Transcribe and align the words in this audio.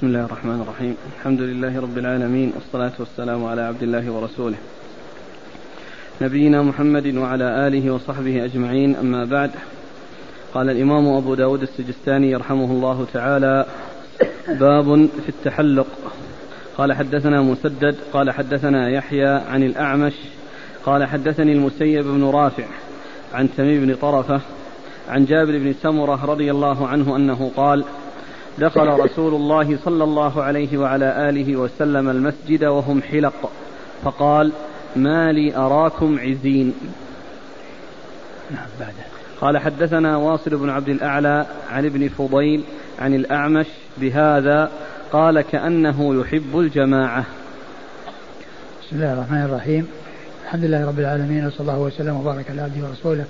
بسم 0.00 0.06
الله 0.06 0.24
الرحمن 0.24 0.60
الرحيم. 0.60 0.96
الحمد 1.18 1.40
لله 1.40 1.80
رب 1.80 1.98
العالمين 1.98 2.52
والصلاة 2.54 2.92
والسلام 2.98 3.44
على 3.44 3.62
عبد 3.62 3.82
الله 3.82 4.10
ورسوله. 4.10 4.56
نبينا 6.22 6.62
محمد 6.62 7.16
وعلى 7.16 7.66
آله 7.66 7.90
وصحبه 7.90 8.44
أجمعين 8.44 8.96
أما 8.96 9.24
بعد. 9.24 9.50
قال 10.54 10.70
الإمام 10.70 11.08
أبو 11.08 11.34
داود 11.34 11.62
السجستاني 11.62 12.36
رحمه 12.36 12.64
الله 12.64 13.06
تعالى 13.12 13.66
باب 14.48 15.08
في 15.22 15.28
التحلق. 15.28 15.86
قال 16.78 16.92
حدثنا 16.92 17.42
مسدد 17.42 17.96
قال 18.12 18.30
حدثنا 18.30 18.88
يحيى 18.88 19.28
عن 19.28 19.62
الأعمش 19.62 20.14
قال 20.84 21.04
حدثني 21.04 21.52
المسيب 21.52 22.04
بن 22.04 22.24
رافع 22.24 22.66
عن 23.34 23.48
تميم 23.56 23.86
بن 23.86 23.94
طرفة 23.94 24.40
عن 25.08 25.24
جابر 25.24 25.58
بن 25.58 25.74
سمرة 25.82 26.24
رضي 26.24 26.50
الله 26.50 26.88
عنه 26.88 27.16
أنه 27.16 27.50
قال 27.56 27.84
دخل 28.58 28.88
رسول 28.88 29.34
الله 29.34 29.78
صلى 29.84 30.04
الله 30.04 30.42
عليه 30.42 30.78
وعلى 30.78 31.28
آله 31.28 31.56
وسلم 31.56 32.08
المسجد 32.08 32.64
وهم 32.64 33.02
حلق. 33.02 33.50
فقال 34.04 34.52
ما 34.96 35.32
لي 35.32 35.56
أراكم 35.56 36.18
عزين. 36.18 36.74
نعم 38.50 38.88
قال 39.40 39.58
حدثنا 39.58 40.16
واصل 40.16 40.56
بن 40.56 40.70
عبد 40.70 40.88
الأعلى 40.88 41.46
عن 41.70 41.84
ابن 41.84 42.08
فضيل 42.08 42.64
عن 42.98 43.14
الأعمش 43.14 43.66
بهذا 43.98 44.70
قال 45.12 45.40
كأنه 45.40 46.20
يحب 46.20 46.58
الجماعة. 46.58 47.24
بسم 48.82 48.96
الله 48.96 49.12
الرحمن 49.12 49.42
الرحيم. 49.42 49.88
الحمد 50.44 50.64
لله 50.64 50.86
رب 50.86 50.98
العالمين 50.98 51.46
وصلى 51.46 51.60
الله 51.60 51.78
وسلم 51.78 52.16
وبارك 52.16 52.50
على 52.50 52.62
عبده 52.62 52.88
ورسوله 52.88 53.24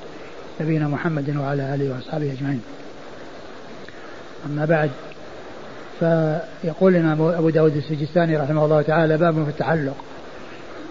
نبينا 0.60 0.88
محمد 0.88 1.36
وعلى 1.36 1.74
آله 1.74 1.94
وأصحابه 1.94 2.32
أجمعين. 2.32 2.62
أما 4.46 4.64
بعد 4.64 4.90
فيقول 6.00 6.96
الإمام 6.96 7.22
أبو 7.22 7.50
داود 7.50 7.76
السجستاني 7.76 8.36
رحمه 8.36 8.64
الله 8.64 8.82
تعالى 8.82 9.16
باب 9.16 9.44
في 9.44 9.50
التحلق. 9.50 9.96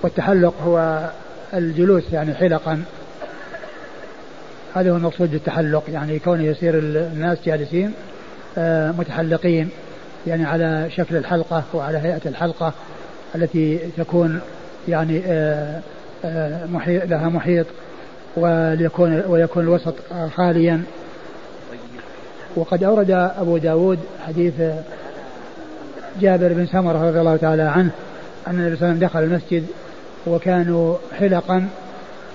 والتحلق 0.04 0.54
هو 0.66 1.10
الجلوس 1.54 2.04
يعني 2.14 2.34
حلقا. 2.34 2.84
هذا 4.76 4.92
هو 4.92 4.96
المقصود 4.96 5.32
بالتحلق 5.32 5.84
يعني 5.90 6.20
كونه 6.20 6.44
يصير 6.44 6.80
الناس 6.80 7.38
جالسين 7.46 7.94
آه، 8.58 8.92
متحلقين 8.92 9.70
يعني 10.28 10.46
على 10.46 10.90
شكل 10.90 11.16
الحلقة 11.16 11.64
وعلى 11.74 11.98
هيئة 11.98 12.22
الحلقة 12.26 12.74
التي 13.36 13.80
تكون 13.98 14.40
يعني 14.88 15.22
آه، 15.26 15.80
آه، 16.26 16.66
محيط 16.66 17.06
لها 17.06 17.30
محيط 17.30 17.66
وليكون 18.36 19.24
ويكون 19.28 19.64
الوسط 19.64 19.96
خاليا. 20.36 20.84
وقد 22.56 22.84
أورد 22.84 23.12
أبو 23.12 23.58
داود 23.58 24.00
حديث 24.28 24.54
جابر 26.22 26.54
بن 26.54 26.66
سمرة 26.66 27.10
رضي 27.10 27.20
الله 27.20 27.38
تعالى 27.38 27.62
عنه 27.62 27.90
أن 28.48 28.60
النبي 28.60 28.76
صلى 28.76 28.88
الله 28.88 28.88
عليه 28.88 28.98
وسلم 28.98 29.08
دخل 29.08 29.24
المسجد 29.24 29.66
وكانوا 30.28 30.96
حلقا 31.20 31.68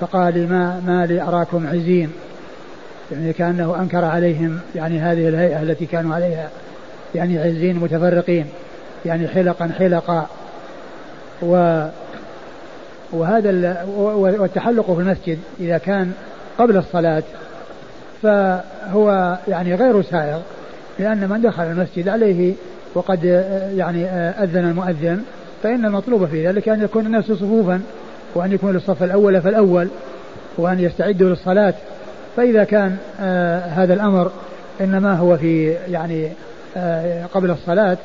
فقال 0.00 0.48
ما 0.48 0.80
ما 0.86 1.06
لي 1.06 1.22
أراكم 1.22 1.66
عزين 1.66 2.12
يعني 3.12 3.32
كأنه 3.32 3.80
أنكر 3.80 4.04
عليهم 4.04 4.60
يعني 4.74 4.98
هذه 4.98 5.28
الهيئة 5.28 5.62
التي 5.62 5.86
كانوا 5.86 6.14
عليها. 6.14 6.48
يعني 7.14 7.38
عزين 7.38 7.76
متفرقين. 7.76 8.46
يعني 9.06 9.28
حلقا 9.28 9.70
حلقا. 9.78 10.26
و 11.42 11.84
وهذا 13.12 13.84
والتحلق 14.16 14.92
في 14.92 15.00
المسجد 15.00 15.38
إذا 15.60 15.78
كان 15.78 16.12
قبل 16.58 16.76
الصلاة 16.76 17.22
فهو 18.24 19.38
يعني 19.48 19.74
غير 19.74 20.02
سائغ 20.02 20.38
لأن 20.98 21.28
من 21.28 21.42
دخل 21.42 21.62
المسجد 21.62 22.08
عليه 22.08 22.54
وقد 22.94 23.24
يعني 23.76 24.06
أذن 24.06 24.64
المؤذن 24.64 25.22
فإن 25.62 25.84
المطلوب 25.84 26.26
في 26.26 26.48
ذلك 26.48 26.68
أن 26.68 26.82
يكون 26.82 27.06
الناس 27.06 27.24
صفوفا 27.24 27.80
وأن 28.34 28.52
يكون 28.52 28.76
الصف 28.76 29.02
الأول 29.02 29.42
فالأول 29.42 29.88
وأن 30.58 30.80
يستعدوا 30.80 31.28
للصلاة. 31.28 31.74
فإذا 32.36 32.64
كان 32.64 32.96
آه 33.20 33.58
هذا 33.58 33.94
الأمر 33.94 34.30
إنما 34.80 35.14
هو 35.14 35.36
في 35.36 35.76
يعني 35.90 36.28
آه 36.76 37.26
قبل 37.26 37.50
الصلاة 37.50 37.96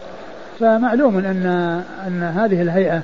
فمعلوم 0.60 1.18
أن 1.18 1.46
أن 2.08 2.24
هذه 2.24 2.62
الهيئة 2.62 3.02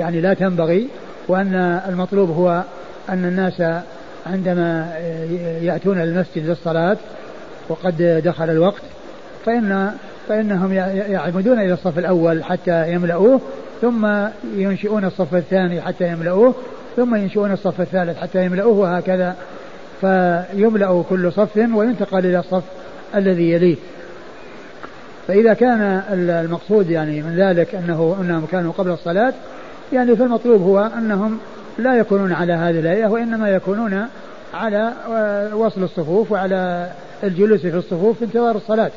يعني 0.00 0.20
لا 0.20 0.34
تنبغي 0.34 0.88
وأن 1.28 1.54
المطلوب 1.88 2.30
هو 2.30 2.62
أن 3.08 3.24
الناس 3.24 3.62
عندما 4.32 4.92
يأتون 5.62 6.00
المسجد 6.00 6.46
للصلاة 6.46 6.96
وقد 7.68 8.22
دخل 8.24 8.50
الوقت 8.50 8.82
فإن 9.46 9.92
فإنهم 10.28 10.72
يعمدون 11.12 11.58
إلى 11.58 11.72
الصف 11.72 11.98
الأول 11.98 12.44
حتى 12.44 12.92
يملؤوه 12.92 13.40
ثم 13.80 14.06
ينشئون 14.56 15.04
الصف 15.04 15.34
الثاني 15.34 15.80
حتى 15.80 16.08
يملؤوه 16.08 16.54
ثم 16.96 17.14
ينشئون 17.14 17.52
الصف 17.52 17.80
الثالث 17.80 18.18
حتى 18.18 18.44
يملؤوه 18.44 18.78
وهكذا. 18.78 19.36
فيملأ 20.00 21.04
كل 21.10 21.32
صف 21.32 21.56
وينتقل 21.74 22.18
إلى 22.18 22.38
الصف 22.38 22.62
الذي 23.14 23.50
يليه. 23.50 23.76
فإذا 25.28 25.54
كان 25.54 26.02
المقصود 26.28 26.90
يعني 26.90 27.22
من 27.22 27.36
ذلك 27.36 27.74
أنه 27.74 28.16
أنهم 28.20 28.46
كانوا 28.52 28.72
قبل 28.72 28.90
الصلاة 28.90 29.32
يعني 29.92 30.16
فالمطلوب 30.16 30.62
هو 30.62 30.90
أنهم 30.98 31.38
لا 31.78 31.94
يكونون 31.94 32.32
على 32.32 32.52
هذه 32.52 32.78
الهيئة 32.78 33.06
وإنما 33.06 33.50
يكونون 33.50 34.08
على 34.54 34.92
وصل 35.54 35.82
الصفوف 35.82 36.32
وعلى 36.32 36.90
الجلوس 37.24 37.60
في 37.60 37.76
الصفوف 37.76 38.18
في 38.18 38.24
انتظار 38.24 38.56
الصلاة. 38.56 38.90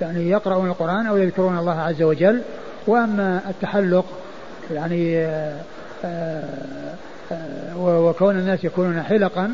يعني 0.00 0.30
يقرؤون 0.30 0.68
القرآن 0.68 1.06
أو 1.06 1.16
يذكرون 1.16 1.58
الله 1.58 1.80
عز 1.80 2.02
وجل. 2.02 2.42
وأما 2.86 3.40
التحلق 3.48 4.04
يعني 4.70 5.18
آه، 5.18 5.54
آه، 6.04 7.78
وكون 7.78 8.38
الناس 8.38 8.64
يكونون 8.64 9.02
حلقا 9.02 9.50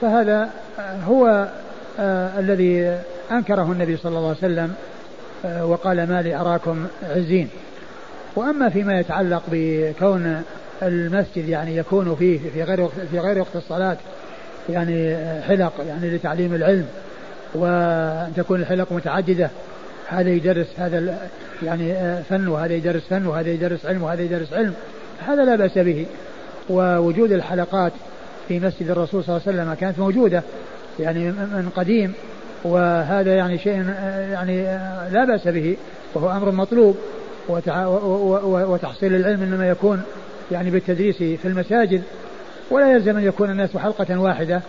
فهذا 0.00 0.50
هو 1.08 1.48
آه، 2.00 2.40
الذي 2.40 2.98
أنكره 3.32 3.72
النبي 3.72 3.96
صلى 3.96 4.18
الله 4.18 4.28
عليه 4.28 4.38
وسلم 4.38 4.74
وقال 5.44 6.08
ما 6.08 6.22
لي 6.22 6.36
أراكم 6.36 6.86
عزين. 7.10 7.48
وأما 8.36 8.68
فيما 8.68 9.00
يتعلق 9.00 9.42
بكون 9.52 10.42
المسجد 10.82 11.48
يعني 11.48 11.76
يكون 11.76 12.16
فيه 12.16 12.38
في 12.54 12.62
غير 12.62 12.88
في 13.10 13.18
غير 13.18 13.38
وقت 13.38 13.56
الصلاة 13.56 13.96
يعني 14.68 15.16
حلق 15.42 15.72
يعني 15.88 16.10
لتعليم 16.10 16.54
العلم 16.54 16.86
وأن 17.54 18.32
تكون 18.36 18.60
الحلق 18.60 18.92
متعددة. 18.92 19.50
هذا 20.08 20.30
يدرس 20.30 20.66
هذا 20.76 21.18
يعني 21.62 21.94
فن 22.22 22.48
وهذا 22.48 22.72
يدرس 22.72 23.02
فن 23.10 23.26
وهذا 23.26 23.50
يدرس 23.50 23.86
علم 23.86 24.02
وهذا 24.02 24.22
يدرس 24.22 24.52
علم. 24.52 24.74
هذا 25.26 25.44
لا 25.44 25.56
بأس 25.56 25.78
به. 25.78 26.06
ووجود 26.70 27.32
الحلقات 27.32 27.92
في 28.48 28.60
مسجد 28.60 28.90
الرسول 28.90 29.24
صلى 29.24 29.36
الله 29.36 29.48
عليه 29.48 29.58
وسلم 29.58 29.74
كانت 29.74 29.98
موجودة 29.98 30.42
يعني 31.00 31.24
من 31.30 31.70
قديم 31.76 32.12
وهذا 32.64 33.34
يعني 33.34 33.58
شيء 33.58 33.84
يعني 34.32 34.62
لا 35.12 35.24
بأس 35.24 35.48
به. 35.48 35.76
وهو 36.14 36.30
أمر 36.30 36.50
مطلوب 36.50 36.96
وتحصيل 38.44 39.14
العلم 39.16 39.42
إنما 39.42 39.68
يكون 39.68 40.02
يعني 40.52 40.70
بالتدريس 40.70 41.16
في 41.16 41.44
المساجد 41.44 42.02
ولا 42.70 42.92
يلزم 42.92 43.16
أن 43.16 43.24
يكون 43.24 43.50
الناس 43.50 43.76
حلقة 43.76 44.20
واحدة 44.20 44.60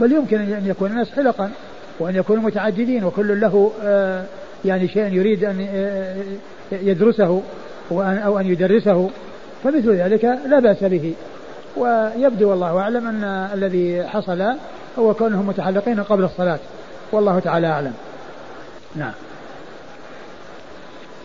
بل 0.00 0.12
يمكن 0.12 0.40
أن 0.40 0.66
يكون 0.66 0.90
الناس 0.90 1.10
حلقا 1.10 1.50
وأن 1.98 2.16
يكونوا 2.16 2.42
متعددين 2.42 3.04
وكل 3.04 3.40
له 3.40 3.72
آه، 3.82 4.24
يعني 4.64 4.88
شيء 4.88 5.12
يريد 5.12 5.44
أن 5.44 5.66
آه، 5.70 6.16
يدرسه 6.72 7.42
أو 7.92 8.38
أن 8.38 8.46
يدرسه 8.46 9.10
فمثل 9.64 9.92
ذلك 9.92 10.24
لا 10.24 10.60
بأس 10.60 10.84
به. 10.84 11.14
ويبدو 11.76 12.50
والله 12.50 12.78
أعلم 12.78 13.06
أن 13.06 13.24
الذي 13.54 14.04
حصل 14.06 14.44
هو 14.98 15.14
كونهم 15.14 15.46
متحلقين 15.46 16.02
قبل 16.02 16.24
الصلاة 16.24 16.58
والله 17.12 17.38
تعالى 17.38 17.66
أعلم. 17.66 17.92
نعم. 18.96 19.12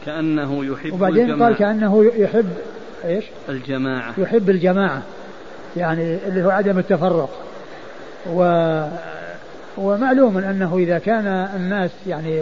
كأنه 0.06 0.66
يحب 0.66 0.94
وبعدين. 0.94 1.44
قال 1.44 1.56
كأنه 1.56 2.12
يحب 2.16 2.50
إيش؟ 3.06 3.26
الجماعة. 3.50 4.14
يحب 4.18 4.50
الجماعة. 4.50 5.02
يعني 5.78 6.18
اللي 6.28 6.46
هو 6.46 6.50
عدم 6.50 6.80
التفرق. 6.80 7.30
و 8.34 8.72
ومعلوم 9.78 10.38
أنه 10.38 10.78
إذا 10.78 10.98
كان 10.98 11.28
الناس 11.56 11.92
يعني 12.08 12.42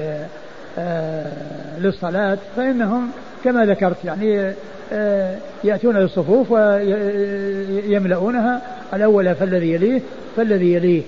آه 0.79 1.31
للصلاة 1.79 2.37
فإنهم 2.55 3.11
كما 3.43 3.65
ذكرت 3.65 4.05
يعني 4.05 4.53
آه 4.93 5.35
يأتون 5.63 5.97
للصفوف 5.97 6.51
ويملؤونها 6.51 8.61
الأول 8.93 9.35
فالذي 9.35 9.73
يليه 9.73 10.01
فالذي 10.37 10.73
يليه. 10.73 11.01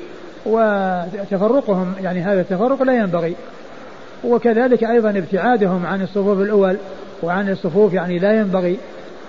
وتفرقهم 0.45 1.93
يعني 2.01 2.21
هذا 2.21 2.41
التفرق 2.41 2.83
لا 2.83 2.93
ينبغي. 2.93 3.35
وكذلك 4.23 4.83
أيضا 4.83 5.09
ابتعادهم 5.09 5.85
عن 5.85 6.01
الصفوف 6.01 6.39
الأول 6.39 6.77
وعن 7.23 7.49
الصفوف 7.49 7.93
يعني 7.93 8.19
لا 8.19 8.39
ينبغي. 8.39 8.77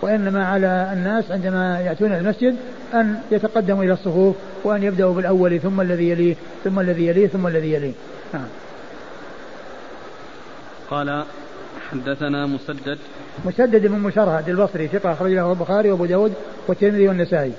وإنما 0.03 0.47
على 0.47 0.91
الناس 0.93 1.31
عندما 1.31 1.81
يأتون 1.81 2.13
المسجد 2.13 2.57
أن 2.95 3.21
يتقدموا 3.31 3.85
إلى 3.85 3.93
الصفوف 3.93 4.37
وأن 4.65 4.83
يبدأوا 4.83 5.15
بالأول 5.15 5.61
ثم 5.61 5.81
الذي 5.81 6.11
يليه 6.11 6.37
ثم 6.65 6.81
الذي 6.81 7.07
يليه 7.07 7.27
ثم 7.27 7.47
الذي 7.47 7.73
يليه. 7.73 7.93
نعم. 8.35 8.47
قال 10.91 11.25
حدثنا 11.91 12.47
مسدد. 12.47 12.99
مسدد 13.45 13.87
بن 13.87 13.99
مشرهد 13.99 14.49
البصري 14.49 14.89
ثقة 14.89 15.13
أخرج 15.13 15.33
له 15.33 15.53
البخاري 15.53 15.91
وأبو 15.91 16.07
داود 16.07 16.33
والترمذي 16.69 17.09
والنسائي. 17.09 17.53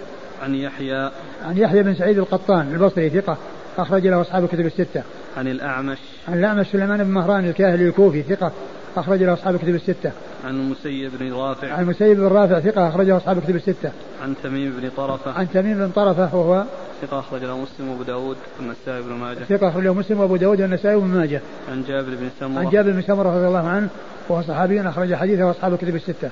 عن 0.43 0.55
يحيى. 0.55 1.11
عن 1.45 1.57
يحيى 1.57 1.83
بن 1.83 1.95
سعيد 1.95 2.17
القطان 2.17 2.73
البصري 2.73 3.09
ثقة 3.09 3.37
أخرج 3.77 4.07
له 4.07 4.21
أصحاب 4.21 4.43
الكتب 4.43 4.65
الستة. 4.65 5.03
عن 5.37 5.47
الأعمش. 5.47 5.97
عن 6.27 6.39
الأعمش 6.39 6.67
سليمان 6.67 7.03
بن 7.03 7.09
مهران 7.09 7.45
الكاهلي 7.45 7.87
الكوفي 7.87 8.23
ثقة 8.23 8.51
أخرج 8.97 9.23
له 9.23 9.33
أصحاب 9.33 9.55
الكتب 9.55 9.75
الستة. 9.75 10.11
عن 10.45 10.55
المسيب 10.55 11.11
بن 11.19 11.33
رافع. 11.33 11.73
عن 11.73 11.83
المسيب 11.83 12.17
بن 12.17 12.27
رافع 12.27 12.59
ثقة 12.59 12.87
أخرج 12.87 13.07
له 13.07 13.17
أصحاب 13.17 13.37
الكتب 13.37 13.55
الستة. 13.55 13.91
عن 14.23 14.33
تميم 14.43 14.73
بن 14.81 14.89
طرفة. 14.97 15.31
عن 15.31 15.49
تميم 15.49 15.77
بن 15.77 15.89
طرفة 15.89 16.35
وهو 16.35 16.63
ثقة 17.01 17.19
أخرج 17.19 17.43
له 17.43 17.57
مسلم 17.57 17.89
وأبو 17.89 18.03
داود 18.03 18.37
والنسائي 18.59 19.01
بن 19.01 19.13
ماجه. 19.13 19.43
ثقة 19.43 19.69
أخرج 19.69 19.83
له 19.83 19.93
مسلم 19.93 20.19
وأبو 20.19 20.35
داود 20.35 20.61
والنسائي 20.61 20.95
بن 20.95 21.07
ماجه. 21.07 21.41
عن 21.71 21.83
جابر 21.87 22.09
بن 22.09 22.29
سمرة. 22.39 22.59
عن 22.59 22.69
جابر 22.69 22.91
بن 22.91 23.01
سمرة 23.01 23.35
رضي 23.37 23.47
الله 23.47 23.67
عنه 23.67 23.87
وهو 24.29 24.41
صحابي 24.41 24.81
أخرج 24.81 25.15
حديثه 25.15 25.51
أصحاب 25.51 25.73
الكتب 25.73 25.95
الستة. 25.95 26.29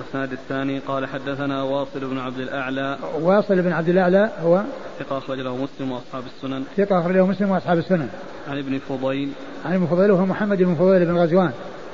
الإسناد 0.00 0.32
الثاني 0.32 0.78
قال 0.78 1.06
حدثنا 1.06 1.62
واصل 1.62 2.00
بن 2.00 2.18
عبد 2.18 2.38
الأعلى. 2.38 2.98
واصل 3.20 3.62
بن 3.62 3.72
عبد 3.72 3.88
الأعلى 3.88 4.30
هو 4.42 4.62
ثقة 4.98 5.18
أخرج 5.18 5.38
له 5.40 5.56
مسلم 5.56 5.92
وأصحاب 5.92 6.22
السنن. 6.36 6.64
ثقة 6.76 7.00
أخرج 7.00 7.16
له 7.16 7.26
مسلم 7.26 7.50
وأصحاب 7.50 7.78
السنن. 7.78 8.08
عن 8.48 8.58
ابن 8.58 8.78
فضيل. 8.78 9.32
عن 9.64 9.74
ابن 9.74 9.86
فضيل 9.86 10.10
وهو 10.10 10.26
محمد 10.26 10.62
بن 10.62 10.74
فضيل 10.74 11.04
بن 11.06 11.16
غزوان 11.16 11.52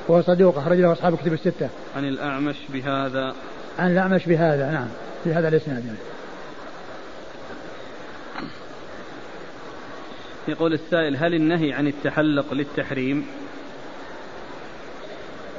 وهو 0.08 0.23
صدوق 0.23 0.58
أخرج 0.58 0.81
له 0.81 0.93
أصحاب 0.93 1.14
الكتب 1.14 1.32
الستة. 1.32 1.69
عن 1.97 2.05
الأعمش 2.05 2.56
بهذا. 2.73 3.35
عن 3.79 3.93
الأعمش 3.93 4.26
بهذا 4.26 4.70
نعم 4.70 4.88
في 5.25 5.32
هذا 5.32 5.49
الإسناد. 5.49 5.85
يعني. 5.85 5.99
يقول 10.49 10.73
السائل 10.73 11.17
هل 11.17 11.35
النهي 11.35 11.73
عن 11.73 11.87
التحلق 11.87 12.55
للتحريم؟ 12.55 13.26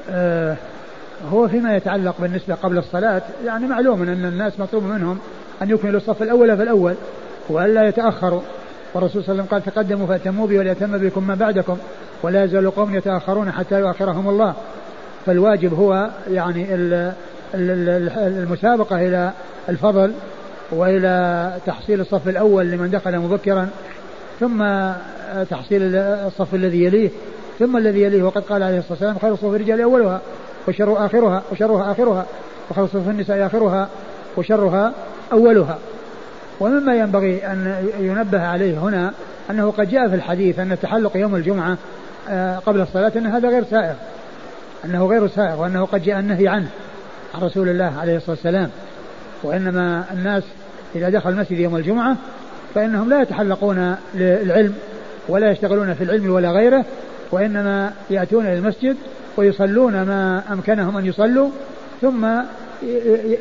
آه 0.09 0.57
هو 1.31 1.47
فيما 1.47 1.75
يتعلق 1.75 2.15
بالنسبة 2.19 2.55
قبل 2.55 2.77
الصلاة 2.77 3.21
يعني 3.45 3.67
معلوم 3.67 4.01
أن 4.01 4.25
الناس 4.25 4.59
مطلوب 4.59 4.83
منهم 4.83 5.19
أن 5.61 5.69
يكملوا 5.69 5.97
الصف 5.97 6.21
الأول 6.21 6.57
فالأول 6.57 6.95
وألا 7.49 7.87
يتأخروا. 7.87 8.41
والرسول 8.93 9.23
صلى 9.23 9.31
الله 9.31 9.43
عليه 9.43 9.53
وسلم 9.53 9.59
قال 9.59 9.73
تقدموا 9.73 10.07
فأتموا 10.07 10.47
بي 10.47 10.59
وليتم 10.59 10.97
بكم 10.97 11.27
ما 11.27 11.35
بعدكم 11.35 11.77
ولا 12.23 12.43
يزال 12.43 12.71
قوم 12.71 12.95
يتأخرون 12.95 13.51
حتى 13.51 13.79
يؤخرهم 13.79 14.29
الله. 14.29 14.53
فالواجب 15.25 15.73
هو 15.73 16.09
يعني 16.31 16.67
المسابقة 17.53 19.07
إلى 19.07 19.31
الفضل 19.69 20.11
وإلى 20.71 21.53
تحصيل 21.65 22.01
الصف 22.01 22.27
الأول 22.27 22.65
لمن 22.65 22.89
دخل 22.89 23.19
مبكرا 23.19 23.69
ثم 24.39 24.65
تحصيل 25.49 25.95
الصف 25.95 26.55
الذي 26.55 26.83
يليه 26.83 27.09
ثم 27.59 27.77
الذي 27.77 28.01
يليه. 28.01 28.23
وقد 28.23 28.41
قال 28.41 28.63
عليه 28.63 28.77
الصلاة 28.77 28.91
والسلام 28.91 29.19
خير 29.19 29.35
صفوف 29.35 29.55
الرجال 29.55 29.81
أولها. 29.81 30.21
وشر 30.67 31.05
آخرها 31.05 31.43
وشرها 31.51 31.91
آخرها 31.91 32.25
وخير 32.69 32.87
صفوف 32.87 33.09
النساء 33.09 33.45
آخرها 33.45 33.89
وشرها 34.37 34.93
أولها. 35.33 35.77
ومما 36.59 36.95
ينبغي 36.95 37.45
أن 37.45 37.87
ينبه 37.99 38.47
عليه 38.47 38.77
هنا 38.79 39.13
أنه 39.49 39.71
قد 39.71 39.89
جاء 39.89 40.09
في 40.09 40.15
الحديث 40.15 40.59
أن 40.59 40.71
التحلق 40.71 41.17
يوم 41.17 41.35
الجمعة 41.35 41.77
آه، 42.29 42.57
قبل 42.57 42.81
الصلاة 42.81 43.11
أن 43.15 43.27
هذا 43.27 43.49
غير 43.49 43.63
سائغ 43.63 43.93
أنه 44.85 45.05
غير 45.05 45.27
سائغ 45.27 45.61
وأنه 45.61 45.85
قد 45.85 46.03
جاء 46.03 46.19
النهي 46.19 46.47
عنه 46.47 46.67
عن 47.35 47.41
رسول 47.41 47.69
الله 47.69 47.99
عليه 47.99 48.17
الصلاة 48.17 48.35
والسلام. 48.35 48.69
وإنما 49.43 50.03
الناس 50.13 50.43
إذا 50.95 51.09
دخل 51.09 51.29
المسجد 51.29 51.59
يوم 51.59 51.75
الجمعة 51.75 52.15
فإنهم 52.75 53.09
لا 53.09 53.21
يتحلقون 53.21 53.95
للعلم 54.15 54.73
ولا 55.27 55.51
يشتغلون 55.51 55.93
في 55.93 56.03
العلم 56.03 56.31
ولا 56.31 56.51
غيره 56.51 56.85
وإنما 57.31 57.93
يأتون 58.09 58.45
إلى 58.45 58.57
المسجد 58.57 58.97
ويصلون 59.37 60.01
ما 60.01 60.43
أمكنهم 60.51 60.97
أن 60.97 61.05
يصلوا 61.05 61.49
ثم 62.01 62.27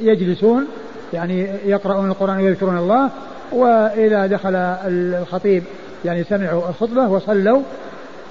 يجلسون 0.00 0.66
يعني 1.12 1.48
يقرؤون 1.64 2.10
القرآن 2.10 2.36
ويذكرون 2.36 2.78
الله 2.78 3.10
وإذا 3.52 4.26
دخل 4.26 4.54
الخطيب 4.86 5.62
يعني 6.04 6.24
سمعوا 6.24 6.68
الخطبة 6.68 7.08
وصلوا 7.08 7.62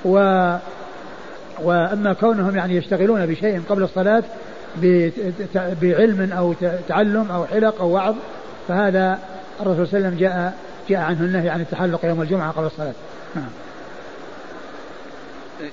و 0.06 0.18
وأما 1.64 2.14
كونهم 2.14 2.56
يعني 2.56 2.76
يشتغلون 2.76 3.26
بشيء 3.26 3.62
قبل 3.70 3.84
الصلاة 3.84 4.24
بعلم 5.82 6.34
أو 6.34 6.54
تعلم 6.88 7.32
أو 7.32 7.46
حلق 7.46 7.82
أو 7.82 7.90
وعظ 7.90 8.16
فهذا 8.68 9.20
الرسول 9.62 9.88
صلى 9.88 9.98
الله 9.98 10.08
عليه 10.08 10.18
وسلم 10.18 10.20
جاء 10.20 10.54
جاء 10.90 11.00
عنه 11.00 11.20
النهي 11.22 11.50
عن 11.50 11.62
التحلق 11.62 12.06
يوم 12.06 12.22
الجمعة 12.22 12.52
قبل 12.52 12.66
الصلاة 12.66 12.94
نعم. 13.36 13.65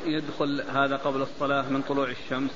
يدخل 0.06 0.62
هذا 0.75 0.96
قبل 0.96 1.23
الصلاة 1.23 1.64
من 1.70 1.82
طلوع 1.88 2.08
الشمس؟ 2.08 2.50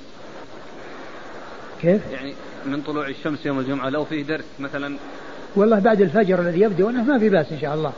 كيف؟ 1.82 2.02
يعني 2.12 2.34
من 2.67 2.81
طلوع 2.81 3.08
الشمس 3.08 3.46
يوم 3.46 3.58
الجمعة 3.58 3.88
لو 3.88 4.05
فيه 4.05 4.23
درس 4.23 4.44
مثلا؟ 4.58 4.96
والله 5.56 5.78
بعد 5.78 6.00
الفجر 6.00 6.40
الذي 6.40 6.61
يبدو 6.61 6.90
أنه 6.90 7.02
ما 7.02 7.19
في 7.19 7.28
بأس 7.28 7.52
إن 7.52 7.58
شاء 7.61 7.75
الله. 7.75 7.93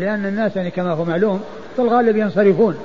لأن 0.00 0.26
الناس 0.26 0.56
يعني 0.56 0.70
كما 0.70 0.92
هو 0.92 1.04
معلوم 1.04 1.44
في 1.76 1.82
الغالب 1.82 2.16
ينصرفون. 2.16 2.78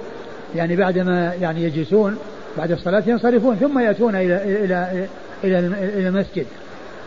يعني 0.56 0.76
بعدما 0.76 1.34
يعني 1.42 1.64
يجلسون 1.64 2.18
بعد 2.58 2.72
الصلاة 2.72 3.04
ينصرفون 3.08 3.56
ثم 3.56 3.80
يأتون 3.80 4.16
إلى 4.16 4.66
إلى 4.66 5.08
إلى 5.44 5.60
إلى 5.68 6.08
المسجد. 6.08 6.46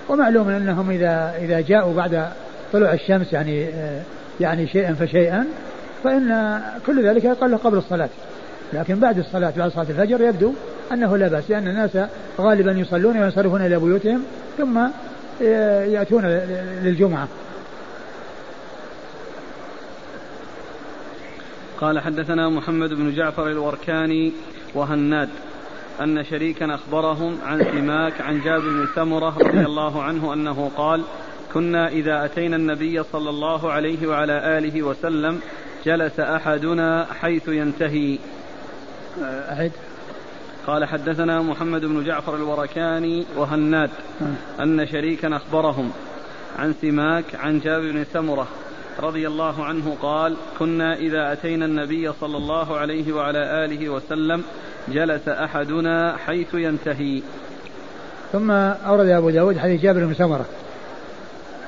ومعلوم 0.09 0.49
أنهم 0.49 0.91
إذا 0.91 1.35
إذا 1.39 1.61
جاءوا 1.61 1.95
بعد 1.95 2.29
طلوع 2.73 2.93
الشمس 2.93 3.33
يعني 3.33 3.69
يعني 4.41 4.67
شيئا 4.67 4.95
فشيئا 4.95 5.47
فإن 6.05 6.61
كل 6.87 7.07
ذلك 7.07 7.25
يقال 7.25 7.59
قبل 7.59 7.79
الصلاة. 7.79 8.09
لكن 8.73 8.95
بعد 8.95 9.19
الصلاة 9.19 9.53
بعد 9.57 9.71
صلاة 9.71 9.87
الفجر 9.91 10.21
يبدو 10.21 10.53
أنه 10.93 11.17
لا 11.17 11.29
بأس 11.29 11.51
لأن 11.51 11.69
الناس 11.69 12.09
غالبا 12.41 12.73
يصلون 12.73 13.19
وينصرفون 13.19 13.67
إلى 13.67 13.79
بيوتهم 13.79 14.23
ثم 14.59 14.81
يأتون 15.41 16.27
للجمعة. 16.83 17.29
قال 21.81 22.01
حدثنا 22.01 22.49
محمد 22.49 22.95
بن 22.95 23.15
جعفر 23.15 23.49
الوركاني 23.49 24.33
وهناد 24.75 25.29
أن 26.01 26.25
شريكا 26.25 26.75
أخبرهم 26.75 27.39
عن 27.47 27.65
سماك 27.65 28.21
عن 28.21 28.41
جابر 28.41 28.69
بن 28.69 28.87
سمرة 28.95 29.39
رضي 29.39 29.67
الله 29.67 30.03
عنه 30.03 30.33
أنه 30.33 30.71
قال 30.77 31.03
كنا 31.55 31.89
إذا 31.89 32.25
أتينا 32.25 32.57
النبي 32.57 33.03
صلى 33.03 33.31
الله 33.31 33.73
عليه 33.73 34.07
وعلى 34.07 34.59
آله 34.59 34.83
وسلم 34.83 35.41
جلس 35.87 36.21
أحدنا 36.21 37.07
حيث 37.21 37.49
ينتهي 37.49 38.19
أعد. 39.23 39.73
قال 40.67 40.85
حدثنا 40.85 41.43
محمد 41.43 41.81
بن 41.81 42.05
جعفر 42.05 42.37
الوركاني 42.37 43.25
وهناد 43.37 43.91
أن 44.61 44.87
شريكا 44.87 45.37
أخبرهم 45.37 45.91
عن 46.59 46.75
سماك 46.83 47.25
عن 47.35 47.61
جابر 47.61 47.93
بن 47.93 48.05
سمرة 48.13 48.49
رضي 49.01 49.27
الله 49.27 49.65
عنه 49.65 49.97
قال 50.03 50.37
كنا 50.59 50.97
إذا 50.97 51.33
أتينا 51.33 51.65
النبي 51.65 52.13
صلى 52.21 52.37
الله 52.37 52.77
عليه 52.77 53.13
وعلى 53.13 53.65
آله 53.65 53.89
وسلم 53.89 54.43
جلس 54.89 55.29
أحدنا 55.29 56.17
حيث 56.17 56.55
ينتهي. 56.55 57.23
ثم 58.33 58.51
أورد 58.51 59.07
أبو 59.07 59.31
داود 59.31 59.59
حديث 59.59 59.83
جابر 59.83 60.05
بن 60.05 60.15
سمرة 60.15 60.47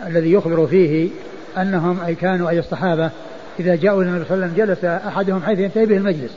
الذي 0.06 0.32
يخبر 0.32 0.66
فيه 0.66 1.08
أنهم 1.58 2.00
أي 2.00 2.14
كانوا 2.14 2.50
أي 2.50 2.58
الصحابة 2.58 3.10
إذا 3.60 3.76
جاءوا 3.76 4.02
النبي 4.02 4.24
صلى 4.24 4.34
الله 4.34 4.46
عليه 4.46 4.54
وسلم 4.54 4.66
جلس 4.66 4.84
أحدهم 4.84 5.42
حيث 5.42 5.58
ينتهي 5.58 5.86
به 5.86 5.96
المجلس. 5.96 6.32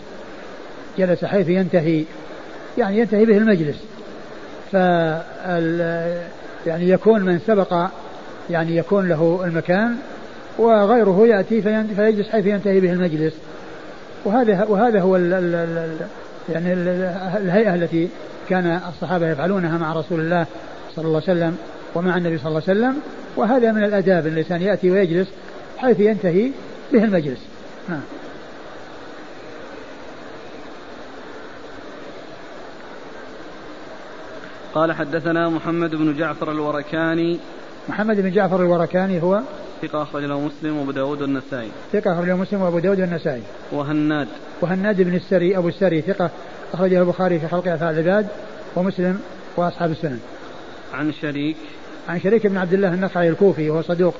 جلس 0.98 1.25
حيث 1.25 1.50
ينتهي 1.50 2.04
يعني 2.77 3.00
ينتهي 3.00 3.25
به 3.25 3.38
المجلس. 3.38 3.75
ف 4.72 4.74
يعني 6.68 6.89
يكون 6.89 7.22
من 7.22 7.39
سبق 7.39 7.88
يعني 8.50 8.77
يكون 8.77 9.10
له 9.10 9.42
المكان 9.46 9.96
وغيره 10.58 11.27
يأتي 11.27 11.62
فيجلس 11.96 12.30
حيث 12.30 12.46
ينتهي 12.46 12.80
به 12.80 12.92
المجلس. 12.92 13.34
وهذا 14.25 14.63
وهذا 14.63 15.01
هو 15.01 15.16
ال 15.16 15.34
ال 15.34 15.56
ال 15.56 15.98
يعني 16.50 16.74
ال 16.74 16.88
الهيئة 17.44 17.75
التي 17.75 18.10
كان 18.50 18.80
الصحابة 18.89 19.27
يفعلونها 19.27 19.77
مع 19.77 19.94
رسول 19.94 20.20
الله 20.20 20.46
صلى 20.96 21.06
الله 21.06 21.22
عليه 21.27 21.39
وسلم 21.39 21.58
ومع 21.96 22.18
النبي 22.18 22.38
صلى 22.38 22.48
الله 22.48 22.62
عليه 22.68 22.80
وسلم. 22.80 23.01
وهذا 23.36 23.72
من 23.72 23.84
الآداب 23.84 24.27
الإنسان 24.27 24.62
يأتي 24.62 24.92
ويجلس 24.92 25.27
حيث 25.77 26.00
ينتهي 26.00 26.51
به 26.94 27.04
المجلس. 27.04 27.39
نعم. 27.89 28.01
قال 34.77 34.91
حدثنا 34.91 35.50
محمد 35.50 35.96
بن 35.96 36.17
جعفر 36.17 36.51
الوركاني. 36.51 37.39
محمد 37.89 38.22
بن 38.22 38.31
جعفر 38.31 38.62
الوركاني 38.62 39.22
هو 39.22 39.41
ثقة 39.81 40.03
أخرج 40.03 40.24
له 40.24 40.39
مسلم 40.39 40.77
وأبو 40.77 40.91
داود 40.91 41.22
والنسائي. 41.22 41.69
ثقة 41.93 42.13
أخرج 42.13 42.27
له 42.27 42.36
مسلم 42.36 42.62
وأبو 42.62 42.79
داود 42.79 43.00
والنسائي. 43.00 43.41
وهناد. 43.72 44.27
وهناد 44.62 45.01
بن 45.01 45.15
السري 45.15 45.57
أبو 45.57 45.67
السري 45.67 46.01
ثقة 46.01 46.29
أخرجه 46.74 47.00
البخاري 47.00 47.39
في 47.39 47.48
خلق 47.48 47.67
أفعال 47.67 48.00
العباد 48.00 48.27
ومسلم 48.75 49.19
وأصحاب 49.57 49.91
السنن. 49.91 50.19
عن 50.93 51.13
شريك. 51.22 51.57
عن 52.10 52.19
شريك 52.19 52.48
بن 52.48 52.57
عبد 52.57 52.74
الله 52.74 52.93
النخعي 52.93 53.29
الكوفي 53.29 53.69
وهو 53.69 53.81
صدوق 53.81 54.15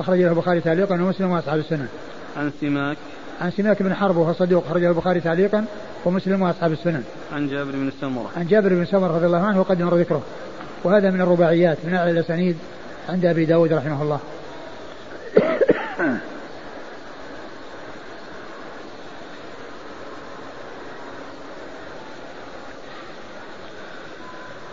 أخرج 0.00 0.18
له 0.18 0.28
البخاري 0.28 0.60
تعليقا 0.60 0.94
ومسلم 0.94 1.30
وأصحاب 1.30 1.58
السنن. 1.58 1.88
عن 2.36 2.52
سماك. 2.60 2.96
عن 3.40 3.50
سماك 3.50 3.82
بن 3.82 3.94
حرب 3.94 4.16
وهو 4.16 4.32
صدوق 4.32 4.64
أخرجه 4.66 4.88
البخاري 4.88 5.20
تعليقا 5.20 5.64
ومسلم 6.04 6.42
وأصحاب 6.42 6.72
السنن. 6.72 7.04
عن 7.32 7.48
جابر 7.48 7.70
بن 7.70 7.92
سمرة. 8.00 8.30
عن 8.36 8.46
جابر 8.46 8.68
بن 8.68 8.84
سمرة 8.84 9.16
رضي 9.16 9.26
الله 9.26 9.46
عنه 9.46 9.60
وقد 9.60 9.82
مر 9.82 9.94
ذكره. 9.94 10.22
وهذا 10.84 11.10
من 11.10 11.20
الرباعيات 11.20 11.78
من 11.84 11.94
أعلى 11.94 12.10
الأسانيد 12.10 12.56
عند 13.08 13.26
أبي 13.26 13.44
داود 13.44 13.72
رحمه 13.72 14.02
الله. 14.02 14.20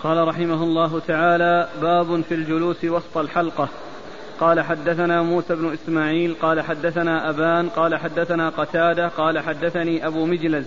قال 0.04 0.28
رحمه 0.28 0.64
الله 0.64 1.02
تعالى 1.08 1.70
باب 1.82 2.22
في 2.22 2.36
الجلوس 2.36 2.86
وسط 2.86 3.18
الحلقة. 3.18 3.70
قال 4.40 4.62
حدثنا 4.62 5.22
موسى 5.22 5.56
بن 5.56 5.74
إسماعيل 5.74 6.36
قال 6.42 6.62
حدثنا 6.62 7.30
أبان 7.30 7.70
قال 7.70 7.96
حدثنا 7.96 8.50
قتادة 8.50 9.08
قال 9.08 9.40
حدثني 9.40 10.08
أبو 10.08 10.26
مجلز 10.26 10.66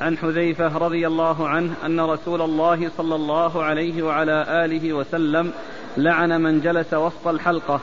عن 0.00 0.18
حذيفة 0.18 0.78
رضي 0.78 1.06
الله 1.06 1.48
عنه 1.48 1.72
أن 1.86 2.00
رسول 2.00 2.42
الله 2.42 2.90
صلى 2.96 3.14
الله 3.14 3.64
عليه 3.64 4.02
وعلى 4.02 4.64
آله 4.64 4.92
وسلم 4.92 5.52
لعن 5.96 6.40
من 6.40 6.60
جلس 6.60 6.94
وسط 6.94 7.28
الحلقة. 7.28 7.80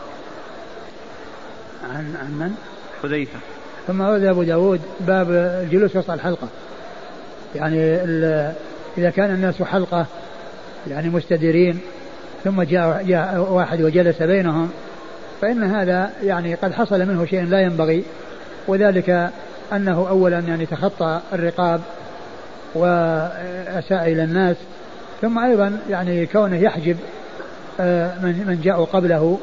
عن 1.90 2.16
عن 2.22 2.32
من؟ 2.40 2.56
حذيفة. 3.04 3.40
ثم 3.88 4.02
ورد 4.02 4.24
أبو 4.24 4.44
داود 4.44 4.82
باب 5.00 5.32
الجلوس 5.32 5.96
وسط 5.96 6.12
الحلقة. 6.12 6.48
يعني 7.56 7.96
إذا 8.98 9.10
كان 9.10 9.36
الناس 9.36 9.62
حلقة 9.62 10.06
يعني 10.88 11.10
مستديرين 11.10 11.80
ثم 12.44 12.62
جاء, 12.62 13.04
جاء 13.04 13.48
واحد 13.52 13.82
وجلس 13.82 14.22
بينهم 14.22 14.70
فإن 15.42 15.64
هذا 15.64 16.12
يعني 16.24 16.56
قد 16.56 16.74
حصل 16.74 17.06
منه 17.06 17.26
شيء 17.26 17.44
لا 17.44 17.62
ينبغي 17.62 18.04
وذلك 18.68 19.30
أنه 19.74 20.10
أولا 20.10 20.40
يعني 20.40 20.66
تخطى 20.66 21.20
الرقاب 21.34 21.82
وأساء 22.76 24.12
إلى 24.12 24.24
الناس 24.24 24.56
ثم 25.22 25.40
أيضا 25.40 25.80
يعني 25.90 26.26
كونه 26.26 26.58
يحجب 26.58 26.98
آه، 27.80 28.20
من 28.24 28.48
من 28.48 28.62
جاءوا 28.64 28.86
قبله 28.86 29.40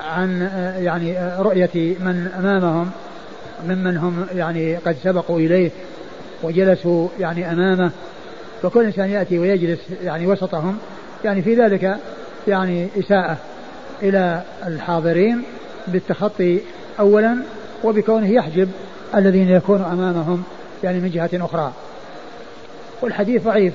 عن 0.00 0.42
آه، 0.42 0.78
يعني 0.78 1.18
آه، 1.18 1.42
رؤية 1.42 1.96
من 2.00 2.30
أمامهم 2.38 2.90
ممن 3.68 3.96
هم 3.96 4.26
يعني 4.34 4.76
قد 4.76 4.96
سبقوا 5.04 5.38
إليه 5.38 5.70
وجلسوا 6.42 7.08
يعني 7.20 7.52
أمامه 7.52 7.90
فكل 8.62 8.84
إنسان 8.84 9.10
يأتي 9.10 9.38
ويجلس 9.38 9.80
يعني 10.04 10.26
وسطهم 10.26 10.78
يعني 11.24 11.42
في 11.42 11.54
ذلك 11.54 11.96
يعني 12.48 12.88
إساءة. 12.98 13.38
إلى 14.02 14.42
الحاضرين 14.66 15.42
بالتخطي 15.88 16.60
أولا 17.00 17.36
وبكونه 17.84 18.30
يحجب 18.30 18.68
الذين 19.14 19.48
يكونوا 19.48 19.92
أمامهم 19.92 20.42
يعني 20.84 21.00
من 21.00 21.10
جهة 21.10 21.30
أخرى. 21.34 21.72
والحديث 23.02 23.44
ضعيف 23.44 23.74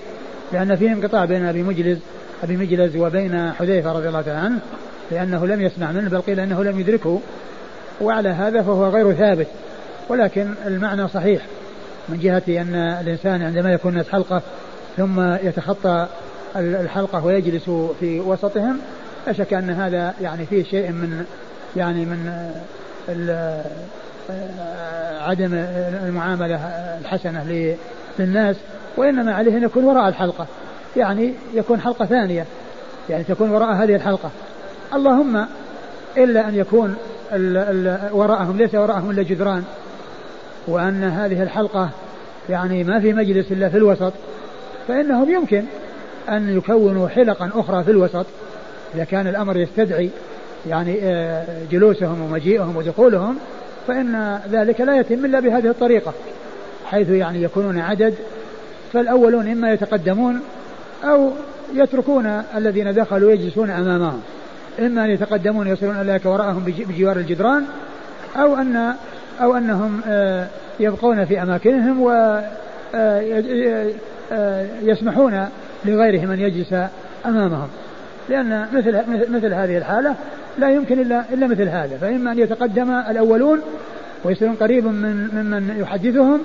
لأن 0.53 0.75
فيه 0.75 0.91
انقطاع 0.91 1.25
بين 1.25 1.45
أبي 1.45 1.63
مجلس 1.63 1.99
أبي 2.43 2.57
مجلس 2.57 2.95
وبين 2.95 3.51
حذيفة 3.51 3.91
رضي 3.91 4.07
الله 4.07 4.21
تعالى 4.21 4.39
عنه 4.39 4.59
لأنه 5.11 5.47
لم 5.47 5.61
يسمع 5.61 5.91
منه 5.91 6.09
بل 6.09 6.21
قيل 6.21 6.39
أنه 6.39 6.63
لم 6.63 6.79
يدركه. 6.79 7.19
وعلى 8.01 8.29
هذا 8.29 8.61
فهو 8.61 8.89
غير 8.89 9.13
ثابت. 9.13 9.47
ولكن 10.09 10.53
المعنى 10.65 11.07
صحيح 11.07 11.41
من 12.09 12.19
جهة 12.19 12.61
أن 12.61 12.75
الإنسان 12.75 13.41
عندما 13.41 13.73
يكون 13.73 13.91
الناس 13.91 14.09
حلقة 14.09 14.41
ثم 14.97 15.21
يتخطى 15.21 16.07
الحلقة 16.55 17.25
ويجلس 17.25 17.69
في 17.99 18.19
وسطهم 18.19 18.77
لا 19.27 19.33
شك 19.33 19.53
أن 19.53 19.69
هذا 19.69 20.13
يعني 20.21 20.45
فيه 20.45 20.63
شيء 20.63 20.91
من 20.91 21.25
يعني 21.75 22.05
من 22.05 22.51
عدم 25.21 25.53
المعاملة 26.07 26.55
الحسنة 27.01 27.75
للناس 28.19 28.55
وإنما 28.97 29.33
عليه 29.33 29.57
أن 29.57 29.63
يكون 29.63 29.83
وراء 29.83 30.07
الحلقة 30.07 30.47
يعني 30.97 31.33
يكون 31.53 31.81
حلقة 31.81 32.05
ثانية 32.05 32.45
يعني 33.09 33.23
تكون 33.23 33.49
وراء 33.49 33.73
هذه 33.73 33.95
الحلقة. 33.95 34.29
اللهم 34.93 35.45
إلا 36.17 36.47
أن 36.47 36.55
يكون 36.55 36.95
وراءهم 38.11 38.57
ليس 38.57 38.75
وراءهم 38.75 39.11
إلا 39.11 39.23
جدران 39.23 39.63
وأن 40.67 41.03
هذه 41.03 41.43
الحلقة 41.43 41.89
يعني 42.49 42.83
ما 42.83 42.99
في 42.99 43.13
مجلس 43.13 43.51
إلا 43.51 43.69
في 43.69 43.77
الوسط 43.77 44.13
فإنهم 44.87 45.31
يمكن 45.31 45.63
أن 46.29 46.57
يكونوا 46.57 47.07
حلقا 47.07 47.49
أخرى 47.55 47.83
في 47.83 47.91
الوسط. 47.91 48.25
إذا 48.95 49.03
كان 49.03 49.27
الأمر 49.27 49.57
يستدعي 49.57 50.10
يعني 50.69 51.00
آه، 51.03 51.45
جلوسهم 51.71 52.21
ومجيئهم 52.21 52.77
ودخولهم 52.77 53.38
فإن 53.88 54.39
ذلك 54.51 54.81
لا 54.81 54.98
يتم 54.98 55.25
إلا 55.25 55.39
بهذه 55.39 55.67
الطريقة 55.67 56.13
حيث 56.86 57.10
يعني 57.10 57.43
يكونون 57.43 57.79
عدد 57.79 58.13
فالأولون 58.93 59.48
إما 59.48 59.74
يتقدمون 59.74 60.41
أو 61.03 61.31
يتركون 61.74 62.43
الذين 62.55 62.93
دخلوا 62.93 63.31
يجلسون 63.31 63.69
أمامهم 63.69 64.21
إما 64.79 65.05
أن 65.05 65.10
يتقدمون 65.10 65.67
يصلون 65.67 66.01
إليك 66.01 66.25
وراءهم 66.25 66.63
بجوار 66.65 67.17
الجدران 67.17 67.65
أو 68.36 68.55
أن 68.55 68.93
أو 69.41 69.57
أنهم 69.57 70.01
آه، 70.07 70.48
يبقون 70.79 71.25
في 71.25 71.41
أماكنهم 71.41 72.01
ويسمحون 74.81 75.33
آه، 75.33 75.50
لغيرهم 75.86 76.31
أن 76.31 76.39
يجلس 76.39 76.74
أمامهم. 77.25 77.67
لأن 78.31 78.67
مثل 78.73 78.97
مثل 79.29 79.53
هذه 79.53 79.77
الحالة 79.77 80.15
لا 80.57 80.69
يمكن 80.69 81.00
إلا 81.00 81.23
إلا 81.33 81.47
مثل 81.47 81.69
هذا. 81.69 81.97
فإما 82.01 82.31
أن 82.31 82.39
يتقدم 82.39 82.91
الأولون 82.91 83.61
ويصيرون 84.23 84.55
قريبا 84.55 84.91
من 84.91 85.29
ممن 85.33 85.75
يحدثهم 85.79 86.39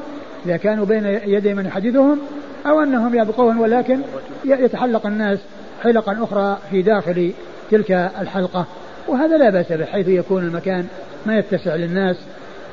إذا 0.47 0.57
كانوا 0.57 0.87
بين 0.87 1.07
يدي 1.07 1.55
من 1.55 1.67
يحدثهم 1.67 2.19
أو 2.67 2.83
أنهم 2.83 3.15
يبقون 3.15 3.59
ولكن 3.59 4.01
يتحلق 4.45 5.07
الناس 5.07 5.39
حلقا 5.83 6.25
أخرى 6.25 6.59
في 6.71 6.83
داخل 6.83 7.33
تلك 7.71 7.91
الحلقة. 8.21 8.67
وهذا 9.09 9.37
لا 9.37 9.51
بأس 9.51 9.73
به 9.73 9.85
حيث 9.85 10.09
يكون 10.09 10.43
المكان 10.43 10.87
ما 11.27 11.39
يتسع 11.39 11.75
للناس 11.75 12.17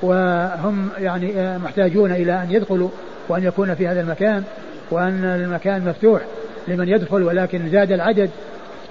وهم 0.01 0.89
يعني 0.97 1.57
محتاجون 1.57 2.11
إلى 2.11 2.33
أن 2.43 2.47
يدخلوا 2.51 2.89
وأن 3.29 3.43
يكون 3.43 3.75
في 3.75 3.87
هذا 3.87 4.01
المكان 4.01 4.43
وأن 4.91 5.23
المكان 5.23 5.85
مفتوح 5.85 6.21
لمن 6.67 6.89
يدخل 6.89 7.23
ولكن 7.23 7.69
زاد 7.71 7.91
العدد 7.91 8.29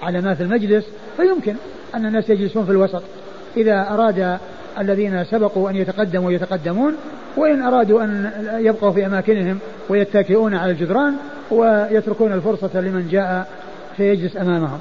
على 0.01 0.21
ما 0.21 0.33
في 0.33 0.43
المجلس 0.43 0.85
فيمكن 1.17 1.55
أن 1.95 2.05
الناس 2.05 2.29
يجلسون 2.29 2.65
في 2.65 2.71
الوسط. 2.71 3.01
إذا 3.57 3.87
أراد 3.89 4.37
الذين 4.79 5.25
سبقوا 5.25 5.69
أن 5.69 5.75
يتقدموا 5.75 6.31
يتقدمون 6.31 6.95
وإن 7.37 7.61
أرادوا 7.61 8.03
أن 8.03 8.31
يبقوا 8.59 8.91
في 8.91 9.05
أماكنهم 9.05 9.59
ويتكئون 9.89 10.55
على 10.55 10.71
الجدران 10.71 11.15
ويتركون 11.51 12.33
الفرصة 12.33 12.81
لمن 12.81 13.07
جاء 13.11 13.47
فيجلس 13.97 14.37
أمامهم. 14.37 14.79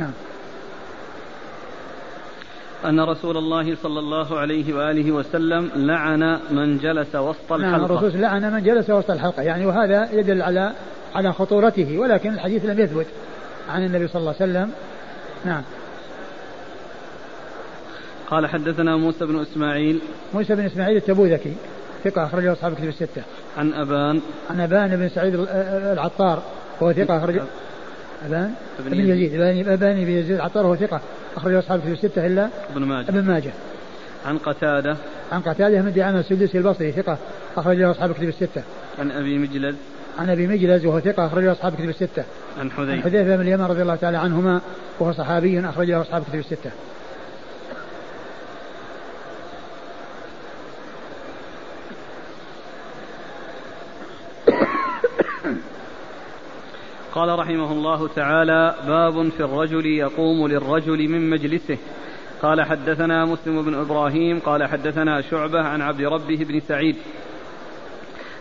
نعم. 0.00 0.10
أن 2.84 3.00
رسول 3.00 3.36
الله 3.36 3.76
صلى 3.82 3.98
الله 3.98 4.38
عليه 4.38 4.74
وآله 4.74 5.12
وسلم 5.12 5.70
لعن 5.76 6.38
من 6.50 6.78
جلس 6.78 7.14
وسط 7.14 7.52
الحلقة. 7.52 7.78
نعم 7.78 7.84
الرسول 7.84 8.20
لعن 8.20 8.52
من 8.52 8.62
جلس 8.62 8.90
وسط 8.90 9.10
الحلقة. 9.10 9.42
يعني 9.42 9.66
وهذا 9.66 10.08
يدل 10.12 10.42
على 10.42 10.72
على 11.14 11.32
خطورته 11.32 11.98
ولكن 11.98 12.34
الحديث 12.34 12.64
لم 12.64 12.80
يثبت. 12.80 13.06
عن 13.68 13.84
النبي 13.84 14.08
صلى 14.08 14.20
الله 14.20 14.34
عليه 14.40 14.52
وسلم. 14.52 14.70
نعم. 15.44 15.62
قال 18.30 18.46
حدثنا 18.46 18.96
موسى 18.96 19.26
بن 19.26 19.40
إسماعيل. 19.40 20.00
موسى 20.34 20.54
بن 20.54 20.64
إسماعيل 20.64 20.96
التبوذكي 20.96 21.52
ثقة 22.04 22.24
أخرجه 22.24 22.52
أصحاب 22.52 22.74
كتب 22.74 22.88
الستة. 22.88 23.22
عن 23.56 23.74
أبان. 23.74 24.20
عن 24.50 24.60
أبان 24.60 24.96
بن 24.96 25.08
سعيد 25.08 25.34
العطار 25.92 26.42
وهو 26.80 26.92
ثقة 26.92 27.18
أخرج 27.18 27.40
أبان؟ 28.26 28.54
بن 28.78 28.94
يزيد. 28.94 29.40
أبان 29.68 30.04
بن 30.04 30.10
يزيد 30.10 30.34
العطار 30.34 30.66
وهو 30.66 30.76
ثقة 30.76 31.00
أخرجه 31.36 31.58
أصحاب 31.58 31.80
كتب 31.80 31.92
الستة 31.92 32.26
إلا 32.26 32.48
ابن 32.72 32.82
ماجه. 32.84 33.08
ابن 33.08 33.22
ماجه. 33.24 33.50
عن 34.26 34.38
قتادة. 34.38 34.96
عن 35.32 35.40
قتادة 35.40 35.82
من 35.82 35.92
دعامة 35.92 36.20
السدوسي 36.20 36.58
البصري 36.58 36.92
ثقة 36.92 37.18
أخرجه 37.56 37.90
أصحاب 37.90 38.12
كتب 38.12 38.28
الستة. 38.28 38.62
عن 38.98 39.10
أبي 39.10 39.38
مجلد. 39.38 39.76
عن 40.18 40.30
أبي 40.30 40.46
مجلز 40.46 40.86
وهو 40.86 41.00
ثقة 41.00 41.26
أخرجه 41.26 41.52
أصحاب 41.52 41.74
كتب 41.74 41.88
الستة. 41.88 42.24
عن 42.58 42.70
حذيفة. 42.70 42.92
عن 42.92 43.02
حذيفة 43.02 43.36
بن 43.36 43.42
اليمن 43.42 43.64
رضي 43.64 43.82
الله 43.82 43.96
تعالى 43.96 44.16
عنهما 44.16 44.60
وهو 45.00 45.12
صحابي 45.12 45.60
أخرجه 45.60 46.00
أصحاب 46.00 46.22
كتب 46.22 46.38
الستة. 46.38 46.70
قال 57.12 57.38
رحمه 57.38 57.72
الله 57.72 58.08
تعالى 58.08 58.74
باب 58.86 59.28
في 59.28 59.40
الرجل 59.40 59.86
يقوم 59.86 60.48
للرجل 60.48 61.08
من 61.08 61.30
مجلسه 61.30 61.78
قال 62.42 62.62
حدثنا 62.62 63.24
مسلم 63.24 63.62
بن 63.62 63.74
إبراهيم 63.74 64.38
قال 64.38 64.64
حدثنا 64.64 65.20
شعبة 65.20 65.60
عن 65.60 65.82
عبد 65.82 66.00
ربه 66.00 66.36
بن 66.36 66.60
سعيد 66.60 66.96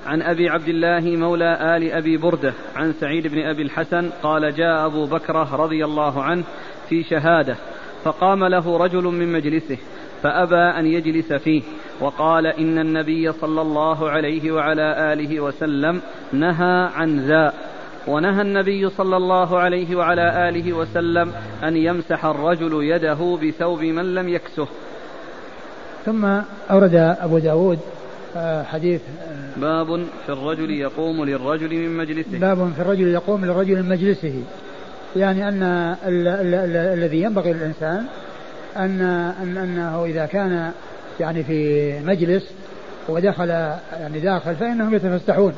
عن 0.06 0.22
أبي 0.22 0.50
عبد 0.50 0.68
الله 0.68 1.18
مولى 1.18 1.78
آل 1.78 1.92
أبي 1.92 2.18
بردة 2.18 2.54
عن 2.76 2.94
سعيد 2.94 3.28
بن 3.28 3.40
أبي 3.40 3.62
الحسن 3.62 4.10
قال 4.24 4.56
جاء 4.56 4.86
أبو 4.86 5.06
بكره 5.06 5.56
رضي 5.56 5.86
الله 5.86 6.24
عنه 6.24 6.44
في 6.90 7.04
شهادة 7.04 7.56
فقام 8.04 8.44
له 8.44 8.78
رجل 8.78 9.04
من 9.04 9.32
مجلسه 9.34 9.78
فأبى 10.24 10.80
أن 10.80 10.86
يجلس 10.86 11.34
فيه 11.34 11.62
وقال 12.00 12.48
إن 12.48 12.80
النبي 12.80 13.32
صلى 13.32 13.62
الله 13.62 14.10
عليه 14.10 14.52
وعلى 14.52 15.14
آله 15.14 15.40
وسلم 15.40 16.02
نهى 16.34 16.90
عن 16.96 17.20
ذا 17.20 17.54
ونهى 18.08 18.42
النبي 18.42 18.90
صلى 18.90 19.18
الله 19.18 19.60
عليه 19.60 19.96
وعلى 19.96 20.50
آله 20.50 20.74
وسلم 20.74 21.34
أن 21.64 21.78
يمسح 21.78 22.26
الرجل 22.26 22.84
يده 22.84 23.38
بثوب 23.44 23.80
من 23.82 24.16
لم 24.16 24.30
يكسه. 24.30 24.68
ثم 26.06 26.26
أورد 26.72 26.96
أبو 26.96 27.38
داود 27.38 27.80
حديث 28.64 29.02
باب 29.58 30.06
في 30.26 30.32
الرجل 30.32 30.72
يقوم 30.72 31.26
للرجل 31.26 31.70
من 31.70 31.98
مجلسه. 31.98 32.40
باب 32.40 32.72
في 32.76 32.82
الرجل 32.82 33.08
يقوم 33.08 33.46
للرجل 33.46 33.84
من 33.84 33.90
مجلسه. 33.90 34.44
يعني 35.16 35.48
أن 35.48 35.64
ال 36.08 36.28
ال 36.28 36.54
ال 36.54 36.76
الذي 36.76 37.22
ينبغي 37.22 37.54
للإنسان 37.54 38.06
أن 38.78 39.02
أن 39.42 39.58
أنه 39.58 40.06
إذا 40.06 40.26
كان 40.26 40.72
يعني 41.20 41.44
في 41.44 41.94
مجلس 42.00 42.44
ودخل 43.10 43.50
يعني 44.00 44.20
داخل 44.20 44.56
فإنهم 44.56 44.96
يتفسحون 44.96 45.54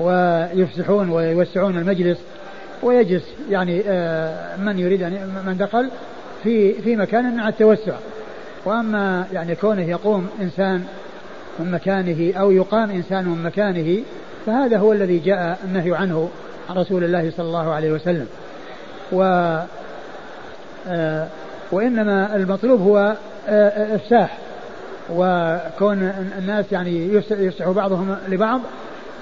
ويفسحون 0.00 1.10
ويوسعون 1.10 1.78
المجلس 1.78 2.18
ويجلس. 2.82 3.24
يعني 3.50 3.82
آه، 3.86 4.56
من 4.56 4.78
يريد 4.78 5.02
أن 5.02 5.42
من 5.46 5.56
دخل 5.56 5.90
في 6.42 6.72
في 6.72 6.96
مكان 6.96 7.36
مع 7.36 7.48
التوسع. 7.48 7.94
وأما 8.64 9.26
يعني 9.32 9.54
كونه 9.54 9.82
يقوم 9.82 10.28
إنسان 10.40 10.84
من 11.58 11.70
مكانه 11.70 12.38
أو 12.38 12.50
يقام 12.50 12.90
إنسان 12.90 13.24
من 13.24 13.42
مكانه 13.42 14.02
فهذا 14.46 14.78
هو 14.78 14.92
الذي 14.92 15.18
جاء 15.18 15.58
النهي 15.64 15.96
عنه 15.96 16.28
عن 16.70 16.76
رسول 16.76 17.04
الله 17.04 17.30
صلى 17.30 17.46
الله 17.46 17.72
عليه 17.72 17.92
وسلم. 17.92 18.26
و 19.12 19.22
آه، 20.88 21.26
وإنما 21.72 22.36
المطلوب 22.36 22.80
هو 22.80 23.16
آه، 23.48 23.96
إفساح 23.96 24.38
وكون 25.10 26.12
الناس 26.38 26.72
يعني 26.72 27.14
يفسح 27.30 27.68
بعضهم 27.68 28.16
لبعض 28.28 28.60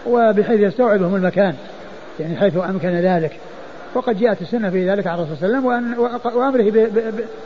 وبحيث 0.06 0.60
يستوعبهم 0.60 1.14
المكان 1.14 1.54
يعني 2.20 2.36
حيث 2.36 2.56
أمكن 2.56 2.88
ذلك. 2.88 3.38
وقد 3.94 4.18
جاءت 4.18 4.42
السنة 4.42 4.70
في 4.70 4.90
ذلك 4.90 5.06
عن 5.06 5.18
الرسول 5.18 5.36
صلى 5.36 5.58
الله 5.58 5.72
عليه 5.72 5.86
وسلم 5.86 6.36
وأمره 6.36 6.90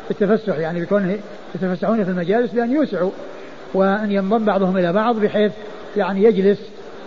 بالتفسح 0.08 0.58
يعني 0.58 0.80
بكونه 0.80 1.18
يتفسحون 1.54 2.04
في 2.04 2.10
المجالس 2.10 2.52
بأن 2.52 2.72
يوسعوا 2.72 3.10
وأن 3.74 4.12
ينضم 4.12 4.44
بعضهم 4.44 4.76
إلى 4.76 4.92
بعض 4.92 5.16
بحيث 5.16 5.52
يعني 5.96 6.24
يجلس 6.24 6.58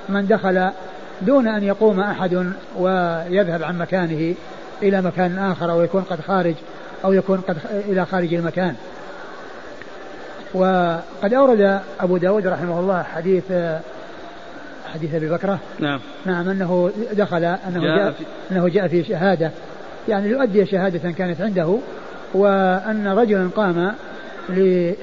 من 0.09 0.27
دخل 0.27 0.69
دون 1.21 1.47
أن 1.47 1.63
يقوم 1.63 1.99
أحد 1.99 2.51
ويذهب 2.77 3.63
عن 3.63 3.77
مكانه 3.77 4.35
إلى 4.83 5.01
مكان 5.01 5.37
آخر 5.37 5.71
أو 5.71 5.81
يكون 5.81 6.01
قد 6.01 6.21
خارج 6.21 6.55
أو 7.05 7.13
يكون 7.13 7.37
قد 7.37 7.57
إلى 7.71 8.05
خارج 8.05 8.33
المكان. 8.33 8.75
وقد 10.53 11.33
أورد 11.33 11.79
أبو 11.99 12.17
داود 12.17 12.47
رحمه 12.47 12.79
الله 12.79 13.03
حديث 13.03 13.43
حديث 14.93 15.15
أبي 15.15 15.29
بكرة. 15.29 15.59
نعم. 15.79 15.99
نعم 16.25 16.49
أنه 16.49 16.91
دخل 17.13 17.43
أنه 17.43 17.81
جاء, 17.81 17.97
جاء 17.97 18.11
في 18.11 18.23
أنه 18.51 18.67
جاء 18.67 18.87
في 18.87 19.03
شهادة. 19.03 19.51
يعني 20.07 20.27
ليؤدي 20.27 20.65
شهادة 20.65 21.11
كانت 21.11 21.41
عنده 21.41 21.77
وأن 22.33 23.07
رجلا 23.07 23.49
قام 23.55 23.93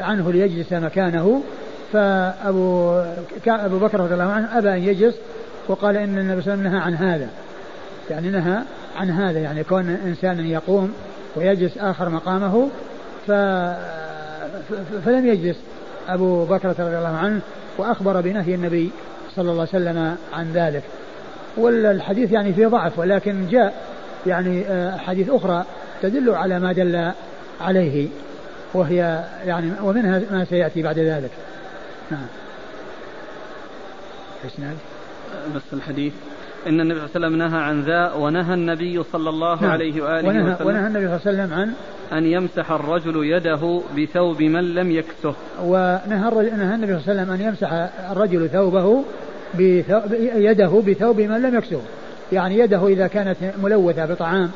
عنه 0.01 0.33
ليجلس 0.33 0.73
مكانه 0.73 1.43
فأبو 1.93 3.03
أبو 3.47 3.79
بكر 3.79 4.01
رضي 4.01 4.15
الله 4.15 4.25
عنه 4.25 4.59
أبى 4.59 4.69
أن 4.69 4.83
يجلس 4.83 5.15
وقال 5.69 5.97
إن 5.97 6.19
النبي 6.19 6.43
صلى 6.43 6.55
الله 6.55 6.69
عليه 6.69 6.69
وسلم 6.69 6.73
نهى 6.73 6.81
عن 6.81 6.95
هذا. 6.95 7.29
يعني 8.11 8.31
نهى 8.31 8.63
عن 8.97 9.11
هذا 9.11 9.39
يعني 9.39 9.65
كون 9.65 9.89
انسان 9.89 10.47
يقوم 10.47 10.93
ويجلس 11.37 11.79
آخر 11.79 12.09
مقامه 12.09 12.69
ف 13.27 13.31
فلم 15.05 15.27
يجلس 15.27 15.57
أبو 16.09 16.45
بكر 16.45 16.69
رضي 16.69 16.83
الله 16.83 17.17
عنه 17.17 17.41
وأخبر 17.79 18.21
بنهي 18.21 18.55
النبي 18.55 18.91
صلى 19.37 19.51
الله 19.51 19.67
عليه 19.73 19.85
وسلم 19.85 20.17
عن 20.33 20.53
ذلك. 20.53 20.83
والحديث 21.57 22.33
يعني 22.33 22.53
فيه 22.53 22.67
ضعف 22.67 22.99
ولكن 22.99 23.47
جاء 23.51 23.75
يعني 24.27 24.65
آه، 24.67 24.97
حديث 24.97 25.31
أخرى 25.31 25.65
تدل 26.03 26.31
على 26.35 26.59
ما 26.59 26.73
دل 26.73 27.13
عليه. 27.61 28.09
وهي 28.75 29.25
يعني 29.47 29.73
ومنها 29.83 30.23
ما 30.31 30.45
سيأتي 30.45 30.83
بعد 30.83 30.99
ذلك. 30.99 31.31
نعم. 32.11 32.27
بس 35.55 35.63
الحديث. 35.73 36.13
إن 36.67 36.81
النبي 36.81 37.01
صلى 37.01 37.07
الله 37.07 37.27
عليه 37.27 37.27
وسلم 37.27 37.37
نهى 37.37 37.63
عن 37.63 37.83
ذا 37.83 38.13
ونهى 38.13 38.55
النبي 38.55 39.03
صلى 39.13 39.31
الله 39.31 39.63
نعم. 39.63 39.71
عليه 39.71 40.03
وآله 40.03 40.29
ونهى 40.29 40.55
وسلم 40.55 40.67
ونهى 40.67 40.87
النبي 40.87 41.19
صلى 41.19 41.33
الله 41.33 41.43
عليه 41.43 41.53
وسلم 41.53 41.53
عن 41.53 41.73
أن 42.19 42.27
يمسح 42.27 42.71
الرجل 42.71 43.25
يده 43.25 43.81
بثوب 43.97 44.43
من 44.43 44.75
لم 44.75 44.91
يكسه. 44.91 45.35
ونهى 45.63 46.51
نهى 46.57 46.75
النبي 46.75 46.99
صلى 46.99 47.13
الله 47.13 47.23
عليه 47.23 47.23
وسلم 47.23 47.31
أن 47.31 47.41
يمسح 47.41 47.73
الرجل 48.11 48.49
ثوبه 48.49 49.05
يده 50.35 50.83
بثوب 50.87 51.21
من 51.21 51.43
لم 51.43 51.55
يكسه. 51.55 51.81
يعني 52.33 52.59
يده 52.59 52.89
إذا 52.89 53.07
كانت 53.07 53.37
ملوثة 53.63 54.07
بطعام 54.07 54.51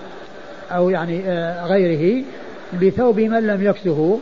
أو 0.70 0.90
يعني 0.90 1.22
آه، 1.26 1.66
غيره 1.66 2.24
بثوب 2.80 3.20
من 3.20 3.46
لم 3.46 3.62
يكسه. 3.62 4.18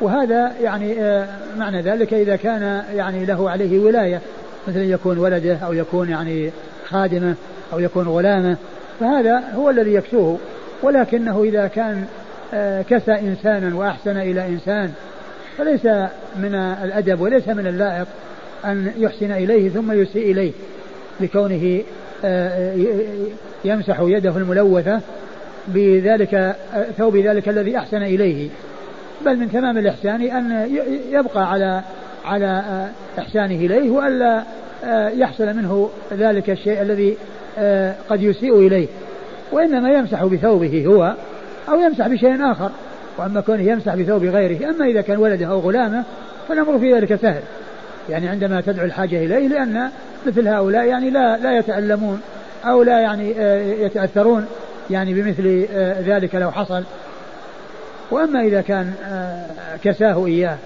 وهذا 0.00 0.52
يعني 0.62 1.00
آه، 1.00 1.26
معنى 1.56 1.82
ذلك 1.82 2.14
إذا 2.14 2.36
كان 2.36 2.82
يعني 2.94 3.24
له 3.24 3.50
عليه 3.50 3.78
ولاية 3.78 4.20
مثل 4.68 4.78
يكون 4.78 5.18
ولده 5.18 5.56
أو 5.56 5.72
يكون 5.72 6.08
يعني 6.08 6.50
خادمه 6.88 7.34
أو 7.72 7.78
يكون 7.78 8.08
غلامه 8.08 8.56
فهذا 9.00 9.42
هو 9.54 9.70
الذي 9.70 9.94
يكسوه. 9.94 10.38
ولكنه 10.82 11.42
إذا 11.42 11.66
كان 11.66 12.04
آه، 12.54 12.82
كسى 12.82 13.12
إنسانا 13.12 13.76
وأحسن 13.76 14.16
إلى 14.16 14.46
إنسان 14.46 14.92
فليس 15.58 15.86
من 16.36 16.54
الأدب 16.54 17.20
وليس 17.20 17.48
من 17.48 17.66
اللائق 17.66 18.06
أن 18.64 18.92
يحسن 18.96 19.32
إليه 19.32 19.68
ثم 19.68 19.92
يسيء 19.92 20.32
إليه 20.32 20.52
بكونه 21.20 21.82
آه، 22.24 22.74
يمسح 23.64 24.00
يده 24.00 24.36
الملوثة 24.36 25.00
بذلك 25.68 26.56
ثوب 26.98 27.16
ذلك 27.16 27.48
الذي 27.48 27.76
أحسن 27.78 28.02
إليه. 28.02 28.48
بل 29.26 29.36
من 29.36 29.52
تمام 29.52 29.78
الإحسان 29.78 30.22
أن 30.22 30.68
يبقى 31.10 31.50
على 31.50 31.82
على 32.24 32.62
إحسانه 33.18 33.54
إليه 33.54 33.90
وألا 33.90 34.42
يحصل 35.14 35.46
منه 35.46 35.90
ذلك 36.12 36.50
الشيء 36.50 36.82
الذي 36.82 37.16
قد 38.08 38.22
يسيء 38.22 38.66
إليه. 38.66 38.86
وإنما 39.52 39.90
يمسح 39.90 40.24
بثوبه 40.24 40.84
هو 40.86 41.14
أو 41.68 41.80
يمسح 41.80 42.08
بشيء 42.08 42.52
آخر. 42.52 42.70
وأما 43.18 43.40
كونه 43.40 43.62
يمسح 43.62 43.94
بثوب 43.94 44.24
غيره 44.24 44.70
أما 44.70 44.84
إذا 44.84 45.00
كان 45.00 45.18
ولده 45.18 45.46
أو 45.46 45.58
غلامه 45.58 46.04
فالأمر 46.48 46.78
في 46.78 46.94
ذلك 46.94 47.14
سهل. 47.14 47.42
يعني 48.10 48.28
عندما 48.28 48.60
تدعو 48.60 48.86
الحاجة 48.86 49.24
إليه 49.24 49.48
لأن 49.48 49.88
مثل 50.26 50.48
هؤلاء 50.48 50.84
يعني 50.84 51.10
لا 51.10 51.36
لا 51.36 51.58
يتألمون 51.58 52.20
أو 52.64 52.82
لا 52.82 53.00
يعني 53.00 53.30
يتأثرون 53.82 54.46
يعني 54.90 55.14
بمثل 55.14 55.66
آه، 55.72 56.00
ذلك 56.00 56.34
لو 56.34 56.50
حصل. 56.50 56.84
وأما 58.10 58.40
إذا 58.40 58.60
كان 58.60 58.92
آه، 59.04 59.46
كساه 59.84 60.26
إياه 60.26 60.56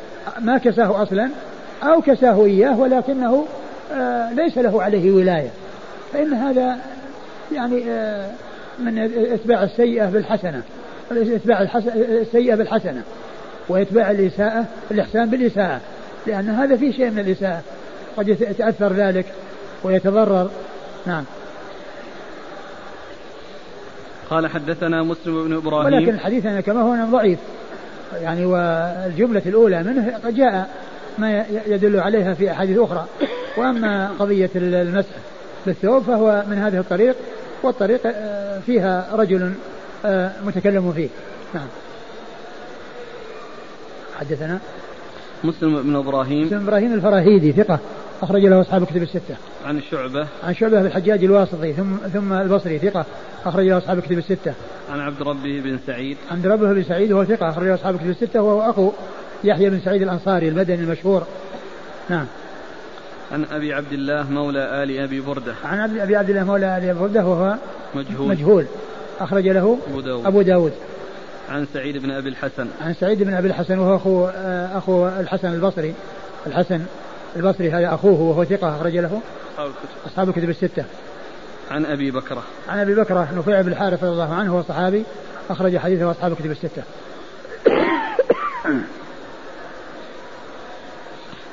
ما 0.40 0.58
كساه 0.58 1.02
أصلا 1.02 1.30
أو 1.82 2.00
كساه 2.00 2.44
إياه 2.44 2.80
ولكنه 2.80 3.46
ليس 4.32 4.58
له 4.58 4.82
عليه 4.82 5.11
ولاية 5.11 5.48
فإن 6.12 6.35
هذا 6.35 6.78
يعني 7.52 7.85
من 8.78 8.98
إتباع 9.32 9.62
السيئة 9.62 10.06
بالحسنة 10.06 10.62
إتباع 11.12 11.68
السيئة 11.96 12.54
بالحسنة 12.54 13.02
وإتباع 13.68 14.11
الإساءة 14.11 14.64
الإحسان 14.90 15.30
بالإساءة 15.30 15.80
لأن 16.26 16.50
هذا 16.50 16.76
فيه 16.76 16.92
شيء 16.92 17.11
من 17.11 17.18
الإساءة 17.18 17.61
قد 18.16 18.28
يتأثر 18.28 18.92
ذلك 18.92 19.26
ويتضرر. 19.85 20.50
نعم. 21.06 21.24
قال 24.33 24.47
حدثنا 24.47 25.03
مسلم 25.03 25.45
بن 25.45 25.57
إبراهيم. 25.57 25.95
ولكن 25.95 26.14
الحديث 26.14 26.47
كما 26.47 26.81
هو 26.81 27.11
ضعيف. 27.11 27.38
يعني 28.21 28.45
والجملة 28.45 29.42
الأولى 29.47 29.83
منه 29.83 30.18
قد 30.25 30.35
جاء 30.35 30.71
ما 31.18 31.45
يدل 31.66 32.01
عليها 32.01 32.35
في 32.35 32.51
أحاديث 32.51 32.79
أخرى. 32.79 33.07
وأما 33.57 34.11
قضية 34.18 34.51
المسح 34.57 35.14
بالثوب 35.66 36.03
فهو 36.03 36.45
من 36.49 36.59
هذه 36.59 36.79
الطريق 36.79 37.16
والطريق 37.62 38.01
آه، 38.07 38.59
فيها 38.59 39.09
رجل 39.12 39.53
آه، 40.05 40.33
متكلم 40.47 40.92
فيه. 40.92 41.09
نعم. 41.55 41.66
حدثنا 44.18 44.59
مسلم 45.45 45.83
بن 45.83 45.97
إبراهيم. 45.97 46.47
مسلم 46.47 46.59
بن 46.59 46.66
إبراهيم 46.66 46.95
الفراهيدي 46.95 47.53
ثقة 47.53 47.79
أخرج 48.23 48.47
له 48.47 48.61
أصحاب 48.61 48.83
الكتب 48.83 49.03
الستة. 49.03 49.37
عن 49.66 49.83
شعبة 49.90 50.27
عن 50.44 50.55
شعبة 50.55 50.81
بن 50.81 50.87
الحجاج 50.87 51.25
الواسطي 51.25 51.72
ثم 51.72 51.96
ثم 52.12 52.33
البصري 52.33 52.79
ثقة 52.79 53.07
أخرج 53.44 53.66
له 53.66 53.79
أصحاب 53.79 53.98
الكتب 53.98 54.18
الستة. 54.18 54.55
عن 54.92 55.01
عبد 55.01 55.22
ربه 55.22 55.61
بن 55.61 55.79
سعيد. 55.87 56.16
عبد 56.31 56.46
ربه 56.46 56.72
بن 56.72 56.83
سعيد 56.83 57.12
وهو 57.12 57.25
ثقة 57.25 57.48
أخرج 57.48 57.66
له 57.66 57.75
أصحاب 57.75 57.94
الكتب 57.94 58.11
الستة 58.11 58.42
وهو 58.42 58.70
أخو 58.70 58.92
يحيى 59.44 59.70
بن 59.70 59.81
سعيد 59.81 60.03
الأنصاري 60.03 60.48
المدني 60.48 60.75
المشهور. 60.75 61.27
نعم. 62.11 62.27
عن 63.33 63.44
أبي 63.44 63.75
عبد 63.75 63.92
الله 63.92 64.31
مولى 64.31 64.83
آل 64.83 64.98
أبي 64.98 65.20
بردة. 65.20 65.55
عن 65.64 65.98
أبي 65.98 66.16
عبد 66.16 66.31
الله 66.31 66.44
مولى 66.44 66.79
آل 66.79 66.85
أبي 66.85 66.98
بردة 66.98 67.27
وهو 67.27 67.55
مجهول. 67.94 68.29
مجهول. 68.29 68.66
أخرج 69.20 69.48
له 69.48 69.79
أبو 69.88 70.01
داود. 70.01 70.27
أبو 70.27 70.42
داود. 70.42 70.72
عن 71.48 71.66
سعيد 71.75 71.98
بن 71.98 72.11
أبي 72.11 72.29
الحسن 72.29 72.68
عن 72.81 72.94
سعيد 72.94 73.22
بن 73.22 73.35
أبي 73.35 73.48
الحسن 73.48 73.79
وهو 73.79 73.96
أخو 73.96 74.27
أخو 74.79 75.09
الحسن 75.09 75.55
البصري 75.55 75.94
الحسن 76.46 76.81
البصري 77.37 77.70
هذا 77.70 77.94
أخوه 77.94 78.20
وهو 78.20 78.44
ثقة 78.44 78.77
أخرج 78.77 78.96
له 78.96 79.20
أصحاب 80.07 80.29
الكتب. 80.29 80.51
الستة. 80.51 80.85
عن 81.71 81.85
أبي 81.85 82.11
بكرة. 82.11 82.43
عن 82.69 82.79
أبي 82.79 82.95
بكرة 82.95 83.29
نفيع 83.35 83.61
بن 83.61 83.73
الحارث 83.73 84.05
رضي 84.05 84.12
الله 84.12 84.35
عنه 84.35 84.57
هو 84.57 84.62
صحابي 84.62 85.05
أخرج 85.51 85.77
حديثه 85.77 86.11
أصحاب 86.11 86.33
الكتب 86.33 86.51
الستة. 86.51 86.83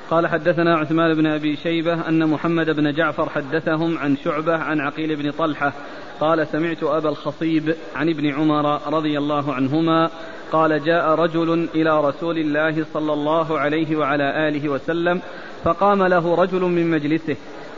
قال 0.10 0.28
حدثنا 0.28 0.78
عثمان 0.78 1.14
بن 1.14 1.28
أبي 1.28 1.56
شيبة 1.56 2.08
أن 2.08 2.28
محمد 2.28 2.70
بن 2.70 2.94
جعفر 2.94 3.30
حدثهم 3.30 3.98
عن 3.98 4.18
شعبة 4.24 4.56
عن 4.56 4.80
عقيل 4.80 5.16
بن 5.16 5.32
طلحة. 5.32 5.74
قال 6.20 6.48
سمعت 6.48 6.84
أبا 6.84 7.10
الخصيب 7.10 7.76
عن 7.96 8.10
ابن 8.10 8.34
عمر 8.34 8.94
رضي 8.94 9.18
الله 9.18 9.54
عنهما 9.54 10.10
قال 10.52 10.84
جاء 10.84 11.10
رجل 11.10 11.70
إلى 11.76 12.02
رسول 12.02 12.38
الله 12.38 12.86
صلى 12.94 13.14
الله 13.14 13.60
عليه 13.60 13.96
وعلى 13.96 14.48
آله 14.48 14.70
وسلم 14.70 15.22
فقام 15.64 16.04
له 16.04 16.36
رجل 16.36 16.62
من 16.62 16.92
مجلسه 16.92 17.36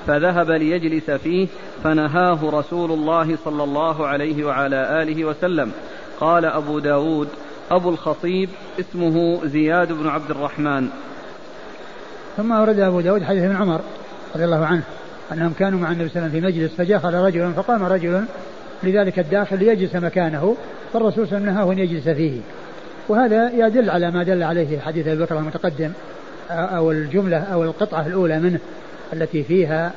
فذهب 0.07 0.51
ليجلس 0.51 1.11
فيه 1.11 1.47
فنهاه 1.83 2.49
رسول 2.49 2.91
الله 2.91 3.37
صلى 3.45 3.63
الله 3.63 4.07
عليه 4.07 4.45
وعلى 4.45 5.03
آله 5.03 5.25
وسلم. 5.25 5.71
قال 6.19 6.45
أبو 6.45 6.79
داود 6.79 7.27
أبو 7.71 7.89
الخطيب 7.89 8.49
اسمه 8.79 9.45
زياد 9.45 9.91
بن 9.91 10.07
عبد 10.07 10.31
الرحمن. 10.31 10.89
ثم 12.37 12.51
أورد 12.51 12.79
أبو 12.79 13.01
داود 13.01 13.23
حديث 13.23 13.43
ابن 13.43 13.55
عمر 13.55 13.81
رضي 14.35 14.45
الله 14.45 14.65
عنه 14.65 14.83
أنهم 15.33 15.53
كانوا 15.59 15.79
مع 15.79 15.91
النبي 15.91 16.09
صلى 16.09 16.17
الله 16.17 16.29
عليه 16.29 16.39
وسلم 16.39 16.51
في 16.51 16.59
مجلس 16.59 16.71
فدخل 16.75 17.13
رجل 17.13 17.53
فقام 17.53 17.83
رجل 17.83 18.23
لذلك 18.83 19.19
الداخل 19.19 19.59
ليجلس 19.59 19.95
مكانه 19.95 20.55
فالرسول 20.93 21.27
صلى 21.27 21.37
الله 21.37 21.51
عليه 21.51 21.51
وسلم 21.51 21.55
نهاه 21.55 21.71
أن 21.71 21.79
يجلس 21.79 22.09
فيه. 22.09 22.41
وهذا 23.09 23.51
يدل 23.67 23.89
على 23.89 24.11
ما 24.11 24.23
دل 24.23 24.43
عليه 24.43 24.79
حديث 24.79 25.07
أبي 25.07 25.23
بكر 25.23 25.37
المتقدم 25.37 25.91
أو 26.51 26.91
الجملة 26.91 27.37
أو 27.37 27.63
القطعة 27.63 28.07
الأولى 28.07 28.39
منه. 28.39 28.59
التي 29.13 29.43
فيها 29.43 29.91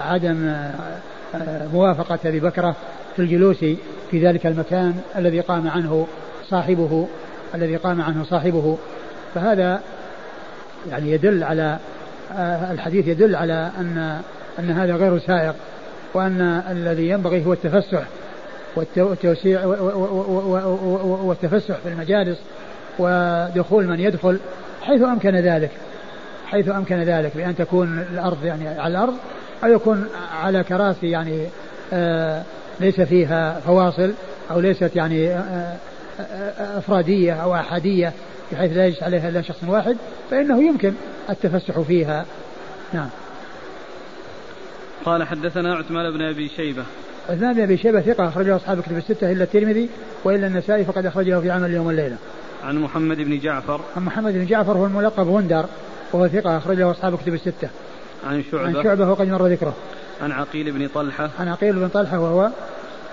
عدم 0.00 0.54
موافقة 1.72 2.18
أبي 2.24 2.40
بكرة 2.40 2.76
في 3.16 3.22
الجلوس 3.22 3.58
في 4.10 4.26
ذلك 4.26 4.46
المكان 4.46 4.94
الذي 5.16 5.40
قام 5.40 5.68
عنه 5.68 6.06
صاحبه 6.48 7.08
الذي 7.54 7.76
قام 7.76 8.02
عنه 8.02 8.24
صاحبه. 8.24 8.78
فهذا 9.34 9.80
يعني 10.90 11.12
يدل 11.12 11.44
على 11.44 11.78
الحديث 12.70 13.06
يدل 13.06 13.36
على 13.36 13.70
أن 13.78 14.20
أن 14.58 14.70
هذا 14.70 14.96
غير 14.96 15.18
سائق 15.18 15.54
وأن 16.14 16.62
الذي 16.70 17.08
ينبغي 17.08 17.46
هو 17.46 17.52
التفسح 17.52 18.02
والتوسيع 18.76 19.66
والتفسح 21.24 21.74
في 21.74 21.88
المجالس 21.88 22.38
ودخول 22.98 23.86
من 23.86 24.00
يدخل 24.00 24.38
حيث 24.82 25.02
أمكن 25.02 25.36
ذلك. 25.36 25.70
حيث 26.50 26.68
أمكن 26.68 26.96
ذلك 26.96 27.36
بأن 27.36 27.56
تكون 27.56 27.98
الأرض 28.12 28.44
يعني 28.44 28.68
على 28.68 28.98
الأرض 28.98 29.14
أو 29.64 29.68
يكون 29.68 30.08
على 30.32 30.64
كراسي 30.64 31.10
يعني 31.10 31.46
آه 31.92 32.42
ليس 32.80 33.00
فيها 33.00 33.60
فواصل 33.60 34.12
أو 34.50 34.60
ليست 34.60 34.96
يعني 34.96 35.30
آه 35.30 35.76
آه 36.20 36.78
أفرادية 36.78 37.32
أو 37.32 37.54
أحادية 37.54 38.12
بحيث 38.52 38.72
لا 38.72 38.86
يجلس 38.86 39.02
عليها 39.02 39.28
إلا 39.28 39.42
شخص 39.42 39.64
واحد 39.66 39.96
فإنه 40.30 40.62
يمكن 40.62 40.92
التفسح 41.30 41.80
فيها. 41.80 42.26
نعم. 42.92 43.08
قال 45.04 45.24
حدثنا 45.24 45.74
عثمان 45.74 46.10
بن 46.10 46.22
أبي 46.22 46.48
شيبة. 46.48 46.82
عثمان 47.28 47.54
بن 47.54 47.62
أبي 47.62 47.76
شيبة 47.76 48.00
ثقة 48.00 48.28
أخرجه 48.28 48.56
أصحاب 48.56 48.80
كتب 48.80 48.96
الستة 48.96 49.32
إلا 49.32 49.44
الترمذي 49.44 49.88
وإلا 50.24 50.46
النسائي 50.46 50.84
فقد 50.84 51.06
أخرجه 51.06 51.40
في 51.40 51.50
عمل 51.50 51.64
اليوم 51.64 51.86
والليلة. 51.86 52.16
عن 52.64 52.78
محمد 52.78 53.16
بن 53.16 53.38
جعفر. 53.38 53.80
عن 53.96 54.04
محمد 54.04 54.32
بن 54.32 54.46
جعفر 54.46 54.72
هو 54.72 54.86
الملقب 54.86 55.28
غندر 55.28 55.66
وهو 56.12 56.28
ثقة 56.28 56.58
أخرجه 56.58 56.90
أصحاب 56.90 57.18
كتب 57.18 57.34
الستة. 57.34 57.68
عن 58.26 58.44
شعبة. 58.52 58.78
عن 58.78 58.84
شعبة 58.84 59.10
وقد 59.10 59.28
مر 59.28 59.46
ذكره. 59.46 59.74
عن 60.22 60.32
عقيل 60.32 60.72
بن 60.72 60.88
طلحة. 60.88 61.30
عن 61.40 61.48
عقيل 61.48 61.72
بن 61.72 61.88
طلحة 61.88 62.20
وهو 62.20 62.50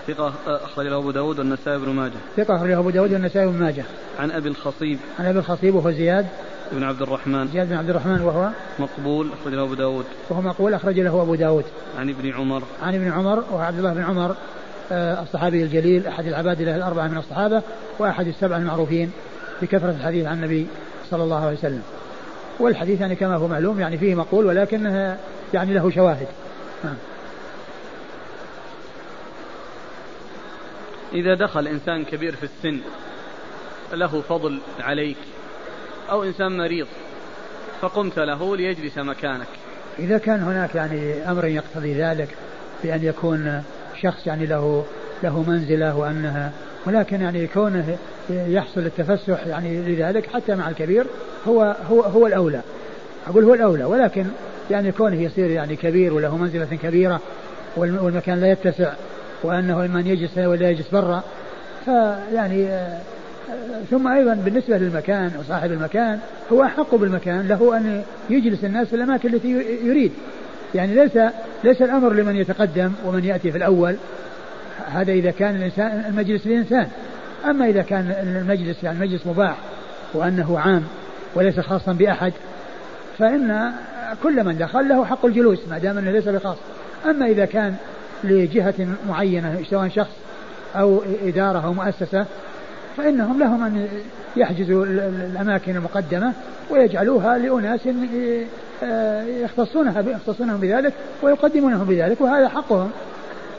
ثقة 0.07 0.33
أخرج 0.47 0.87
له 0.87 0.97
أبو 0.97 1.11
داود 1.11 1.39
والنسائي 1.39 1.77
بن 1.77 1.89
ماجه. 1.89 2.13
ثقة 2.37 2.55
أخرجه 2.55 2.79
أبو 2.79 2.89
داود 2.89 3.13
والنسائي 3.13 3.47
بن 3.47 3.59
ماجه. 3.59 3.83
عن 4.19 4.31
أبي 4.31 4.49
الخصيب. 4.49 4.99
عن 5.19 5.25
أبي 5.25 5.39
الخصيب 5.39 5.75
وهو 5.75 5.91
زياد. 5.91 6.27
بن 6.71 6.83
عبد 6.83 7.01
الرحمن. 7.01 7.47
زياد 7.47 7.69
بن 7.69 7.75
عبد 7.75 7.89
الرحمن 7.89 8.21
وهو 8.21 8.49
مقبول 8.79 9.29
أخرج 9.41 9.53
له 9.53 9.63
أبو 9.63 9.73
داود. 9.73 10.05
وهو 10.29 10.41
مقبول 10.41 10.73
أخرج 10.73 10.99
له 10.99 11.21
أبو 11.21 11.35
داود. 11.35 11.65
عن 11.99 12.09
ابن 12.09 12.33
عمر. 12.33 12.63
عن 12.83 12.95
ابن 12.95 13.11
عمر 13.11 13.43
وهو 13.51 13.59
عبد 13.59 13.77
الله 13.77 13.93
بن 13.93 14.03
عمر 14.03 14.35
آه، 14.91 15.23
الصحابي 15.23 15.63
الجليل 15.63 16.07
أحد 16.07 16.25
العباد 16.25 16.61
له 16.61 16.75
الأربعة 16.75 17.07
من 17.07 17.17
الصحابة 17.17 17.61
وأحد 17.99 18.27
السبع 18.27 18.57
المعروفين 18.57 19.11
بكثرة 19.61 19.91
الحديث 19.91 20.25
عن 20.25 20.37
النبي 20.37 20.67
صلى 21.09 21.23
الله 21.23 21.45
عليه 21.45 21.57
وسلم. 21.57 21.81
والحديث 22.59 23.01
يعني 23.01 23.15
كما 23.15 23.35
هو 23.35 23.47
معلوم 23.47 23.79
يعني 23.79 23.97
فيه 23.97 24.15
مقول 24.15 24.45
ولكنه 24.45 25.17
يعني 25.53 25.73
له 25.73 25.89
شواهد 25.89 26.27
نعم. 26.83 26.95
إذا 31.13 31.33
دخل 31.35 31.67
إنسان 31.67 32.05
كبير 32.05 32.35
في 32.35 32.43
السن 32.43 32.79
له 33.93 34.21
فضل 34.21 34.59
عليك 34.79 35.17
أو 36.09 36.23
إنسان 36.23 36.57
مريض 36.57 36.87
فقمت 37.81 38.19
له 38.19 38.55
ليجلس 38.55 38.97
مكانك 38.97 39.47
إذا 39.99 40.17
كان 40.17 40.43
هناك 40.43 40.75
يعني 40.75 41.31
أمر 41.31 41.45
يقتضي 41.45 41.93
ذلك 41.93 42.29
بأن 42.83 43.03
يكون 43.03 43.63
شخص 44.01 44.27
يعني 44.27 44.45
له 44.45 44.85
له 45.23 45.43
منزلة 45.43 45.97
وأنها 45.97 46.51
ولكن 46.85 47.21
يعني 47.21 47.47
كونه 47.47 47.97
يحصل 48.29 48.81
التفسح 48.81 49.47
يعني 49.47 49.77
لذلك 49.77 50.29
حتى 50.33 50.55
مع 50.55 50.69
الكبير 50.69 51.05
هو 51.47 51.75
هو 51.89 52.01
هو 52.01 52.27
الأولى. 52.27 52.61
أقول 53.27 53.43
هو 53.43 53.53
الأولى 53.53 53.83
ولكن 53.83 54.25
يعني 54.71 54.91
كونه 54.91 55.21
يصير 55.21 55.49
يعني 55.49 55.75
كبير 55.75 56.13
وله 56.13 56.37
منزلة 56.37 56.77
كبيرة 56.83 57.19
والمكان 57.77 58.39
لا 58.39 58.51
يتسع 58.51 58.93
وأنه 59.43 59.87
من 59.87 60.07
يجلس 60.07 60.37
ولا 60.37 60.69
يجلس 60.69 60.89
برا 60.89 61.23
فيعني 61.85 62.67
آه، 62.67 62.99
ثم 63.91 64.07
أيضا 64.07 64.33
بالنسبة 64.33 64.77
للمكان 64.77 65.31
وصاحب 65.39 65.71
المكان 65.71 66.19
هو 66.51 66.63
أحق 66.63 66.95
بالمكان 66.95 67.47
له 67.47 67.77
أن 67.77 68.03
يجلس 68.29 68.63
الناس 68.63 68.87
في 68.87 68.95
الأماكن 68.95 69.33
التي 69.33 69.47
يريد. 69.83 70.11
يعني 70.75 70.95
ليس 70.95 71.17
ليس 71.63 71.81
الأمر 71.81 72.13
لمن 72.13 72.35
يتقدم 72.35 72.91
ومن 73.05 73.25
يأتي 73.25 73.51
في 73.51 73.57
الأول 73.57 73.95
هذا 74.91 75.11
إذا 75.11 75.31
كان 75.31 75.55
الإنسان 75.55 76.03
المجلس 76.09 76.47
للإنسان 76.47 76.87
أما 77.45 77.69
إذا 77.69 77.81
كان 77.81 78.11
المجلس 78.41 78.83
يعني 78.83 78.99
مجلس 78.99 79.27
مباح 79.27 79.55
وأنه 80.13 80.59
عام 80.59 80.83
وليس 81.35 81.59
خاصا 81.59 81.93
بأحد 81.93 82.33
فإن 83.17 83.71
كل 84.23 84.43
من 84.43 84.57
دخل 84.57 84.89
له 84.89 85.05
حق 85.05 85.25
الجلوس 85.25 85.59
ما 85.69 85.77
دام 85.77 85.97
أنه 85.97 86.11
ليس 86.11 86.27
بخاص. 86.27 86.57
أما 87.05 87.25
إذا 87.25 87.45
كان 87.45 87.75
لجهة 88.23 88.87
معينة 89.09 89.63
سواء 89.69 89.87
شخص 89.87 90.11
أو 90.75 91.01
إدارة 91.23 91.65
أو 91.65 91.73
مؤسسة 91.73 92.25
فإنهم 92.97 93.39
لهم 93.39 93.63
أن 93.63 93.87
يحجزوا 94.35 94.85
الأماكن 94.85 95.75
المقدمة 95.75 96.33
ويجعلوها 96.69 97.37
لأناس 97.37 97.79
آه، 98.83 99.23
يختصونها 99.23 100.01
يختصونهم 100.01 100.59
بذلك 100.59 100.93
ويقدمونهم 101.21 101.85
بذلك 101.85 102.21
وهذا 102.21 102.49
حقهم. 102.49 102.91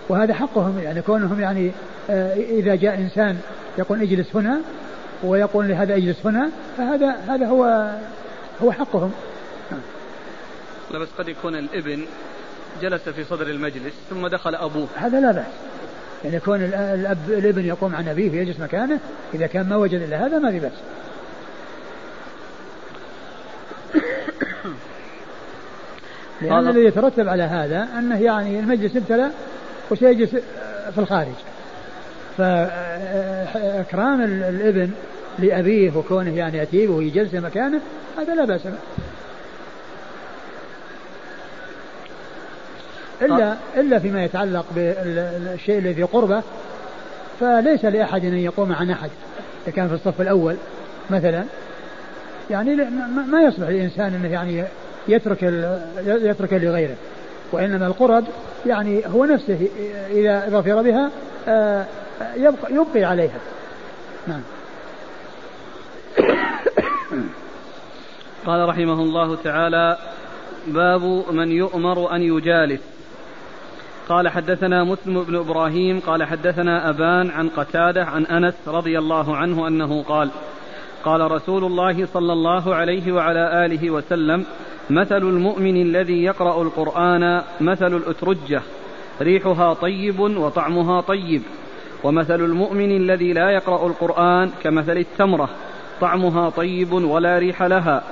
وهذا 0.09 0.35
حقهم 0.35 0.79
يعني 0.79 1.03
كونهم 1.03 1.41
يعني 1.41 1.73
آه، 2.11 2.35
إذا 2.35 2.75
جاء 2.75 2.95
إنسان 2.95 3.39
يقول 3.79 4.03
اجلس 4.03 4.37
هنا 4.37 4.61
ويقول 5.23 5.69
لهذا 5.69 5.97
اجلس 5.97 6.27
هنا 6.27 6.51
فهذا 6.79 7.17
هذا 7.29 7.47
هو 7.47 7.95
هو 8.63 8.73
حقهم. 8.73 9.13
لا 10.91 10.99
بس 10.99 11.09
قد 11.19 11.29
يكون 11.29 11.55
الابن 11.55 12.05
جلس 12.83 13.09
في 13.09 13.25
صدر 13.25 13.47
المجلس 13.47 13.95
ثم 14.11 14.27
دخل 14.27 14.55
أبوه. 14.55 14.87
هذا 14.97 15.21
لا 15.21 15.33
بأس. 15.33 15.47
يعني 16.25 16.37
يكون 16.37 16.63
الأب 16.63 17.19
الابن 17.29 17.65
يقوم 17.65 17.95
عن 17.95 18.09
أبيه 18.09 18.31
ويجلس 18.31 18.61
مكانه 18.61 19.01
إذا 19.35 19.47
كان 19.47 19.69
ما 19.69 19.77
وجد 19.77 20.03
إلا 20.03 20.27
هذا 20.27 20.39
ما 20.39 20.51
في 20.51 20.59
بأس. 20.59 20.73
لأن 26.43 26.69
الذي 26.69 26.85
يترتب 26.85 27.29
على 27.29 27.43
هذا 27.43 27.89
أنه 27.99 28.21
يعني 28.21 28.61
المجلس 28.61 28.97
ابتلى 28.97 29.31
وسيجلس 29.91 30.31
في 30.95 30.99
الخارج. 30.99 31.35
فإكرام 32.39 34.23
الابن 34.23 34.91
لأبيه 35.39 35.97
وكونه 35.97 36.37
يعني 36.37 36.59
يأتيه 36.59 36.89
ويجلس 36.89 37.35
مكانه 37.35 37.81
هذا 38.19 38.35
لا 38.35 38.45
بأس 38.45 38.63
به. 38.67 38.73
إلا 43.23 43.57
إلا 43.77 43.99
فيما 43.99 44.25
يتعلق 44.25 44.65
بالشيء 44.75 45.79
الذي 45.79 46.03
قربه 46.03 46.43
فليس 47.41 47.85
لأحد 47.85 48.25
أن 48.25 48.39
يقوم 48.39 48.73
عن 48.73 48.91
أحد 48.91 49.11
إذا 49.67 49.77
كان 49.77 49.89
في 49.89 49.95
الصف 49.95 50.21
الأول 50.21 50.57
مثلا. 51.11 51.45
يعني 52.51 52.77
ما 53.27 53.43
يصلح 53.43 53.69
للإنسان 53.69 54.15
أنه 54.15 54.29
يعني 54.33 54.65
يترك 55.09 55.43
يترك 56.07 56.53
لغيره 56.53 56.95
وإنما 57.53 57.87
القرب 57.87 58.25
يعني 58.67 59.03
هو 59.07 59.25
نفسه 59.25 59.69
إذا 60.11 60.49
ظفر 60.49 60.83
بها 60.83 61.11
آه، 61.49 61.87
يبقى, 62.37 62.73
يبقي 62.75 63.05
عليها. 63.05 63.39
نعم. 64.27 64.43
قال 68.47 68.69
رحمه 68.69 69.03
الله 69.03 69.37
تعالى 69.37 69.99
باب 70.67 71.25
من 71.31 71.53
يؤمر 71.53 72.17
أن 72.17 72.23
يجالس. 72.23 72.81
قال 74.09 74.29
حدثنا 74.29 74.85
مسلم 74.85 75.23
بن 75.23 75.37
إبراهيم 75.37 76.01
قال 76.01 76.25
حدثنا 76.25 76.91
أبان 76.91 77.31
عن 77.31 77.49
قتادة 77.49 78.05
عن 78.05 78.27
أنس 78.27 78.55
رضي 78.67 78.99
الله 78.99 79.37
عنه 79.37 79.69
أنه 79.69 80.03
قال 80.03 80.31
قال 81.05 81.31
رسول 81.31 81.65
الله 81.65 82.07
صلى 82.07 82.33
الله 82.33 82.75
عليه 82.75 83.13
وعلى 83.13 83.67
آله 83.67 83.91
وسلم 83.91 84.45
مثل 84.91 85.17
المؤمن 85.17 85.83
الذي 85.83 86.25
يقرأ 86.25 86.63
القرآن 86.63 87.43
مثل 87.61 87.97
الأترجة 87.97 88.63
ريحها 89.23 89.75
طيب 89.75 90.21
وطعمها 90.21 91.01
طيب. 91.01 91.43
ومثل 92.05 92.41
المؤمن 92.41 92.97
الذي 92.97 93.33
لا 93.33 93.51
يقرأ 93.51 93.87
القرآن 93.87 94.51
كمثل 94.63 94.97
التمرة 94.97 95.49
طعمها 96.01 96.51
طيب 96.51 96.93
ولا 96.93 97.39
ريح 97.39 97.63
لها. 97.63 98.03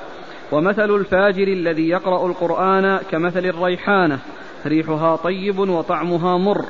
ومثل 0.53 0.91
الفاجر 0.91 1.49
الذي 1.49 1.89
يقرأ 1.89 2.27
القرآن 2.27 2.99
كمثل 3.11 3.47
الريحانة 3.47 4.19
ريحها 4.67 5.17
طيب 5.17 5.59
وطعمها 5.59 6.39
مر. 6.39 6.65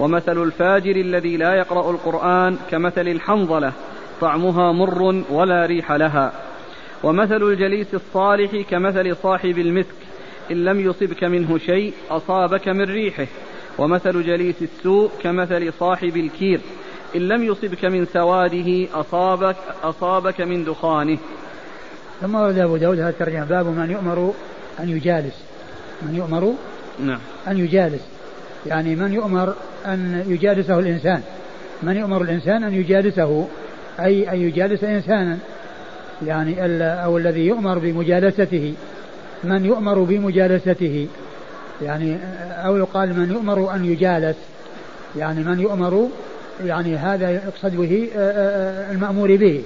ومثل 0.00 0.42
الفاجر 0.42 0.96
الذي 0.96 1.36
لا 1.36 1.54
يقرأ 1.54 1.90
القرآن 1.90 2.56
كمثل 2.70 3.08
الحنظلة 3.08 3.72
طعمها 4.20 4.72
مر 4.72 5.22
ولا 5.30 5.66
ريح 5.66 5.92
لها. 5.92 6.32
ومثل 7.02 7.42
الجليس 7.42 7.94
الصالح 7.94 8.56
كمثل 8.70 9.16
صاحب 9.16 9.58
المسك 9.58 9.94
إن 10.50 10.64
لم 10.64 10.80
يصبك 10.80 11.24
منه 11.24 11.58
شيء 11.58 11.92
أصابك 12.10 12.68
من 12.68 12.84
ريحه. 12.84 13.26
ومثل 13.78 14.22
جليس 14.22 14.62
السوء 14.62 15.10
كمثل 15.22 15.72
صاحب 15.72 16.16
الكير 16.16 16.60
إن 17.16 17.20
لم 17.20 17.42
يصبك 17.42 17.84
من 17.84 18.06
سواده 18.06 19.00
أصابك 19.00 19.56
أصابك 19.82 20.40
من 20.40 20.64
دخانه. 20.64 21.18
ثم 22.20 22.34
ورد 22.34 22.58
أبو 22.58 22.76
داود 22.76 22.98
هذا 22.98 23.08
الترجمة 23.08 23.44
باب 23.44 23.66
من 23.66 23.90
يؤمر 23.90 24.34
أن 24.80 24.88
يجالس. 24.88 25.44
من 26.02 26.14
يؤمر 26.14 26.54
نعم. 27.00 27.18
أن 27.48 27.58
يجالس. 27.58 28.02
يعني 28.66 28.96
من 28.96 29.12
يؤمر 29.12 29.54
أن 29.86 30.24
يجالسه 30.28 30.78
الإنسان. 30.78 31.22
من 31.82 31.96
يؤمر 31.96 32.22
الإنسان 32.22 32.64
أن 32.64 32.74
يجالسه 32.74 33.48
أي 34.00 34.30
أن 34.32 34.40
يجالس 34.40 34.84
إنسانا. 34.84 35.38
يعني 36.26 36.64
أو 36.82 37.18
الذي 37.18 37.46
يؤمر 37.46 37.78
بمجالسته. 37.78 38.74
من 39.44 39.64
يؤمر 39.64 39.98
بمجالسته؟ 39.98 41.06
يعني 41.82 42.18
أو 42.50 42.76
يقال 42.76 43.20
من 43.20 43.32
يؤمر 43.32 43.74
أن 43.74 43.84
يجالس. 43.84 44.36
يعني 45.16 45.44
من 45.44 45.60
يؤمر 45.60 46.08
يعني 46.64 46.96
هذا 46.96 47.30
يقصد 47.30 47.76
به 47.76 48.08
آه، 48.16 48.30
آه، 48.30 48.92
المأمور 48.92 49.36
به. 49.36 49.62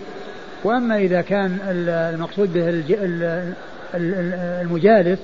وأما 0.64 0.98
إذا 0.98 1.20
كان 1.20 1.58
المقصود 1.68 2.52
به 2.52 2.84
المجالس 4.62 5.18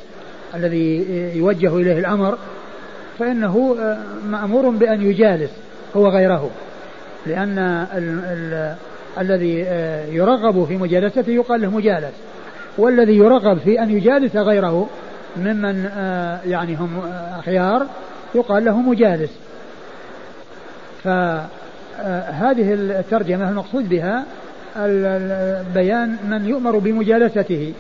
الذي 0.54 1.06
يوجه 1.36 1.76
إليه 1.76 1.98
الأمر 1.98 2.38
فإنه 3.18 3.76
آه، 3.80 3.98
مأمور 4.26 4.70
بأن 4.70 5.02
يجالس 5.02 5.50
هو 5.96 6.08
غيره. 6.08 6.50
لأن 7.26 7.86
الذي 9.18 9.58
يرغب 10.10 10.64
في 10.64 10.76
مجالسته 10.76 11.30
يقال 11.30 11.60
له 11.62 11.70
مجالس. 11.70 12.14
والذي 12.78 13.16
يرغب 13.16 13.58
في 13.58 13.82
أن 13.82 13.90
يجالس 13.90 14.36
غيره 14.36 14.88
ممن 15.36 15.90
آه، 15.96 16.40
يعني 16.46 16.74
هم 16.74 16.98
آه، 16.98 17.38
أخيار 17.38 17.86
يقال 18.34 18.64
له 18.64 18.80
مجالس. 18.80 19.30
فهذه 21.04 22.72
آه، 22.72 23.00
الترجمة 23.00 23.48
المقصود 23.48 23.88
بها؟ 23.88 24.24
بيان 25.74 26.16
من 26.28 26.48
يؤمر 26.48 26.78
بمجالسته 26.78 27.72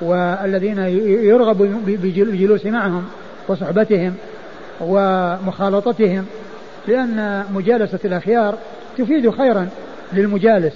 والذين 0.00 0.78
يرغب 1.24 1.58
بالجلوس 1.86 2.66
معهم 2.66 3.04
وصحبتهم 3.48 4.14
ومخالطتهم 4.80 6.26
لأن 6.88 7.44
مجالسة 7.54 7.98
الأخيار 8.04 8.58
تفيد 8.98 9.30
خيرا. 9.30 9.68
للمجالس. 10.14 10.74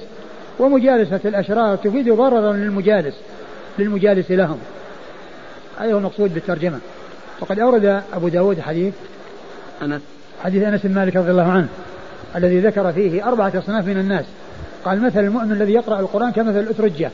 ومجالسة 0.59 1.21
الأشرار 1.25 1.77
تفيد 1.77 2.13
ضررا 2.13 2.53
للمجالس 2.53 3.15
للمجالس 3.79 4.31
لهم. 4.31 4.59
هذا 5.79 5.93
هو 5.93 5.99
المقصود 5.99 6.35
بالترجمة. 6.35 6.79
وقد 7.41 7.61
أورد 7.61 8.03
أبو 8.15 8.29
داود 8.29 8.61
حديث 8.61 8.95
أنس. 9.83 10.01
حديث 10.45 10.63
أنس 10.63 10.81
بن 10.85 10.95
مالك 10.95 11.17
رضي 11.17 11.31
الله 11.31 11.53
عنه 11.53 11.69
الذي 12.37 12.61
ذكر 12.61 12.93
فيه 12.93 13.29
أربعة 13.29 13.53
أصناف 13.59 13.87
من 13.87 13.99
الناس. 13.99 14.25
قال 14.85 15.03
مثل 15.03 15.21
المؤمن 15.21 15.53
الذي 15.53 15.73
يقرأ 15.73 16.01
القرآن 16.01 16.33
كمثل 16.33 16.59
الأترجة. 16.59 17.11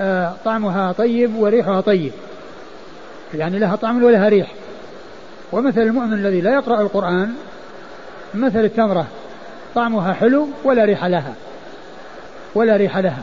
آه 0.00 0.32
طعمها 0.44 0.92
طيب 0.92 1.36
وريحها 1.36 1.80
طيب. 1.80 2.12
يعني 3.34 3.58
لها 3.58 3.76
طعم 3.76 4.04
ولها 4.04 4.28
ريح. 4.28 4.52
ومثل 5.52 5.80
المؤمن 5.80 6.12
الذي 6.12 6.40
لا 6.40 6.54
يقرأ 6.54 6.80
القرآن 6.80 7.32
مثل 8.34 8.64
التمرة. 8.64 9.06
طعمها 9.74 10.12
حلو 10.12 10.48
ولا 10.64 10.84
ريح 10.84 11.04
لها. 11.04 11.34
ولا 12.54 12.76
ريح 12.76 12.98
لها. 12.98 13.22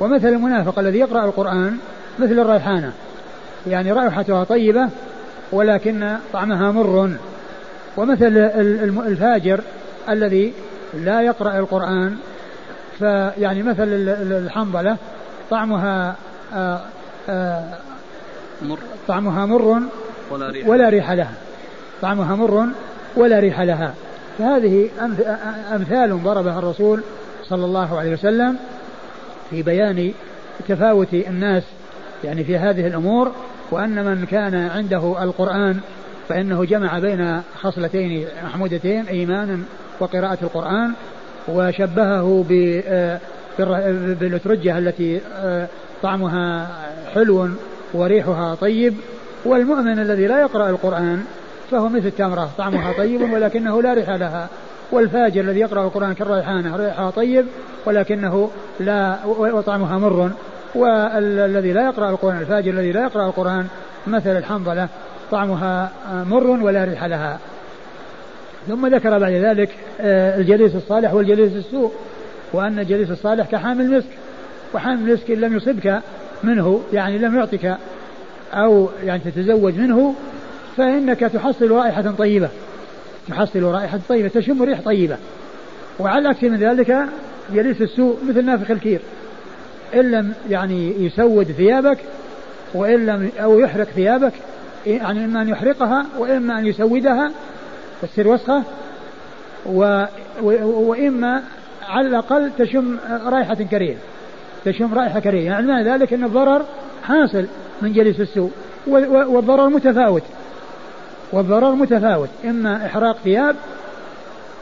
ومثل 0.00 0.28
المنافق 0.28 0.78
الذي 0.78 0.98
يقرأ 0.98 1.24
القرآن 1.24 1.78
مثل 2.18 2.38
الريحانة. 2.38 2.92
يعني 3.66 3.92
رائحتها 3.92 4.44
طيبة 4.44 4.88
ولكن 5.52 6.16
طعمها 6.32 6.70
مر. 6.70 7.10
ومثل 7.96 8.36
الفاجر 9.06 9.60
الذي 10.08 10.52
لا 10.94 11.22
يقرأ 11.22 11.58
القرآن 11.58 12.16
فيعني 12.98 13.62
مثل 13.62 13.84
الحنظلة 14.30 14.96
طعمها 15.50 16.16
آآ 16.54 16.80
آآ 17.28 17.64
مر. 18.62 18.78
طعمها 19.08 19.46
مر 19.46 19.82
ولا 20.30 20.50
ريح, 20.50 20.68
ولا 20.68 20.88
ريح 20.88 21.10
لها. 21.10 21.34
طعمها 22.02 22.34
مر 22.36 22.66
ولا 23.16 23.38
ريح 23.38 23.60
لها. 23.60 23.94
فهذه 24.40 24.88
أمثال 25.74 26.22
ضربها 26.22 26.58
الرسول 26.58 27.00
صلى 27.44 27.64
الله 27.64 27.98
عليه 27.98 28.12
وسلم 28.12 28.56
في 29.50 29.62
بيان 29.62 30.12
تفاوت 30.68 31.14
الناس 31.14 31.62
يعني 32.24 32.44
في 32.44 32.58
هذه 32.58 32.86
الأمور 32.86 33.32
وأن 33.70 34.04
من 34.04 34.26
كان 34.26 34.54
عنده 34.54 35.22
القرآن 35.22 35.80
فإنه 36.28 36.64
جمع 36.64 36.98
بين 36.98 37.42
خصلتين 37.62 38.26
محمودتين 38.44 39.06
إيمانا 39.06 39.58
وقراءة 40.00 40.38
القرآن 40.42 40.92
وشبهه 41.48 42.44
آه، 42.86 43.20
بالأترجة 44.20 44.78
التي 44.78 45.20
آه، 45.34 45.68
طعمها 46.02 46.68
حلو 47.14 47.48
وريحها 47.94 48.54
طيب 48.54 48.94
والمؤمن 49.44 49.98
الذي 49.98 50.26
لا 50.26 50.40
يقرأ 50.40 50.70
القرآن 50.70 51.24
فهو 51.70 51.88
مثل 51.88 52.06
التمرة 52.06 52.50
طعمها 52.58 52.92
طيب 52.92 53.32
ولكنه 53.32 53.82
لا 53.82 53.94
ريح 53.94 54.10
لها. 54.10 54.48
والفاجر 54.92 55.40
الذي 55.40 55.60
يقرأ 55.60 55.84
القرآن 55.84 56.12
كالريحانة 56.12 56.76
ريحها 56.76 57.10
طيب 57.10 57.46
ولكنه 57.86 58.50
لا 58.80 59.16
وطعمها 59.26 59.98
مر. 59.98 60.30
والذي 60.74 61.72
لا 61.72 61.84
يقرأ 61.84 62.10
القرآن 62.10 62.40
الفاجر 62.40 62.70
الذي 62.70 62.92
لا 62.92 63.02
يقرأ 63.02 63.26
القرآن 63.26 63.66
مثل 64.06 64.36
الحنظلة 64.36 64.88
طعمها 65.30 65.90
مر 66.12 66.46
ولا 66.46 66.84
ريح 66.84 67.04
لها. 67.04 67.38
ثم 68.68 68.86
ذكر 68.86 69.18
بعد 69.18 69.32
ذلك 69.32 69.70
آه، 70.00 70.38
الجليس 70.38 70.74
الصالح 70.74 71.14
والجليس 71.14 71.52
السوء 71.52 71.92
وأن 72.52 72.78
الجليس 72.78 73.10
الصالح 73.10 73.46
كحامل 73.46 73.90
مسك. 73.90 74.08
وحامل 74.74 75.12
مسك 75.12 75.30
إن 75.30 75.40
لم 75.40 75.56
يصبك 75.56 76.00
منه 76.42 76.80
يعني 76.92 77.18
لم 77.18 77.36
يعطك 77.36 77.76
أو 78.52 78.88
يعني 79.04 79.20
تتزوج 79.20 79.78
منه 79.78 80.14
فإنك 80.80 81.20
تحصل 81.20 81.70
رائحة 81.70 82.02
طيبة. 82.18 82.48
تحصل 83.28 83.62
رائحة 83.62 84.00
طيبة 84.08 84.28
تشم 84.28 84.62
ريح 84.62 84.80
طيبة. 84.80 85.16
وعلى 85.98 86.18
العكس 86.18 86.42
من 86.42 86.56
ذلك 86.56 87.06
جليس 87.52 87.82
السوء 87.82 88.18
مثل 88.28 88.44
نافخ 88.44 88.70
الكير. 88.70 89.00
إن 89.94 90.10
لم 90.10 90.32
يعني 90.50 91.04
يسود 91.04 91.44
ثيابك 91.44 91.98
وإن 92.74 93.06
لم 93.06 93.30
أو 93.40 93.58
يحرق 93.58 93.84
ثيابك 93.84 94.32
يعني 94.86 95.24
إما 95.24 95.42
أن 95.42 95.48
يحرقها 95.48 96.06
وإما 96.18 96.58
أن 96.58 96.66
يسودها 96.66 97.30
تصير 98.02 98.28
وسخة. 98.28 98.62
و 99.66 100.04
وإما 100.42 101.42
على 101.88 102.08
الأقل 102.08 102.50
تشم 102.58 102.96
رائحة 103.26 103.54
كريهة. 103.54 103.98
تشم 104.64 104.94
رائحة 104.94 105.20
كريهة. 105.20 105.52
يعني 105.52 105.66
معنى 105.66 105.90
ذلك 105.90 106.12
أن 106.12 106.24
الضرر 106.24 106.64
حاصل 107.02 107.46
من 107.82 107.92
جليس 107.92 108.20
السوء 108.20 108.50
والضرر 108.86 109.68
متفاوت. 109.68 110.22
والضرر 111.32 111.74
متفاوت 111.74 112.28
إما 112.44 112.86
إحراق 112.86 113.16
ثياب 113.24 113.56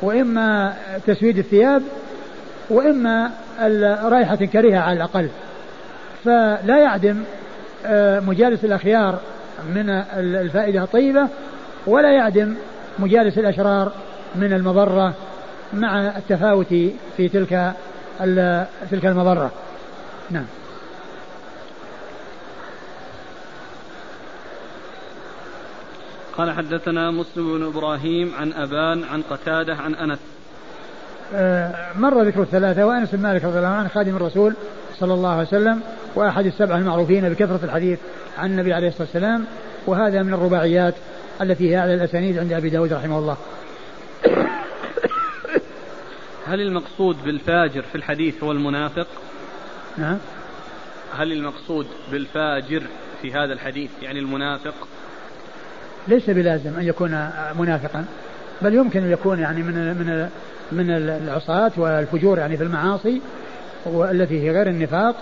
وإما 0.03 0.75
تسويد 1.07 1.39
الثياب 1.39 1.83
وإما 2.71 3.31
رائحة 4.03 4.37
كريهة 4.37 4.81
على 4.81 4.97
الأقل. 4.97 5.29
فلا 6.25 6.79
يعدم 6.79 7.23
آه، 7.87 8.21
مجالس 8.21 8.65
الأخيار 8.65 9.19
من 9.75 9.91
الفائدة 10.17 10.83
الطيبة 10.83 11.29
ولا 11.87 12.13
يعدم 12.13 12.55
مجالس 12.99 13.39
الأشرار 13.39 13.93
من 14.35 14.53
المضرة 14.53 15.15
مع 15.73 16.01
التفاوت 16.01 16.75
في 17.17 17.29
تلك 17.29 17.73
تلك 18.91 19.07
المضرة. 19.07 19.51
نعم. 20.31 20.45
قال 26.39 26.51
حدثنا 26.51 27.11
مسلم 27.11 27.59
بن 27.59 27.67
إبراهيم 27.67 28.33
عن 28.39 28.53
أبان 28.53 29.05
عن 29.05 29.23
قتادة 29.23 29.75
عن 29.75 29.95
أنس. 29.95 30.19
آه، 31.35 31.93
مر 31.97 32.23
ذكر 32.23 32.43
الثلاثة 32.43 32.87
وأنس 32.87 33.15
بن 33.15 33.23
مالك 33.23 33.45
رضي 33.45 33.59
الله 33.59 33.69
عنه 33.69 33.89
خادم 33.89 34.17
الرسول 34.17 34.55
صلى 34.99 35.15
الله 35.15 35.31
عليه 35.31 35.49
وسلم 35.49 35.81
وأحد 36.15 36.47
السبعة 36.47 36.79
المعروفين 36.79 37.29
بكثرة 37.29 37.61
الحديث 37.65 37.99
عن 38.39 38.51
النبي 38.51 38.73
عليه 38.73 38.89
الصلاة 38.89 39.03
والسلام 39.03 39.45
وهذا 39.87 40.23
من 40.23 40.35
الرباعيات 40.35 40.95
التي 41.41 41.71
هي 41.71 41.79
أعلى 41.79 41.95
الأسانيد 41.95 42.39
عند 42.39 42.53
أبي 42.53 42.71
داود 42.71 42.93
رحمه 42.93 43.19
الله. 43.19 43.37
هل 46.47 46.61
المقصود 46.61 47.17
بالفاجر 47.25 47.83
في 47.83 47.95
الحديث 47.95 48.45
هو 48.45 48.53
المنافق؟ 48.53 49.07
نعم. 49.97 50.19
هل 51.17 51.33
المقصود 51.33 51.87
بالفاجر 52.13 52.83
في 53.23 53.33
هذا 53.33 53.53
الحديث 53.53 53.91
يعني 54.03 54.19
المنافق؟ 54.19 54.75
ليس 56.09 56.31
بلازم 56.31 56.71
أن 56.79 56.85
يكون 56.85 57.29
منافقا 57.59 58.05
بل 58.63 58.75
يمكن 58.75 59.03
أن 59.03 59.11
يكون 59.11 59.39
يعني 59.39 59.63
من 59.63 59.75
من 59.75 60.29
من 60.73 60.91
العصاة 60.91 61.73
والفجور 61.77 62.39
يعني 62.39 62.57
في 62.57 62.63
المعاصي 62.63 63.21
والتي 63.87 64.43
هي 64.43 64.51
غير 64.51 64.69
النفاق 64.69 65.17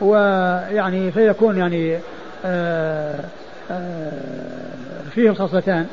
ويعني 0.00 1.12
فيكون 1.12 1.58
يعني 1.58 1.98
آه، 2.44 3.20
آه، 3.70 4.12
فيه 5.14 5.30
الخصلتان 5.30 5.86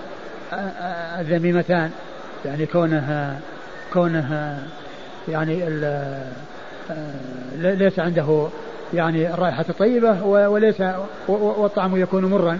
آه، 0.53 1.21
الذميمتان 1.21 1.91
يعني 2.45 2.65
كونه 2.65 3.37
كونه 3.93 4.57
يعني 5.27 5.69
ليس 7.57 7.99
عنده 7.99 8.47
يعني 8.93 9.33
الرائحة 9.33 9.65
الطيبة 9.69 10.23
وليس 10.23 10.83
والطعم 11.27 11.97
يكون 11.97 12.25
مرا. 12.25 12.59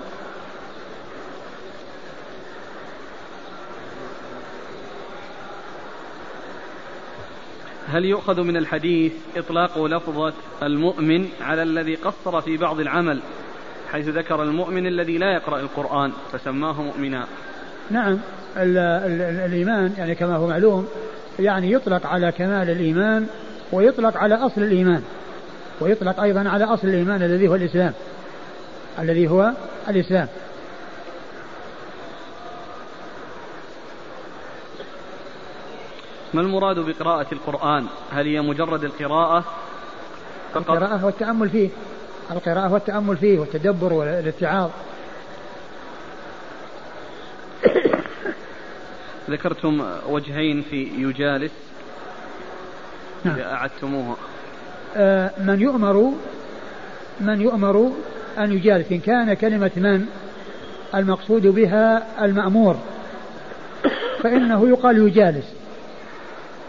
هل 7.96 8.06
يؤخذ 8.06 8.42
من 8.42 8.58
الحديث 8.58 9.14
إطلاق 9.38 9.86
لفظة 9.86 10.34
المؤمن 10.64 11.28
على 11.42 11.64
الذي 11.64 11.96
قصر 11.96 12.42
في 12.42 12.58
بعض 12.58 12.80
العمل 12.80 13.20
حيث 13.92 14.10
ذكر 14.10 14.44
المؤمن 14.44 14.88
الذي 14.88 15.18
لا 15.18 15.34
يقرأ 15.34 15.60
القرآن 15.60 16.12
فسماه 16.32 16.82
مؤمنا؟ 16.82 17.26
نعم 17.92 18.20
ال 18.58 18.78
ال 18.78 19.22
الإيمان 19.22 19.94
يعني 19.98 20.16
كما 20.16 20.36
هو 20.36 20.48
معلوم 20.48 20.88
يعني 21.40 21.72
يطلق 21.72 22.08
على 22.08 22.32
كمال 22.32 22.70
الإيمان 22.70 23.28
ويطلق 23.72 24.18
على 24.18 24.36
أصل 24.36 24.62
الإيمان 24.62 25.02
ويطلق 25.82 26.20
أيضا 26.20 26.50
على 26.50 26.64
أصل 26.64 26.88
الإيمان 26.88 27.24
الذي 27.24 27.48
هو 27.48 27.56
الإسلام 27.56 27.94
الذي 29.00 29.28
هو 29.28 29.52
الإسلام. 29.90 30.28
ما 36.34 36.42
المراد 36.42 36.80
بقراءة 36.80 37.28
القرآن؟ 37.32 37.86
هل 38.12 38.28
هي 38.28 38.42
مجرد 38.42 38.84
القراءة 38.84 39.44
فقط؟ 40.54 40.72
القراءة 40.72 41.06
والتأمل 41.06 41.50
فيه. 41.50 41.70
القراءة 42.32 42.74
والتأمل 42.74 43.18
فيه 43.18 43.40
والتدبر 43.40 43.94
والاتعاظ. 43.94 44.70
ذكرتم 49.30 49.86
وجهين 50.10 50.62
في 50.62 50.90
يجالس. 50.98 51.52
نعم. 53.24 53.40
أعدتموها. 53.40 54.16
آه 54.96 55.32
من 55.38 55.62
يؤمر 55.62 56.12
من 57.20 57.42
يؤمر 57.42 57.92
أن 58.38 58.52
يجالس 58.52 58.92
إن 58.92 59.00
كان 59.00 59.34
كلمة 59.34 59.72
من؟ 59.76 60.06
المقصود 60.96 61.48
بها 61.48 62.08
المأمور. 62.26 62.78
فإنه 64.24 64.70
يقال 64.70 64.98
يجالس. 64.98 65.65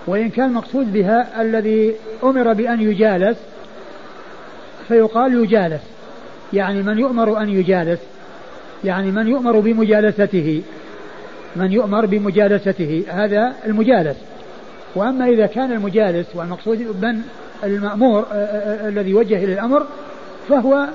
وإن 0.06 0.30
كان 0.30 0.46
المقصود 0.46 0.92
بها 0.92 1.42
الذي 1.42 1.94
أمر 2.24 2.52
بأن 2.52 2.80
يجالس 2.80 3.36
فيقال 4.88 5.34
يجالس. 5.34 5.80
يعني 6.52 6.82
من 6.82 6.98
يؤمر 6.98 7.42
أن 7.42 7.48
يجالس 7.48 7.98
يعني 8.84 9.10
من 9.10 9.28
يؤمر 9.28 9.60
بمجالسته 9.60 10.62
من 11.56 11.72
يؤمر 11.72 12.06
بمجالسته 12.06 13.04
هذا 13.08 13.54
المجالس. 13.66 14.16
وأما 14.94 15.28
إذا 15.28 15.46
كان 15.46 15.72
المجالس 15.72 16.26
والمقصود 16.34 16.78
من 17.02 17.22
المأمور 17.64 18.26
آه، 18.32 18.34
آه، 18.34 18.86
آه، 18.86 18.88
الذي 18.88 19.14
وجه 19.14 19.44
إلى 19.44 19.52
الأمر 19.52 19.86
فهو 20.48 20.88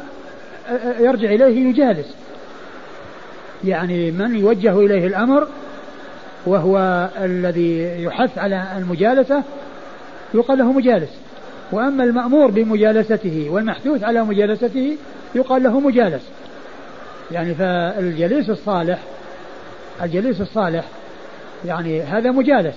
يرجع 0.99 1.29
إليه 1.29 1.69
يجالس. 1.69 2.15
يعني 3.63 4.11
من 4.11 4.35
يوجه 4.35 4.79
إليه 4.79 5.07
الأمر 5.07 5.47
وهو 6.45 7.09
الذي 7.23 8.03
يحث 8.03 8.37
على 8.37 8.67
المجالسة 8.77 9.43
يقال 10.33 10.57
له 10.57 10.71
مجالس. 10.71 11.09
وأما 11.71 12.03
المأمور 12.03 12.51
بمجالسته 12.51 13.47
والمحثوث 13.49 14.03
على 14.03 14.23
مجالسته 14.23 14.97
يقال 15.35 15.63
له 15.63 15.79
مجالس. 15.79 16.23
يعني 17.31 17.55
فالجليس 17.55 18.49
الصالح 18.49 18.99
الجليس 20.03 20.41
الصالح 20.41 20.85
يعني 21.65 22.01
هذا 22.01 22.31
مجالس. 22.31 22.75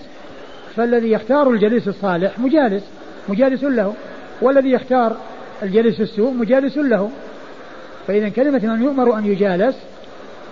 فالذي 0.76 1.12
يختار 1.12 1.50
الجليس 1.50 1.88
الصالح 1.88 2.38
مجالس 2.38 2.82
مجالس 3.28 3.64
له. 3.64 3.94
والذي 4.40 4.70
يختار 4.70 5.16
الجليس 5.62 6.00
السوء 6.00 6.32
مجالس 6.32 6.76
له. 6.78 7.10
فإذا 8.06 8.28
كلمة 8.28 8.58
من 8.58 8.82
يؤمر 8.82 9.18
أن 9.18 9.26
يجالس 9.26 9.76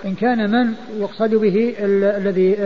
إن 0.04 0.14
كان 0.14 0.50
من 0.50 0.74
يقصد 1.00 1.34
به 1.34 1.74
الذي 1.80 2.56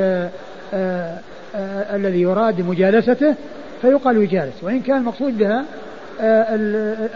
الذي 1.94 2.20
يراد 2.20 2.60
مجالسته 2.60 3.34
فيقال 3.82 4.16
يجالس. 4.16 4.54
وإن 4.62 4.80
كان 4.80 4.96
المقصود 4.96 5.38
بها 5.38 5.64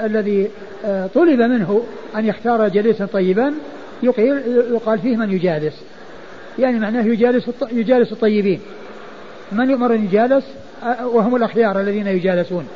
الذي 0.04 0.50
طلب 1.14 1.40
منه 1.40 1.82
أن 2.16 2.26
يختار 2.26 2.68
جليسا 2.68 3.06
طيبا 3.06 3.54
يقال 4.72 4.98
فيه 4.98 5.16
من 5.16 5.32
يجالس. 5.32 5.82
يعني 6.58 6.78
معناه 6.78 7.02
يجالس 7.02 7.50
يجالس 7.72 8.12
الطيبين. 8.12 8.60
من 9.52 9.70
يؤمر 9.70 9.94
أن 9.94 10.04
يجالس؟ 10.04 10.44
وهم 11.02 11.36
الأخيار 11.36 11.80
الذين 11.80 12.06
يجالسون. 12.06 12.68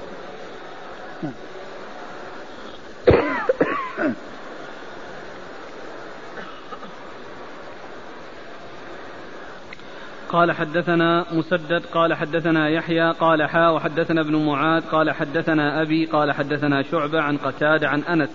قال 10.35 10.53
حدثنا 10.53 11.25
مسدد 11.33 11.83
قال 11.93 12.15
حدثنا 12.15 12.69
يحيى 12.69 13.11
قال 13.11 13.43
حا 13.43 13.69
وحدثنا 13.69 14.21
ابن 14.21 14.37
معاذ 14.47 14.83
قال 14.83 15.11
حدثنا 15.11 15.83
أبي 15.83 16.07
قال 16.07 16.33
حدثنا 16.33 16.83
شعبة 16.83 17.21
عن 17.21 17.37
قتادة 17.37 17.89
عن 17.89 18.01
أنس 18.01 18.31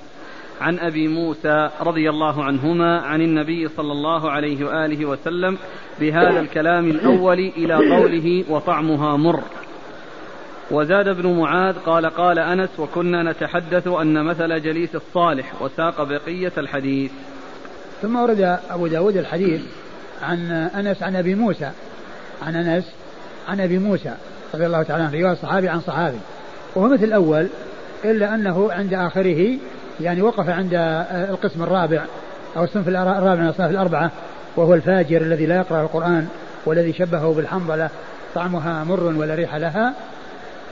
عن 0.61 0.79
أبي 0.79 1.07
موسى 1.07 1.69
رضي 1.81 2.09
الله 2.09 2.43
عنهما 2.43 3.01
عن 3.01 3.21
النبي 3.21 3.67
صلى 3.67 3.91
الله 3.91 4.31
عليه 4.31 4.65
وآله 4.65 5.05
وسلم 5.05 5.57
بهذا 5.99 6.39
الكلام 6.39 6.89
الأول 6.89 7.39
إلى 7.39 7.73
قوله 7.73 8.43
وطعمها 8.49 9.17
مر. 9.17 9.43
وزاد 10.71 11.07
ابن 11.07 11.39
معاذ 11.39 11.75
قال 11.85 12.05
قال 12.05 12.39
أنس 12.39 12.79
وكنا 12.79 13.23
نتحدث 13.23 13.87
أن 13.87 14.25
مثل 14.25 14.61
جليس 14.61 14.95
الصالح 14.95 15.61
وساق 15.61 16.03
بقية 16.03 16.53
الحديث. 16.57 17.11
ثم 18.01 18.15
ورد 18.15 18.59
أبو 18.69 18.87
داود 18.87 19.17
الحديث 19.17 19.61
عن 20.21 20.51
أنس 20.51 21.03
عن 21.03 21.15
أبي 21.15 21.35
موسى. 21.35 21.71
عن 22.47 22.55
أنس 22.55 22.85
عن 23.47 23.61
أبي 23.61 23.77
موسى 23.77 24.13
رضي 24.53 24.65
الله 24.65 24.83
تعالى 24.83 25.03
عنه 25.03 25.21
رواية 25.21 25.35
صحابي 25.35 25.69
عن 25.69 25.81
صحابي. 25.81 26.17
وهو 26.75 26.87
مثل 26.87 27.03
الأول 27.03 27.47
إلا 28.05 28.35
أنه 28.35 28.71
عند 28.71 28.93
آخره 28.93 29.57
يعني 30.01 30.21
وقف 30.21 30.49
عند 30.49 30.73
القسم 31.29 31.63
الرابع 31.63 32.05
أو 32.57 32.63
الصنف 32.63 32.87
الرابع 32.87 33.35
من 33.35 33.45
الأصناف 33.45 33.71
الأربعة 33.71 34.11
وهو 34.55 34.73
الفاجر 34.73 35.21
الذي 35.21 35.45
لا 35.45 35.55
يقرأ 35.55 35.81
القرآن 35.81 36.27
والذي 36.65 36.93
شبهه 36.93 37.33
بالحنظلة 37.33 37.89
طعمها 38.35 38.83
مر 38.83 39.03
ولا 39.03 39.35
ريح 39.35 39.55
لها. 39.55 39.93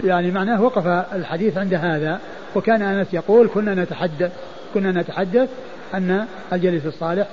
يعني 0.03 0.31
معناه 0.31 0.61
وقف 0.61 0.87
الحديث 1.13 1.57
عند 1.57 1.73
هذا. 1.73 2.19
وكان 2.55 2.81
أنس 2.81 3.13
يقول 3.13 3.49
كنا 3.53 3.75
نتحدث 3.75 4.31
كنا 4.73 4.91
نتحدث 4.91 5.49
أن 5.93 6.25
الجليس 6.53 6.85
الصالح 6.85 7.27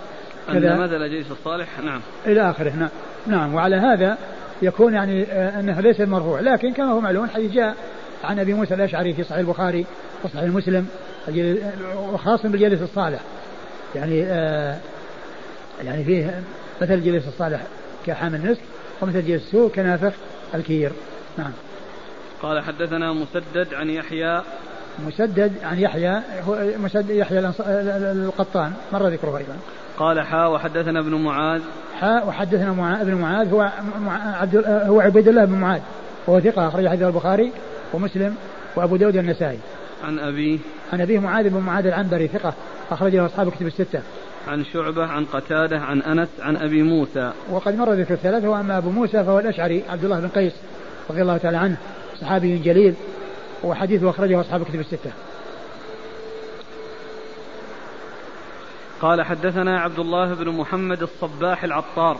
أن 0.48 0.78
مثل 0.78 1.02
الجليس 1.02 1.30
الصالح؟ 1.30 1.68
نعم. 1.84 2.00
إلى 2.26 2.50
آخره 2.50 2.70
نعم. 2.70 2.88
نعم 3.26 3.54
وعلى 3.54 3.76
هذا 3.76 4.18
يكون 4.62 4.94
يعني 4.94 5.22
آه، 5.22 5.60
أنه 5.60 5.80
ليس 5.80 6.00
مرفوع. 6.00 6.40
لكن 6.40 6.72
كما 6.72 6.92
هو 6.92 7.00
معلوم 7.00 7.24
الحديث 7.24 7.52
جاء 7.52 7.74
عن 8.24 8.38
أبي 8.38 8.54
موسى 8.54 8.74
الأشعري 8.74 9.14
في 9.14 9.24
صحيح 9.24 9.38
البخاري 9.38 9.86
وصحيح 10.22 10.44
مسلم 10.44 10.86
وخاص 11.96 12.42
بالجليس 12.46 12.82
الصالح. 12.82 13.20
يعني 13.94 14.24
آه 14.24 14.76
يعني 15.84 16.04
فيه 16.04 16.40
مثل 16.82 16.92
الجليس 16.92 17.28
الصالح 17.28 17.60
كحامل 18.06 18.34
النسك 18.34 18.62
ومثل 19.00 19.18
الجليس 19.18 19.42
السوء 19.42 19.70
كنافخ 19.70 20.12
الكير. 20.54 20.92
نعم. 21.38 21.52
قال 22.42 22.62
حدثنا 22.62 23.12
مسدد 23.12 23.74
عن 23.74 23.90
يحيى. 23.90 24.42
مسدد 25.06 25.52
عن 25.64 25.78
يحيى 25.78 26.20
هو 26.46 26.66
مسدد 26.78 27.10
يحيى 27.10 27.52
القطان 27.58 28.72
مر 28.92 29.08
ذكره 29.08 29.38
أيضا. 29.38 29.56
قال 29.98 30.20
حا 30.20 30.46
وحدثنا 30.46 31.00
ابن 31.00 31.14
معاذ. 31.14 31.60
حا 32.00 32.22
وحدثنا 32.22 32.72
معاذ 32.72 33.00
ابن 33.00 33.14
معاذ 33.14 33.52
هو 33.52 33.70
عبد 34.40 34.56
هو 34.66 35.00
عبيد 35.00 35.28
الله 35.28 35.44
بن 35.44 35.54
معاذ. 35.54 35.80
وهو 36.26 36.40
ثقة 36.40 36.68
أخرج 36.68 36.88
حديث 36.88 37.02
البخاري 37.02 37.52
ومسلم 37.92 38.36
وأبو 38.76 38.96
داود 38.96 39.16
النسائي 39.16 39.58
عن 40.04 40.18
أبيه 40.18 40.58
عن 40.92 41.00
أبيه 41.00 41.18
معاذ 41.18 41.48
بن 41.48 41.58
معاذ 41.58 41.86
العنبري 41.86 42.28
ثقة 42.28 42.54
أخرج 42.90 43.16
له 43.16 43.26
أصحاب 43.26 43.50
كتب 43.50 43.66
الستة. 43.66 44.00
عن 44.48 44.64
شعبة 44.64 45.06
عن 45.06 45.24
قتادة 45.24 45.78
عن 45.78 46.02
أنس 46.02 46.28
عن 46.40 46.56
أبي 46.56 46.82
موسى. 46.82 47.32
وقد 47.50 47.76
مر 47.78 47.92
ذكر 47.92 48.14
الثلاثة 48.14 48.48
وأما 48.48 48.78
أبو 48.78 48.90
موسى 48.90 49.24
فهو 49.24 49.38
الأشعري 49.38 49.82
عبد 49.88 50.04
الله 50.04 50.20
بن 50.20 50.28
قيس 50.28 50.52
رضي 51.10 51.22
الله 51.22 51.36
تعالى 51.36 51.56
عنه 51.56 51.76
صحابي 52.20 52.58
جليل 52.58 52.94
وحديثه 53.64 54.10
أخرجه 54.10 54.40
أصحاب 54.40 54.64
كتب 54.64 54.80
الستة. 54.80 55.10
قال 59.04 59.22
حدثنا 59.22 59.80
عبد 59.80 59.98
الله 59.98 60.34
بن 60.34 60.48
محمد 60.48 61.02
الصباح 61.02 61.64
العطار. 61.64 62.18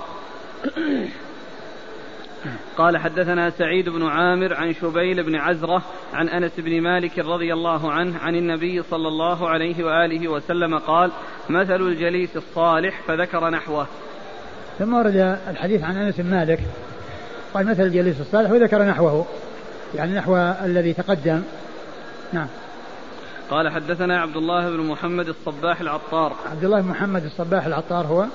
قال 2.76 2.96
حدثنا 2.96 3.50
سعيد 3.50 3.88
بن 3.88 4.06
عامر 4.06 4.54
عن 4.54 4.74
شبيل 4.74 5.22
بن 5.22 5.36
عزرة 5.36 5.82
عن 6.14 6.28
أنس 6.28 6.52
بن 6.58 6.80
مالك 6.80 7.18
رضي 7.18 7.52
الله 7.52 7.92
عنه 7.92 8.18
عن 8.18 8.34
النبي 8.34 8.82
صلى 8.82 9.08
الله 9.08 9.48
عليه 9.48 9.84
وآله 9.84 10.28
وسلم 10.28 10.78
قال 10.78 11.10
مثل 11.48 11.80
الجليس 11.80 12.36
الصالح 12.36 13.00
فذكر 13.06 13.50
نحوه. 13.50 13.86
ثم 14.78 14.94
ورد 14.94 15.38
الحديث 15.48 15.82
عن 15.82 15.96
أنس 15.96 16.20
بن 16.20 16.30
مالك 16.30 16.60
قال 17.54 17.66
مثل 17.66 17.82
الجليس 17.82 18.20
الصالح 18.20 18.50
وذكر 18.50 18.82
نحوه. 18.82 19.26
يعني 19.94 20.14
نحو 20.14 20.36
الذي 20.64 20.92
تقدم. 20.92 21.42
نعم. 22.32 22.48
قال 23.50 23.68
حدثنا 23.68 24.20
عبد 24.20 24.36
الله 24.36 24.70
بن 24.70 24.80
محمد 24.80 25.28
الصباح 25.28 25.80
العطار. 25.80 26.36
عبد 26.50 26.64
الله 26.64 26.80
بن 26.80 26.88
محمد 26.88 27.24
الصباح 27.24 27.66
العطار 27.66 28.06
هو؟ 28.06 28.26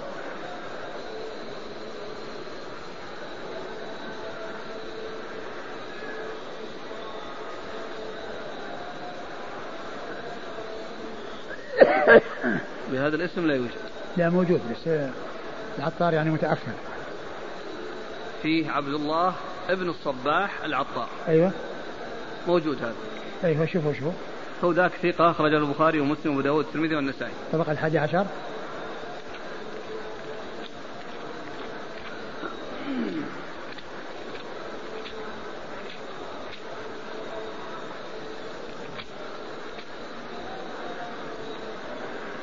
بهذا 12.91 13.15
الاسم 13.15 13.47
لا 13.47 13.55
يوجد. 13.55 13.71
لا 14.17 14.29
موجود 14.29 14.61
بس 14.71 15.09
العطار 15.79 16.13
يعني 16.13 16.29
متأخر 16.29 16.71
فيه 18.41 18.71
عبد 18.71 18.93
الله 18.93 19.33
ابن 19.69 19.89
الصباح 19.89 20.63
العطار. 20.63 21.07
أيوة. 21.27 21.51
موجود 22.47 22.77
هذا. 22.81 22.93
أيوة 23.43 23.65
شوفوا 23.65 23.93
شوفوا. 23.93 24.11
هو 24.63 24.71
ذاك 24.71 24.91
ثقة 25.03 25.31
أخرجه 25.31 25.57
البخاري 25.57 25.99
ومسلم 25.99 26.31
وأبو 26.31 26.41
داود 26.41 26.65
والترمذي 26.65 26.95
والنسائي. 26.95 27.31
طبق 27.53 27.69
الحادي 27.69 27.97
عشر. 27.97 28.25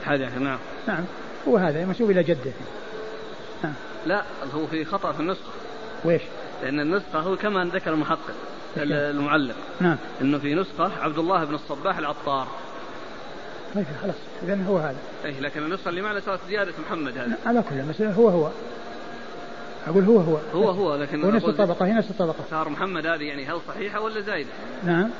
الحادي 0.00 0.24
عشر 0.24 0.38
نعم. 0.38 0.58
نعم. 0.88 1.04
هو 1.48 1.56
هذا 1.56 1.84
منسوب 1.84 2.10
إلى 2.10 2.22
جدة. 2.22 2.52
نعم. 3.62 3.74
لا 4.06 4.22
هو 4.54 4.66
في 4.66 4.84
خطأ 4.84 5.12
في 5.12 5.20
النسخة. 5.20 5.50
ويش؟ 6.04 6.22
لأن 6.62 6.80
النسخة 6.80 7.18
هو 7.18 7.36
كما 7.36 7.64
ذكر 7.64 7.92
المحقق. 7.92 8.34
المعلق. 8.78 9.54
نعم. 9.80 9.96
إنه 10.20 10.38
في 10.38 10.54
نسخة 10.54 10.90
عبد 11.00 11.18
الله 11.18 11.44
بن 11.44 11.54
الصباح 11.54 11.98
العطار. 11.98 12.46
طيب 13.74 13.86
خلاص. 14.02 14.16
اذا 14.42 14.58
هو 14.68 14.78
هذا. 14.78 14.96
اي 15.24 15.40
لكن 15.40 15.62
النسخة 15.62 15.88
اللي 15.88 16.02
معنا 16.02 16.20
صارت 16.20 16.40
زيادة 16.48 16.72
محمد 16.86 17.18
هذا 17.18 17.36
على 17.46 17.62
كل 17.70 17.82
بس 17.82 18.02
هو 18.02 18.28
هو. 18.28 18.48
أقول 19.86 20.04
هو 20.04 20.18
هو. 20.18 20.36
هو 20.54 20.70
هو 20.70 20.96
لكن 20.96 21.24
هو 21.24 21.30
نفس 21.30 21.44
الطبقة 21.44 21.86
هي 21.86 21.92
نفس 21.92 22.10
الطبقة. 22.10 22.44
صار 22.50 22.68
محمد 22.68 23.06
هذه 23.06 23.22
يعني 23.22 23.46
هل 23.46 23.58
صحيحة 23.68 24.00
ولا 24.00 24.20
زايدة؟ 24.20 24.50
نعم. 24.84 25.10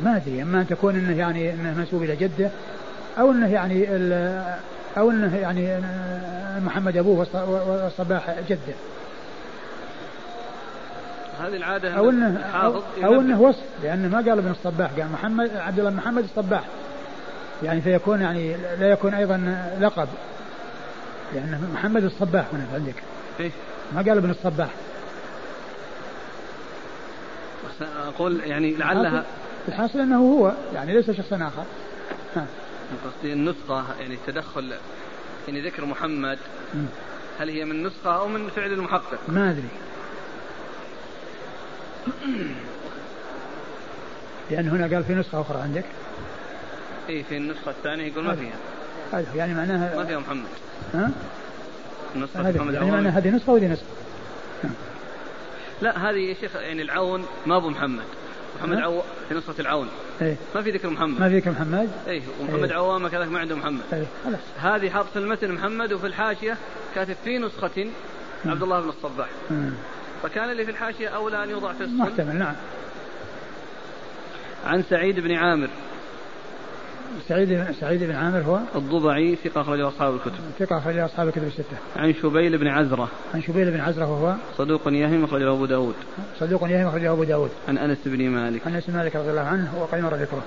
ما 0.00 0.16
أدري 0.16 0.42
أما 0.42 0.60
أن 0.60 0.66
تكون 0.66 0.94
إنه 0.94 1.18
يعني 1.18 1.54
إنه 1.54 1.78
منسوب 1.78 2.02
إلى 2.02 2.16
جدة 2.16 2.50
أو 3.18 3.30
إنه 3.30 3.52
يعني 3.52 3.88
أو 4.98 5.10
إنه 5.10 5.36
يعني 5.36 5.80
محمد 6.60 6.96
أبوه 6.96 7.26
والصباح 7.48 8.34
جدة. 8.48 8.74
هذه 11.40 11.56
العادة 11.56 11.94
أو 11.94 12.10
أنه 12.10 12.40
أو, 12.40 12.82
أو 13.04 13.20
أنه 13.20 13.40
وصف 13.40 13.64
لأنه 13.82 14.08
ما 14.08 14.16
قال 14.16 14.38
ابن 14.38 14.50
الصباح 14.50 14.90
قال 14.90 15.12
محمد 15.12 15.56
عبد 15.56 15.78
الله 15.78 15.90
محمد 15.90 16.24
الصباح. 16.24 16.64
يعني 17.62 17.80
فيكون 17.80 18.20
يعني 18.20 18.56
لا 18.80 18.90
يكون 18.90 19.14
أيضا 19.14 19.56
لقب 19.80 20.08
لأن 21.34 21.70
محمد 21.74 22.04
الصباح 22.04 22.44
هنا 22.52 22.66
عندك. 22.74 22.94
إيه؟ 23.40 23.50
ما 23.94 24.02
قال 24.02 24.18
ابن 24.18 24.30
الصباح. 24.30 24.68
أقول 28.08 28.40
يعني 28.40 28.76
لعلها 28.76 29.24
الحاصل 29.68 29.98
أنه 29.98 30.18
هو 30.18 30.52
يعني 30.74 30.92
ليس 30.94 31.10
شخصا 31.10 31.36
آخر. 31.36 31.64
قصدي 33.04 33.32
النسخة 33.32 33.84
يعني 34.00 34.14
التدخل 34.14 34.72
يعني 35.48 35.60
ذكر 35.60 35.84
محمد 35.84 36.38
هل 37.40 37.48
هي 37.48 37.64
من 37.64 37.82
نسخة 37.82 38.16
أو 38.16 38.28
من 38.28 38.48
فعل 38.48 38.72
المحقق؟ 38.72 39.18
ما 39.28 39.50
أدري. 39.50 39.68
لأن 44.50 44.68
هنا 44.68 44.94
قال 44.94 45.04
في 45.04 45.14
نسخة 45.14 45.40
أخرى 45.40 45.60
عندك. 45.60 45.84
إيه 47.08 47.22
في 47.22 47.36
النسخة 47.36 47.70
الثانية 47.70 48.04
يقول 48.04 48.24
ما 48.24 48.34
فيها. 48.34 48.56
هذا 49.12 49.34
يعني 49.34 49.54
معناها 49.54 49.96
ما 49.96 50.04
فيها 50.04 50.18
محمد. 50.18 50.48
ها؟ 50.94 51.10
النسخة 52.16 52.42
محمد 52.42 52.74
يعني 52.74 52.90
معناها 52.90 53.18
هذه 53.18 53.30
نسخة 53.30 53.52
وهذه 53.52 53.66
نسخة. 53.66 53.86
لا 55.82 56.10
هذه 56.10 56.18
يا 56.18 56.34
شيخ 56.34 56.56
يعني 56.56 56.82
العون 56.82 57.24
ما 57.46 57.56
أبو 57.56 57.68
محمد. 57.68 58.04
محمد 58.58 58.78
عو 58.78 59.02
في 59.28 59.34
نسخة 59.34 59.60
العون. 59.60 59.88
إيه. 60.22 60.36
ما 60.54 60.62
في 60.62 60.70
ذكر 60.70 60.90
محمد. 60.90 61.20
ما 61.20 61.28
في 61.28 61.38
ذكر 61.38 61.50
محمد. 61.50 61.90
إيه 62.06 62.22
ومحمد 62.40 62.70
إيه. 62.70 62.74
عوامة 62.74 63.08
كذلك 63.08 63.28
ما 63.28 63.38
عنده 63.38 63.56
محمد. 63.56 63.80
إيه 63.92 64.04
خلاص. 64.24 64.40
هذه 64.58 64.90
حاط 64.90 65.06
في 65.12 65.18
المتن 65.18 65.52
محمد 65.52 65.92
وفي 65.92 66.06
الحاشية 66.06 66.56
كاتب 66.94 67.16
في 67.24 67.38
نسخة 67.38 67.86
عبد 68.46 68.62
الله 68.62 68.80
بن 68.80 68.88
الصباح. 68.88 69.28
فكان 70.22 70.50
اللي 70.50 70.64
في 70.64 70.70
الحاشية 70.70 71.08
أولى 71.08 71.44
أن 71.44 71.50
يوضع 71.50 71.72
في 71.72 71.84
الصلب 71.84 71.98
محتمل 71.98 72.36
نعم. 72.36 72.54
عن 74.66 74.82
سعيد 74.82 75.20
بن 75.20 75.32
عامر. 75.32 75.68
سعيد 77.28 77.64
سعيد 77.80 78.04
بن 78.04 78.14
عامر 78.14 78.38
هو؟ 78.38 78.58
الضبعي 78.74 79.36
ثقة 79.44 79.60
أخرجه 79.60 79.88
أصحاب 79.88 80.14
الكتب. 80.14 80.40
ثقة 80.58 80.78
أخرجه 80.78 81.04
أصحاب 81.04 81.28
الكتب 81.28 81.44
الستة. 81.44 81.76
عن 81.96 82.14
شبيل 82.14 82.58
بن 82.58 82.68
عزرة. 82.68 83.08
عن 83.34 83.42
شبيل 83.42 83.70
بن 83.70 83.80
عزرة 83.80 84.10
وهو؟ 84.10 84.34
صدوق 84.56 84.82
يهم 84.86 85.24
أخرجه 85.24 85.52
أبو 85.52 85.66
داود. 85.66 85.94
صدوق 86.38 86.68
يهم 86.68 86.86
أخرجه 86.86 87.12
أبو 87.12 87.24
داود. 87.24 87.50
عن 87.68 87.78
أنس 87.78 87.98
بن 88.06 88.30
مالك. 88.30 88.66
عن 88.66 88.74
أنس 88.74 88.86
بن 88.86 88.96
مالك 88.96 89.16
رضي 89.16 89.30
الله 89.30 89.40
عنه 89.40 89.80
وقد 89.80 89.98
مر 89.98 90.14
ذكره. 90.14 90.42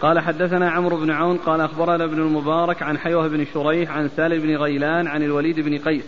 قال 0.00 0.20
حدثنا 0.20 0.70
عمرو 0.70 0.96
بن 0.96 1.10
عون 1.10 1.36
قال 1.36 1.60
أخبرنا 1.60 2.04
ابن 2.04 2.18
المبارك 2.18 2.82
عن 2.82 2.98
حيوه 2.98 3.28
بن 3.28 3.46
شريح 3.54 3.90
عن 3.90 4.10
سالم 4.16 4.42
بن 4.42 4.56
غيلان 4.56 5.06
عن 5.06 5.22
الوليد 5.22 5.60
بن 5.60 5.78
قيس 5.78 6.04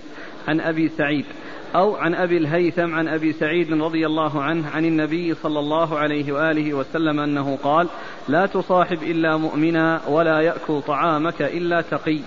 عن 0.49 0.61
أبي 0.61 0.89
سعيد. 0.89 1.25
أو 1.75 1.97
عن 1.97 2.14
أبي 2.14 2.37
الهيثم 2.37 2.95
عن 2.95 3.09
أبي 3.09 3.33
سعيد 3.33 3.73
رضي 3.73 4.07
الله 4.07 4.43
عنه 4.43 4.71
عن 4.71 4.85
النبي 4.85 5.35
صلى 5.35 5.59
الله 5.59 5.99
عليه 5.99 6.33
وآله 6.33 6.75
وسلم 6.75 7.21
أنه 7.21 7.59
قال 7.62 7.89
لا 8.29 8.47
تصاحب 8.47 9.03
إلا 9.03 9.37
مؤمنا 9.37 10.01
ولا 10.09 10.41
يأكل 10.41 10.83
طعامك 10.83 11.43
إلا 11.43 11.81
تقي. 11.81 12.21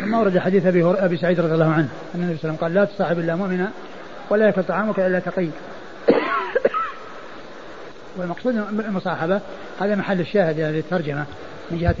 ثم 0.00 0.14
ورد 0.14 0.38
حديث 0.38 0.66
أبي, 0.66 0.84
أبي 0.84 1.16
سعيد 1.16 1.40
رضي 1.40 1.54
الله 1.54 1.72
عنه 1.72 1.88
أن 2.14 2.20
النبي 2.20 2.38
صلى 2.38 2.50
الله 2.50 2.52
عليه 2.52 2.54
وسلم 2.54 2.56
قال 2.56 2.74
لا 2.74 2.84
تصاحب 2.84 3.18
إلا 3.18 3.36
مؤمنا 3.36 3.70
ولا 4.30 4.46
يأكل 4.46 4.62
طعامك 4.62 5.00
إلا 5.00 5.18
تقي. 5.18 5.48
والمقصود 8.16 8.56
المصاحبة 8.56 9.40
هذا 9.80 9.94
محل 9.94 10.20
الشاهد 10.20 10.58
يعني 10.58 10.76
للترجمة 10.76 11.24
من 11.70 11.78
جهة 11.78 11.94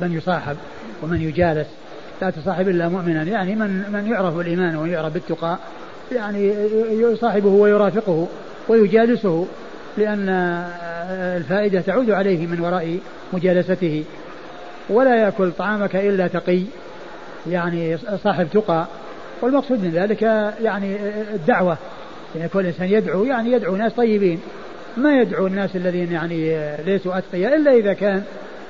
من 0.00 0.16
يصاحب 0.16 0.56
ومن 1.02 1.22
يجالس. 1.22 1.66
لا 2.22 2.30
تصاحب 2.30 2.68
إلا 2.68 2.88
مؤمنا. 2.88 3.22
يعني 3.22 3.54
من 3.54 3.84
من 3.92 4.06
يعرف 4.12 4.34
بالإيمان 4.34 4.76
ويعرف 4.76 5.12
بالتقى 5.12 5.58
يعني 6.12 6.54
يصاحبه 6.90 7.48
ويرافقه 7.48 8.28
ويجالسه 8.68 9.46
لأن 9.98 10.28
الفائدة 11.36 11.80
تعود 11.80 12.10
عليه 12.10 12.46
من 12.46 12.60
وراء 12.60 12.98
مجالسته. 13.32 14.04
ولا 14.88 15.16
يأكل 15.16 15.52
طعامك 15.52 15.96
إلا 15.96 16.26
تقي 16.26 16.62
يعني 17.50 17.98
صاحب 18.24 18.48
تقى. 18.52 18.86
والمقصود 19.42 19.84
من 19.84 19.90
ذلك 19.90 20.22
يعني 20.62 20.96
الدعوة. 21.34 21.76
يعني 22.36 22.48
كل 22.48 22.66
إنسان 22.66 22.88
يدعو 22.88 23.24
يعني 23.24 23.52
يدعو 23.52 23.76
ناس 23.76 23.92
طيبين. 23.92 24.40
ما 24.96 25.20
يدعو 25.20 25.46
الناس 25.46 25.76
الذين 25.76 26.12
يعني 26.12 26.56
ليسوا 26.84 27.18
أتقياء 27.18 27.56
إلا 27.56 27.72
إذا 27.72 27.92
كان 27.92 28.22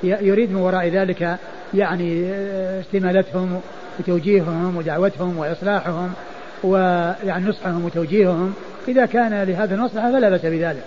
يريد 0.03 0.51
من 0.51 0.61
وراء 0.61 0.87
ذلك 0.87 1.37
يعني 1.73 2.31
استمالتهم 2.79 3.59
وتوجيههم 3.99 4.77
ودعوتهم 4.77 5.37
وإصلاحهم 5.37 6.13
ويعني 6.63 7.45
نصحهم 7.45 7.85
وتوجيههم. 7.85 8.53
إذا 8.87 9.05
كان 9.05 9.43
لهذا 9.43 9.75
المصلحة 9.75 10.11
فلا 10.11 10.29
بأس 10.29 10.45
بذلك. 10.45 10.83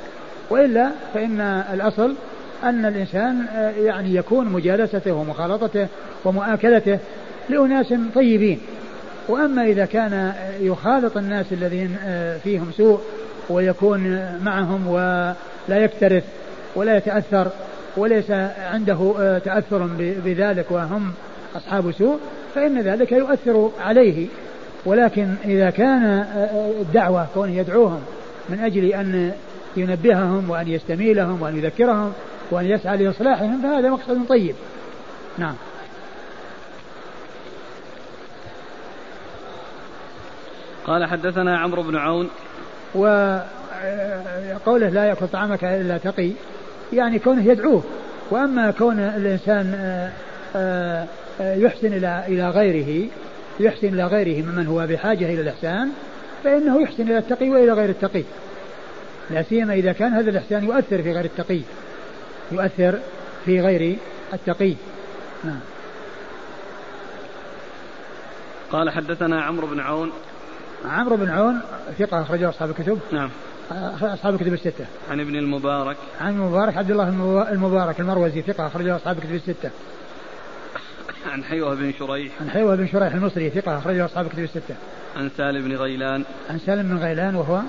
وإلا 0.51 0.91
فإن 1.15 1.41
الأصل 1.73 2.15
أن 2.63 2.87
الإنسان 2.87 3.47
يعني 3.79 4.15
يكون 4.15 4.47
مجالسته 4.47 5.13
ومخالطته 5.13 5.87
ومؤاكلته 6.25 6.99
لأناس 7.49 7.95
طيبين. 8.15 8.61
وأما 9.29 9.65
إذا 9.65 9.85
كان 9.85 10.33
يخالط 10.61 11.17
الناس 11.17 11.47
الذين 11.53 11.97
آه، 12.05 12.39
فيهم 12.39 12.71
سوء 12.77 13.01
ويكون 13.51 14.29
معهم 14.43 14.89
ولا 14.89 15.35
يكترث 15.69 16.25
ولا 16.75 16.97
يتأثر 16.97 17.51
وليس 17.97 18.31
عنده 18.73 19.15
آه، 19.19 19.39
تأثر 19.39 19.89
بذلك 19.99 20.67
وهم 20.71 21.13
أصحاب 21.57 21.93
سوء 21.93 22.19
فإن 22.55 22.81
ذلك 22.81 23.13
يؤثر 23.13 23.71
عليه. 23.81 24.27
ولكن 24.87 25.35
إذا 25.45 25.71
كان 25.71 26.05
آه، 26.05 26.71
الدعوة 26.81 27.27
كونه 27.35 27.57
يدعوهم 27.57 28.01
من 28.49 28.61
أجل 28.61 28.85
أن 28.85 29.33
ينبههم 29.77 30.51
وأن 30.51 30.69
يستميلهم 30.69 31.43
وأن 31.43 31.59
يذكرهم 31.59 32.13
وأن 32.51 32.67
يسعى 32.67 32.97
لإصلاحهم 32.97 33.63
فهذا 33.63 33.91
مقصد 33.91 34.27
طيب. 34.29 34.55
نعم. 35.39 35.55
قال 40.87 41.05
حدثنا 41.07 41.59
عمرو 41.59 41.83
بن 41.83 41.97
عون. 41.97 42.31
وقوله 42.95 44.89
لا 44.89 45.05
يأكل 45.05 45.29
طعامك 45.29 45.65
إلا 45.65 45.99
تقي. 45.99 46.33
يعني 46.95 47.19
كونه 47.19 47.45
يدعوه. 47.45 47.83
وأما 48.31 48.71
كون 48.71 48.99
الإنسان 48.99 49.75
آه، 49.77 50.11
آه، 50.57 51.55
يحسن 51.55 51.87
إلى 51.87 52.25
إلى 52.29 52.51
غيره 52.51 53.09
يحسن 53.61 53.89
إلى 53.89 54.07
غيره 54.07 54.47
ممن 54.47 54.67
هو 54.67 54.87
بحاجة 54.87 55.25
إلى 55.25 55.41
الإحسان 55.41 55.91
فإنه 56.45 56.83
يحسن 56.83 57.03
إلى 57.03 57.19
التقي 57.19 57.51
وإلى 57.51 57.73
غير 57.73 57.89
التقي. 57.89 58.23
لا 59.31 59.43
سيما 59.43 59.75
إذا 59.75 59.93
كان 59.93 60.13
هذا 60.13 60.31
الإحسان 60.31 60.65
يؤثر 60.65 61.03
في 61.03 61.13
غير 61.13 61.25
التقي 61.25 61.61
يؤثر 62.53 62.99
في 63.45 63.61
غير 63.61 63.97
التقي. 64.33 64.75
نعم. 65.45 65.61
قال 68.73 68.91
حدثنا 68.91 69.43
عمرو 69.43 69.67
بن 69.67 69.81
عون. 69.81 70.13
عمرو 70.85 71.17
بن 71.17 71.31
عون 71.31 71.61
ثقة 71.99 72.23
أخرجه 72.23 72.49
أصحاب 72.49 72.71
الكتب. 72.71 72.99
نعم. 73.13 73.31
أصحاب 74.03 74.35
الكتب 74.35 74.53
الستة. 74.53 74.87
عن 75.11 75.21
ابن 75.21 75.37
المبارك. 75.37 75.97
عن 76.21 76.35
المبارك 76.35 76.77
عبد 76.77 76.91
الله 76.91 77.09
المبارك 77.53 78.01
المروزي 78.01 78.43
ثقة 78.43 78.67
أخرجه 78.67 78.97
أصحاب 78.97 79.19
الكتب 79.19 79.35
الستة. 79.35 79.71
عن 81.33 81.45
حيوة 81.45 81.75
بن 81.75 81.93
شريح. 81.99 82.33
عن 82.41 82.51
حيوة 82.51 82.77
بن 82.77 82.87
شريح 82.87 83.15
المصري 83.15 83.51
ثقة 83.51 83.79
أخرجه 83.79 84.05
أصحاب 84.05 84.27
الكتب 84.27 84.43
الستة. 84.43 84.75
عن 85.17 85.31
سالم 85.37 85.69
بن 85.69 85.77
غيلان. 85.77 86.25
عن 86.51 86.59
سالم 86.59 86.89
بن 86.89 86.99
غيلان 86.99 87.35
وهو؟ 87.35 87.61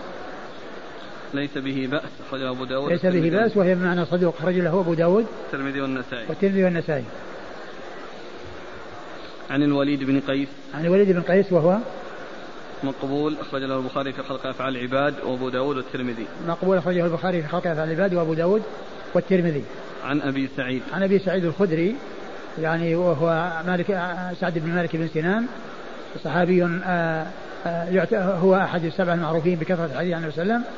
ليس 1.34 1.58
به 1.58 1.88
بأس 1.91 2.10
أخرجه 2.28 2.50
أبو 2.52 2.66
داود. 2.66 2.91
ليس 2.91 3.06
به 3.06 3.30
بأس 3.30 3.58
وهي 3.58 3.76
بمعنى 3.76 4.06
صدوق 4.06 4.36
أخرج 4.39 4.56
له 4.56 4.80
أبو 4.80 4.93
داود. 4.93 5.26
الترمذي 5.46 5.82
والنسائي. 5.82 6.26
والترمذي 6.30 6.64
والنسائي. 6.64 7.04
عن 9.50 9.64
الوليد 9.64 10.04
بن 10.04 10.20
قيس. 10.20 10.48
عن 10.74 10.86
الوليد 10.86 11.12
بن 11.12 11.22
قيس 11.22 11.52
وهو؟ 11.52 11.78
مقبول 12.86 13.36
أخرج 13.42 13.62
له 13.64 13.78
البخاري 13.78 14.14
في 14.14 14.24
خلق 14.24 14.48
أفعال 14.48 14.78
العباد 14.78 15.14
وأبو 15.24 15.50
داود 15.50 15.78
والترمذي. 15.78 16.28
مقبول 16.48 16.78
أخرجه 16.78 17.06
البخاري 17.06 17.42
في 17.42 17.48
خلق 17.48 17.68
أفعال 17.68 17.92
العباد 17.92 18.14
وأبو 18.14 18.34
داود 18.34 18.62
والترمذي. 19.14 19.64
عن 20.04 20.22
أبي 20.22 20.50
سعيد. 20.58 20.82
عن 20.94 21.04
أبي 21.04 21.20
سعيد 21.20 21.46
الخدري 21.46 21.96
يعني 22.62 22.96
وهو 22.96 23.52
مالك 23.68 23.86
سعد 24.40 24.60
بن 24.60 24.70
مالك 24.70 24.96
بن 24.96 25.08
سنان 25.08 25.46
صحابي 26.24 26.64
آه، 26.86 27.26
آه، 27.66 28.36
هو 28.36 28.56
أحد 28.56 28.86
السبع 28.86 29.14
المعروفين 29.14 29.56
بكثرة 29.56 29.86
الحديث 29.86 30.14
عن 30.14 30.20
النبي 30.20 30.32
صلى 30.32 30.44
الله 30.44 30.54
عليه 30.54 30.64
وسلم 30.64 30.76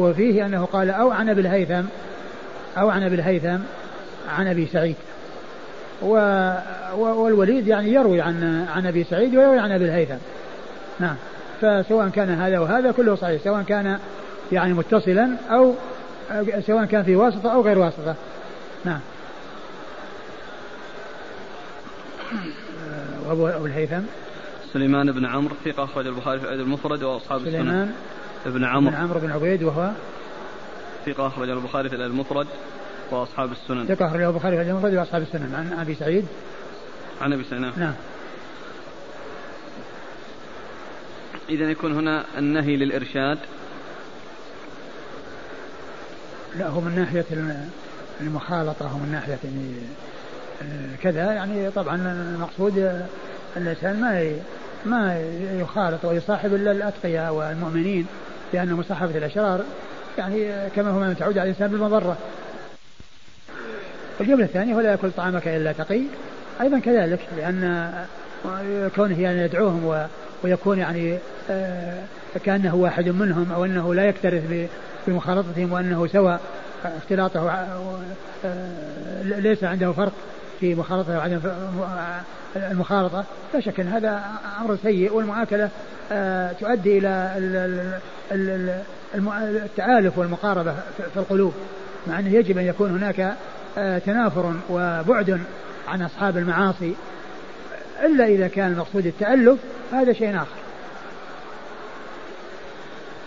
وفيه 0.00 0.46
أنه 0.46 0.64
قال 0.64 0.90
أو 0.90 1.10
عن 1.10 1.28
أبي 1.28 1.40
الهيثم 1.40 1.82
أو 2.78 2.90
عن 2.90 3.02
أبي 3.02 3.14
الهيثم 3.14 3.58
عن 4.28 4.46
أبي 4.46 4.66
سعيد. 4.66 4.96
والوليد 6.02 7.66
يعني 7.66 7.92
يروي 7.92 8.20
عن 8.20 8.66
عن 8.74 8.86
أبي 8.86 9.04
سعيد 9.04 9.36
ويروي 9.36 9.58
عن 9.58 9.72
أبي 9.72 9.84
الهيثم. 9.84 10.18
نعم. 11.00 11.16
فسواء 11.60 12.08
كان 12.08 12.30
هذا 12.30 12.58
وهذا 12.58 12.92
كله 12.92 13.14
صحيح. 13.14 13.42
سواء 13.42 13.62
كان 13.62 13.98
يعني 14.52 14.72
متصلا 14.72 15.30
أو 15.50 15.74
سواء 16.66 16.84
كان 16.84 17.02
في 17.02 17.16
واسطة 17.16 17.52
أو 17.52 17.62
غير 17.62 17.78
واسطة. 17.78 18.14
نعم. 18.84 19.00
وأبو 23.26 23.66
الهيثم. 23.66 24.02
سليمان 24.72 25.12
بن 25.12 25.26
عمرو 25.26 25.54
ثقة 25.64 25.84
أخرج 25.84 26.06
البخاري 26.06 26.40
في 26.40 26.52
المفرد 26.52 27.02
وأصحاب 27.02 27.40
السنة. 27.40 27.52
سليمان. 27.52 27.92
ابن 28.46 28.64
عمرو. 28.64 28.90
بن 28.90 28.96
عمرو 28.96 29.20
بن 29.20 29.30
عبيد 29.30 29.62
وهو؟ 29.62 29.90
ثقة 31.06 31.26
أخرج 31.26 31.50
البخاري 31.50 31.88
في 31.88 31.96
المفرد. 31.96 32.46
وأصحاب 33.20 33.52
السنن. 33.52 33.86
ثقة 33.86 34.06
أخرج 34.06 34.22
البخاري 34.22 34.56
في 34.56 34.70
المفرد 34.70 34.94
وأصحاب 34.94 35.22
السنن. 35.22 35.54
عن 35.54 35.80
أبي 35.80 35.94
سعيد. 35.94 36.26
عن 37.20 37.32
أبي 37.32 37.44
سعيد 37.44 37.62
نعم, 37.62 37.72
نعم. 37.76 37.94
إذا 41.48 41.70
يكون 41.70 41.92
هنا 41.92 42.24
النهي 42.38 42.76
للإرشاد. 42.76 43.38
لا 46.58 46.68
هو 46.68 46.80
من 46.80 46.94
ناحية 46.94 47.24
المخالطة 48.20 48.94
ومن 48.94 49.12
ناحية 49.12 49.38
يعني 49.44 49.72
آه، 50.62 50.96
كذا. 51.02 51.32
يعني 51.32 51.70
طبعا 51.70 51.96
المقصود 51.96 53.02
الإنسان 53.56 54.00
ما 54.00 54.32
ما 54.86 55.20
يخالط 55.60 56.04
ويصاحب 56.04 56.54
إلا 56.54 56.70
الأتقياء 56.70 57.34
والمؤمنين 57.34 58.06
لأن 58.52 58.72
مصاحبة 58.72 59.18
الأشرار. 59.18 59.60
يعني 60.18 60.70
كما 60.76 60.90
هو 60.90 61.00
ما 61.00 61.12
تعود 61.12 61.38
على 61.38 61.50
الإنسان 61.50 61.70
بالمضرة. 61.70 62.16
الجملة 64.22 64.44
الثانية 64.44 64.74
ولا 64.74 64.90
يأكل 64.90 65.10
طعامك 65.10 65.48
إلا 65.48 65.72
تقي. 65.72 66.02
أيضا 66.60 66.78
كذلك 66.78 67.20
لأن 67.36 67.92
كونه 68.96 69.20
يعني 69.20 69.42
يدعوهم 69.42 70.06
ويكون 70.44 70.78
يعني 70.78 71.18
آه، 71.50 72.02
كأنه 72.44 72.74
واحد 72.74 73.08
منهم 73.08 73.52
أو 73.52 73.64
أنه 73.64 73.94
لا 73.94 74.04
يكترث 74.04 74.68
بمخالطتهم 75.06 75.72
وأنه 75.72 76.06
سوى 76.06 76.38
اختلاطه 76.84 77.50
آه، 77.50 79.22
ليس 79.22 79.64
عنده 79.64 79.92
فرق 79.92 80.12
في 80.60 80.74
مخالطة 80.74 81.18
وعدم 81.18 81.40
المخالطة 82.56 83.24
لا 83.54 83.60
شك 83.60 83.80
أن 83.80 83.88
هذا 83.88 84.22
أمر 84.60 84.76
سيء 84.82 85.12
والمعاكلة 85.12 85.68
آه، 86.12 86.52
تؤدي 86.52 86.98
إلى 86.98 87.32
التآلف 89.64 90.18
والمقاربة 90.18 90.74
في 91.14 91.16
القلوب 91.16 91.54
مع 92.06 92.18
أنه 92.18 92.34
يجب 92.34 92.58
أن 92.58 92.64
يكون 92.64 92.90
هناك 92.90 93.20
آه، 93.20 93.34
تنافر 93.76 94.54
وبعد 94.70 95.40
عن 95.88 96.02
أصحاب 96.02 96.36
المعاصي 96.36 96.94
إلا 98.04 98.26
إذا 98.26 98.48
كان 98.48 98.72
المقصود 98.72 99.06
التألف 99.06 99.58
هذا 99.92 100.12
شيء 100.12 100.36
آخر. 100.36 100.62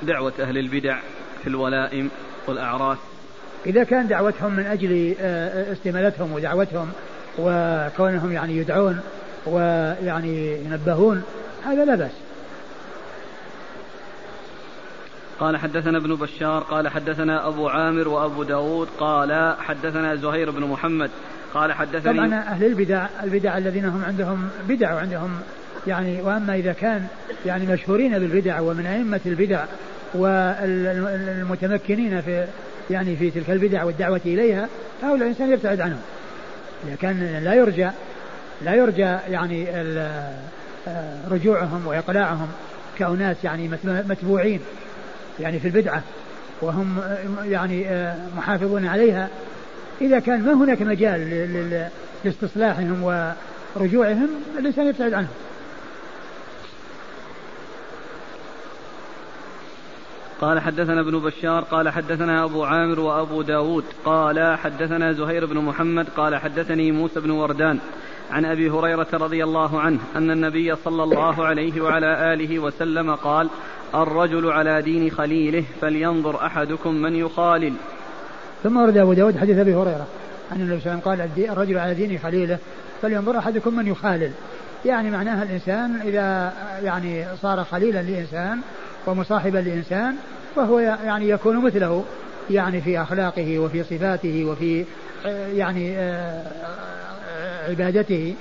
دعوة 0.04 0.34
أهل 0.40 0.58
البدع 0.58 0.98
في 1.44 1.48
الولائم 1.50 2.10
والأعراس 2.48 2.98
إذا 3.66 3.84
كان 3.84 4.08
دعوتهم 4.08 4.56
من 4.56 4.66
أجل 4.66 5.16
آه، 5.20 5.72
استمالتهم 5.74 6.34
ودعوتهم 6.34 6.90
وكونهم 7.40 8.32
يعني 8.32 8.58
يدعون 8.58 9.00
ويعني 9.46 10.56
ينبهون 10.66 11.24
هذا 11.66 11.86
لا 11.86 11.96
بأس. 11.96 12.25
قال 15.40 15.58
حدثنا 15.58 15.98
ابن 15.98 16.16
بشار 16.16 16.64
قال 16.64 16.88
حدثنا 16.88 17.48
أبو 17.48 17.70
عامر 17.70 18.08
وأبو 18.08 18.44
داود 18.44 18.88
قال 19.00 19.56
حدثنا 19.60 20.16
زهير 20.16 20.52
بن 20.52 20.64
محمد 20.64 21.10
قال 21.54 21.74
حدثني 21.74 22.14
طبعا 22.14 22.36
أهل 22.36 22.66
البدع 22.66 23.08
البدع 23.24 23.58
الذين 23.58 23.86
هم 23.86 24.04
عندهم 24.06 24.50
بدع 24.70 24.94
وعندهم 24.94 25.32
يعني 25.88 26.22
وأما 26.22 26.56
إذا 26.56 26.74
كان 26.74 27.08
يعني 27.46 27.66
مشهورين 27.66 28.20
بالبدع 28.20 28.60
ومن 28.60 28.86
أئمة 28.86 29.20
البدع 29.26 29.66
والمتمكنين 30.14 32.22
في 32.22 32.48
يعني 32.90 33.16
في 33.16 33.32
تلك 33.32 33.50
البدع 33.50 33.84
والدعوة 33.84 34.22
إليها 34.26 34.68
فهؤلاء 35.02 35.24
الإنسان 35.24 35.52
يبتعد 35.52 35.82
عنهم. 35.82 36.02
إذا 36.88 36.96
كان 36.96 37.44
لا 37.44 37.54
يرجى 37.54 37.90
لا 38.62 38.76
يرجى 38.76 39.18
يعني 39.30 39.68
آه، 40.88 41.18
رجوعهم 41.32 41.88
وإقلاعهم 41.88 42.48
كأناس 42.98 43.38
يعني 43.44 43.70
متبوعين. 43.86 44.60
يعني 45.40 45.60
في 45.60 45.68
البدعة 45.68 46.04
وهم 46.62 47.02
يعني 47.44 47.88
آه، 47.88 48.16
محافظون 48.38 48.86
عليها. 48.86 49.30
إذا 50.02 50.20
كان 50.20 50.42
ما 50.42 50.54
هناك 50.54 50.82
مجال 50.82 51.90
لاستصلاحهم 52.24 53.04
ورجوعهم 53.76 54.30
الإنسان 54.60 54.88
يبتعد 54.88 55.14
عنهم. 55.14 55.34
قال 60.42 60.60
حدثنا 60.60 61.02
ابن 61.02 61.20
بشار 61.20 61.64
قال 61.64 61.90
حدثنا 61.90 62.44
أبو 62.44 62.64
عامر 62.64 63.00
وأبو 63.00 63.42
داود 63.42 63.84
قال 64.06 64.58
حدثنا 64.58 65.14
زهير 65.14 65.46
بن 65.46 65.58
محمد 65.58 66.08
قال 66.18 66.36
حدثني 66.36 66.92
موسى 66.92 67.20
بن 67.20 67.30
وردان 67.30 67.80
عن 68.32 68.46
أبي 68.46 68.70
هريرة 68.70 69.08
رضي 69.14 69.44
الله 69.44 69.80
عنه 69.80 70.00
أن 70.16 70.32
النبي 70.32 70.76
صلى 70.76 71.04
الله 71.04 71.46
عليه 71.46 71.82
وعلى 71.82 72.34
آله 72.34 72.60
وسلم 72.60 73.16
قال 73.16 73.50
الرجل 73.96 74.52
على 74.52 74.82
دين 74.82 75.12
خليله 75.12 75.64
فلينظر 75.82 76.46
أحدكم 76.46 76.94
من 76.94 77.16
يخالل. 77.16 77.74
ثم 78.64 78.78
ورد 78.78 78.98
أبو 78.98 79.14
داود 79.14 79.38
حديث 79.38 79.58
أبي 79.58 79.76
هريرة 79.76 80.08
أن 80.52 80.62
النبي 80.62 80.80
صلى 80.82 80.94
الله 80.94 81.02
عليه 81.06 81.24
وسلم 81.24 81.30
قال 81.36 81.50
الرجل 81.50 81.78
على 81.78 81.94
دين 81.94 82.20
خليله 82.20 82.58
فلينظر 83.02 83.38
أحدكم 83.38 83.76
من 83.76 83.88
يخالل. 83.88 84.32
يعني 84.86 85.12
معناها 85.12 85.44
الإنسان 85.44 86.02
إذا 86.02 86.54
يعني 86.84 87.26
صار 87.42 87.64
خليلا 87.64 88.02
لإنسان 88.02 88.60
ومصاحبا 89.08 89.58
لإنسان 89.58 90.16
فهو 90.56 90.80
يعني 90.80 91.30
يكون 91.30 91.66
مثله 91.66 92.04
يعني 92.50 92.82
في 92.82 93.02
أخلاقه 93.02 93.60
وفي 93.60 93.84
صفاته 93.84 94.46
وفي 94.46 94.86
يعني 95.54 95.98
آه، 95.98 96.44
عبادته. 97.70 98.36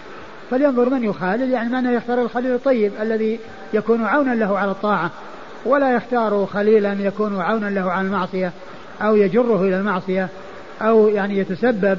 فلينظر 0.51 0.91
من 0.91 1.05
يخالل 1.05 1.51
يعني 1.51 1.69
معناه 1.69 1.91
يختار 1.91 2.23
الخليل 2.23 2.55
الطيب 2.55 2.93
الذي 3.01 3.39
يكون 3.75 4.05
عونا 4.05 4.35
له 4.35 4.59
على 4.59 4.71
الطاعة. 4.71 5.11
ولا 5.65 5.97
يختار 5.97 6.47
خليلا 6.47 6.93
يكون 6.93 7.41
عونا 7.41 7.67
له 7.67 7.91
على 7.91 8.07
المعصية 8.07 8.53
أو 9.03 9.17
يجره 9.17 9.63
إلى 9.63 9.77
المعصية 9.77 10.29
أو 10.83 11.09
يعني 11.09 11.39
يتسبب 11.39 11.99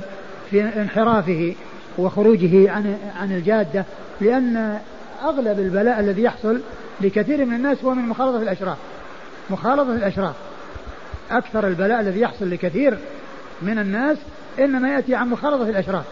في 0.52 0.62
انحرافه 0.62 1.54
وخروجه 1.98 2.72
عن 2.72 2.98
عن 3.20 3.32
الجادة 3.32 3.86
لأن 4.22 4.80
أغلب 5.24 5.60
البلاء 5.60 6.00
الذي 6.00 6.24
يحصل 6.24 6.60
لكثير 7.02 7.46
من 7.46 7.54
الناس 7.56 7.84
هو 7.84 7.94
من 7.94 8.08
مخالطة 8.08 8.42
الأشراف. 8.42 8.78
مخالطة 9.50 9.96
الأشراف. 9.96 10.36
أكثر 11.32 11.68
البلاء 11.68 12.02
الذي 12.02 12.20
يحصل 12.20 12.50
لكثير 12.50 12.98
من 13.62 13.80
الناس 13.80 14.18
إنما 14.60 14.90
يأتي 14.90 15.16
عن 15.16 15.30
مخالطة 15.30 15.70
الأشراف. 15.70 16.04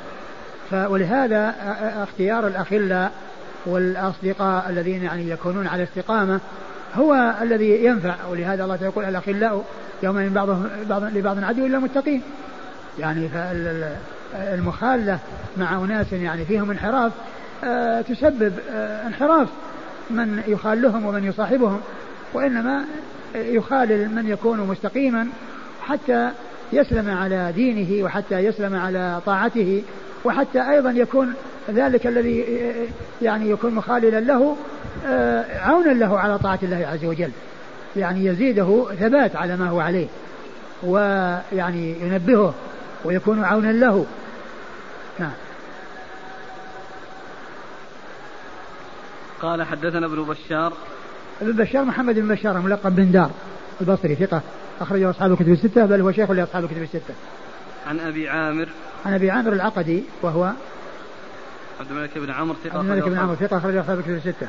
ولهذا 0.74 1.56
اختيار 2.04 2.48
الأخلاء 2.48 3.12
والأصدقاء 3.66 4.70
الذين 4.70 5.04
يعني 5.04 5.30
يكونون 5.30 5.68
على 5.68 5.84
استقامة 5.84 6.40
هو 6.96 7.34
الذي 7.42 7.86
ينفع 7.86 8.16
ولهذا 8.32 8.64
الله 8.64 8.78
يقول 8.82 9.06
الأخلاء 9.06 9.66
يومئذ 10.04 10.30
بعضهم 10.30 10.70
بعض 10.90 11.04
لبعض 11.04 11.44
عدو 11.44 11.66
إلا 11.66 11.78
المتقين. 11.78 12.22
يعني 13.00 13.30
المخالة 14.36 15.20
مع 15.58 15.76
أناس 15.76 16.14
يعني 16.14 16.46
فيهم 16.46 16.72
انحراف 16.72 17.12
آه، 17.64 18.02
تسبب 18.02 18.54
آه، 18.72 19.08
انحراف. 19.08 19.48
من 20.10 20.44
يخالهم 20.48 21.06
ومن 21.06 21.24
يصاحبهم 21.24 21.82
وإنما 22.34 22.84
يخالل 23.36 24.10
من 24.10 24.28
يكون 24.28 24.60
مستقيما 24.60 25.28
حتى 25.82 26.30
يسلم 26.74 27.10
على 27.10 27.52
دينه 27.56 28.06
وحتى 28.06 28.40
يسلم 28.40 28.76
على 28.76 29.22
طاعته 29.26 29.84
وحتى 30.26 30.70
أيضا 30.70 30.92
يكون 30.92 31.34
ذلك 31.70 32.08
الذي 32.08 32.46
يعني 33.22 33.50
يكون 33.50 33.74
مخاللا 33.74 34.20
له 34.20 34.58
آه، 35.06 35.60
عونا 35.60 35.92
له 35.92 36.20
على 36.20 36.38
طاعة 36.38 36.60
الله 36.64 36.88
عز 36.88 37.06
وجل. 37.06 37.32
يعني 37.96 38.26
يزيده 38.26 38.86
ثبات 39.00 39.36
على 39.36 39.58
ما 39.58 39.70
هو 39.70 39.80
عليه 39.80 40.08
ويعني 40.84 41.96
ينبهه 42.02 42.54
ويكون 43.06 43.44
عونا 43.44 43.72
له. 43.72 44.06
نعم. 45.20 45.32
قال 49.42 49.64
حدثنا 49.64 50.06
ابن 50.06 50.24
بشار. 50.24 50.74
ابن 51.42 51.52
بشار 51.52 51.86
محمد 51.86 52.16
بن 52.20 52.28
بشار 52.28 52.62
ملقب 52.62 52.96
بن 52.96 53.12
دار 53.12 53.32
البصري 53.82 54.16
ثقة 54.16 54.42
أخرجه 54.82 55.10
أصحاب 55.10 55.32
الكتب 55.32 55.52
الستة 55.52 55.86
بل 55.86 56.02
هو 56.02 56.12
شيخ 56.12 56.32
لأصحاب 56.32 56.64
الكتب 56.64 56.82
الستة. 56.82 57.14
عن 57.88 58.00
أبي 58.00 58.30
عامر. 58.30 58.70
عن 59.06 59.14
أبي 59.14 59.32
عامر 59.32 59.54
العقدي 59.54 60.04
وهو 60.22 60.52
عبد 61.84 61.92
الملك 61.92 62.18
بن 62.18 62.32
عمرو 62.32 62.56
ثقة 62.64 62.78
عبد 62.78 62.90
الملك 62.90 63.04
بن 63.04 63.18
عمرو 63.18 63.36
ثقة 63.36 63.58
أخرجه 63.58 63.82
أصحاب 63.82 64.00
الكتب 64.00 64.12
الستة. 64.12 64.48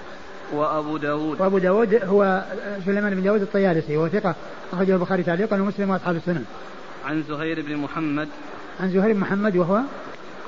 وأبو 0.53 0.97
داود 0.97 1.41
وأبو 1.41 1.59
داود 1.59 1.95
هو 1.95 2.45
سليمان 2.85 3.15
بن 3.15 3.23
داود 3.23 3.43
الطيالسي 3.43 3.97
وهو 3.97 4.09
ثقة 4.09 4.35
أخرجه 4.73 4.95
البخاري 4.95 5.23
تعليقا 5.23 5.61
ومسلم 5.61 5.91
وأصحاب 5.91 6.17
السنن. 6.17 6.45
عن 7.05 7.23
زهير 7.29 7.63
بن 7.63 7.77
محمد 7.77 8.29
عن 8.81 8.91
زهير 8.91 9.13
بن 9.13 9.21
محمد 9.21 9.57
وهو 9.57 9.81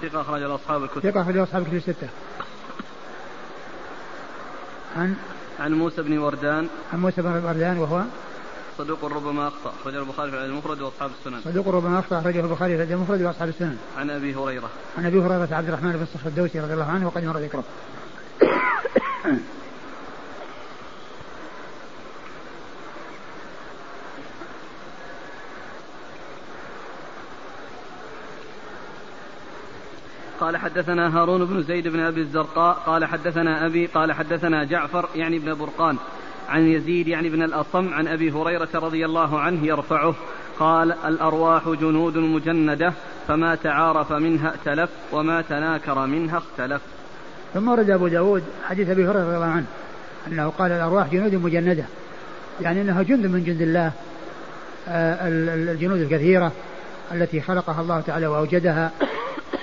ثقة 0.03 0.21
أخرج 0.21 0.43
أصحاب 0.43 0.83
الكتب 0.83 1.11
ثقة 1.11 1.23
أخرج 1.23 1.37
أصحاب 1.37 1.63
الكتب 1.63 1.77
الستة. 1.77 2.09
عن 4.97 5.15
عن 5.61 5.73
موسى 5.73 6.03
بن 6.03 6.19
وردان 6.19 6.69
عن 6.93 7.01
موسى 7.01 7.23
بن 7.23 7.45
وردان 7.45 7.79
وهو 7.79 8.03
صدوق 8.79 9.05
ربما 9.05 9.49
أخطأ. 9.49 9.73
أخرجه 9.81 9.99
البخاري 9.99 10.31
في 10.31 10.45
المفرد 10.45 10.81
وأصحاب 10.81 11.11
السنن. 11.21 11.41
صدوق 11.41 11.69
ربما 11.69 11.99
أخطأ. 11.99 12.21
أخرجه 12.21 12.41
البخاري 12.41 12.87
في 12.87 12.95
المفرد 12.95 13.23
وأصحاب 13.23 13.49
السنن. 13.49 13.79
عن 13.99 14.11
أبي 14.11 14.35
هريرة. 14.35 14.71
عن 14.99 15.07
أبي 15.07 15.19
هريرة 15.19 15.49
عبد 15.53 15.69
الرحمن 15.69 15.93
بن 15.93 16.03
الصخر 16.03 16.29
الدوسي 16.29 16.61
رضي 16.61 16.73
الله 16.73 16.91
عنه 16.91 17.07
وقد 17.07 17.25
مر 17.25 17.39
ذكره. 17.39 17.65
قال 30.41 30.57
حدثنا 30.57 31.19
هارون 31.19 31.45
بن 31.45 31.63
زيد 31.63 31.89
بن 31.89 32.01
أبي 32.01 32.21
الزرقاء 32.21 32.75
قال 32.75 33.05
حدثنا 33.05 33.67
أبي 33.67 33.87
قال 33.87 34.13
حدثنا 34.13 34.65
جعفر 34.65 35.09
يعني 35.15 35.37
ابن 35.37 35.55
برقان. 35.55 35.99
عن 36.49 36.69
يزيد 36.69 37.09
يعني 37.09 37.29
بن 37.29 37.43
الأصم 37.43 37.95
عن 37.95 38.09
أبي 38.09 38.31
هريرة 38.31 38.69
رضي 38.75 39.05
الله 39.05 39.41
عنه 39.41 39.67
يرفعه 39.67 40.15
قال 40.59 40.93
الأرواح 40.93 41.69
جنود 41.69 42.19
مجندة 42.19 42.93
فما 43.29 43.55
تعارف 43.55 44.13
منها 44.13 44.51
ائتلف 44.51 44.91
وما 45.13 45.43
تناكر 45.43 46.07
منها 46.07 46.39
اختلف. 46.39 46.81
ثم 47.55 47.69
ورد 47.69 47.91
أبو 47.91 48.09
داود 48.09 48.43
حديث 48.65 48.91
أبي 48.91 49.05
هريرة 49.05 49.25
رضي 49.25 49.37
الله 49.37 49.47
عنه 49.47 49.67
أنه 50.27 50.49
قال 50.49 50.73
الأرواح 50.73 51.07
جنود 51.13 51.35
مجندة. 51.35 51.85
يعني 52.61 52.81
إنها 52.81 53.03
جند 53.03 53.27
من 53.27 53.45
جند 53.45 53.63
الله 53.63 53.93
آه، 54.89 55.29
الجنود 55.29 56.01
الكثيرة 56.01 56.53
التي 57.13 57.41
خلقها 57.41 57.81
الله 57.81 58.01
تعالى 58.01 58.27
وأوجدها 58.27 58.91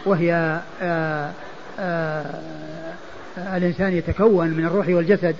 وهي 0.06 0.62
آه، 0.82 1.32
آه، 1.80 2.26
الإنسان 3.38 3.94
يتكون 3.94 4.50
من 4.50 4.66
الروح 4.66 4.88
والجسد. 4.88 5.36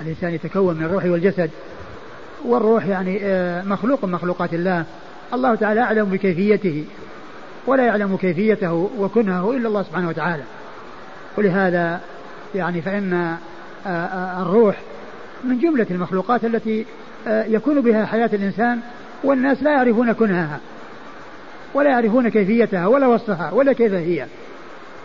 الإنسان 0.00 0.34
يتكون 0.34 0.76
من 0.76 0.84
الروح 0.84 1.04
والجسد. 1.04 1.50
والروح 2.44 2.86
يعني 2.86 3.18
آه، 3.22 3.62
مخلوق 3.62 4.04
من 4.04 4.12
مخلوقات 4.12 4.54
الله. 4.54 4.84
الله 5.34 5.54
تعالى 5.54 5.80
أعلم 5.80 6.04
بكيفيته 6.04 6.84
ولا 7.66 7.86
يعلم 7.86 8.16
كيفيته 8.16 8.90
وكنهه 8.98 9.50
إلا 9.50 9.68
الله 9.68 9.82
سبحانه 9.82 10.08
وتعالى. 10.08 10.42
ولهذا 11.38 12.00
يعني 12.54 12.82
فإن 12.82 13.36
الروح 14.40 14.76
من 15.44 15.58
جملة 15.58 15.86
المخلوقات 15.90 16.44
التي 16.44 16.86
يكون 17.26 17.80
بها 17.80 18.06
حياة 18.06 18.30
الإنسان 18.32 18.80
والناس 19.24 19.62
لا 19.62 19.70
يعرفون 19.70 20.12
كنهها 20.12 20.60
ولا 21.74 21.90
يعرفون 21.90 22.28
كيفيتها 22.28 22.86
ولا 22.86 23.06
وصفها 23.06 23.52
ولا 23.52 23.72
كيف 23.72 23.92
هي. 23.92 24.26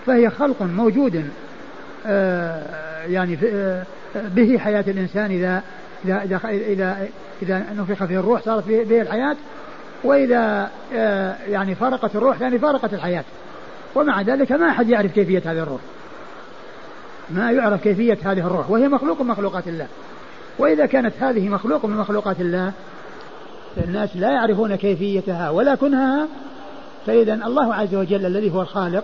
فهي 0.06 0.30
خلق 0.30 0.62
موجود 0.62 1.30
آه، 2.06 3.06
يعني 3.06 3.38
آه، 3.46 3.84
به 4.16 4.57
حياة 4.57 4.86
الإنسان 4.88 5.32
إذا 5.32 5.64
إذا 6.05 6.39
إذا 6.47 7.07
إذا 7.41 7.66
نفخ 7.78 8.05
فيه 8.05 8.20
الروح 8.20 8.41
صارت 8.41 8.68
به 8.68 9.01
الحياة 9.01 9.36
وإذا 10.03 10.70
آه، 10.93 11.36
يعني 11.47 11.76
فارقت 11.76 12.16
الروح 12.16 12.41
يعني 12.41 12.60
فارقت 12.60 12.93
الحياة. 12.93 13.24
ومع 13.95 14.22
ذلك 14.22 14.51
ما 14.51 14.70
أحد 14.70 14.89
يعرف 14.89 15.12
كيفية 15.12 15.51
هذه 15.51 15.60
الروح. 15.60 15.82
ما 17.30 17.51
يعرف 17.51 17.84
كيفية 17.84 18.18
هذه 18.24 18.39
الروح. 18.39 18.70
وهي 18.70 18.88
مخلوق 18.88 19.22
من 19.22 19.28
مخلوقات 19.28 19.68
الله. 19.68 19.88
وإذا 20.60 20.86
كانت 20.86 21.14
هذه 21.20 21.49
مخلوق 21.49 21.86
من 21.86 21.97
مخلوقات 21.97 22.41
الله 22.41 22.72
الناس 23.78 24.16
لا 24.16 24.32
يعرفون 24.32 24.76
كيفيتها 24.76 25.49
ولا 25.49 25.76
كنهها. 25.76 26.28
فإذا 27.05 27.34
الله 27.34 27.76
عز 27.76 27.95
وجل 27.95 28.26
الذي 28.26 28.53
هو 28.53 28.62
الخالق 28.62 29.03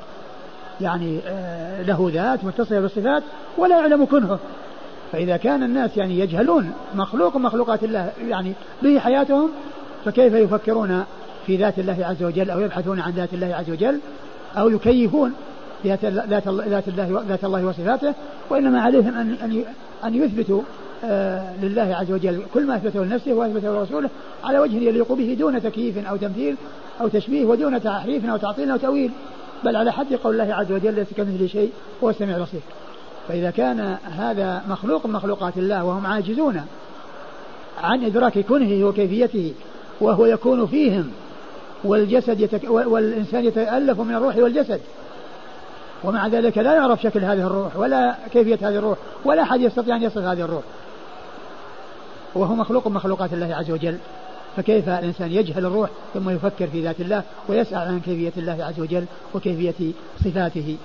يعني 0.82 1.20
آه، 1.28 1.82
له 1.82 2.12
ذات 2.14 2.44
متصلة 2.44 2.80
بالصفات 2.80 3.24
ولا 3.58 3.80
يعلم 3.80 4.06
كنهه. 4.06 4.40
فإذا 5.16 5.38
كان 5.38 5.64
الناس 5.64 5.98
يعني 5.98 6.20
يجهلون 6.20 6.72
مخلوق 6.96 7.38
مخلوقات 7.38 7.84
الله 7.84 8.12
يعني 8.28 8.54
به 8.84 9.00
حياتهم 9.00 9.50
فكيف 10.06 10.34
يفكرون 10.34 11.04
في 11.48 11.58
ذات 11.58 11.80
الله 11.80 12.06
عز 12.06 12.24
وجل 12.24 12.50
أو 12.50 12.60
يبحثون 12.60 13.00
عن 13.00 13.12
ذات 13.12 13.34
الله 13.34 13.56
عز 13.56 13.70
وجل 13.70 14.00
أو 14.58 14.70
يكيفون 14.70 15.34
ذات 15.86 16.06
ذات 16.06 16.48
الله 16.88 17.24
ذات 17.28 17.44
الله 17.44 17.66
وصفاته؟ 17.66 18.14
وإنما 18.50 18.82
عليهم 18.82 19.18
أن 19.18 19.36
أن 19.44 19.64
أن 20.06 20.16
يثبتوا 20.16 20.62
آه، 21.04 21.56
لله 21.62 21.96
عز 21.96 22.12
وجل 22.12 22.42
كل 22.54 22.66
ما 22.66 22.76
أثبته 22.76 23.06
لنفسه 23.06 23.34
وأثبته 23.34 23.70
لرسوله 23.70 24.10
على 24.44 24.60
وجه 24.60 24.76
يليق 24.76 25.12
به 25.12 25.36
دون 25.40 25.62
تكييف 25.62 26.08
أو 26.08 26.16
تمثيل 26.18 26.56
أو 27.02 27.08
تشبيه 27.08 27.46
ودون 27.46 27.84
تحريف 27.84 28.26
أو 28.26 28.38
تعطيل 28.38 28.72
أو 28.72 28.78
تأويل 28.78 29.12
بل 29.64 29.76
على 29.76 29.92
حد 29.92 30.14
قول 30.14 30.42
الله 30.42 30.56
عز 30.56 30.72
وجل 30.72 30.94
ليس 30.94 31.08
كمثله 31.18 31.48
شيء 31.48 31.72
هو 32.04 32.10
السميع 32.10 32.38
البصير. 32.38 32.62
فإذا 33.28 33.52
كان 33.52 33.98
هذا 34.04 34.64
مخلوق 34.70 35.06
من 35.06 35.14
مخلوقات 35.14 35.58
الله 35.58 35.84
وهم 35.84 36.06
عاجزون 36.06 36.62
عن 37.84 38.06
إدراك 38.06 38.40
كنهه 38.40 38.84
وكيفيته 38.84 39.54
وهو 40.02 40.26
يكون 40.26 40.68
فيهم 40.68 41.12
والجسد 41.84 42.40
يتك... 42.40 42.62
والإنسان 42.70 43.46
يتألف 43.46 44.00
من 44.00 44.16
الروح 44.16 44.38
والجسد. 44.38 44.82
ومع 46.04 46.28
ذلك 46.28 46.58
لا 46.58 46.74
يعرف 46.74 47.02
شكل 47.02 47.26
هذه 47.26 47.48
الروح 47.48 47.78
ولا 47.78 48.16
كيفية 48.34 48.70
هذه 48.70 48.76
الروح 48.76 48.98
ولا 49.26 49.42
أحد 49.42 49.62
يستطيع 49.62 49.96
أن 49.96 50.04
يصف 50.04 50.18
هذه 50.18 50.42
الروح. 50.42 50.64
وهو 52.36 52.56
مخلوق 52.56 52.88
من 52.88 52.94
مخلوقات 52.94 53.34
الله 53.34 53.56
عز 53.56 53.72
وجل. 53.72 53.98
فكيف 54.58 54.90
الإنسان 54.90 55.32
يجهل 55.32 55.66
الروح 55.66 55.90
ثم 56.14 56.30
يفكر 56.30 56.68
في 56.68 56.84
ذات 56.84 57.00
الله 57.00 57.24
ويسأل 57.50 57.78
عن 57.78 58.00
كيفية 58.00 58.34
الله 58.38 58.66
عز 58.66 58.80
وجل 58.80 59.06
وكيفية 59.34 59.92
صفاته؟ 60.26 60.78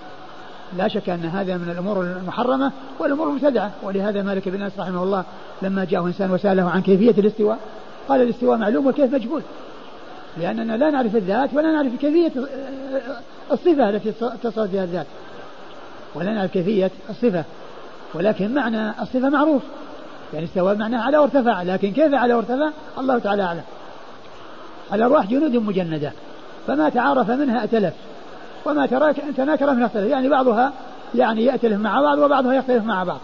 لا 0.77 0.89
شك 0.89 1.09
أن 1.09 1.25
هذا 1.25 1.57
من 1.57 1.71
الأمور 1.71 2.03
المحرمة 2.03 2.73
والأمور 2.99 3.29
المبتدعة 3.29 3.71
ولهذا 3.83 4.23
مالك 4.23 4.49
بن 4.49 4.63
أنس 4.63 4.73
رحمه 4.79 5.03
الله 5.03 5.25
لما 5.63 5.85
جاءه 5.85 6.07
إنسان 6.07 6.31
وسأله 6.31 6.71
عن 6.71 6.83
كيفية 6.83 7.21
الاستواء 7.21 7.59
قال 8.09 8.23
الاستواء 8.23 8.59
معلوم 8.59 8.87
والكيف 8.87 9.15
مجهول؟ 9.15 9.43
لأننا 10.37 10.77
لا 10.77 10.91
نعرف 10.91 11.17
الذات 11.17 11.55
ولا 11.55 11.73
نعرف 11.73 11.97
كيفية 12.01 12.33
الصفة 13.53 13.91
التي 13.91 14.11
اتصلت 14.23 14.71
بها 14.71 14.85
الذات. 14.85 15.07
ولا 16.15 16.33
نعرف 16.33 16.51
كيفية 16.51 16.91
الصفة 17.11 17.45
ولكن 18.15 18.55
معنى 18.55 18.91
الصفة 19.03 19.29
معروف. 19.29 19.63
يعني 20.33 20.45
استوى 20.45 20.75
معناه 20.75 21.03
على 21.03 21.19
وارتفع 21.19 21.63
لكن 21.63 21.93
كيف 21.93 22.15
على 22.15 22.35
وارتفع؟ 22.35 22.71
الله 22.99 23.19
تعالى 23.19 23.43
أعلم. 23.43 23.63
الأرواح 24.93 25.27
جنود 25.27 25.57
مجندة 25.57 26.13
فما 26.67 26.89
تعارف 26.89 27.31
منها 27.31 27.61
ائتلف 27.61 27.95
وما 28.65 28.87
تناكر 29.37 29.75
منها 29.75 29.87
اختلف 29.87 30.11
يعني 30.11 30.29
بعضها 30.29 30.73
يعني 31.15 31.45
يأتلف 31.45 31.81
مع 31.81 32.01
بعض 32.01 32.19
وبعضها 32.19 32.55
يختلف 32.55 32.85
مع 32.85 33.05
بعض. 33.05 33.19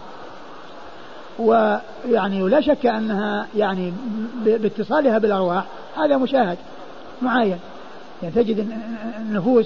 ويعني 1.39 2.43
ولا 2.43 2.61
شك 2.61 2.85
أنها 2.85 3.47
يعني 3.55 3.93
باتصالها 4.45 5.17
بالأرواح 5.17 5.63
هذا 5.97 6.17
مشاهد 6.17 6.57
معاين 7.21 7.59
يعني 8.23 8.35
تجد 8.35 8.67
النفوس 9.19 9.65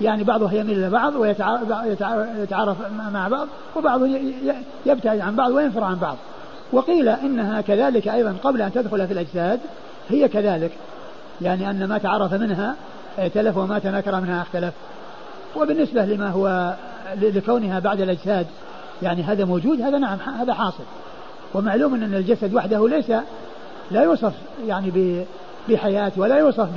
يعني 0.00 0.24
بعضها 0.24 0.52
يميل 0.52 0.78
إلى 0.78 0.90
بعض 0.90 1.16
ويتعارف 1.16 2.76
مع 3.12 3.28
بعض 3.28 3.48
وبعضه 3.76 4.06
يبتعد 4.86 5.20
عن 5.20 5.36
بعض 5.36 5.50
وينفر 5.50 5.84
عن 5.84 5.94
بعض. 5.94 6.16
وقيل 6.72 7.08
إنها 7.08 7.60
كذلك 7.60 8.08
أيضا 8.08 8.36
قبل 8.44 8.62
أن 8.62 8.72
تدخل 8.72 9.06
في 9.06 9.12
الأجساد 9.12 9.60
هي 10.08 10.28
كذلك. 10.28 10.72
يعني 11.40 11.70
أن 11.70 11.84
ما 11.84 11.98
تعرف 11.98 12.34
منها 12.34 12.74
ائتلف 13.18 13.56
وما 13.56 13.78
تناكر 13.78 14.20
منها 14.20 14.42
اختلف. 14.42 14.72
وبالنسبة 15.56 16.04
لما 16.04 16.28
هو 16.28 16.74
لكونها 17.16 17.78
بعد 17.78 18.00
الأجساد 18.00 18.46
يعني 19.02 19.22
هذا 19.22 19.44
موجود 19.44 19.80
هذا 19.80 19.98
نعم 19.98 20.18
هذا 20.18 20.54
حاصل. 20.54 20.84
ومعلوم 21.54 21.94
أن 21.94 22.14
الجسد 22.14 22.54
وحده 22.54 22.88
ليس 22.88 23.12
لا 23.90 24.02
يوصف 24.02 24.32
يعني 24.66 25.24
بحياة 25.68 26.12
ولا 26.16 26.38
يوصف 26.38 26.68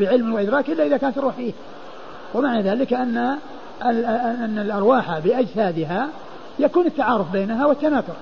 بعلم 0.00 0.34
وإدراك 0.34 0.70
إلا 0.70 0.86
إذا 0.86 0.96
كانت 0.96 1.18
الروح 1.18 1.34
فيه. 1.34 1.52
ومعنى 2.34 2.62
ذلك 2.62 2.92
أن 2.92 3.36
أن 3.82 4.58
الأرواح 4.58 5.18
بأجسادها 5.18 6.08
يكون 6.58 6.86
التعارف 6.86 7.32
بينها 7.32 7.66
والتناكر 7.66 8.12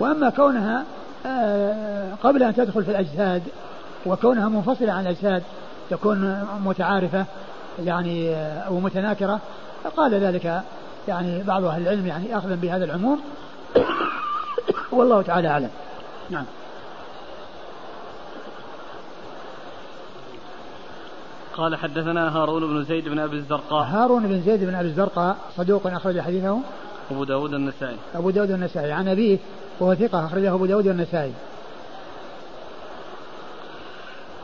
وأما 0.00 0.30
كونها 0.30 0.84
آه، 1.26 2.08
قبل 2.22 2.42
أن 2.42 2.54
تدخل 2.54 2.84
في 2.84 2.90
الأجساد 2.90 3.42
وكونها 4.06 4.48
منفصلة 4.48 4.92
عن 4.92 5.02
الأجساد 5.02 5.42
تكون 5.90 6.46
متعارفة 6.64 7.24
يعني 7.78 8.36
أو 8.36 8.80
متناكرة 8.80 9.40
قال 9.96 10.14
ذلك 10.14 10.62
يعني 11.08 11.42
بعض 11.42 11.64
أهل 11.64 11.82
العلم 11.82 12.06
يعني 12.06 12.38
أخذا 12.38 12.54
بهذا 12.54 12.84
العموم. 12.84 13.20
والله 14.92 15.22
تعالى 15.22 15.48
أعلم. 15.48 15.70
نعم. 16.30 16.44
قال 21.56 21.76
حدثنا 21.76 22.36
هارون 22.36 22.66
بن 22.66 22.84
زيد 22.84 23.08
بن 23.08 23.18
أبي 23.18 23.36
الزرقاء. 23.36 23.84
هارون 23.84 24.26
بن 24.26 24.40
زيد 24.40 24.64
بن 24.64 24.74
أبي 24.74 24.88
الزرقاء 24.88 25.36
صدوق 25.56 25.86
أخرج 25.86 26.20
حديثه. 26.20 26.58
أبو 27.10 27.24
داود 27.24 27.54
النسائي. 27.54 27.96
أبو 28.14 28.30
داود 28.30 28.50
النسائي. 28.50 28.92
عن 28.92 29.08
أبيه 29.08 29.38
وهو 29.80 29.94
ثقة 29.94 30.26
أخرجه 30.26 30.54
أبو 30.54 30.66
داود 30.66 30.86
النسائي. 30.86 31.32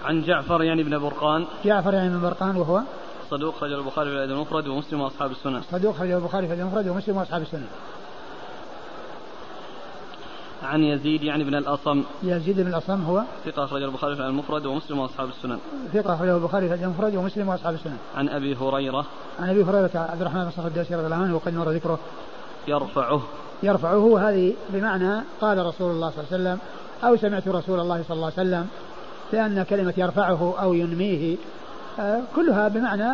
عن 0.05 0.23
جعفر 0.23 0.63
يعني 0.63 0.83
بن 0.83 0.99
برقان. 0.99 1.47
جعفر 1.65 1.95
يعني 1.95 2.09
بن 2.09 2.21
برقان 2.21 2.57
وهو 2.57 2.81
صدوق 3.31 3.55
خرج 3.55 3.73
البخاري 3.73 4.11
في 4.11 4.17
الأدب 4.17 4.33
المفرد 4.33 4.67
ومسلم 4.69 5.01
وأصحاب 5.01 5.31
السنن 5.31 5.63
صدوق 5.73 5.97
خرج 5.97 6.11
البخاري 6.11 6.47
في 6.47 6.55
الأدب 6.55 6.67
المفرد 6.67 6.89
ومسلم 6.89 7.17
وأصحاب 7.17 7.43
السنن 7.43 7.67
عن 10.63 10.83
يزيد 10.83 11.23
يعني 11.23 11.45
بن 11.45 11.55
الأصم. 11.55 12.03
يزيد 12.23 12.61
بن 12.61 12.67
الأصم 12.67 13.03
هو 13.03 13.23
ثقة 13.45 13.65
أخرج 13.65 13.83
البخاري 13.83 14.17
في 14.17 14.23
المفرد 14.23 14.67
ومسلم 14.67 14.99
وأصحاب 14.99 15.29
السنن 15.29 15.59
ثقة 15.93 16.15
أخرجه 16.15 16.37
البخاري 16.37 16.69
في 16.69 16.75
المفرد 16.75 17.17
ومسلم 17.17 17.49
وأصحاب 17.49 17.75
السنن 17.75 17.97
عن 18.17 18.29
أبي 18.29 18.57
هريرة. 18.57 19.07
عن 19.41 19.51
أبي 19.51 19.65
هريرة 19.65 19.91
عبد 19.95 20.21
الرحمن 20.21 20.45
بن 20.45 20.51
صخر 20.51 20.67
الدوسي 20.67 20.95
رضي 20.95 21.05
الله 21.05 21.17
عنه 21.17 21.35
وقد 21.35 21.55
مر 21.55 21.71
ذكره. 21.71 21.99
يرفعه. 22.69 23.23
يرفعه 23.63 24.29
هذه 24.29 24.55
بمعنى 24.69 25.21
قال 25.41 25.67
رسول 25.67 25.91
الله 25.91 26.11
صلى 26.11 26.25
الله 26.25 26.33
عليه 26.33 26.43
وسلم 26.43 26.59
أو 27.05 27.17
سمعت 27.17 27.49
رسول 27.49 27.81
الله 27.81 28.03
صلى 28.09 28.15
الله 28.15 28.33
عليه 28.39 28.49
وسلم 28.49 28.69
لأن 29.33 29.63
كلمة 29.63 29.95
يرفعه 29.97 30.55
أو 30.61 30.75
ينميه 30.75 31.37
كلها 32.37 32.69
بمعنى 32.69 33.13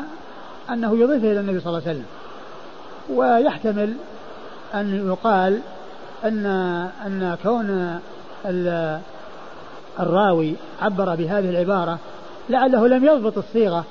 أنه 0.70 0.98
يضيفه 0.98 1.32
إلى 1.32 1.40
النبي 1.40 1.60
صلى 1.60 1.68
الله 1.68 1.88
عليه 1.88 1.90
وسلم. 1.90 2.06
ويحتمل 3.10 3.94
أن 4.74 5.06
يقال 5.08 5.60
أن 6.24 6.46
أن 7.06 7.36
كون 7.42 8.00
الراوي 10.00 10.54
عبر 10.82 11.14
بهذه 11.14 11.50
العبارة 11.50 11.98
لعله 12.50 12.88
لم 12.88 13.04
يضبط 13.04 13.38
الصيغة 13.38 13.84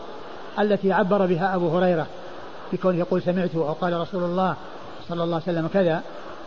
التي 0.59 0.93
عبر 0.93 1.25
بها 1.25 1.55
أبو 1.55 1.77
هريرة 1.77 2.07
بكونه 2.73 2.97
يقول 2.97 3.21
سمعته 3.21 3.57
أو 3.57 3.73
قال 3.73 3.99
رسول 3.99 4.23
الله 4.23 4.55
صلى 5.09 5.23
الله 5.23 5.41
عليه 5.47 5.59
وسلم 5.59 5.67
كذا. 5.73 6.01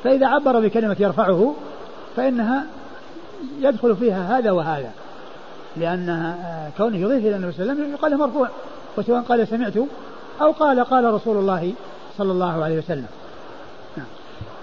فإذا 0.04 0.26
عبر 0.26 0.60
بكلمة 0.60 0.96
يرفعه 0.98 1.54
فإنها 2.16 2.64
يدخل 3.60 3.96
فيها 3.96 4.38
هذا 4.38 4.50
وهذا. 4.50 4.90
لأنها 5.76 6.70
كونه 6.76 6.96
يضيف 6.96 7.26
إلى 7.26 7.36
النبي 7.36 7.52
صلى 7.52 7.62
الله 7.62 7.72
عليه 7.72 7.82
وسلم 7.82 7.94
يقال 7.94 8.18
مرفوع 8.18 8.48
وسواء 8.96 9.22
قال 9.22 9.48
سمعت 9.48 9.76
أو 10.40 10.52
قال 10.52 10.84
قال 10.84 11.14
رسول 11.14 11.36
الله 11.36 11.72
صلى 12.18 12.32
الله 12.32 12.64
عليه 12.64 12.78
وسلم. 12.78 13.06
نعم. 13.96 14.06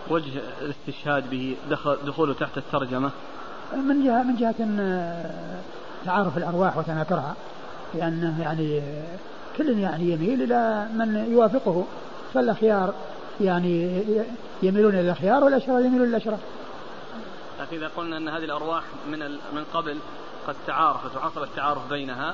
وجه 0.09 0.31
الاستشهاد 0.61 1.29
به 1.29 1.55
دخل 1.69 1.97
دخوله 2.05 2.33
تحت 2.33 2.57
الترجمة؟ 2.57 3.11
من 3.73 4.03
جهة 4.03 4.23
من 4.23 4.35
جهة 4.35 4.55
تعارف 6.05 6.37
الأرواح 6.37 6.77
وتناكرها 6.77 7.35
لأنه 7.93 8.41
يعني 8.41 8.81
كل 9.57 9.79
يعني 9.79 10.11
يميل 10.11 10.41
إلى 10.41 10.87
من 10.93 11.27
يوافقه 11.31 11.85
فالأخيار 12.33 12.93
يعني 13.41 14.03
يميلون 14.63 14.93
إلى 14.93 15.01
الأخيار 15.01 15.43
والأشرار 15.43 15.79
يميلون 15.79 16.07
إلى 16.07 16.17
الأشرار. 16.17 16.39
لكن 17.61 17.77
إذا 17.77 17.91
قلنا 17.97 18.17
أن 18.17 18.27
هذه 18.27 18.43
الأرواح 18.43 18.83
من 19.11 19.19
من 19.29 19.65
قبل 19.73 19.97
قد 20.47 20.55
تعارفت 20.67 21.17
وحصل 21.17 21.43
التعارف 21.43 21.89
بينها 21.89 22.33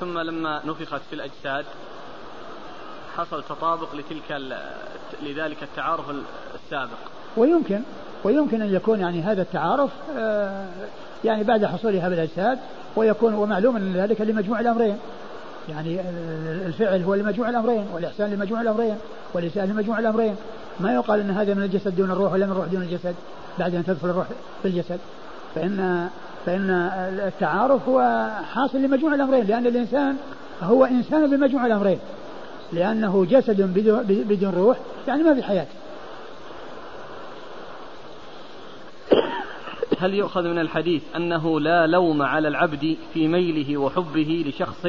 ثم 0.00 0.18
لما 0.18 0.60
نفخت 0.64 1.00
في 1.10 1.14
الأجساد 1.14 1.64
حصل 3.16 3.42
تطابق 3.42 3.94
لتلك 3.94 4.56
لذلك 5.22 5.62
التعارف 5.62 6.04
السابق. 6.54 6.98
ويمكن 7.36 7.80
ويمكن 8.24 8.62
أن 8.62 8.74
يكون 8.74 9.00
يعني 9.00 9.22
هذا 9.22 9.42
التعارف 9.42 9.90
آه، 10.18 10.66
يعني 11.24 11.44
بعد 11.44 11.64
حصولها 11.64 12.08
بالأجساد 12.08 12.58
ويكون 12.96 13.34
ومعلوم 13.34 13.76
أن 13.76 13.96
ذلك 13.96 14.20
لمجموع 14.20 14.60
الأمرين. 14.60 14.98
يعني 15.68 16.00
الفعل 16.66 17.02
هو 17.02 17.14
لمجموع 17.14 17.48
الأمرين 17.48 17.86
والإحسان 17.92 18.30
لمجموع 18.30 18.60
الأمرين 18.60 18.96
والإساءة 19.34 19.66
لمجموع 19.66 19.98
الأمرين. 19.98 20.36
ما 20.80 20.94
يقال 20.94 21.20
أن 21.20 21.30
هذا 21.30 21.54
من 21.54 21.62
الجسد 21.62 21.96
دون 21.96 22.10
الروح 22.10 22.32
ولا 22.32 22.46
من 22.46 22.52
الروح 22.52 22.66
دون 22.66 22.82
الجسد 22.82 23.14
بعد 23.58 23.74
أن 23.74 23.84
تدخل 23.84 24.08
الروح 24.08 24.26
في 24.62 24.68
الجسد. 24.68 24.98
فإن 25.54 26.08
فإن 26.46 26.70
التعارف 27.26 27.88
هو 27.88 28.28
حاصل 28.54 28.78
لمجموع 28.78 29.14
الأمرين 29.14 29.46
لأن 29.46 29.66
الإنسان 29.66 30.16
هو 30.62 30.84
إنسان 30.84 31.30
بمجموع 31.30 31.66
الأمرين. 31.66 31.98
لأنه 32.72 33.26
جسد 33.30 33.62
بدون 34.08 34.54
روح 34.54 34.76
يعني 35.08 35.22
ما 35.22 35.34
في 35.34 35.42
حياة. 35.42 35.66
هل 39.98 40.14
يؤخذ 40.14 40.42
من 40.42 40.58
الحديث 40.58 41.02
أنه 41.16 41.60
لا 41.60 41.86
لوم 41.86 42.22
على 42.22 42.48
العبد 42.48 42.96
في 43.14 43.28
ميله 43.28 43.76
وحبه 43.76 44.44
لشخص 44.46 44.86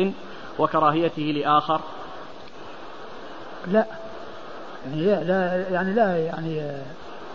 وكراهيته 0.60 1.22
لآخر؟ 1.22 1.82
لا. 3.68 3.86
يعني 4.86 5.06
لا, 5.06 5.24
لا 5.24 5.70
يعني 5.70 5.94
لا 5.94 6.18
يعني 6.18 6.82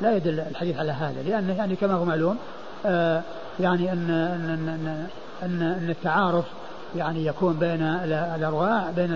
لا 0.01 0.17
يدل 0.17 0.41
الحديث 0.41 0.79
على 0.79 0.93
هذا 0.93 1.23
لأن 1.23 1.51
يعني 1.59 1.77
كما 1.77 1.95
هو 1.95 2.05
معلوم 2.05 2.39
آه 2.87 3.23
يعني 3.61 3.93
أن 3.93 4.11
أن 4.11 4.69
أن 4.69 5.07
أن, 5.43 5.63
أن 5.63 5.91
التعارف 5.91 6.45
يعني 6.97 7.27
يكون 7.27 7.55
بين 7.55 7.83
الأرواح 8.37 8.91
بين 8.91 9.09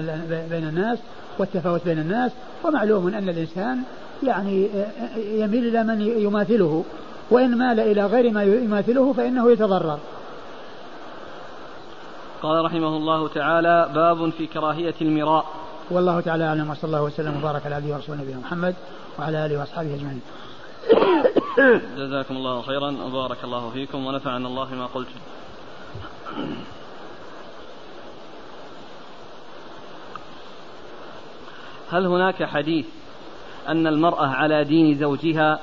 بين 0.50 0.68
الناس 0.68 0.98
والتفاوت 1.38 1.84
بين 1.84 1.98
الناس. 1.98 2.32
ومعلوم 2.64 3.08
أن 3.08 3.28
الإنسان 3.28 3.82
يعني 4.22 4.68
يميل 5.16 5.66
إلى 5.66 5.84
من 5.84 6.00
يماثله. 6.00 6.84
وإن 7.30 7.58
مال 7.58 7.80
إلى 7.80 8.06
غير 8.06 8.30
ما 8.32 8.42
يماثله 8.42 9.12
فإنه 9.12 9.52
يتضرر. 9.52 9.98
قال 12.42 12.64
رحمه 12.64 12.96
الله 12.96 13.28
تعالى 13.28 13.88
باب 13.94 14.30
في 14.30 14.46
كراهية 14.46 14.94
المراء. 15.00 15.44
والله 15.90 16.20
تعالى 16.20 16.44
أعلم 16.44 16.70
وصلى 16.70 16.84
الله 16.84 17.02
وسلم 17.02 17.36
وبارك 17.36 17.66
على 17.66 17.74
عبده 17.74 17.94
ورسوله 17.94 18.20
نبينا 18.20 18.38
محمد 18.38 18.74
وعلى 19.18 19.46
آله 19.46 19.58
وأصحابه 19.58 19.94
أجمعين. 19.94 20.20
جزاكم 21.96 22.36
الله 22.36 22.62
خيرا. 22.62 22.90
وبارك 22.90 23.44
الله 23.44 23.70
فيكم 23.70 24.06
ونفعنا 24.06 24.48
الله 24.48 24.74
ما 24.74 24.86
قلت. 24.86 25.08
هل 31.90 32.06
هناك 32.06 32.44
حديث 32.44 32.86
أن 33.68 33.86
المرأة 33.86 34.26
على 34.26 34.64
دين 34.64 34.98
زوجها؟ 34.98 35.60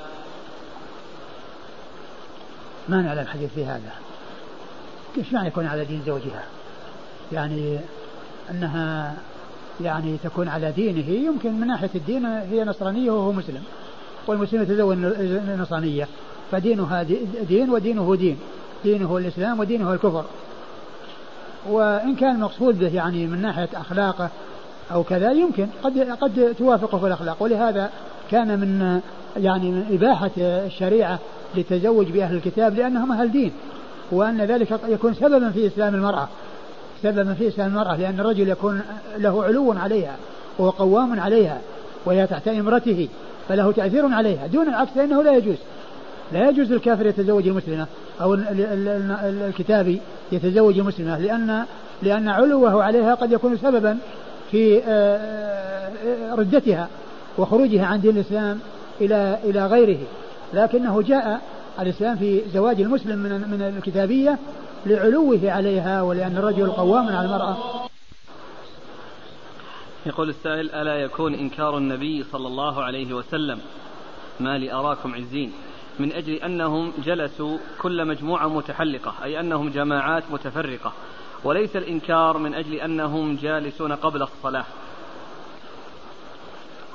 ما 2.90 3.02
نعلم 3.02 3.20
الحديث 3.20 3.54
في 3.54 3.66
هذا. 3.66 3.94
كيف 5.16 5.34
معنى 5.34 5.48
يكون 5.48 5.68
على 5.68 5.86
دين 5.86 6.02
زوجها؟ 6.06 6.44
يعني 7.32 7.80
أنها 8.52 9.16
يعني 9.82 10.18
تكون 10.24 10.48
على 10.48 10.72
دينه 10.72 11.10
يمكن 11.10 11.54
من 11.54 11.68
ناحية 11.68 11.90
الدين 11.96 12.26
هي 12.26 12.64
نصرانية 12.64 13.12
وهو 13.12 13.32
مسلم. 13.32 13.64
والمسلم 14.28 14.62
يتزوج 14.62 14.98
النصرانية. 15.02 16.08
فدينها 16.52 17.04
دين 17.50 17.70
ودينه 17.70 18.16
دين. 18.16 18.38
دينه 18.84 19.18
الإسلام 19.18 19.60
ودينه 19.60 19.94
الكفر. 19.94 20.26
وإن 21.70 22.16
كان 22.16 22.36
المقصود 22.36 22.80
به 22.80 22.96
يعني 22.96 23.28
من 23.28 23.42
ناحية 23.42 23.70
أخلاقه 23.74 24.30
أو 24.92 25.04
كذا 25.04 25.32
يمكن 25.32 25.68
قد 25.84 26.00
قد 26.00 26.56
توافقه 26.60 26.98
في 26.98 27.08
الأخلاق. 27.08 27.44
ولهذا 27.44 27.90
كان 28.32 28.60
من 28.60 29.02
يعني 29.38 29.72
من 29.72 29.86
إباحة 29.92 30.32
الشريعة 30.38 31.20
للتزوج 31.56 32.08
بأهل 32.12 32.36
الكتاب 32.36 32.76
لأنهم 32.76 33.12
أهل 33.12 33.32
دين. 33.32 33.52
وأن 34.12 34.42
ذلك 34.42 34.80
يكون 34.88 35.14
سببا 35.14 35.50
في 35.50 35.68
إسلام 35.68 35.96
المرأة. 35.96 36.28
سببا 37.04 37.34
في 37.34 37.48
إسلام 37.48 37.68
المرأة 37.68 37.98
لأن 37.98 38.20
الرجل 38.20 38.50
يكون 38.50 38.82
له 39.18 39.44
علو 39.44 39.72
عليها 39.72 40.16
وهو 40.58 40.70
قوام 40.70 41.20
عليها 41.20 41.62
وهي 42.06 42.28
تحت 42.28 42.48
إمرته 42.48 43.08
فله 43.50 43.72
تأثير 43.72 44.14
عليها 44.14 44.48
دون 44.48 44.68
العكس 44.68 44.92
فإنه 44.92 45.24
لا 45.24 45.38
يجوز. 45.38 45.58
لا 46.34 46.50
يجوز 46.50 46.72
للكافر 46.72 47.06
يتزوج 47.06 47.48
المسلمة 47.48 47.88
أو 48.22 48.34
الكتابي 49.24 50.02
يتزوج 50.32 50.80
المسلمة 50.80 51.20
لأن 51.20 51.66
لأن 52.04 52.30
علوه 52.30 52.84
عليها 52.84 53.16
قد 53.16 53.32
يكون 53.32 53.58
سببا 53.58 53.98
في 54.52 54.82
آه، 54.84 55.18
آه، 55.18 56.36
ردتها 56.36 56.88
وخروجها 57.38 57.86
عن 57.86 58.02
دين 58.02 58.18
الإسلام 58.18 58.60
إلى 59.02 59.38
إلى 59.44 59.66
غيره. 59.66 60.00
لكنه 60.54 61.02
جاء 61.02 61.42
الإسلام 61.80 62.16
في 62.16 62.42
زواج 62.54 62.82
المسلم 62.82 63.20
من 63.20 63.32
من 63.32 63.74
الكتابية 63.78 64.38
لعلوه 64.86 65.40
عليها 65.44 66.02
ولأن 66.02 66.38
الرجل 66.38 66.72
قوام 66.72 67.08
على 67.08 67.26
المرأة. 67.26 67.58
يقول 70.06 70.30
السائل 70.30 70.72
ألا 70.72 70.96
يكون 70.96 71.34
إنكار 71.34 71.78
النبي 71.78 72.24
صلى 72.24 72.48
الله 72.48 72.84
عليه 72.84 73.14
وسلم؟ 73.14 73.60
ما 74.40 74.58
لي 74.58 74.74
أراكم 74.74 75.16
عزين. 75.16 75.54
من 76.00 76.12
أجل 76.12 76.34
أنهم 76.34 76.94
جلسوا 77.04 77.58
كل 77.82 78.08
مجموعة 78.08 78.48
متحلقة 78.48 79.14
أي 79.24 79.40
أنهم 79.40 79.70
جماعات 79.70 80.24
متفرقة. 80.32 80.94
وليس 81.44 81.76
الإنكار 81.76 82.38
من 82.38 82.54
أجل 82.54 82.74
أنهم 82.74 83.36
جالسون 83.36 83.92
قبل 83.92 84.22
الصلاة. 84.22 84.66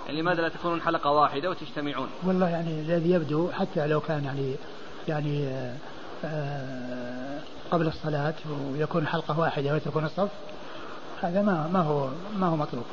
يعني 0.07 0.21
لماذا 0.21 0.43
لا 0.43 0.49
تكونون 0.49 0.81
حلقة 0.81 1.11
واحدة 1.11 1.51
وتجتمعون؟ 1.51 2.09
والله 2.27 2.49
يعني 2.49 2.81
الذي 2.81 3.11
يبدو 3.11 3.51
حتى 3.51 3.87
لو 3.87 4.01
كان 4.01 4.25
يعني 4.25 4.55
يعني 5.09 5.47
آه، 5.47 5.77
آآ 6.25 7.41
قبل 7.71 7.87
الصلاة 7.87 8.35
ويكون 8.73 9.07
حلقة 9.07 9.41
واحدة 9.41 9.75
وتكون 9.75 10.05
الصف 10.05 10.29
هذا 11.23 11.43
ما 11.43 11.69
ما 11.73 11.81
هو 11.81 12.09
ما 12.39 12.47
هو 12.47 12.57
مطلوب. 12.57 12.85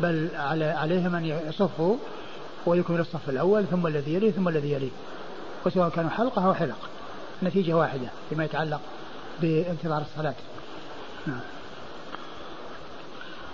بل 0.00 0.28
على 0.34 0.64
عليهم 0.64 1.14
أن 1.14 1.24
يصفوا 1.24 1.96
ويكمل 2.66 3.00
الصف 3.00 3.28
الأول 3.28 3.64
ثم 3.64 3.86
الذي 3.86 4.14
يليه 4.14 4.30
ثم 4.30 4.48
الذي 4.48 4.72
يليه 4.72 4.90
وسواء 5.66 5.88
كانوا 5.88 6.10
حلقة 6.10 6.46
أو 6.46 6.54
حلق. 6.54 6.78
نتيجة 7.42 7.72
واحدة 7.72 8.08
فيما 8.28 8.44
يتعلق 8.44 8.80
بانتظار 9.40 10.02
الصلاة. 10.02 10.34
نعم. 11.26 11.40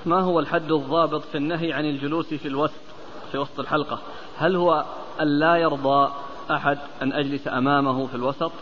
ما 0.06 0.20
هو 0.20 0.40
الحد 0.40 0.72
الضابط 0.72 1.22
في 1.32 1.38
النهي 1.38 1.72
عن 1.72 1.84
الجلوس 1.84 2.34
في 2.34 2.48
الوسط 2.48 2.74
في 3.32 3.38
وسط 3.38 3.60
الحلقة؟ 3.60 3.98
هل 4.38 4.56
هو 4.56 4.84
أن 5.20 5.26
لا 5.38 5.56
يرضى 5.56 6.12
أحد 6.50 6.78
أن 7.02 7.12
أجلس 7.12 7.48
أمامه 7.48 8.06
في 8.06 8.14
الوسط؟ 8.14 8.52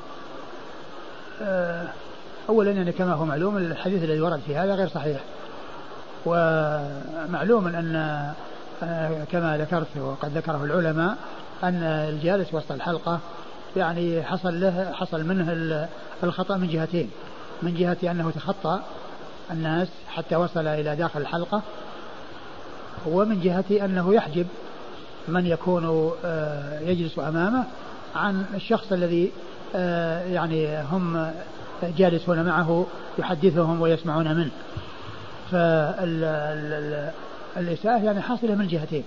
آه، 1.43 1.89
أولا 2.49 2.71
يعني 2.71 2.93
كما 2.93 3.13
هو 3.13 3.25
معلوم 3.25 3.57
الحديث 3.57 4.05
الذي 4.05 4.21
ورد 4.21 4.41
في 4.47 4.57
هذا 4.57 4.75
غير 4.75 4.89
صحيح. 4.89 5.21
ومعلوم 6.27 7.67
أن 7.67 7.97
آه، 8.83 9.25
كما 9.33 9.59
ذكرت 9.59 9.97
وقد 9.97 10.37
ذكره 10.37 10.65
العلماء 10.65 11.17
أن 11.63 11.83
الجالس 11.83 12.55
وسط 12.55 12.73
الحلقة 12.73 13.21
يعني 13.77 14.23
حصل 14.23 14.61
له 14.61 14.93
حصل 14.93 15.25
منه 15.25 15.87
الخطأ 16.23 16.57
من 16.57 16.69
جهتين. 16.69 17.11
من 17.63 17.75
جهة 17.75 18.11
أنه 18.11 18.31
تخطى 18.31 18.81
الناس 19.51 19.89
حتى 20.09 20.37
وصل 20.37 20.67
إلى 20.67 20.97
داخل 20.97 21.21
الحلقة 21.21 21.63
ومن 23.07 23.41
جهة 23.41 23.85
أنه 23.85 24.15
يحجب 24.15 24.47
من 25.29 25.47
يكون 25.47 26.13
آه، 26.25 26.81
يجلس 26.81 27.19
أمامه 27.19 27.65
عن 28.17 28.45
الشخص 28.55 28.93
الذي 28.93 29.33
آه، 29.75 30.25
يعني 30.25 30.83
هم 30.83 31.33
جالسون 31.85 32.43
معه 32.45 32.87
يحدثهم 33.19 33.81
ويسمعون 33.81 34.35
منه. 34.35 34.51
فالإساءة 37.55 38.05
يعني 38.05 38.21
حاصلة 38.21 38.55
من 38.55 38.67
جهتين. 38.67 39.05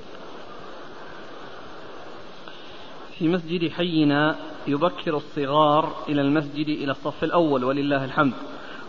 في 3.17 3.27
مسجد 3.27 3.71
حينا 3.71 4.35
يبكر 4.67 5.17
الصغار 5.17 5.93
إلى 6.09 6.21
المسجد 6.21 6.67
إلى 6.67 6.91
الصف 6.91 7.23
الأول 7.23 7.63
ولله 7.63 8.05
الحمد. 8.05 8.33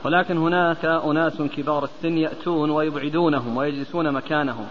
ولكن 0.04 0.36
هناك 0.36 0.84
أناس 0.84 1.42
كبار 1.42 1.84
السن 1.84 2.18
يأتون 2.18 2.70
ويبعدونهم 2.70 3.56
ويجلسون 3.56 4.12
مكانهم. 4.12 4.66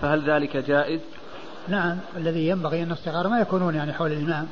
فهل 0.00 0.30
ذلك 0.30 0.56
جائز؟ 0.56 1.00
نعم 1.68 1.96
الذي 2.16 2.48
ينبغي 2.48 2.82
أن 2.82 2.92
الصغار 2.92 3.28
ما 3.28 3.40
يكونون 3.40 3.74
يعني 3.74 3.92
حول 3.92 4.12
الإمام. 4.12 4.46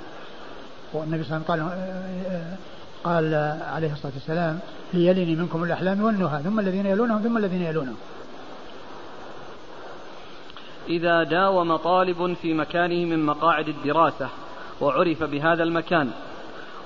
والنبي 0.93 1.25
صلى 1.25 1.37
الله 1.37 1.51
عليه 1.51 1.63
وسلم 1.63 1.69
قال 1.69 2.57
قال 3.05 3.35
عليه 3.75 3.93
الصلاة 3.93 4.13
والسلام 4.15 4.59
ليلني 4.95 5.37
منكم 5.37 5.65
الأحلام 5.65 6.05
والنهى 6.05 6.43
ثم 6.43 6.61
الذين 6.61 6.87
يلونهم 6.87 7.23
ثم 7.23 7.37
الذين 7.37 7.63
يلونهم. 7.63 7.97
إذا 10.89 11.23
داوم 11.23 11.77
طالب 11.77 12.37
في 12.43 12.55
مكانه 12.55 13.05
من 13.05 13.27
مقاعد 13.27 13.69
الدراسة 13.69 14.29
وعرف 14.81 15.23
بهذا 15.23 15.63
المكان 15.63 16.11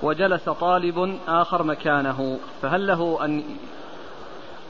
وجلس 0.03 0.49
طالب 0.49 1.19
آخر 1.29 1.63
مكانه 1.63 2.39
فهل 2.63 2.87
له 2.87 3.25
أن 3.25 3.43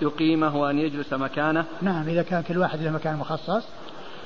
يقيمه 0.02 0.56
وأن 0.56 0.78
يجلس 0.78 1.12
مكانه؟ 1.12 1.64
نعم 1.82 2.08
إذا 2.08 2.22
كان 2.22 2.42
كل 2.42 2.58
واحد 2.58 2.82
له 2.82 2.90
مكان 2.90 3.16
مخصص 3.16 3.64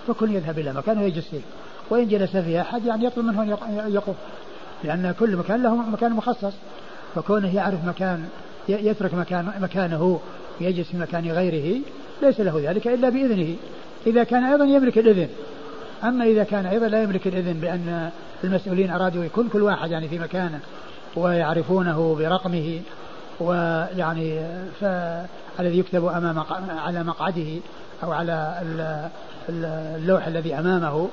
فكل 0.07 0.31
يذهب 0.31 0.59
إلى 0.59 0.73
مكانه 0.73 1.03
ويجلس 1.03 1.29
فيه. 1.29 1.41
وإن 1.91 2.09
جلس 2.09 2.37
فيه 2.37 2.61
أحد 2.61 2.85
يعني 2.85 3.05
يطلب 3.05 3.25
منه 3.25 3.43
أن 3.43 3.93
يقف 3.95 4.15
لأن 4.85 5.15
كل 5.21 5.37
مكان 5.37 5.63
له 5.63 5.77
مكان 5.77 6.13
مخصص. 6.13 6.53
فكونه 7.15 7.55
يعرف 7.55 7.85
مكان 7.85 8.29
يترك 8.69 9.15
مكان 9.15 9.53
مكانه 9.61 10.21
يجلس 10.61 10.89
في 10.89 10.97
مكان 10.97 11.31
غيره 11.31 11.81
ليس 12.23 12.41
له 12.41 12.71
ذلك 12.71 12.87
إلا 12.87 13.09
بإذنه. 13.09 13.57
إذا 14.07 14.25
كان 14.25 14.45
أيضا 14.45 14.65
يملك 14.65 14.99
الإذن. 14.99 15.29
أما 16.05 16.25
إذا 16.25 16.45
كان 16.45 16.67
أيضا 16.67 16.89
لا 16.89 17.03
يملك 17.03 17.27
الإذن 17.27 17.53
بأن 17.53 18.11
المسؤولين 18.45 18.91
أرادوا 18.91 19.25
يكون 19.25 19.49
كل 19.49 19.63
واحد 19.63 19.91
يعني 19.91 20.09
في 20.09 20.19
مكانه 20.19 20.61
ويعرفونه 21.17 22.17
برقمه 22.19 22.81
ويعني 23.41 24.41
فالذي 24.81 25.79
يكتب 25.79 26.05
أمام 26.05 26.45
على 26.71 27.05
مقعده 27.05 27.61
أو 28.03 28.13
على 28.13 28.63
اللوح 29.49 30.27
الذي 30.27 30.55
أمامه 30.55 31.09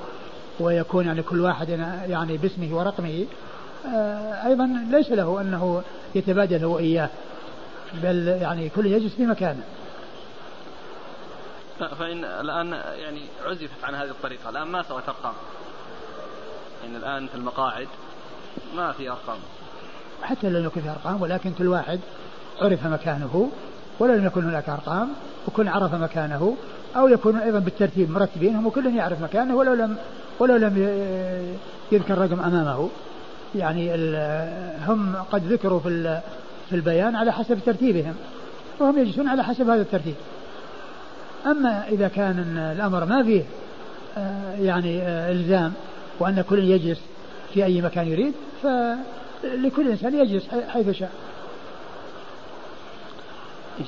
ويكون 0.60 1.06
يعني 1.06 1.22
كل 1.22 1.40
واحد 1.40 1.68
يعني 2.08 2.36
باسمه 2.36 2.76
ورقمه 2.76 3.24
أيضا 4.46 4.86
ليس 4.90 5.10
له 5.10 5.40
أنه 5.40 5.82
يتبادل 6.14 6.64
هو 6.64 6.78
إياه 6.78 7.10
بل 8.02 8.28
يعني 8.28 8.68
كل 8.68 8.86
يجلس 8.86 9.14
في 9.14 9.26
مكانه. 9.26 9.62
فإن 11.78 12.24
الآن 12.24 12.72
يعني 12.98 13.20
عزفت 13.44 13.84
عن 13.84 13.94
هذه 13.94 14.10
الطريقة 14.10 14.50
الآن 14.50 14.66
ما 14.66 14.82
صارت 14.82 15.08
أرقام؟ 15.08 15.34
يعني 16.82 16.96
الآن 16.96 17.26
في 17.26 17.34
المقاعد 17.34 17.88
ما 18.76 18.92
في 18.92 19.10
أرقام. 19.10 19.38
حتى 20.22 20.50
لو 20.50 20.60
يكن 20.60 20.80
في 20.80 20.90
أرقام 20.90 21.22
ولكن 21.22 21.52
كل 21.52 21.68
واحد 21.68 22.00
عرف 22.60 22.86
مكانه 22.86 23.50
ولو 23.98 24.14
لم 24.14 24.26
يكن 24.26 24.44
هناك 24.44 24.68
أرقام 24.68 25.08
وكل 25.48 25.68
عرف 25.68 25.94
مكانه 25.94 26.56
أو 26.96 27.08
يكون 27.08 27.36
أيضا 27.36 27.58
بالترتيب 27.58 28.10
مرتبين 28.10 28.56
هم 28.56 28.70
كل 28.70 28.96
يعرف 28.96 29.22
مكانه 29.22 29.56
ولو 29.56 29.74
لم 29.74 29.96
ولو 30.38 30.56
لم 30.56 30.78
يذكر 31.92 32.18
رقم 32.18 32.40
أمامه. 32.40 32.90
يعني 33.54 33.94
هم 34.86 35.14
قد 35.32 35.52
ذكروا 35.52 35.80
في 35.80 36.20
في 36.70 36.76
البيان 36.76 37.16
على 37.16 37.32
حسب 37.32 37.58
ترتيبهم 37.66 38.14
وهم 38.80 38.98
يجلسون 38.98 39.28
على 39.28 39.44
حسب 39.44 39.70
هذا 39.70 39.82
الترتيب. 39.82 40.14
أما 41.46 41.88
إذا 41.88 42.08
كان 42.08 42.58
الأمر 42.76 43.04
ما 43.04 43.22
فيه 43.22 43.44
آه، 44.16 44.54
يعني 44.54 45.02
آه، 45.02 45.32
إلزام 45.32 45.72
وأن 46.18 46.44
كل 46.50 46.58
يجلس 46.58 47.00
في 47.54 47.64
أي 47.64 47.82
مكان 47.82 48.08
يريد 48.08 48.34
فلكل 48.62 49.88
إنسان 49.88 50.14
يجلس 50.14 50.48
حيث 50.68 50.90
شاء. 50.90 51.12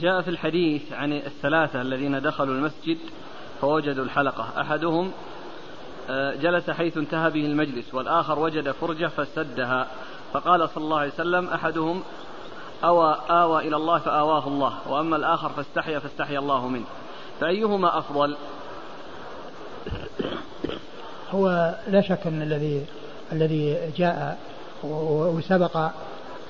جاء 0.00 0.22
في 0.22 0.30
الحديث 0.30 0.92
عن 0.92 1.12
الثلاثة 1.12 1.82
الذين 1.82 2.22
دخلوا 2.22 2.54
المسجد 2.54 2.98
فوجدوا 3.60 4.04
الحلقة. 4.04 4.60
أحدهم 4.60 5.10
جلس 6.10 6.70
حيث 6.70 6.96
انتهى 6.96 7.30
به 7.30 7.46
المجلس 7.46 7.94
والآخر 7.94 8.38
وجد 8.38 8.70
فرجة 8.70 9.06
فسدها. 9.06 9.86
فقال 10.32 10.68
صلى 10.68 10.84
الله 10.84 10.98
عليه 10.98 11.12
وسلم 11.12 11.48
أحدهم 11.48 12.02
أوى 12.84 13.16
آوى 13.30 13.68
إلى 13.68 13.76
الله 13.76 13.98
فآواه 13.98 14.48
الله 14.48 14.74
وأما 14.88 15.16
الآخر 15.16 15.48
فاستحيا 15.48 15.98
فاستحيا 15.98 16.38
الله 16.38 16.68
منه. 16.68 16.84
فأيهما 17.40 17.98
أفضل؟ 17.98 18.36
هو 21.30 21.74
لا 21.88 22.00
شك 22.00 22.26
أن 22.26 22.42
الذي 22.42 22.86
الذي 23.32 23.78
جاء 23.96 24.38
وسبق 24.84 25.90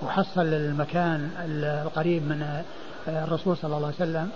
وحصل 0.03 0.41
المكان 0.41 1.31
القريب 1.85 2.23
من 2.23 2.63
الرسول 3.09 3.57
صلى 3.57 3.77
الله 3.77 3.87
عليه 3.87 3.97
وسلم 3.97 4.31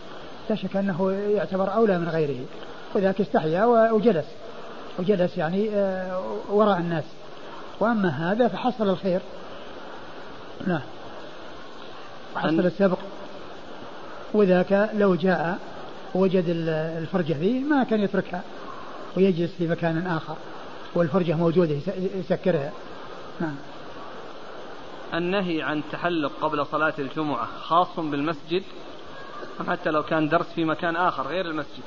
لا 0.51 0.57
شك 0.57 0.77
أنه 0.77 1.13
يعتبر 1.13 1.75
أولى 1.75 1.99
من 1.99 2.09
غيره. 2.09 2.45
وذاك 2.95 3.21
استحيا 3.21 3.65
وجلس. 3.65 4.27
وجلس 4.99 5.39
يعني 5.39 5.71
آه، 5.71 6.23
وراء 6.51 6.79
الناس. 6.79 7.05
وأما 7.81 8.09
هذا 8.09 8.49
فحصل 8.49 8.89
الخير. 8.89 9.21
نعم. 10.67 10.81
وحصل 12.37 12.61
السبق. 12.61 12.99
وذاك 14.35 14.91
لو 14.95 15.15
جاء 15.15 15.59
وجد 16.15 16.45
الفرجة 16.99 17.33
ذي 17.33 17.59
ما 17.59 17.85
كان 17.85 18.01
يتركها 18.01 18.43
ويجلس 19.17 19.51
في 19.59 19.69
مكان 19.69 20.07
آخر 20.07 20.37
والفرجة 20.95 21.35
موجودة 21.35 21.77
يسكرها. 22.15 22.73
نعم. 23.41 23.55
النهي 25.15 25.63
عن 25.63 25.79
التحلق 25.79 26.33
قبل 26.41 26.67
صلاة 26.67 26.95
الجمعة 26.99 27.47
خاص 27.63 28.01
بالمسجد 28.01 28.63
أم 29.61 29.71
حتى 29.71 29.91
لو 29.91 30.03
كان 30.03 30.29
درس 30.29 30.47
في 30.55 30.65
مكان 30.65 30.97
آخر 30.97 31.27
غير 31.27 31.47
المسجد؟ 31.47 31.83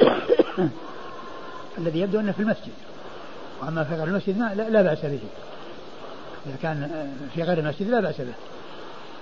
الذي 1.78 2.00
يبدو 2.00 2.20
أنه 2.20 2.32
في 2.32 2.40
المسجد. 2.40 2.72
وأما 3.62 3.84
في 3.84 3.94
غير 3.94 4.04
المسجد 4.04 4.38
لا, 4.38 4.54
لا 4.54 4.82
بأس 4.82 4.98
به. 4.98 5.18
إذا 6.46 6.56
كان 6.62 7.08
في 7.34 7.42
غير 7.42 7.58
المسجد 7.58 7.88
لا 7.88 8.00
بأس 8.00 8.20
به. 8.20 8.34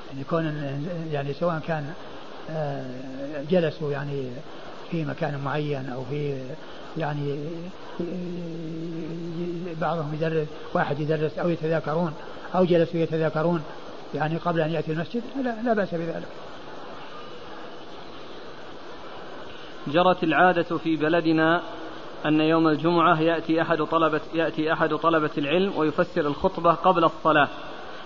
يعني 0.08 0.20
يكون 0.20 0.44
يعني 1.12 1.32
سواء 1.32 1.60
كان 1.66 1.92
آه، 2.50 2.84
جلسوا 3.50 3.92
يعني 3.92 4.30
في 4.90 5.04
مكان 5.04 5.40
معين 5.44 5.90
أو 5.94 6.04
في 6.10 6.38
يعني 6.98 7.38
بعضهم 9.80 10.14
يدرس 10.14 10.46
واحد 10.74 11.00
يدرس 11.00 11.38
أو 11.38 11.48
يتذاكرون 11.48 12.12
أو 12.54 12.64
جلسوا 12.64 13.00
يتذاكرون 13.00 13.62
يعني 14.14 14.36
قبل 14.36 14.60
أن 14.60 14.70
يأتي 14.70 14.92
المسجد 14.92 15.22
لا, 15.44 15.54
لا 15.64 15.74
بأس 15.74 15.94
بذلك. 15.94 16.28
جرت 19.86 20.24
العادة 20.24 20.78
في 20.78 20.96
بلدنا 20.96 21.62
أن 22.26 22.40
يوم 22.40 22.68
الجمعة 22.68 23.20
يأتي 23.20 23.62
أحد 23.62 23.82
طلبة 23.82 24.20
يأتي 24.34 24.72
أحد 24.72 24.94
طلبة 24.94 25.30
العلم 25.38 25.72
ويفسر 25.76 26.20
الخطبة 26.20 26.72
قبل 26.72 27.04
الصلاة 27.04 27.48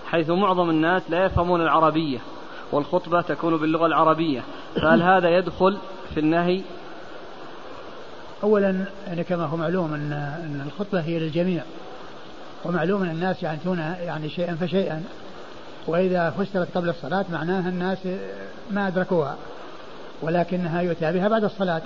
حيث 0.05 0.29
معظم 0.29 0.69
الناس 0.69 1.01
لا 1.09 1.25
يفهمون 1.25 1.61
العربية 1.61 2.19
والخطبة 2.71 3.21
تكون 3.21 3.57
باللغة 3.57 3.85
العربية. 3.85 4.41
فهل 4.75 5.01
هذا 5.01 5.29
يدخل 5.29 5.77
في 6.13 6.19
النهي؟ 6.19 6.61
أولا 8.43 8.85
يعني 9.07 9.23
كما 9.23 9.45
هو 9.45 9.57
معلوم 9.57 9.93
أن 9.93 10.11
أن 10.13 10.63
الخطبة 10.67 10.99
هي 10.99 11.19
للجميع 11.19 11.63
ومعلوم 12.65 13.03
أن 13.03 13.09
الناس 13.09 13.43
يعنتون 13.43 13.79
يعني 13.79 14.29
شيئا 14.29 14.55
فشيئا 14.55 15.03
وإذا 15.87 16.29
فسرت 16.29 16.77
قبل 16.77 16.89
الصلاة 16.89 17.25
معناها 17.31 17.69
الناس 17.69 17.97
ما 18.71 18.87
أدركوها 18.87 19.35
ولكنها 20.21 20.81
يؤتى 20.81 21.11
بها 21.11 21.27
بعد 21.27 21.43
الصلاة 21.43 21.81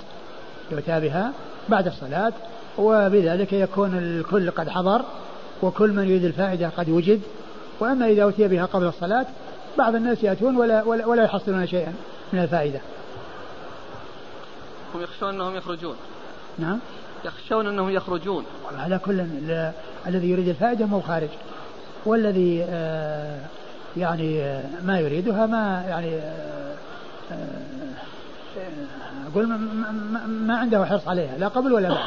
يؤتى 0.70 1.00
بها 1.00 1.32
بعد 1.68 1.86
الصلاة 1.86 2.32
وبذلك 2.78 3.52
يكون 3.52 3.98
الكل 3.98 4.50
قد 4.50 4.68
حضر 4.68 5.02
وكل 5.62 5.90
من 5.90 6.04
يريد 6.04 6.24
الفائدة 6.24 6.68
قد 6.68 6.90
وجد. 6.90 7.20
وأما 7.80 8.06
إذا 8.06 8.28
أتي 8.28 8.48
بها 8.48 8.64
قبل 8.64 8.86
الصلاة 8.86 9.26
بعض 9.78 9.94
الناس 9.94 10.22
يأتون 10.22 10.56
ولا, 10.56 10.82
ولا, 10.82 11.06
ولا 11.06 11.24
يحصلون 11.24 11.66
شيئا 11.66 11.94
من 12.32 12.42
الفائدة. 12.42 12.80
هم 14.94 15.02
يخشون 15.02 15.28
أنهم 15.28 15.56
يخرجون. 15.56 15.94
نعم. 16.58 16.78
يخشون 17.24 17.66
أنهم 17.66 17.90
يخرجون. 17.90 18.44
على 18.78 18.98
كل 18.98 19.26
الذي 20.06 20.30
يريد 20.30 20.48
الفائدة 20.48 20.86
مو 20.86 21.00
خارج. 21.00 21.28
والذي 22.06 22.64
آه 22.70 23.40
يعني 23.96 24.42
آه 24.42 24.62
ما 24.84 25.00
يريدها 25.00 25.46
ما 25.46 25.84
يعني 25.88 26.16
آه, 26.16 26.74
آه، 27.32 27.36
أقول 29.32 29.46
ما, 30.46 30.58
عنده 30.58 30.84
حرص 30.84 31.08
عليها 31.08 31.38
لا 31.38 31.48
قبل 31.48 31.72
ولا 31.72 31.88
بعد. 31.88 32.06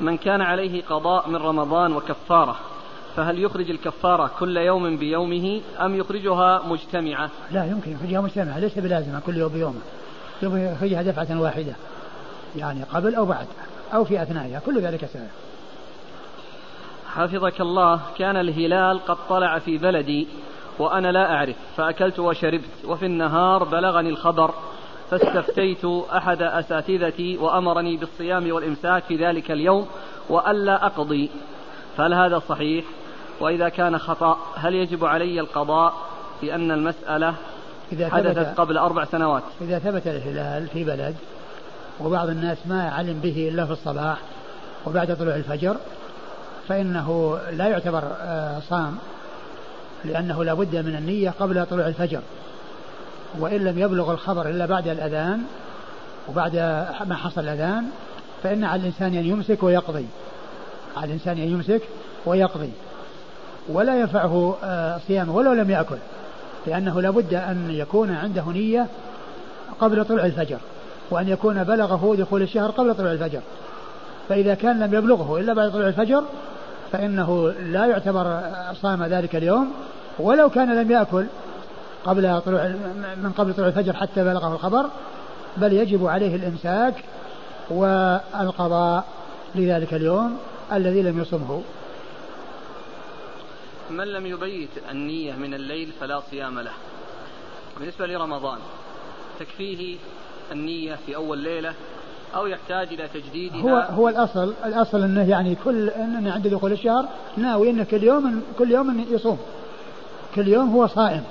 من 0.00 0.16
كان 0.16 0.40
عليه 0.40 0.82
قضاء 0.82 1.28
من 1.28 1.36
رمضان 1.36 1.92
وكفارة 1.92 2.56
فهل 3.16 3.38
يخرج 3.38 3.70
الكفارة 3.70 4.30
كل 4.38 4.56
يوم 4.56 4.96
بيومه 4.96 5.60
أم 5.80 5.96
يخرجها 5.96 6.62
مجتمعة؟ 6.66 7.30
لا 7.50 7.64
يمكن 7.64 7.92
يخرجها 7.92 8.20
مجتمعة 8.20 8.58
ليس 8.58 8.78
بلازمة 8.78 9.20
كل 9.26 9.36
يوم 9.36 9.52
بيومه. 9.52 9.80
يخرجها 10.42 11.02
دفعة 11.02 11.40
واحدة 11.40 11.72
يعني 12.56 12.82
قبل 12.82 13.14
أو 13.14 13.24
بعد 13.24 13.46
أو 13.94 14.04
في 14.04 14.22
أثنائها 14.22 14.60
كل 14.66 14.80
ذلك 14.80 15.06
سهل 15.06 15.28
حفظك 17.14 17.60
الله 17.60 18.00
كان 18.18 18.36
الهلال 18.36 19.04
قد 19.04 19.16
طلع 19.28 19.58
في 19.58 19.78
بلدي 19.78 20.28
وأنا 20.78 21.12
لا 21.12 21.34
أعرف 21.34 21.56
فأكلت 21.76 22.18
وشربت 22.18 22.84
وفي 22.84 23.06
النهار 23.06 23.64
بلغني 23.64 24.08
الخبر 24.08 24.54
فاستفتيت 25.10 25.84
أحد 25.84 26.42
أساتذتي 26.42 27.36
وأمرني 27.36 27.96
بالصيام 27.96 28.52
والإمساك 28.52 29.02
في 29.02 29.16
ذلك 29.16 29.50
اليوم 29.50 29.86
وألا 30.28 30.86
أقضي. 30.86 31.30
فهل 31.96 32.14
هذا 32.14 32.38
صحيح؟ 32.38 32.84
وإذا 33.40 33.68
كان 33.68 33.98
خطأ 33.98 34.38
هل 34.56 34.74
يجب 34.74 35.04
علي 35.04 35.40
القضاء 35.40 35.94
لأن 36.42 36.70
المسألة 36.70 37.34
إذا 37.92 38.08
حدثت 38.08 38.60
قبل 38.60 38.78
أربع 38.78 39.04
سنوات؟ 39.04 39.42
إذا 39.60 39.78
ثبت 39.78 40.06
الهلال 40.06 40.66
في 40.66 40.84
بلد 40.84 41.16
وبعض 42.00 42.28
الناس 42.28 42.58
ما 42.66 42.90
علم 42.90 43.20
به 43.20 43.48
إلا 43.48 43.66
في 43.66 43.72
الصباح 43.72 44.18
وبعد 44.86 45.16
طلوع 45.16 45.34
الفجر 45.34 45.76
فإنه 46.68 47.38
لا 47.52 47.66
يعتبر 47.68 48.02
آه، 48.20 48.58
صام. 48.60 48.98
لأنه 50.04 50.44
لا 50.44 50.54
بد 50.54 50.76
من 50.76 50.96
النية 50.96 51.30
قبل 51.30 51.66
طلوع 51.66 51.86
الفجر. 51.86 52.20
وإن 53.38 53.64
لم 53.64 53.78
يبلغ 53.78 54.12
الخبر 54.12 54.48
إلا 54.48 54.66
بعد 54.66 54.88
الأذان 54.88 55.42
وبعد 56.28 56.56
ما 57.06 57.14
حصل 57.14 57.40
الأذان 57.40 57.84
فإن 58.42 58.64
على 58.64 58.80
الإنسان 58.80 59.14
أن 59.14 59.26
يمسك 59.26 59.62
ويقضي. 59.62 60.06
على 60.96 61.06
الإنسان 61.06 61.38
أن 61.38 61.48
يمسك 61.48 61.82
ويقضي. 62.26 62.70
ولا 63.68 64.00
ينفعه 64.00 64.56
آه، 64.64 65.00
صيامه 65.08 65.36
ولو 65.36 65.52
لم 65.52 65.70
يأكل 65.70 65.96
لأنه 66.66 67.00
لابد 67.00 67.34
أن 67.34 67.70
يكون 67.70 68.10
عنده 68.10 68.44
نية 68.46 68.86
قبل 69.80 70.04
طلوع 70.04 70.24
الفجر 70.24 70.58
وأن 71.10 71.28
يكون 71.28 71.64
بلغه 71.64 72.16
دخول 72.18 72.42
الشهر 72.42 72.70
قبل 72.70 72.94
طلوع 72.94 73.12
الفجر. 73.12 73.40
فإذا 74.28 74.54
كان 74.54 74.80
لم 74.80 74.94
يبلغه 74.94 75.38
إلا 75.38 75.52
بعد 75.52 75.72
طلوع 75.72 75.88
الفجر 75.88 76.24
فإنه 76.92 77.50
لا 77.50 77.86
يعتبر 77.86 78.40
صام 78.82 79.04
ذلك 79.04 79.36
اليوم 79.36 79.72
ولو 80.18 80.50
كان 80.50 80.82
لم 80.82 80.90
يأكل 80.90 81.26
قبل 82.04 82.40
طلوع 82.40 82.68
من 83.22 83.32
قبل 83.38 83.54
طلوع 83.54 83.68
الفجر 83.68 83.92
حتى 83.92 84.24
بلغه 84.24 84.54
الخبر 84.54 84.86
بل 85.56 85.72
يجب 85.72 86.06
عليه 86.06 86.36
الإمساك 86.36 87.04
والقضاء 87.70 89.04
لذلك 89.54 89.94
اليوم 89.94 90.38
الذي 90.72 91.02
لم 91.02 91.20
يصمه. 91.20 91.62
من 93.90 94.04
لم 94.04 94.26
يبيت 94.26 94.70
النية 94.90 95.32
من 95.32 95.54
الليل 95.54 95.92
فلا 96.00 96.20
صيام 96.30 96.60
له. 96.60 96.72
بالنسبة 97.78 98.06
لرمضان 98.06 98.58
تكفيه 99.40 99.96
النية 100.52 100.98
في 101.06 101.16
أول 101.16 101.38
ليلة 101.38 101.74
أو 102.34 102.46
يحتاج 102.46 102.88
إلى 102.92 103.08
تجديدها 103.14 103.60
هو 103.60 103.76
هو 103.76 104.08
الأصل 104.08 104.54
الأصل 104.64 105.02
أنه 105.02 105.28
يعني 105.30 105.56
كل 105.64 105.88
أنه 105.88 106.32
عند 106.32 106.48
دخول 106.48 106.72
الشهر 106.72 107.08
ناوي 107.36 107.70
أنه 107.70 107.84
كل 107.84 108.02
يوم 108.02 108.42
كل 108.58 108.70
يوم 108.70 109.06
يصوم. 109.10 109.38
كل 110.34 110.48
يوم 110.48 110.70
هو 110.70 110.86
صائم 110.86 111.22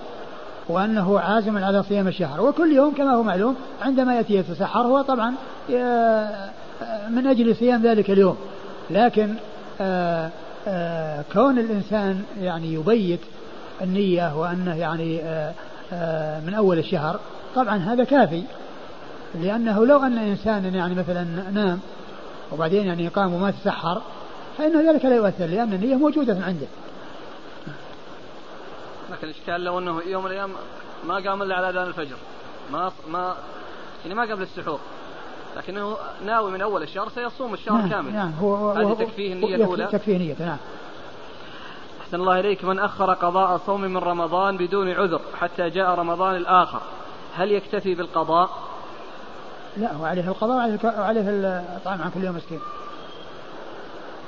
وأنه 0.70 1.20
عازم 1.20 1.58
على 1.58 1.84
صيام 1.84 2.08
الشهر. 2.08 2.42
وكل 2.42 2.72
يوم 2.72 2.94
كما 2.94 3.14
هو 3.14 3.24
معلوم 3.24 3.56
عندما 3.82 4.16
يأتي 4.16 4.36
يتسحر 4.36 4.82
هو 4.82 5.02
طبعا 5.02 5.34
من 7.10 7.28
أجل 7.28 7.56
صيام 7.56 7.82
ذلك 7.82 8.12
اليوم. 8.12 8.38
لكن 8.90 9.36
آه، 9.82 10.30
آه، 10.68 11.24
كون 11.34 11.60
الإنسان 11.60 12.24
يعني 12.42 12.74
يبيت 12.74 13.20
النية 13.82 14.38
وأنه 14.38 14.76
يعني 14.76 15.22
آه، 15.94 16.40
من 16.40 16.54
أول 16.54 16.80
الشهر 16.80 17.20
طبعا 17.56 17.78
هذا 17.78 18.04
كافي. 18.04 18.44
لأنه 19.36 19.86
لو 19.86 20.04
أن 20.04 20.18
إنسانا 20.18 20.68
يعني 20.68 20.96
مثلا 20.96 21.24
نام 21.52 21.80
وبعدين 22.52 22.88
يعني 22.88 23.08
قام 23.08 23.34
وما 23.34 23.52
تسحر 23.52 24.02
فإن 24.58 24.88
ذلك 24.88 25.06
لا 25.06 25.16
يؤثر 25.16 25.46
لأن 25.46 25.74
النية 25.74 25.96
موجودة 25.96 26.34
عنده. 26.34 26.68
لكن 29.12 29.28
الإشكال 29.28 29.64
لو 29.64 29.80
أنه 29.80 30.02
يوم 30.06 30.24
من 30.24 30.32
الأيام 30.32 30.52
ما 31.08 31.16
قام 31.16 31.42
إلا 31.42 31.56
على 31.56 31.70
أذان 31.70 31.88
الفجر 31.88 32.16
ما 32.72 32.92
ما 33.12 33.36
يعني 34.04 34.16
ما 34.16 34.22
قبل 34.22 34.42
السحور. 34.42 34.80
لكنه 35.58 35.98
ناوي 36.26 36.52
من 36.52 36.62
أول 36.62 36.84
الشهر 36.84 37.10
سيصوم 37.10 37.54
الشهر 37.54 37.78
نعم 37.78 37.90
كامل. 37.90 38.14
نعم 38.14 38.32
هو 38.42 38.72
هذه 38.72 38.94
تكفيه 38.94 39.34
النية 39.34 39.56
الأولى. 39.56 39.86
تكفيه 39.86 40.18
نية 40.18 40.36
نعم. 40.40 40.58
أحسن 42.02 42.20
الله 42.20 42.40
إليك. 42.40 42.64
من 42.64 42.80
أخر 42.80 43.14
قضاء 43.14 43.58
صوم 43.66 43.82
من 43.82 43.98
رمضان 43.98 44.58
بدون 44.58 44.92
عذر 44.92 45.22
حتى 45.40 45.70
جاء 45.70 45.90
رمضان 45.90 46.36
الآخر 46.36 46.82
هل 47.36 47.52
يكتفي 47.52 47.96
بالقضاء؟ 47.96 48.69
لا 49.78 49.98
وعليه 49.98 50.28
القضاء 50.28 50.80
وعليه 50.84 51.30
الإطعام 51.30 52.02
عن 52.02 52.12
كل 52.12 52.24
يوم 52.24 52.36
مسكين. 52.36 52.60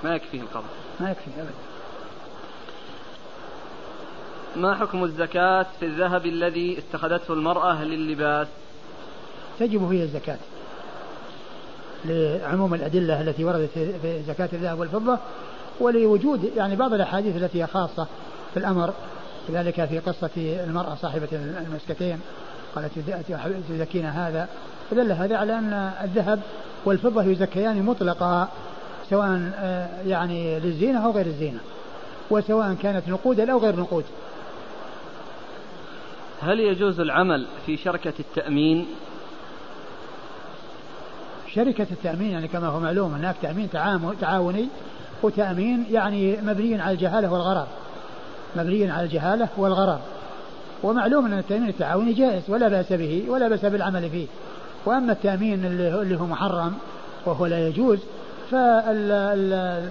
ما 0.03 0.15
يكفيه 0.15 0.41
القضاء. 0.41 0.63
ما 0.99 1.11
يكفي 1.11 1.31
أبدا. 1.37 1.53
ما 4.55 4.75
حكم 4.75 5.03
الزكاة 5.03 5.65
في 5.79 5.85
الذهب 5.85 6.25
الذي 6.25 6.79
اتخذته 6.79 7.33
المرأة 7.33 7.83
للباس 7.83 8.47
تجب 9.59 9.89
فيه 9.89 10.03
الزكاة. 10.03 10.37
لعموم 12.05 12.73
الأدلة 12.73 13.21
التي 13.21 13.45
وردت 13.45 13.69
في 13.73 14.23
زكاة 14.27 14.49
الذهب 14.53 14.79
والفضة 14.79 15.17
ولوجود 15.79 16.51
يعني 16.55 16.75
بعض 16.75 16.93
الأحاديث 16.93 17.35
التي 17.35 17.63
هي 17.63 17.67
خاصة 17.67 18.07
في 18.53 18.59
الأمر 18.59 18.93
كذلك 19.47 19.85
في 19.85 19.99
قصة 19.99 20.29
المرأة 20.37 20.95
صاحبة 20.95 21.27
المسكتين 21.31 22.19
قالت 22.75 22.91
تزكين 23.69 24.05
هذا. 24.05 24.47
فدل 24.91 25.11
هذا 25.11 25.37
على 25.37 25.53
أن 25.53 25.91
الذهب 26.03 26.39
والفضة 26.85 27.23
يزكيان 27.23 27.83
مطلقا 27.83 28.47
سواء 29.09 29.51
آه، 29.55 29.87
يعني 30.05 30.59
للزينة 30.59 31.05
أو 31.05 31.11
غير 31.11 31.25
الزينة 31.25 31.59
وسواء 32.29 32.73
كانت 32.73 33.09
نقودا 33.09 33.51
أو 33.51 33.57
غير 33.57 33.79
نقود. 33.79 34.03
هل 36.41 36.59
يجوز 36.59 36.99
العمل 36.99 37.45
في 37.65 37.77
شركة 37.77 38.13
التأمين؟ 38.19 38.87
شركة 41.53 41.87
التأمين 41.91 42.31
يعني 42.31 42.47
كما 42.47 42.67
هو 42.67 42.79
معلوم 42.79 43.13
هناك 43.13 43.35
تأمين 43.41 43.69
تعاوني 44.21 44.67
وتأمين 45.23 45.85
يعني 45.91 46.37
مبني 46.41 46.81
على 46.81 46.93
الجهالة 46.93 47.33
والغرر 47.33 47.67
مبني 48.55 48.91
على 48.91 49.03
الجهالة 49.05 49.47
والغرر 49.57 49.99
ومعلوم 50.83 51.25
أن 51.25 51.39
التأمين 51.39 51.69
التعاوني 51.69 52.13
جائز 52.13 52.43
ولا 52.47 52.67
بأس 52.67 52.93
به 52.93 53.25
ولا 53.29 53.47
بأس 53.47 53.65
بالعمل 53.65 54.09
فيه. 54.09 54.27
وأما 54.85 55.11
التأمين 55.11 55.65
اللي 55.65 56.19
هو 56.19 56.25
محرم 56.25 56.73
وهو 57.25 57.45
لا 57.45 57.67
يجوز 57.67 57.99
فالعمل 58.51 59.81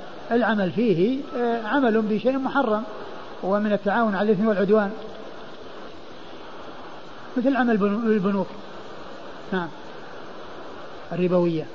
فيه 0.70 1.18
آه، 1.36 1.66
عمل 1.66 2.02
بشيء 2.02 2.38
محرم 2.38 2.82
ومن 3.42 3.72
التعاون 3.72 4.14
على 4.14 4.32
الإثم 4.32 4.48
والعدوان. 4.48 4.92
مثل 7.36 7.56
عمل 7.56 7.74
البنوك. 8.06 8.46
نعم. 9.52 9.68
الربوية. 11.12 11.66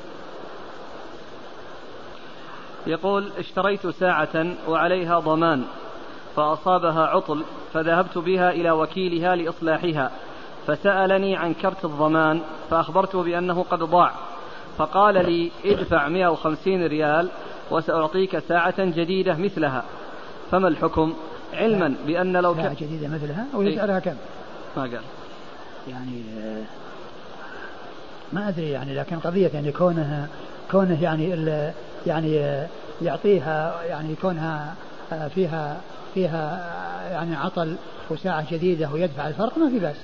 يقول 2.87 3.31
اشتريت 3.37 3.87
ساعة 3.87 4.45
وعليها 4.67 5.19
ضمان 5.19 5.63
فأصابها 6.35 7.05
عطل 7.05 7.43
فذهبت 7.73 8.17
بها 8.17 8.49
إلى 8.49 8.71
وكيلها 8.71 9.35
لإصلاحها. 9.35 10.11
فسألني 10.67 11.35
عن 11.35 11.53
كرت 11.53 11.85
الضمان 11.85 12.41
فأخبرته 12.69 13.23
بأنه 13.23 13.63
قد 13.63 13.79
ضاع. 13.79 14.11
فقال 14.77 15.13
لي 15.13 15.51
ادفع 15.65 16.07
150 16.07 16.85
ريال 16.87 17.29
وسأعطيك 17.71 18.39
ساعة 18.39 18.85
جديدة 18.85 19.35
مثلها. 19.35 19.83
فما 20.51 20.67
الحكم؟ 20.67 21.13
علما 21.53 21.95
بأن 22.07 22.37
لو 22.37 22.55
كان 22.55 22.73
جديدة 22.73 23.07
مثلها؟ 23.07 23.45
أو 23.53 23.61
يسألها 23.61 23.99
كم؟ 23.99 24.15
ما 24.77 24.81
قال. 24.81 25.01
يعني 25.87 26.21
ما 28.33 28.49
أدري 28.49 28.69
يعني 28.71 28.95
لكن 28.95 29.19
قضية 29.19 29.51
يعني 29.53 29.71
كونها 29.71 30.27
كونه 30.71 31.03
يعني 31.03 31.29
يعني 32.07 32.65
يعطيها 33.01 33.83
يعني 33.83 34.15
كونها 34.21 34.75
فيها 35.35 35.77
فيها 36.13 36.71
يعني 37.11 37.35
عطل 37.35 37.75
وساعة 38.09 38.53
جديدة 38.53 38.89
ويدفع 38.93 39.27
الفرق 39.27 39.57
ما 39.57 39.69
في 39.69 39.79
بأس. 39.79 39.95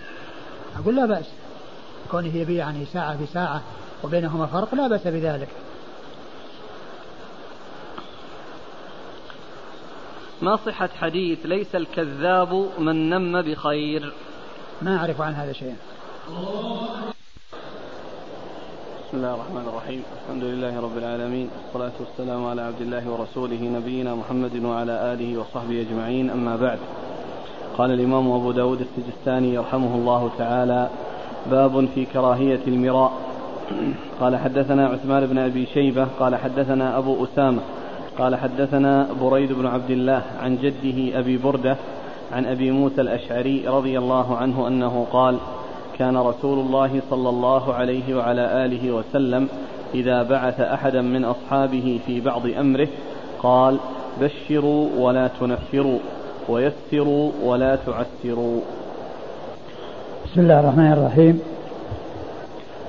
أقول 0.80 0.96
لا 0.96 1.06
بأس. 1.06 1.26
كونه 2.12 2.36
يبيع 2.36 2.66
يعني 2.66 2.86
ساعة 2.86 3.24
بساعة 3.24 3.62
وبينهما 4.04 4.46
فرق 4.46 4.76
لا 4.76 4.88
بأس 4.88 5.08
بذلك. 5.08 5.50
ما 10.42 10.56
صحة 10.56 10.90
حديث 11.00 11.46
ليس 11.46 11.76
الكذاب 11.76 12.68
من 12.80 13.10
نم 13.10 13.42
بخير. 13.42 14.14
ما 14.82 14.98
أعرف 14.98 15.22
عن 15.22 15.34
هذا 15.34 15.54
شيئا 15.54 15.76
بسم 19.08 19.18
الله 19.18 19.34
الرحمن 19.36 19.66
الرحيم. 19.68 20.04
الحمد 20.26 20.44
لله 20.44 20.82
رب 20.82 20.98
العالمين 20.98 21.50
والصلاة 21.64 21.92
والسلام 22.00 22.46
على 22.46 22.62
عبد 22.62 22.82
الله 22.82 23.10
ورسوله 23.10 23.64
نبينا 23.64 24.16
محمد 24.16 24.56
وعلى 24.64 25.14
آله 25.14 25.40
وصحبه 25.40 25.82
أجمعين. 25.82 26.30
أما 26.30 26.56
بعد 26.56 26.80
قال 27.78 27.92
الإمام 27.92 28.32
أبو 28.32 28.52
داود 28.52 28.82
السجستاني 28.82 29.54
يرحمه 29.54 29.96
الله 29.96 30.30
تعالى 30.38 30.90
باب 31.52 31.88
في 31.96 32.06
كراهية 32.06 32.60
المراء. 32.68 33.12
قال 34.20 34.36
حدثنا 34.36 34.88
عثمان 34.88 35.26
بن 35.26 35.38
أبي 35.38 35.66
شيبة 35.66 36.08
قال 36.20 36.36
حدثنا 36.36 36.98
أبو 36.98 37.24
أسامة 37.24 37.62
قال 38.18 38.36
حدثنا 38.36 39.08
بريد 39.22 39.54
بن 39.54 39.66
عبد 39.66 39.92
الله 39.92 40.22
عن 40.44 40.58
جده 40.58 41.20
أبي 41.20 41.38
بردة 41.38 41.78
عن 42.32 42.46
أبي 42.46 42.72
موسى 42.72 43.02
الأشعري 43.02 43.68
رضي 43.68 43.98
الله 43.98 44.38
عنه 44.38 44.68
أنه 44.68 45.08
قال 45.12 45.38
كان 45.98 46.18
رسول 46.18 46.60
الله 46.60 47.02
صلى 47.10 47.30
الله 47.30 47.74
عليه 47.74 48.16
وعلى 48.16 48.66
آله 48.66 48.92
وسلم 48.92 49.48
إذا 49.94 50.24
بعث 50.24 50.60
أحدا 50.60 51.02
من 51.02 51.26
أصحابه 51.26 52.00
في 52.06 52.22
بعض 52.22 52.48
أمره 52.60 52.88
قال 53.44 53.78
بشروا 54.22 54.90
ولا 54.98 55.30
تنفروا. 55.40 56.00
ويسروا 56.50 57.32
ولا 57.44 57.76
تعسروا 57.76 58.60
بسم 60.26 60.42
الله 60.42 60.60
الرحمن 60.60 60.92
الرحيم. 60.92 61.40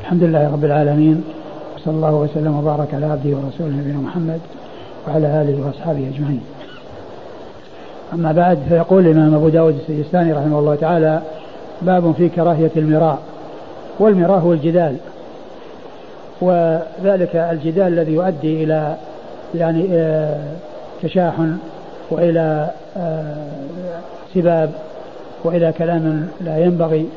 الحمد 0.01 0.23
لله 0.23 0.53
رب 0.53 0.65
العالمين 0.65 1.25
وصلى 1.77 1.95
الله 1.95 2.15
وسلم 2.15 2.59
وبارك 2.59 2.95
على 2.95 3.07
عبده 3.07 3.37
ورسوله 3.37 3.77
نبينا 3.77 3.99
محمد 3.99 4.41
وعلى 5.09 5.43
آله 5.43 5.67
وأصحابه 5.67 6.11
أجمعين. 6.15 6.41
أما 8.15 8.33
بعد 8.33 8.59
فيقول 8.69 9.07
الإمام 9.07 9.35
أبو 9.35 9.49
داود 9.49 9.75
السجستاني 9.75 10.33
رحمه 10.33 10.59
الله 10.59 10.75
تعالى 10.75 11.23
باب 11.83 12.13
في 12.13 12.29
كراهية 12.29 12.71
المراء 12.77 13.19
والمراء 13.99 14.39
هو 14.39 14.53
الجدال. 14.53 14.97
وذلك 16.41 17.37
الجدال 17.37 17.87
الذي 17.87 18.13
يؤدي 18.13 18.65
إلى 18.65 18.97
يعني 19.55 19.87
آه، 19.91 20.53
تشاحن 21.03 21.57
وإلى 22.13 22.71
آه، 22.97 23.47
سباب 24.35 24.71
وإلى 25.45 25.73
كلام 25.79 26.29
لا 26.41 26.59
ينبغي. 26.59 27.09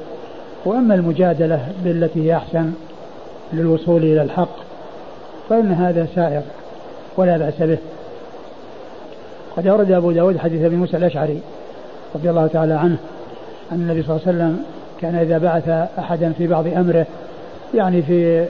وأما 0.66 0.96
المجادلة 0.96 1.60
بالتي 1.84 2.26
هي 2.26 2.36
أحسن 2.36 2.72
للوصول 3.54 4.04
إلى 4.04 4.22
الحق 4.22 4.56
فإن 5.50 5.72
هذا 5.72 6.08
سائر 6.16 6.42
ولا 7.18 7.38
بأس 7.38 7.60
به. 7.60 7.78
قد 9.58 9.68
أورد 9.68 9.92
أبو 9.92 10.12
داود 10.12 10.38
حديث 10.38 10.62
أبي 10.62 10.76
موسى 10.76 10.98
الأشعري 10.98 11.40
رضي 12.16 12.30
الله 12.30 12.48
تعالى 12.48 12.74
عنه 12.74 12.98
أن 13.72 13.76
النبي 13.76 14.04
صلى 14.04 14.16
الله 14.16 14.28
عليه 14.28 14.38
وسلم 14.38 14.64
كان 15.02 15.16
إذا 15.16 15.38
بعث 15.38 15.70
أحدا 16.00 16.34
في 16.38 16.48
بعض 16.48 16.68
أمره 16.68 17.06
يعني 17.74 18.02
في 18.02 18.46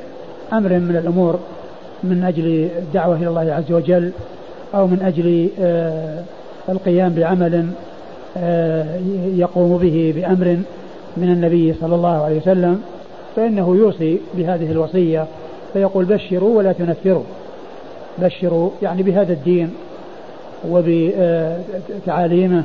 أمر 0.54 0.70
من 0.70 0.96
الأمور 0.96 1.40
من 2.04 2.24
أجل 2.24 2.70
الدعوة 2.78 3.16
إلى 3.16 3.28
الله 3.28 3.54
عز 3.54 3.72
وجل 3.72 4.12
أو 4.76 4.88
من 4.88 5.02
أجل 5.02 5.50
آه، 5.60 6.24
القيام 6.70 7.14
بعمل 7.14 7.66
آه، 8.38 8.86
يقوم 9.36 9.78
به 9.78 10.14
بأمر 10.16 10.58
من 11.18 11.30
النبي 11.30 11.74
صلى 11.82 11.96
الله 11.96 12.24
عليه 12.24 12.38
وسلم 12.38 12.82
فإنه 13.36 13.76
يوصي 13.76 14.20
بهذه 14.34 14.72
الوصية 14.72 15.26
فيقول 15.74 16.06
بشروا 16.06 16.58
ولا 16.58 16.72
تنفروا. 16.72 17.24
بشروا 18.18 18.70
يعني 18.82 19.04
بهذا 19.04 19.34
الدين 19.34 19.74
وبتعاليمه 20.70 22.64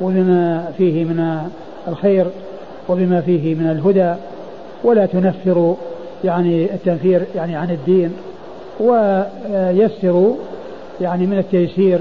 وبما 0.00 0.72
فيه 0.78 1.04
من 1.04 1.48
الخير 1.88 2.26
وبما 2.88 3.20
فيه 3.20 3.54
من 3.54 3.70
الهدى 3.70 4.14
ولا 4.84 5.06
تنفروا 5.06 5.74
يعني 6.24 6.64
التنفير 6.64 7.22
يعني 7.36 7.56
عن 7.56 7.70
الدين 7.70 8.12
ويسروا 8.80 10.34
يعني 11.00 11.26
من 11.26 11.38
التيسير 11.38 12.00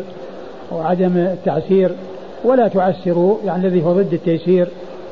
وعدم 0.71 1.17
التعسير 1.17 1.91
ولا 2.43 2.67
تعسروا 2.67 3.38
يعني 3.45 3.67
الذي 3.67 3.84
هو 3.84 3.93
ضد 3.93 4.13
التيسير 4.13 4.67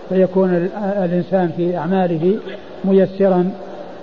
فيكون 0.09 0.69
الإنسان 1.03 1.51
في 1.57 1.77
أعماله 1.77 2.35
ميسرا 2.85 3.49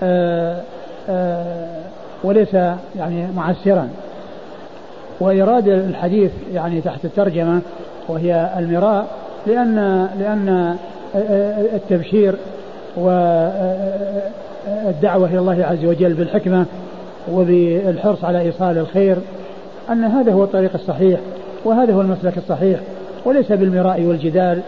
آآ 0.03 0.61
آآ 1.09 1.83
وليس 2.25 2.55
يعني 2.97 3.27
معسرا. 3.37 3.89
وإيراد 5.21 5.69
الحديث 5.69 6.31
يعني 6.55 6.81
تحت 6.81 7.05
الترجمة 7.05 7.61
وهي 8.09 8.51
المراء 8.59 9.07
لأن 9.47 10.09
لأن 10.19 10.77
التبشير 11.75 12.35
و 12.97 13.11
الدعوة 14.67 15.29
إلى 15.29 15.39
الله 15.39 15.65
عز 15.65 15.85
وجل 15.85 16.15
بالحكمة 16.15 16.67
وبالحرص 17.33 18.25
على 18.25 18.41
إيصال 18.41 18.79
الخير 18.79 19.17
أن 19.91 20.05
هذا 20.05 20.33
هو 20.33 20.45
الطريق 20.45 20.71
الصحيح 20.75 21.21
وهذا 21.65 21.95
هو 21.95 22.01
المسلك 22.01 22.39
الصحيح 22.39 22.81
وليس 23.25 23.53
بالمراء 23.53 24.03
والجدال 24.03 24.61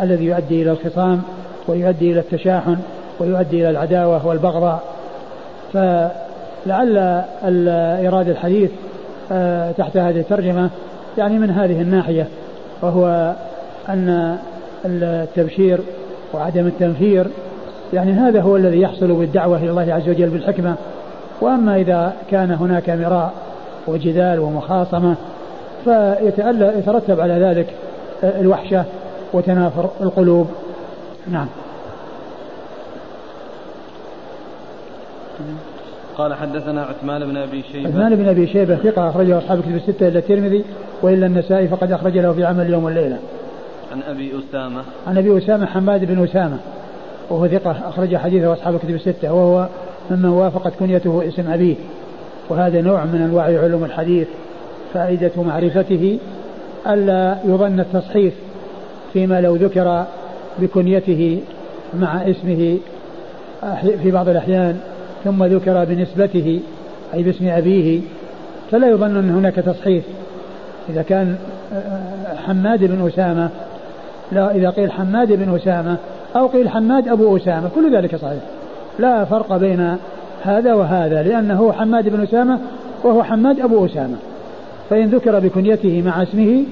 الذي 0.00 0.24
يؤدي 0.24 0.62
إلى 0.62 0.70
الخصام 0.70 1.22
ويؤدي 1.68 2.12
إلى 2.12 2.20
التشاحن 2.20 2.76
ويؤدي 3.20 3.56
إلى 3.60 3.70
العداوة 3.70 4.26
والبغضاء. 4.26 4.82
فلعل 5.72 6.98
إيراد 7.98 8.28
الحديث 8.28 8.70
آه، 9.32 9.72
تحت 9.72 9.96
هذه 9.96 10.20
الترجمة 10.20 10.70
يعني 11.18 11.38
من 11.38 11.50
هذه 11.50 11.80
الناحية 11.80 12.28
وهو 12.82 13.34
أن 13.88 14.38
التبشير 14.84 15.80
وعدم 16.34 16.66
التنفير 16.66 17.26
يعني 17.92 18.12
هذا 18.12 18.40
هو 18.40 18.56
الذي 18.56 18.80
يحصل 18.80 19.12
بالدعوة 19.12 19.56
إلى 19.56 19.70
الله 19.70 19.94
عز 19.94 20.08
وجل 20.08 20.28
بالحكمة. 20.28 20.74
وأما 21.40 21.76
إذا 21.76 22.12
كان 22.30 22.50
هناك 22.50 22.90
مراء 22.90 23.32
وجدال 23.86 24.40
ومخاصمة 24.40 25.14
فيترتب 25.84 27.20
على 27.20 27.34
ذلك 27.34 27.74
الوحشة 28.24 28.84
وتنافر 29.32 29.90
القلوب. 30.00 30.50
نعم. 31.30 31.46
قال 36.16 36.34
حدثنا 36.34 36.82
عثمان 36.82 37.24
بن 37.26 37.36
أبي 37.36 37.62
شيبة. 37.72 37.88
عثمان 37.88 38.16
بن 38.16 38.28
أبي 38.28 38.46
شيبة 38.46 38.76
ثقة 38.76 39.08
أخرجه 39.08 39.38
أصحاب 39.38 39.60
كتب 39.60 39.74
الستة 39.74 40.08
إلا 40.08 40.18
الترمذي 40.18 40.64
وإلا 41.02 41.26
النسائي 41.26 41.68
فقد 41.68 41.92
اخرج 41.92 42.18
له 42.18 42.32
في 42.32 42.44
عمل 42.44 42.66
اليوم 42.66 42.84
والليلة. 42.84 43.18
عن 43.92 44.02
أبي 44.02 44.32
أسامة. 44.38 44.82
عن 45.06 45.18
أبي 45.18 45.38
أسامة 45.38 45.66
حماد 45.66 46.04
بن 46.04 46.24
أسامة 46.24 46.56
وهو 47.30 47.48
ثقة 47.48 47.70
اخرج 47.88 48.16
حديثه 48.16 48.52
أصحاب 48.52 48.78
كتب 48.78 48.90
الستة 48.90 49.32
وهو 49.32 49.68
ممن 50.10 50.28
وافقت 50.28 50.72
كنيته 50.78 51.28
اسم 51.28 51.50
أبيه. 51.50 51.74
وهذا 52.52 52.80
نوع 52.80 53.04
من 53.04 53.22
أنواع 53.22 53.44
علوم 53.44 53.84
الحديث 53.84 54.26
فائدة 54.94 55.30
معرفته 55.36 56.18
ألا 56.86 57.36
يظن 57.44 57.80
التصحيف 57.80 58.34
فيما 59.12 59.40
لو 59.40 59.56
ذكر 59.56 60.04
بكنيته 60.58 61.40
مع 62.00 62.30
اسمه 62.30 62.78
في 64.02 64.10
بعض 64.10 64.28
الأحيان 64.28 64.80
ثم 65.24 65.44
ذكر 65.44 65.84
بنسبته 65.84 66.60
أي 67.14 67.22
باسم 67.22 67.48
أبيه 67.48 68.00
فلا 68.70 68.90
يظن 68.90 69.16
أن 69.16 69.30
هناك 69.30 69.54
تصحيف. 69.54 70.04
إذا 70.88 71.02
كان 71.02 71.36
حماد 72.46 72.84
بن 72.84 73.06
أسامة 73.06 73.48
لا 74.32 74.54
إذا 74.54 74.70
قيل 74.70 74.92
حماد 74.92 75.32
بن 75.32 75.54
أسامة 75.54 75.96
أو 76.36 76.46
قيل 76.46 76.68
حماد 76.68 77.08
أبو 77.08 77.36
أسامة 77.36 77.68
كل 77.74 77.96
ذلك 77.96 78.16
صحيح. 78.16 78.42
لا 78.98 79.24
فرق 79.24 79.56
بين 79.56 79.96
هذا 80.42 80.74
وهذا 80.74 81.22
لأنه 81.22 81.72
حماد 81.72 82.08
بن 82.08 82.22
أسامة 82.22 82.58
وهو 83.04 83.22
حماد 83.22 83.60
أبو 83.60 83.86
أسامة. 83.86 84.16
فإن 84.90 85.08
ذكر 85.08 85.38
بكنيته 85.38 86.02
مع 86.06 86.22
اسمه 86.22 86.64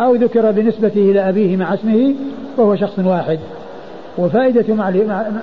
أو 0.00 0.14
ذكر 0.14 0.50
بنسبته 0.50 1.10
إلى 1.10 1.28
أبيه 1.28 1.56
مع 1.56 1.74
اسمه 1.74 2.14
وهو 2.56 2.76
شخص 2.76 2.98
واحد. 2.98 3.38
وفائدة 4.18 4.74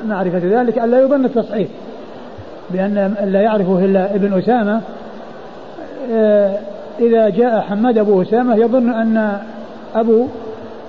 معرفة 0.08 0.62
ذلك 0.62 0.78
أن 0.78 0.92
لا 0.92 1.02
يظن 1.02 1.26
التصحيح 1.26 1.68
بأن 2.70 3.14
لا 3.26 3.42
يعرفه 3.42 3.86
إلا 3.86 4.16
ابن 4.16 4.38
أسامة. 4.38 4.82
آه، 6.12 6.58
إذا 7.00 7.30
جاء 7.30 7.60
حماد 7.60 7.98
أبو 7.98 8.22
أسامة 8.22 8.56
يظن 8.56 8.90
أن 8.90 9.38
أبو 9.96 10.28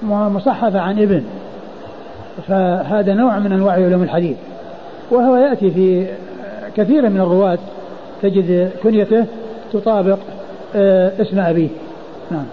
مصحف 0.03 0.77
عن 0.77 0.99
ابن 0.99 1.23
فهذا 2.49 3.15
نوع 3.15 3.39
من 3.39 3.53
أنواع 3.53 3.75
علوم 3.75 4.03
الحديث. 4.03 4.37
وهو 5.11 5.37
يأتي 5.37 5.71
في 5.71 6.07
كثير 6.77 7.09
من 7.09 7.21
الرواة 7.21 7.59
تجد 8.23 8.71
كنيته 8.83 9.27
تطابق 9.73 10.19
آه، 10.77 11.13
اسم 11.23 11.39
أبيه. 11.39 11.69
نعم. 12.31 12.45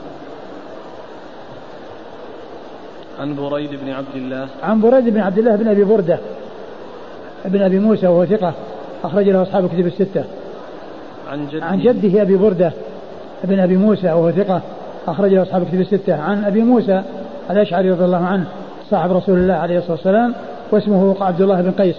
عن 3.20 3.36
بريد 3.36 3.70
بن 3.70 3.90
عبد 3.90 4.16
الله. 4.16 4.48
عن 4.64 4.82
بريد 4.82 5.10
بن 5.10 5.20
عبد 5.20 5.38
الله 5.38 5.56
بن 5.56 5.68
أبي 5.68 5.84
بردة 5.84 6.18
بن 7.46 7.62
أبي 7.62 7.80
موسى 7.80 8.08
وهو 8.08 8.26
ثقة 8.26 8.54
أخرج 9.04 9.30
له 9.30 9.42
أصحاب 9.42 9.66
الكتب 9.66 9.88
الستة. 9.88 10.24
عن 11.32 11.48
جده. 11.48 11.66
عن 11.66 11.80
جده 11.80 12.22
أبي 12.22 12.36
بردة 12.36 12.72
بن 13.44 13.60
أبي 13.60 13.78
موسى 13.78 14.08
وهو 14.08 14.32
ثقة 14.32 14.62
أخرج 15.08 15.34
له 15.34 15.42
أصحاب 15.42 15.62
الكتب 15.62 15.82
الستة. 15.82 16.22
عن 16.22 16.44
أبي 16.44 16.62
موسى 16.62 17.04
الأشعري 17.50 17.92
رضي 17.92 18.06
الله 18.06 18.26
عنه 18.26 18.46
صاحب 18.90 19.12
رسول 19.12 19.40
الله 19.40 19.54
عليه 19.54 19.78
الصلاة 19.78 19.92
والسلام 19.92 20.34
واسمه 20.72 21.16
عبد 21.22 21.42
الله 21.42 21.62
بن 21.62 21.72
قيس. 21.72 21.96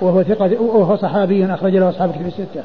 وهو 0.00 0.22
ثقة 0.22 0.60
وهو 0.60 0.96
صحابي 0.96 1.54
أخرج 1.54 1.76
له 1.76 1.88
أصحاب 1.88 2.10
الكتب 2.10 2.26
الستة. 2.26 2.64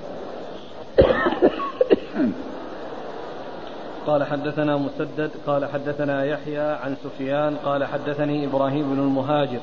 قال 4.07 4.23
حدثنا 4.23 4.77
مسدد 4.77 5.31
قال 5.47 5.65
حدثنا 5.65 6.25
يحيى 6.25 6.59
عن 6.59 6.95
سفيان 7.03 7.55
قال 7.65 7.85
حدثني 7.85 8.45
إبراهيم 8.45 8.95
بن 8.95 8.99
المهاجر 8.99 9.59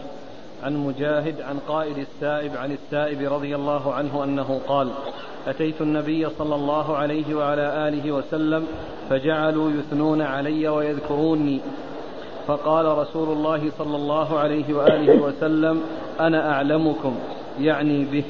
عن 0.65 0.77
مجاهد 0.77 1.41
عن 1.41 1.59
قائد 1.69 1.99
السائب 1.99 2.57
عن 2.57 2.73
السائب 2.73 3.33
رضي 3.33 3.55
الله 3.55 3.95
عنه 3.95 4.25
أنه 4.25 4.61
قال 4.69 4.89
أتيت 5.49 5.81
النبي 5.81 6.29
صلى 6.39 6.55
الله 6.55 6.97
عليه 6.97 7.35
وعلى 7.35 7.89
آله 7.89 8.13
وسلم 8.13 8.67
فجعلوا 9.11 9.71
يثنون 9.71 10.23
علي 10.23 10.69
ويذكروني. 10.69 11.61
فقال 12.47 12.99
رسول 12.99 13.29
الله 13.29 13.71
صلى 13.79 13.97
الله 13.97 14.39
عليه 14.39 14.75
وآله 14.75 15.23
وسلم 15.23 15.83
أنا 16.21 16.53
أعلمكم. 16.53 17.15
يعني 17.61 18.05
به. 18.05 18.25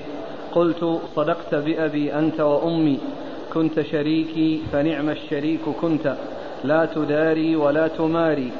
قلت 0.54 0.98
صدقت 1.16 1.54
بأبي 1.54 2.14
أنت 2.14 2.40
وأمي. 2.40 2.98
كنت 3.54 3.80
شريكي 3.80 4.60
فنعم 4.72 5.10
الشريك 5.10 5.60
كنت. 5.80 6.14
لا 6.64 6.88
تداري 6.94 7.56
ولا 7.56 7.88
تماري. 7.88 8.50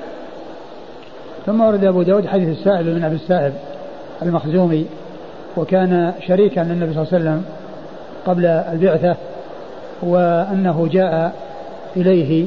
ثم 1.46 1.60
ورد 1.60 1.84
أبو 1.84 2.02
داود 2.02 2.26
حديث 2.26 2.48
السائب 2.48 2.86
بن 2.86 3.04
أبي 3.04 3.14
السائب 3.14 3.52
المخزومي 4.22 4.86
وكان 5.56 6.12
شريكا 6.26 6.60
للنبي 6.60 6.94
صلى 6.94 7.02
الله 7.02 7.12
عليه 7.12 7.22
وسلم 7.22 7.44
قبل 8.26 8.46
البعثة 8.46 9.16
وأنه 10.02 10.88
جاء 10.92 11.32
إليه 11.96 12.46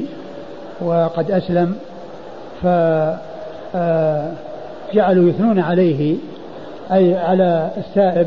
وقد 0.80 1.30
أسلم 1.30 1.76
فجعلوا 2.62 3.24
آه، 5.24 5.28
يثنون 5.28 5.58
عليه 5.58 6.16
أي 6.92 7.14
على 7.18 7.70
السائب 7.76 8.26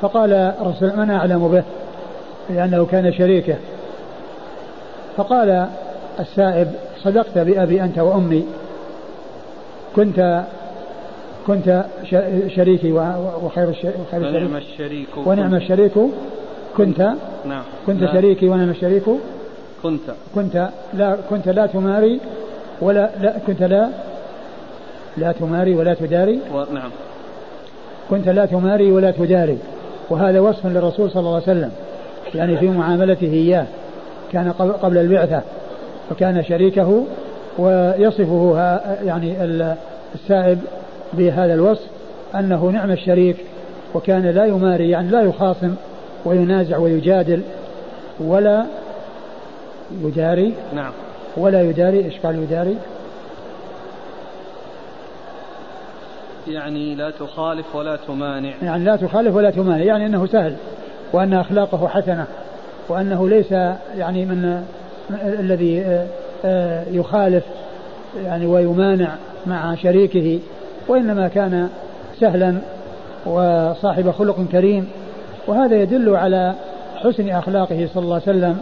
فقال 0.00 0.32
الرسول 0.32 0.96
من 0.96 1.10
أعلم 1.10 1.48
به 1.48 1.62
لأنه 2.54 2.86
كان 2.86 3.12
شريكه. 3.12 3.56
فقال 5.16 5.66
السائب 6.20 6.68
صدقت 7.02 7.38
بأبي 7.38 7.82
أنت 7.82 7.98
وأمي 7.98 8.44
كنت 9.96 10.44
كنت 11.46 11.84
شريكي 12.48 12.92
وخير 13.42 13.68
الشريك. 13.68 13.96
ونعم 14.14 14.56
الشريك 14.56 15.08
ونعم 15.26 15.54
الشريك 15.54 15.92
كنت. 16.76 17.00
نعم. 17.44 17.62
كنت 17.86 18.04
شريكي 18.12 18.48
ونعم 18.48 18.70
الشريك 18.70 19.02
كنت. 19.82 20.10
كنت. 20.34 20.68
لا 20.94 21.16
كنت 21.30 21.48
لا 21.48 21.66
تماري 21.66 22.20
ولا 22.80 23.10
لا 23.20 23.34
كنت 23.46 23.62
لا 23.62 23.88
لا 25.16 25.32
تماري 25.32 25.74
ولا 25.74 25.94
تداري. 25.94 26.40
نعم. 26.72 26.90
كنت 28.10 28.28
لا 28.28 28.46
تماري 28.46 28.92
ولا 28.92 29.10
تداري 29.10 29.58
وهذا 30.10 30.40
وصف 30.40 30.66
للرسول 30.66 31.10
صلى 31.10 31.20
الله 31.20 31.34
عليه 31.34 31.42
وسلم. 31.42 31.70
يعني 32.34 32.56
في 32.56 32.68
معاملته 32.68 33.26
إياه. 33.26 33.66
كان 34.32 34.52
قبل 34.82 34.98
البعثة. 34.98 35.42
وكان 36.10 36.44
شريكه 36.44 37.04
ويصفه 37.58 38.80
يعني 39.04 39.34
السائب 40.14 40.58
بهذا 41.12 41.54
الوصف 41.54 41.86
أنه 42.34 42.70
نعم 42.70 42.90
الشريك. 42.90 43.36
وكان 43.94 44.26
لا 44.26 44.44
يماري 44.44 44.90
يعني 44.90 45.10
لا 45.10 45.20
يخاصم 45.20 45.74
وينازع 46.24 46.78
ويجادل 46.78 47.42
ولا 48.20 48.64
يداري 50.04 50.52
نعم. 50.74 50.92
ولا 51.36 51.62
يداري 51.62 52.04
إيش 52.04 52.18
قال 52.18 52.42
يداري؟ 52.42 52.76
يعني 56.48 56.94
لا 56.94 57.10
تخالف 57.10 57.76
ولا 57.76 57.96
تمانع. 57.96 58.52
يعني 58.62 58.84
لا 58.84 58.96
تخالف 58.96 59.34
ولا 59.36 59.50
تمانع 59.50 59.84
يعني 59.84 60.06
إنه 60.06 60.26
سهل 60.26 60.54
وأن 61.12 61.34
أخلاقه 61.34 61.88
حسنة 61.88 62.26
وأنه 62.88 63.28
ليس 63.28 63.52
يعني 63.96 64.24
من 64.24 64.64
الذي 65.24 65.80
آه، 65.80 66.06
آه، 66.44 66.84
يخالف 66.90 67.44
يعني 68.24 68.46
ويمانع 68.46 69.08
مع 69.46 69.74
شريكه 69.74 70.38
وإنما 70.88 71.28
كان 71.28 71.68
سهلا 72.20 72.54
وصاحب 73.26 74.10
خلق 74.10 74.36
كريم 74.52 74.88
وهذا 75.46 75.82
يدل 75.82 76.16
على 76.16 76.54
حسن 76.96 77.28
أخلاقه 77.28 77.88
صلى 77.94 78.02
الله 78.02 78.20
عليه 78.26 78.38
وسلم 78.38 78.58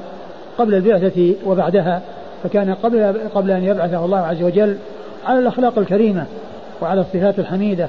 قبل 0.59 0.74
البعثة 0.74 1.34
وبعدها 1.46 2.02
فكان 2.44 2.74
قبل 2.74 3.14
قبل 3.34 3.50
أن 3.50 3.64
يبعثه 3.64 4.05
الله 4.05 4.18
عز 4.18 4.42
وجل 4.42 4.76
على 5.26 5.38
الأخلاق 5.38 5.78
الكريمة. 5.78 6.26
وعلى 6.82 7.00
الصفات 7.00 7.38
الحميدة 7.38 7.88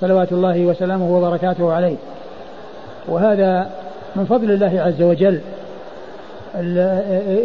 صلوات 0.00 0.32
الله 0.32 0.66
وسلامه 0.66 1.16
وبركاته 1.16 1.72
عليه. 1.72 1.96
وهذا 3.08 3.70
من 4.16 4.24
فضل 4.24 4.50
الله 4.50 4.80
عز 4.80 5.02
وجل 5.02 5.40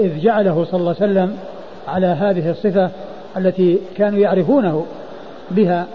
إذ 0.02 0.20
جعله 0.20 0.66
صلى 0.66 0.80
الله 0.80 0.96
عليه 1.02 1.12
وسلم 1.12 1.38
على 1.88 2.08
هذه 2.08 2.50
الصفة 2.50 2.90
التي 3.38 3.80
كانوا 3.98 4.20
يعرفونه 4.20 4.86
بها 5.52 5.86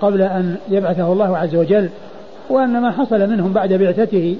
قبل 0.00 0.22
أن 0.22 0.56
يبعثه 0.68 1.12
الله 1.12 1.38
عز 1.38 1.54
وجل 1.54 1.88
وأن 2.50 2.80
ما 2.80 2.90
حصل 2.90 3.30
منهم 3.30 3.52
بعد 3.52 3.72
بعثته 3.72 4.36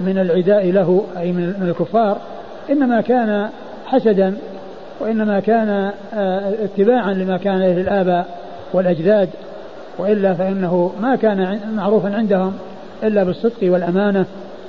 من 0.00 0.18
العداء 0.18 0.70
له 0.70 1.04
أي 1.18 1.32
من 1.32 1.68
الكفار 1.68 2.16
إنما 2.70 3.00
كان 3.00 3.48
حسدا 3.86 4.34
وإنما 5.00 5.40
كان 5.40 5.90
آه، 6.14 6.52
اتباعا 6.64 7.12
لما 7.12 7.36
كان 7.36 7.56
إليه 7.56 7.80
الآباء. 7.80 8.26
والأجداد 8.74 9.28
وإلا 9.98 10.34
فإنه 10.34 10.92
ما 11.00 11.16
كان 11.16 11.60
معروفا 11.76 12.14
عندهم 12.14 12.52
إلا 13.02 13.24
بالصدق 13.24 13.58
والأمانة 13.62 14.26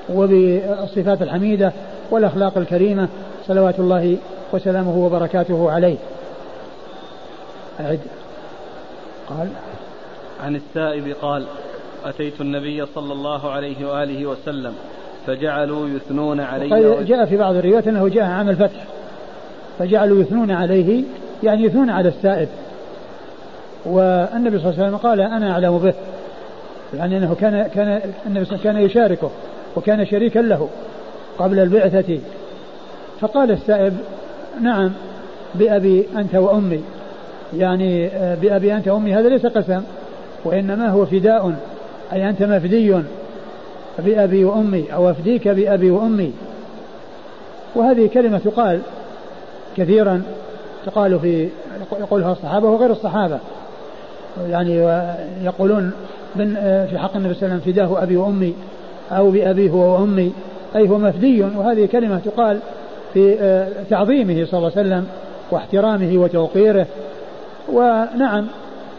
وبالصفات 0.10 1.22
الحميدة 1.22 1.73
والأخلاق 2.11 2.57
الكريمة 2.57 3.07
صلوات 3.48 3.80
الله 3.80 4.18
وسلامه 4.53 4.98
وبركاته 4.98 5.72
عليه. 5.72 5.98
أعد. 7.80 7.99
قال. 9.30 9.48
عن 10.44 10.56
السائب 10.56 11.15
قال 11.22 11.45
أتيت 12.06 12.41
النبي 12.41 12.86
صلى 12.86 13.14
الله 13.14 13.52
عليه 13.52 13.88
وآله 13.88 14.26
وسلم 14.26 14.73
فجعلوا 15.27 15.88
يثنون 15.88 16.40
عليه 16.40 17.02
جاء 17.02 17.26
في 17.26 17.38
بعض 17.38 17.56
الروايات 17.56 17.88
أنه 17.88 18.07
جاء 18.07 18.23
عام 18.23 18.49
الفتح 18.49 18.86
فجعلوا 19.80 20.22
يثنون 20.22 20.52
عليه 20.52 21.03
يعني 21.44 21.64
يثنون 21.64 21.90
على 21.90 22.10
السائب. 22.10 22.48
والنبي 23.85 24.59
صلى 24.59 24.69
الله 24.69 24.83
عليه 24.83 24.87
وسلم 24.87 24.97
قال 24.97 25.21
أنا 25.21 25.51
أعلم 25.51 25.77
به 25.77 25.93
يعني 26.93 27.17
أنه 27.17 27.35
كان 27.35 27.67
كان 27.67 28.01
النبي 28.25 28.45
صلى 28.45 28.55
الله 28.55 28.69
عليه 28.69 28.69
وسلم 28.69 28.73
كان 28.73 28.77
يشاركه 28.77 29.29
وكان 29.75 30.05
شريكا 30.05 30.39
له 30.39 30.69
قبل 31.39 31.59
البعثة. 31.59 32.19
فقال 33.19 33.51
السائب 33.51 33.93
نعم 34.61 34.91
بأبي 35.55 36.05
أنت 36.15 36.35
وأمي. 36.35 36.83
يعني 37.53 38.07
آه، 38.07 38.35
بأبي 38.35 38.75
أنت 38.75 38.87
وأمي 38.87 39.13
هذا 39.13 39.29
ليس 39.29 39.45
قسم 39.45 39.81
وإنما 40.43 40.89
هو 40.89 41.05
فداء 41.05 41.55
أي 42.13 42.29
أنت 42.29 42.43
مفدي. 42.43 43.01
بأبي 43.99 44.45
وأمي 44.45 44.93
أو 44.93 45.09
أفديك 45.09 45.47
بأبي 45.47 45.91
وأمي. 45.91 46.33
وهذه 47.75 48.07
كلمة 48.07 48.37
تقال 48.37 48.79
كثيرا 49.77 50.21
تقال 50.85 51.19
في 51.19 51.49
يقولها 51.99 52.31
الصحابة 52.31 52.69
وغير 52.69 52.91
الصحابة. 52.91 53.39
يعني 54.49 54.75
يقولون 55.43 55.91
آه، 56.39 56.85
في 56.85 56.97
حق 56.97 57.15
النبي 57.15 57.33
صلى 57.33 57.43
الله 57.43 57.53
عليه 57.53 57.63
وسلم 57.63 57.73
فداه 57.73 58.03
أبي 58.03 58.17
وأمي 58.17 58.53
أو 59.11 59.31
بأبيه 59.31 59.71
وأمي. 59.71 60.33
أي 60.75 60.89
هو 60.89 60.97
مفدي 60.97 61.41
وهذه 61.41 61.85
كلمة 61.85 62.19
تقال 62.25 62.59
في 63.13 63.37
آه، 63.39 63.67
تعظيمه 63.89 64.45
صلى 64.45 64.57
الله 64.57 64.71
عليه 64.77 64.87
وسلم 64.87 65.07
واحترامه 65.51 66.17
وتوقيره. 66.17 66.87
ونعم 67.73 68.47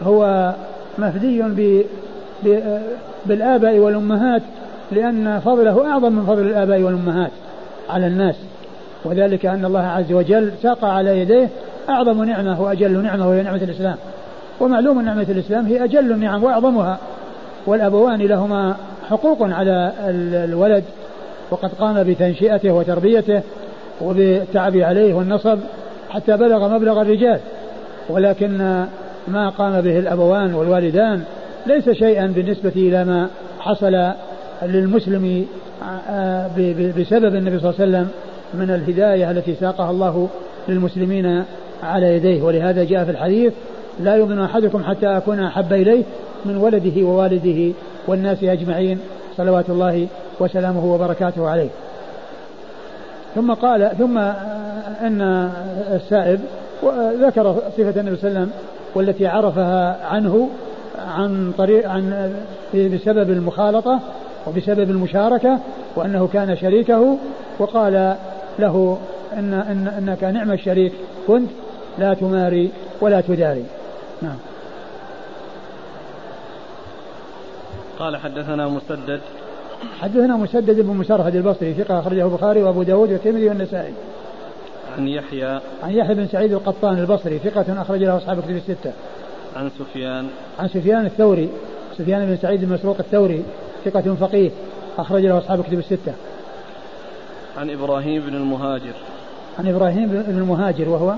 هو 0.03 0.53
مفدي 0.97 1.43
آه، 1.43 2.81
بالآباء 3.25 3.77
والأمهات 3.79 4.41
لأن 4.91 5.39
فضله 5.39 5.91
أعظم 5.91 6.11
من 6.11 6.25
فضل 6.25 6.41
الآباء 6.41 6.81
والأمهات 6.81 7.31
على 7.89 8.07
الناس. 8.07 8.35
وذلك 9.05 9.45
أن 9.45 9.65
الله 9.65 9.83
عز 9.83 10.13
وجل 10.13 10.51
ساق 10.63 10.85
على 10.85 11.19
يديه 11.19 11.49
أعظم 11.89 12.23
نعمة 12.23 12.61
وأجل 12.61 13.03
نعمة 13.03 13.29
وهي 13.29 13.43
نعمة 13.43 13.63
الإسلام. 13.63 13.95
ومعلوم 14.59 15.01
نعمة 15.01 15.25
الإسلام 15.29 15.65
هي 15.65 15.83
أجل 15.83 16.11
النعم 16.11 16.43
وأعظمها 16.43 16.97
والأبوان 17.65 18.21
لهما 18.21 18.75
حقوق 19.09 19.37
على 19.41 19.93
الولد 20.43 20.83
وقد 21.51 21.69
قام 21.79 22.03
بتنشئته 22.03 22.71
وتربيته 22.71 23.41
وبالتعب 24.01 24.77
عليه 24.77 25.13
والنصب 25.13 25.59
حتى 26.09 26.37
بلغ 26.37 26.75
مبلغ 26.75 27.01
الرجال. 27.01 27.39
ولكن 28.09 28.85
ما 29.27 29.49
قام 29.49 29.81
به 29.81 29.99
الأبوان 29.99 30.53
والوالدان 30.53 31.23
ليس 31.65 31.89
شيئا 31.89 32.27
بالنسبة 32.27 32.71
إلى 32.75 33.05
ما 33.05 33.29
حصل 33.59 34.11
للمسلم 34.63 35.45
آه، 36.09 36.47
بسبب 36.97 37.35
النبي 37.35 37.59
صلى 37.59 37.69
الله 37.69 37.75
عليه 37.79 37.89
وسلم 37.89 38.07
من 38.53 38.69
الهداية 38.69 39.31
التي 39.31 39.55
ساقها 39.55 39.91
الله 39.91 40.29
للمسلمين 40.67 41.43
على 41.83 42.15
يديه. 42.15 42.41
ولهذا 42.41 42.83
جاء 42.83 43.05
في 43.05 43.11
الحديث 43.11 43.53
لا 43.99 44.15
يؤمن 44.15 44.39
أحدكم 44.39 44.83
حتى 44.83 45.17
أكون 45.17 45.39
أحب 45.39 45.73
إليه 45.73 46.03
من 46.45 46.57
ولده 46.57 47.03
ووالده 47.03 47.73
والناس 48.07 48.43
أجمعين 48.43 48.99
صلوات 49.37 49.69
الله 49.69 50.07
وسلامه 50.39 50.93
وبركاته 50.93 51.49
عليه. 51.49 51.69
ثم 53.35 53.53
قال 53.53 53.91
ثم 53.97 54.17
أن 55.01 55.51
السائب 55.93 56.39
ذكر 57.21 57.55
صفة 57.77 57.99
النبي 57.99 58.15
صلى 58.15 58.29
الله 58.29 58.39
عليه 58.39 58.49
وسلم 58.49 58.51
والتي 58.95 59.27
عرفها 59.27 60.05
عنه 60.05 60.49
عن 61.17 61.51
طريق 61.57 61.89
عن 61.89 62.33
بسبب 62.73 63.29
المخالطة 63.29 63.99
وبسبب 64.47 64.89
المشاركة 64.89 65.59
وأنه 65.95 66.29
كان 66.33 66.57
شريكه 66.57 67.17
وقال 67.59 68.15
له 68.59 68.97
إن 69.33 69.53
إن 69.53 69.87
إنك 69.87 70.23
نعم 70.23 70.51
الشريك 70.51 70.93
كنت 71.27 71.49
لا 71.99 72.13
تماري 72.13 72.71
ولا 73.01 73.21
تداري. 73.21 73.63
نعم. 74.21 74.37
قال 77.99 78.17
حدثنا 78.17 78.67
مسدد. 78.67 79.21
حدثنا 79.99 80.35
مسدد 80.35 80.79
بن 80.79 80.93
مسرهد 80.93 81.35
البصري 81.35 81.73
ثقة 81.73 81.99
أخرجه 81.99 82.25
البخاري 82.25 82.63
وأبو 82.63 82.83
داود 82.83 83.11
والترمذي 83.11 83.49
والنسائي. 83.49 83.93
عن 84.97 85.07
يحيى. 85.07 85.59
عن 85.83 85.91
يحيى 85.91 86.15
بن 86.15 86.27
سعيد 86.27 86.53
القطان 86.53 86.97
البصري 86.97 87.39
ثقة 87.39 87.81
أخرج 87.81 88.03
له 88.03 88.17
أصحاب 88.17 88.41
كتب 88.41 88.55
الستة. 88.55 88.93
عن 89.55 89.69
سفيان. 89.79 90.27
عن 90.59 90.67
سفيان 90.67 91.05
الثوري 91.05 91.49
سفيان 91.97 92.25
بن 92.25 92.37
سعيد 92.37 92.63
المسروق 92.63 92.97
الثوري 92.99 93.43
ثقة 93.85 94.15
فقيه 94.15 94.51
أخرج 94.97 95.25
له 95.25 95.37
أصحاب 95.37 95.63
كتب 95.63 95.79
الستة. 95.79 96.13
عن 97.57 97.69
إبراهيم 97.69 98.21
بن 98.21 98.35
المهاجر. 98.35 98.95
عن 99.59 99.67
إبراهيم 99.67 100.07
بن 100.07 100.37
المهاجر 100.37 100.89
وهو؟ 100.89 101.15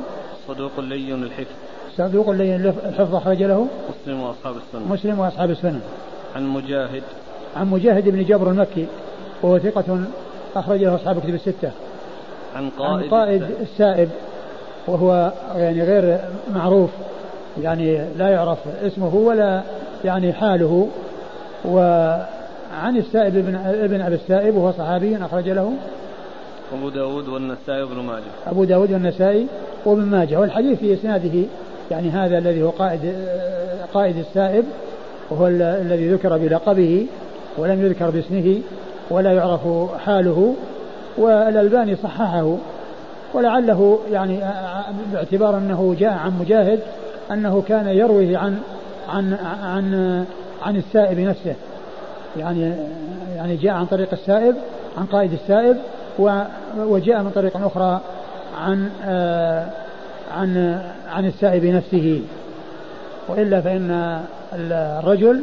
صدوق 0.48 0.80
لين 0.80 1.24
الحفظ. 1.24 1.69
صدوق 2.00 2.30
لين 2.30 2.74
الحفظ 2.86 3.16
أخرج 3.16 3.44
له 3.44 3.68
مسلم 3.90 4.22
وأصحاب 4.22 4.56
السنة. 4.56 4.94
مسلم 4.94 5.20
وأصحاب 5.20 5.52
السنة. 5.52 5.80
عن 6.36 6.48
مجاهد. 6.48 7.04
عن 7.58 7.70
مجاهد 7.70 8.10
بن 8.10 8.24
جبر 8.24 8.52
المكي 8.52 8.86
وهو 9.42 9.60
ثقة 9.60 10.00
أخرج 10.56 10.84
له 10.84 10.96
أصحاب 10.96 11.20
كتب 11.20 11.34
الستة. 11.34 11.72
عن 12.56 12.70
قائد, 12.70 13.04
عن 13.04 13.10
قائد 13.10 13.42
السائب. 13.42 13.62
السائب 13.62 14.10
وهو 14.88 15.32
يعني 15.56 15.84
غير 15.84 16.20
معروف 16.54 16.90
يعني 17.62 18.06
لا 18.18 18.30
يعرف 18.30 18.58
اسمه 18.84 19.16
ولا 19.16 19.62
يعني 20.06 20.34
حاله. 20.34 20.88
وعن 21.66 22.98
السائب 22.98 23.38
ابن 23.38 23.56
ابن 23.56 24.02
أبي 24.02 24.16
السائب 24.16 24.56
وهو 24.56 24.72
صحابي 24.72 25.18
أخرج 25.18 25.50
له. 25.50 25.74
أبو 26.74 26.90
داود 26.90 27.28
والنسائي 27.28 27.84
وابن 27.84 27.98
ماجه. 28.02 28.24
أبو 28.48 28.64
داود 28.64 28.92
والنسائي 28.92 29.48
وابن 29.86 30.02
ماجه. 30.02 30.40
والحديث 30.40 30.80
في 30.80 30.94
إسناده 30.94 31.46
يعني 31.92 32.10
هذا 32.10 32.38
الذي 32.38 32.64
هو 32.64 32.70
قائد 32.70 33.14
قائد 33.94 34.18
السائب 34.18 34.66
وهو 35.30 35.48
الذي 35.48 36.10
ذكر 36.10 36.38
بلقبه 36.38 37.08
ولم 37.58 37.86
يذكر 37.86 38.10
باسمه 38.10 38.62
ولا 39.10 39.32
يعرف 39.32 39.62
حاله 40.06 40.56
والألباني 41.18 41.96
صححه 41.96 42.56
ولعله 43.34 44.00
يعني 44.12 44.40
باعتبار 45.14 45.58
أنه 45.58 45.96
جاء 46.00 46.14
عن 46.14 46.40
مجاهد 46.40 46.80
أنه 47.32 47.64
كان 47.68 47.88
يروي 47.88 48.36
عن 48.36 48.60
عن 49.10 49.34
عن 49.64 50.26
عن 50.64 50.76
السائب 50.76 51.20
نفسه. 51.20 51.56
يعني 52.38 52.74
يعني 53.36 53.56
جاء 53.56 53.74
عن 53.74 53.86
طريق 53.86 54.10
السائب 54.14 54.56
عن 54.98 55.06
قائد 55.06 55.34
السائب 55.34 55.78
وجاء 56.78 57.24
من 57.24 57.32
طريق 57.36 57.58
أخرى 57.58 58.02
عن 58.62 58.90
عن 60.32 60.82
عن 61.10 61.26
السائب 61.26 61.66
نفسه 61.66 62.22
وإلا 63.28 63.62
فإن 63.62 64.22
الرجل 64.54 65.42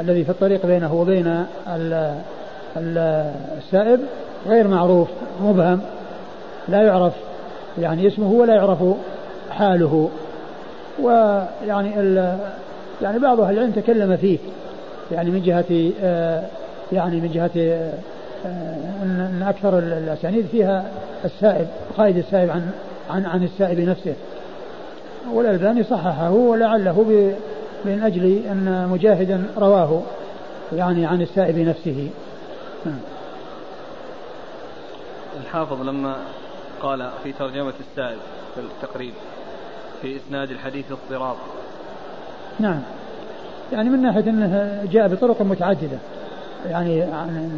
الذي 0.00 0.24
في 0.24 0.30
الطريق 0.30 0.66
بينه 0.66 0.94
وبين 0.94 1.44
السائب 2.76 4.00
غير 4.46 4.68
معروف 4.68 5.08
مبهم 5.40 5.80
لا 6.68 6.82
يعرف 6.82 7.12
يعني 7.78 8.06
اسمه 8.06 8.32
ولا 8.32 8.54
يعرف 8.54 8.78
حاله. 9.50 10.10
ويعني 11.02 11.90
يعني 13.02 13.18
بعض 13.18 13.40
أهل 13.40 13.54
العلم 13.54 13.70
تكلم 13.70 14.16
فيه 14.16 14.38
يعني 15.12 15.30
من 15.30 15.42
جهة 15.42 15.92
آه، 16.02 16.42
يعني 16.92 17.20
من 17.20 17.30
جهة 17.32 17.50
آه، 17.56 17.92
ان 19.02 19.44
أكثر 19.48 19.78
الأسانيد 19.78 20.46
فيها 20.46 20.84
السائب 21.24 21.66
قائد 21.96 22.16
السائب 22.16 22.50
عن 22.50 22.70
عن 23.10 23.26
عن 23.26 23.42
السائب 23.44 23.80
نفسه. 23.80 24.14
والالباني 25.32 25.84
صححه 25.84 26.30
ولعله 26.30 27.02
من 27.84 28.02
أجل 28.02 28.42
أن 28.46 28.88
مجاهدا 28.90 29.44
رواه 29.58 30.02
يعني 30.72 31.06
عن 31.06 31.22
السائب 31.22 31.58
نفسه. 31.58 32.10
نعم. 32.86 32.98
الحافظ 35.40 35.82
لما 35.82 36.16
قال 36.82 37.10
في 37.22 37.32
ترجمة 37.32 37.72
السائل 37.80 38.18
في 38.54 38.60
التقريب 38.60 39.12
في 40.02 40.16
إسناد 40.16 40.50
الحديث 40.50 40.84
اضطراب. 40.92 41.36
نعم. 42.60 42.80
يعني 43.72 43.90
من 43.90 44.02
ناحية 44.02 44.30
أنه 44.30 44.82
جاء 44.92 45.08
بطرق 45.08 45.42
متعددة. 45.42 45.98
يعني 46.66 47.02
عن 47.02 47.50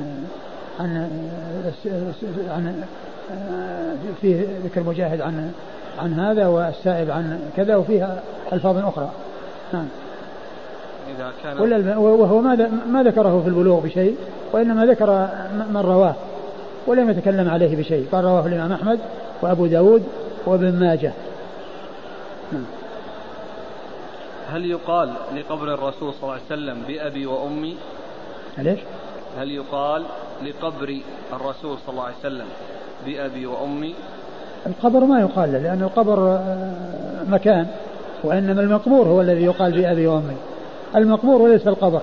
عن 0.81 1.11
عن 2.49 2.85
فيه 4.21 4.47
ذكر 4.65 4.83
مجاهد 4.83 5.21
عن 5.21 5.53
عن 5.99 6.13
هذا 6.13 6.47
والسائب 6.47 7.11
عن 7.11 7.51
كذا 7.57 7.77
وفيها 7.77 8.23
ألفاظ 8.53 8.79
أخرى. 8.79 9.11
نعم. 9.73 9.89
إذا 11.17 11.33
كان 11.43 11.59
ولا 11.59 11.97
وهو 11.99 12.41
ما 12.41 12.71
ما 12.87 13.03
ذكره 13.03 13.41
في 13.43 13.49
البلوغ 13.49 13.81
بشيء 13.81 14.17
وإنما 14.53 14.87
ذكر 14.87 15.29
من 15.71 15.81
رواه 15.85 16.15
ولم 16.87 17.11
يتكلم 17.11 17.49
عليه 17.49 17.77
بشيء. 17.77 18.09
قال 18.13 18.25
رواه 18.25 18.47
الإمام 18.47 18.73
أحمد 18.73 18.99
وأبو 19.43 19.67
داود 19.67 20.03
وابن 20.47 20.81
ماجه. 20.81 21.13
نعم. 22.53 22.65
هل 24.53 24.71
يقال 24.71 25.13
لقبر 25.37 25.75
الرسول 25.75 26.15
صلى 26.15 26.23
الله 26.23 26.33
عليه 26.33 26.43
وسلم 26.47 26.83
بأبي 26.89 27.27
وأمي؟ 27.27 27.77
ليش؟ 28.59 28.81
هل 29.39 29.51
يقال 29.51 30.05
لقبر 30.43 31.01
الرسول 31.33 31.79
صلى 31.79 31.93
الله 31.93 32.05
عليه 32.05 32.17
وسلم 32.21 32.47
بأبي 33.07 33.47
وأمي؟ 33.47 33.95
القبر 34.67 35.05
ما 35.05 35.21
يقال 35.21 35.53
له 35.53 35.59
لأن 35.59 35.83
القبر 35.83 36.29
آه، 36.29 36.75
مكان 37.29 37.67
وإنما 38.25 38.61
المقبور 38.61 39.07
هو 39.07 39.21
الذي 39.21 39.45
يقال 39.45 39.73
بأبي 39.73 40.07
وأمي. 40.07 40.37
المقبور 40.97 41.43
وليس 41.43 41.69
القبر. 41.69 42.01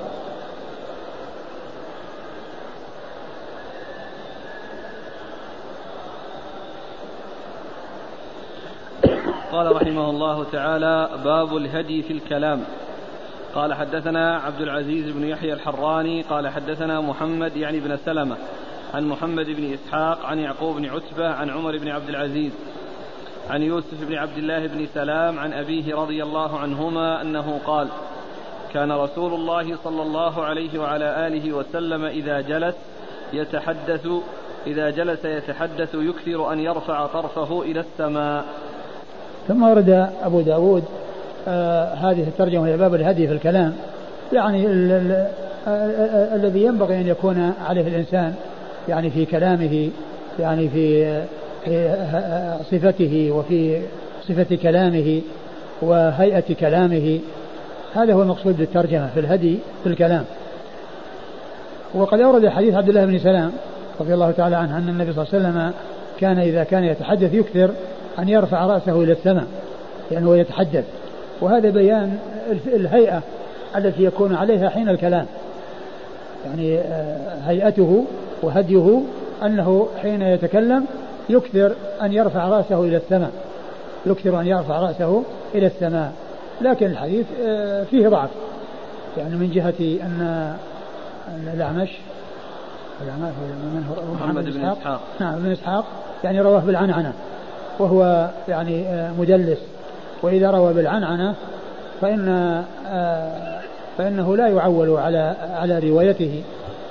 قال 9.52 9.76
رحمه 9.76 10.10
الله 10.10 10.46
تعالى 10.52 11.10
باب 11.24 11.58
الهدي 11.58 12.02
في 12.02 12.14
الكلام. 12.14 12.64
قال 13.56 13.74
حدثنا 13.74 14.38
عبد 14.38 14.62
العزيز 14.62 15.10
بن 15.10 15.24
يحيى 15.24 15.54
الحراني 15.54 16.22
قال 16.22 16.48
حدثنا 16.48 17.02
محمد 17.02 17.58
يعني 17.58 17.80
بن 17.80 17.98
سلمة 18.06 18.36
عن 18.94 19.06
محمد 19.08 19.46
بن 19.46 19.74
إسحاق 19.74 20.26
عن 20.26 20.40
يعقوب 20.40 20.76
بن 20.76 20.86
عتبة 20.86 21.28
عن 21.28 21.50
عمر 21.50 21.78
بن 21.78 21.88
عبد 21.88 22.10
العزيز 22.10 22.52
عن 23.50 23.62
يوسف 23.62 24.08
بن 24.08 24.16
عبد 24.16 24.38
الله 24.38 24.68
بن 24.68 24.88
سلام 24.94 25.40
عن 25.40 25.54
أبيه 25.54 25.96
رضي 25.96 26.24
الله 26.24 26.60
عنهما 26.60 27.22
أنه 27.22 27.60
قال 27.66 27.88
كان 28.74 28.92
رسول 28.92 29.34
الله 29.34 29.78
صلى 29.84 30.02
الله 30.02 30.44
عليه 30.44 30.80
وعلى 30.80 31.28
آله 31.28 31.54
وسلم 31.54 32.06
إذا 32.06 32.42
جلس 32.42 32.76
يتحدث 33.34 34.08
إذا 34.68 34.90
جلس 34.90 35.26
يتحدث 35.26 35.96
يكثر 35.96 36.54
أن 36.54 36.60
يرفع 36.60 37.06
طرفه 37.06 37.62
إلى 37.62 37.80
السماء. 37.80 38.46
ثم 39.48 39.64
ورد 39.64 40.10
أبو 40.24 40.42
داود 40.42 40.84
آه 41.48 41.94
هذه 41.94 42.24
الترجمة 42.28 42.64
إلى 42.64 42.78
باب 42.78 42.96
الهدي 42.96 43.28
في 43.28 43.34
الكلام 43.34 43.76
يعني 44.34 44.66
ال 44.66 44.92
آه، 45.68 45.70
آه، 45.70 46.36
الذي 46.36 46.64
ينبغي 46.64 47.02
أن 47.02 47.08
يكون 47.08 47.54
عليه 47.68 47.88
الإنسان. 47.88 48.36
يعني 48.90 49.10
في 49.10 49.26
كلامه 49.26 49.90
يعني 50.40 50.70
في 50.70 51.22
صفته 52.72 53.32
وفي 53.32 53.82
صفة 54.28 54.56
كلامه 54.56 55.22
وهيئة 55.82 56.54
كلامه 56.60 57.20
هذا 57.96 58.14
هو 58.14 58.22
المقصود 58.22 58.58
بالترجمة 58.58 59.10
في 59.14 59.20
الهدي 59.20 59.58
في 59.84 59.90
الكلام. 59.90 60.26
وقد 61.94 62.20
أورد 62.20 62.48
حديث 62.48 62.76
عبد 62.76 62.90
الله 62.90 63.06
بن 63.06 63.20
سلام 63.20 63.52
رضي 64.00 64.14
الله 64.14 64.32
تعالى 64.32 64.56
عنه 64.56 64.78
أن 64.78 64.90
النبي 64.90 65.14
صلى 65.14 65.24
الله 65.24 65.34
عليه 65.34 65.48
وسلم 65.48 65.74
كان 66.20 66.40
إذا 66.40 66.64
كان 66.64 66.84
يتحدث 66.84 67.34
يكثر 67.34 67.72
أن 68.20 68.30
يرفع 68.30 68.66
رأسه 68.66 69.04
إلى 69.04 69.12
السماء 69.12 69.46
يعني 70.12 70.26
هو 70.26 70.34
يتحدث. 70.34 70.86
وهذا 71.42 71.70
بيان 71.70 72.18
الهيئة 72.68 73.22
التي 73.76 74.04
يكون 74.04 74.36
عليها 74.36 74.70
حين 74.70 74.90
الكلام. 74.90 75.26
يعني 76.46 76.80
آه، 76.80 77.40
هيئته 77.46 78.06
وهديه 78.42 79.02
أنه 79.44 79.88
حين 80.02 80.22
يتكلم 80.22 80.86
يكثر 81.30 81.76
أن 82.02 82.14
يرفع 82.14 82.48
رأسه 82.48 82.84
إلى 82.84 82.98
السماء 82.98 83.32
يكثر 84.06 84.42
أن 84.42 84.48
يرفع 84.48 84.80
رأسه 84.80 85.24
إلى 85.56 85.68
السماء. 85.68 86.14
لكن 86.62 86.86
الحديث 86.86 87.26
آه، 87.48 87.84
فيه 87.84 88.08
ضعف. 88.08 88.30
يعني 89.18 89.36
من 89.36 89.52
جهة 89.52 90.06
أن 90.06 90.56
الأعمش 91.54 91.90
من 93.02 93.86
هو 93.90 94.14
محمد 94.14 94.44
بن 94.44 94.66
إسحاق. 94.66 95.02
نعم 95.20 95.40
بن 95.40 95.52
إسحاق. 95.52 95.86
يعني 96.24 96.42
رواه 96.42 96.60
بالعنعنة 96.60 97.14
وهو 97.80 98.30
يعني 98.48 98.88
آه، 98.88 99.12
مدلس. 99.20 99.60
وإذا 100.22 100.52
روى 100.52 100.74
بالعنعنة 100.74 101.36
فإن 102.02 102.64
فإنه 103.98 104.36
لا 104.36 104.48
يعول 104.48 104.90
على 104.90 105.36
على 105.54 105.80
روايته 105.80 106.44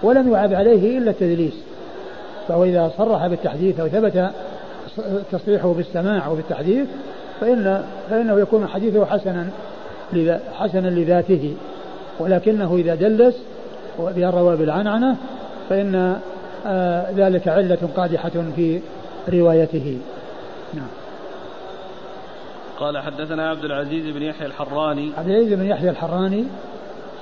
ولم 0.02 0.32
يعب 0.32 0.54
عليه 0.54 0.98
إلا 0.98 1.10
التدليس. 1.10 1.54
فهو 2.48 2.64
إذا 2.64 2.90
صرح 2.98 3.26
بالتحديث 3.26 3.80
أو 3.80 3.88
ثبت 3.88 4.30
تصريحه 5.32 5.72
بالسماع 5.72 6.28
وبالتحديث 6.28 6.86
فإن 7.40 7.84
فإنه 8.10 8.40
يكون 8.40 8.66
حديثه 8.66 9.04
حسنا 9.04 9.46
حسنا 10.54 10.88
لذاته. 10.88 11.54
ولكنه 12.18 12.76
إذا 12.76 12.94
دلس 12.94 13.34
روى 14.18 14.56
بالعنعنة 14.56 15.16
فإن 15.68 16.16
آه 16.66 17.10
ذلك 17.16 17.48
علة 17.48 17.78
قادحة 17.96 18.32
في 18.56 18.80
روايته. 19.32 19.98
نعم. 20.74 20.88
قال 22.80 22.98
حدثنا 22.98 23.50
عبد 23.50 23.64
العزيز 23.64 24.14
بن 24.16 24.22
يحيى 24.22 24.46
الحراني. 24.46 25.12
عبد 25.18 25.28
العزيز 25.28 25.52
بن 25.52 25.66
يحيى 25.66 25.90
الحراني 25.90 26.44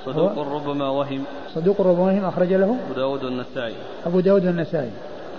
صدوق 0.05 0.39
ربما 0.39 0.89
وهم. 0.89 1.23
صدوق 1.55 1.81
ربما 1.81 2.03
وهم 2.03 2.25
أخرج 2.25 2.53
له 2.53 2.75
أبو 2.85 2.93
داود 2.95 3.23
والنسائي. 3.23 3.75
أبو 4.05 4.19
داود 4.19 4.45
والنسائي. 4.45 4.89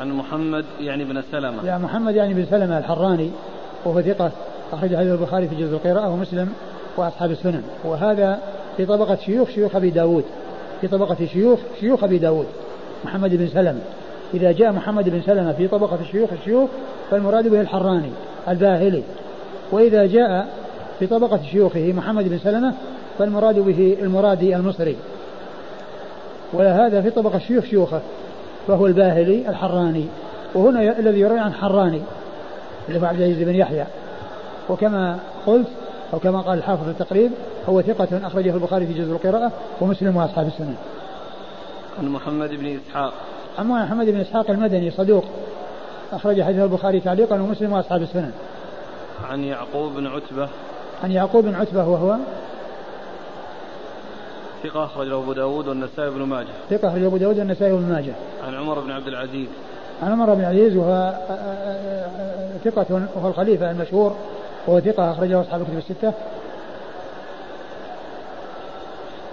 عن 0.01 0.13
محمد 0.13 0.65
يعني 0.81 1.05
بن 1.05 1.23
سلمة. 1.33 1.67
يا 1.67 1.79
محمد 1.79 2.15
يعني 2.15 2.35
بن 2.35 2.47
سلمة 2.51 2.79
الحراني 2.79 3.31
وهو 3.85 4.01
ثقة 4.01 4.31
أخرج 4.73 4.97
حديث 4.97 5.13
البخاري 5.13 5.49
في 5.49 5.55
جزء 5.55 5.75
القراءة 5.75 6.09
ومسلم 6.09 6.53
وأصحاب 6.97 7.31
السنن. 7.31 7.63
وهذا 7.85 8.39
في 8.77 8.87
طبقة 8.87 9.17
شيوخ 9.17 9.51
شيوخ 9.51 9.77
أبي 9.77 9.91
داود. 9.91 10.25
في 10.81 10.89
طبقة 10.89 11.17
شيوخ 11.33 11.59
شيوخ 11.81 12.05
أبي 12.05 12.19
داود. 12.19 12.47
محمد 13.05 13.35
بن 13.35 13.49
سلمة. 13.49 13.81
إذا 14.35 14.53
جاء 14.53 14.73
محمد 14.73 15.09
بن 15.09 15.23
سلمة 15.23 15.53
في 15.53 15.69
طبقة 15.69 15.99
الشيوخ 16.01 16.31
الشيوخ 16.33 16.71
فالمراد 17.11 17.49
به 17.49 17.61
الحراني 17.61 18.11
الباهلي. 18.49 19.03
وإذا 19.73 20.07
جاء 20.07 20.49
في 20.99 21.07
طبقة 21.07 21.41
شيوخه 21.51 21.93
محمد 21.97 22.29
بن 22.29 22.39
سلمة 22.39 22.75
فالمراد 23.19 23.59
به 23.59 23.97
المرادي 24.01 24.57
المصري. 24.57 24.97
وهذا 26.53 27.03
في 27.03 27.11
طبقة 27.11 27.39
شيوخ 27.39 27.65
شيوخه 27.65 28.01
فهو 28.69 28.87
الباهلي 28.87 29.49
الحراني 29.49 30.07
وهنا 30.55 30.99
الذي 30.99 31.21
يروي 31.21 31.39
عن 31.39 31.53
حراني 31.53 32.03
اللي 32.89 33.01
هو 33.01 33.05
عبد 33.05 33.21
العزيز 33.21 33.43
بن 33.43 33.55
يحيى. 33.55 33.85
وكما 34.69 35.19
قلت 35.47 35.69
أو 36.13 36.19
كما 36.19 36.41
قال 36.41 36.59
الحافظ 36.59 36.85
في 36.85 36.91
التقريب 36.91 37.31
هو 37.69 37.83
ثقة 37.83 38.27
أخرجه 38.27 38.55
البخاري 38.55 38.87
في 38.87 38.93
جزء 38.93 39.13
القراءة 39.13 39.53
ومسلم 39.81 40.17
وأصحاب 40.17 40.47
السنة. 40.47 40.75
عن 41.99 42.09
محمد 42.09 42.51
بن 42.51 42.67
إسحاق. 42.67 43.13
عن 43.59 43.67
محمد 43.67 44.07
بن 44.07 44.21
إسحاق 44.21 44.51
المدني 44.51 44.91
صدوق. 44.91 45.25
أخرج 46.13 46.43
حديث 46.43 46.63
البخاري 46.63 47.01
تعليقا 47.01 47.35
ومسلم 47.35 47.73
وأصحاب 47.73 48.03
السنن 48.03 48.33
عن 49.31 49.45
يعقوب 49.45 49.93
بن 49.93 50.07
عتبة. 50.07 50.49
عن 51.05 51.13
يعقوب 51.13 51.45
بن 51.45 51.55
عتبة 51.55 51.89
وهو 51.89 52.17
ثقة 54.63 54.85
أخرجه 54.85 55.19
أبو 55.19 55.33
داود 55.33 55.69
والنسائي 55.69 56.11
بن 56.11 56.23
ماجه. 56.23 56.49
ثقة 56.71 56.89
أخرجه 56.89 57.07
أبو 57.07 57.17
داود 57.17 57.39
والنسائي 57.39 57.73
بن 57.73 57.89
ماجه. 57.89 58.13
عن 58.47 58.55
عمر 58.55 58.81
بن 58.81 58.91
عبد 58.91 59.07
العزيز. 59.07 59.49
عن 60.03 60.13
عمر 60.13 60.35
بن 60.35 60.45
عبد 60.45 60.55
العزيز 60.55 60.77
وهو 60.77 60.93
آه، 60.93 61.33
آه، 61.33 62.07
آه، 62.19 62.59
ثقة 62.65 63.09
وهو 63.17 63.29
الخليفة 63.29 63.71
المشهور. 63.71 64.17
وهو 64.67 64.81
ثقة 64.81 65.13
أخرجه 65.13 65.41
أصحاب 65.41 65.61
الكتب 65.61 65.79
الستة. 65.79 66.13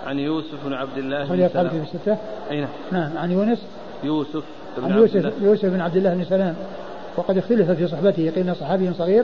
عن 0.07 0.19
يوسف 0.19 0.65
بن 0.65 0.73
عبد 0.73 0.97
الله 0.97 1.25
بن 1.25 1.49
سلام. 1.49 1.65
الكتب 1.65 1.83
الستة. 1.83 2.17
أي 2.51 2.61
نعم. 2.61 2.69
نعم 2.91 3.17
عن 3.17 3.31
يونس. 3.31 3.59
يوسف 4.03 4.43
بن 4.77 4.91
عن 4.91 4.97
يوسف, 4.97 5.33
يوسف 5.41 5.65
بن 5.65 5.81
عبد 5.81 5.95
الله 5.95 6.13
بن 6.13 6.25
سلام. 6.25 6.55
وقد 7.17 7.37
اختلف 7.37 7.71
في 7.71 7.87
صحبته 7.87 8.29
قيل 8.29 8.43
إنه 8.43 8.53
صحابي 8.53 8.93
صغير 8.93 9.23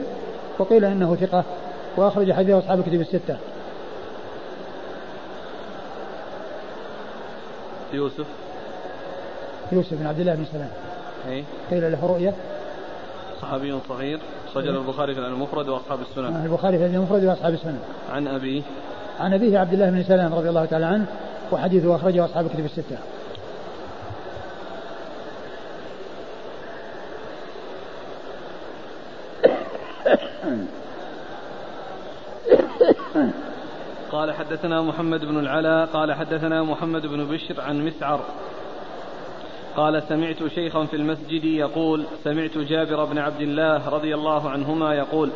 وقيل 0.58 0.84
إنه 0.84 1.16
ثقة. 1.16 1.44
وأخرج 1.96 2.32
حديث 2.32 2.54
أصحاب 2.54 2.78
الكتب 2.78 3.00
الستة. 3.00 3.36
يوسف. 7.92 8.26
يوسف 9.72 9.94
بن 9.94 10.06
عبد 10.06 10.20
الله 10.20 10.34
بن 10.34 10.44
سلام. 10.52 10.70
إي. 11.28 11.44
قيل 11.70 11.92
له 11.92 12.06
رؤية. 12.06 12.34
صحابي 13.42 13.78
صغير. 13.88 14.20
سجل 14.54 14.68
إيه. 14.68 14.80
البخاري 14.80 15.14
في 15.14 15.20
المفرد 15.20 15.68
وأصحاب 15.68 16.00
السنن. 16.00 16.36
آه، 16.36 16.44
البخاري 16.44 16.78
في 16.78 16.86
المفرد 16.86 17.24
وأصحاب 17.24 17.54
السنن. 17.54 17.80
عن 18.12 18.28
أبيه. 18.28 18.62
عن 19.20 19.34
أبيه 19.34 19.58
عبد 19.58 19.72
الله 19.72 19.90
بن 19.90 20.02
سلام 20.02 20.34
رضي 20.34 20.48
الله 20.48 20.64
تعالى 20.64 20.86
عنه 20.86 21.06
وحديثه 21.52 21.96
أخرجه 21.96 22.24
أصحاب 22.24 22.46
الكتب 22.46 22.64
الستة. 22.64 22.98
Mm-hmm. 30.42 30.66
قال 34.12 34.32
حدثنا 34.32 34.82
محمد 34.82 35.24
بن 35.24 35.38
العلاء 35.38 35.86
قال 35.86 36.12
حدثنا 36.12 36.62
محمد 36.62 37.06
بن 37.06 37.24
بشر 37.24 37.60
عن 37.60 37.86
مسعر. 37.86 38.20
قال 39.76 40.02
سمعت 40.08 40.36
شيخا 40.54 40.84
في 40.84 40.96
المسجد 40.96 41.44
يقول 41.44 42.04
سمعت 42.24 42.58
جابر 42.58 43.04
بن 43.04 43.18
عبد 43.18 43.40
الله 43.40 43.88
رضي 43.88 44.14
الله 44.14 44.50
عنهما 44.50 44.94
يقول 44.94 45.30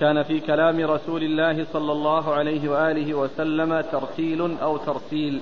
كان 0.00 0.22
في 0.22 0.40
كلام 0.40 0.80
رسول 0.80 1.22
الله 1.22 1.66
صلى 1.72 1.92
الله 1.92 2.34
عليه 2.34 2.68
وآله 2.68 3.14
وسلم 3.14 3.80
ترتيل 3.80 4.56
أو 4.62 4.76
ترسيل. 4.76 5.40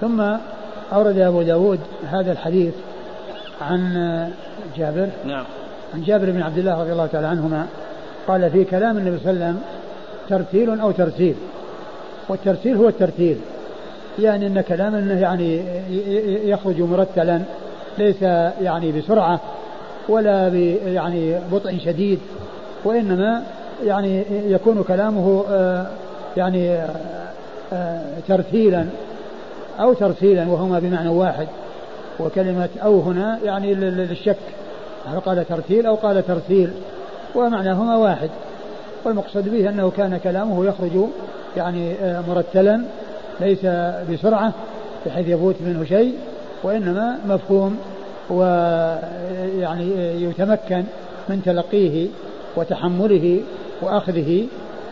ثم 0.00 0.20
أورد 0.92 1.18
أبو 1.18 1.42
داود 1.42 1.80
هذا 2.06 2.32
الحديث 2.32 2.74
عن 3.60 3.80
جابر. 4.76 5.08
نعم. 5.26 5.44
عن 5.94 6.02
جابر 6.02 6.30
بن 6.30 6.42
عبد 6.42 6.58
الله 6.58 6.80
رضي 6.80 6.92
الله 6.92 7.06
تعالى 7.06 7.26
عنهما 7.26 7.66
قال 8.26 8.50
في 8.50 8.64
كلام 8.64 8.98
النبي 8.98 9.18
صلى 9.18 9.30
الله 9.30 9.44
عليه 9.44 9.54
وسلم 9.54 9.62
ترتيل 10.28 10.80
أو 10.80 10.90
ترسيل. 10.90 11.34
والترسيل 12.28 12.76
هو 12.76 12.88
الترتيل. 12.88 13.36
يعني 14.18 14.46
إن 14.46 14.60
كلام 14.60 14.94
انه 14.94 15.20
يعني 15.20 15.60
يخرج 16.50 16.80
مرتلا 16.80 17.40
ليس 17.98 18.22
يعني 18.62 18.92
بسرعة 18.92 19.40
ولا 20.08 20.48
يعني 20.86 21.38
بطء 21.52 21.78
شديد 21.84 22.18
وإنما 22.84 23.42
يعني 23.84 24.24
يكون 24.30 24.82
كلامه 24.82 25.44
آه، 25.50 25.86
يعني 26.36 26.72
آه، 26.72 26.88
آه، 27.72 28.02
ترتيلا 28.28 28.86
أو 29.80 29.92
ترسيلا 29.92 30.48
وهما 30.48 30.78
بمعنى 30.78 31.08
واحد. 31.08 31.46
وكلمة 32.20 32.68
أو 32.82 33.00
هنا 33.00 33.38
يعني 33.44 33.74
للشك 33.74 34.36
هل 35.06 35.20
قال 35.20 35.48
ترتيل 35.48 35.86
أو 35.86 35.94
قال 35.94 36.26
ترسيل 36.26 36.70
ومعناهما 37.34 37.96
واحد. 37.96 38.30
والمقصد 39.04 39.48
به 39.48 39.68
أنه 39.68 39.90
كان 39.90 40.16
كلامه 40.16 40.66
يخرج 40.66 41.08
يعني 41.56 41.94
مرتلا 42.28 42.84
ليس 43.40 43.66
بسرعة 44.10 44.52
بحيث 45.06 45.28
يفوت 45.28 45.54
منه 45.60 45.84
شيء 45.84 46.14
وإنما 46.62 47.18
مفهوم 47.28 47.78
ويعني 48.30 49.90
يتمكن 50.24 50.84
من 51.28 51.42
تلقيه 51.44 52.08
وتحمله 52.56 53.40
وأخذه 53.82 54.46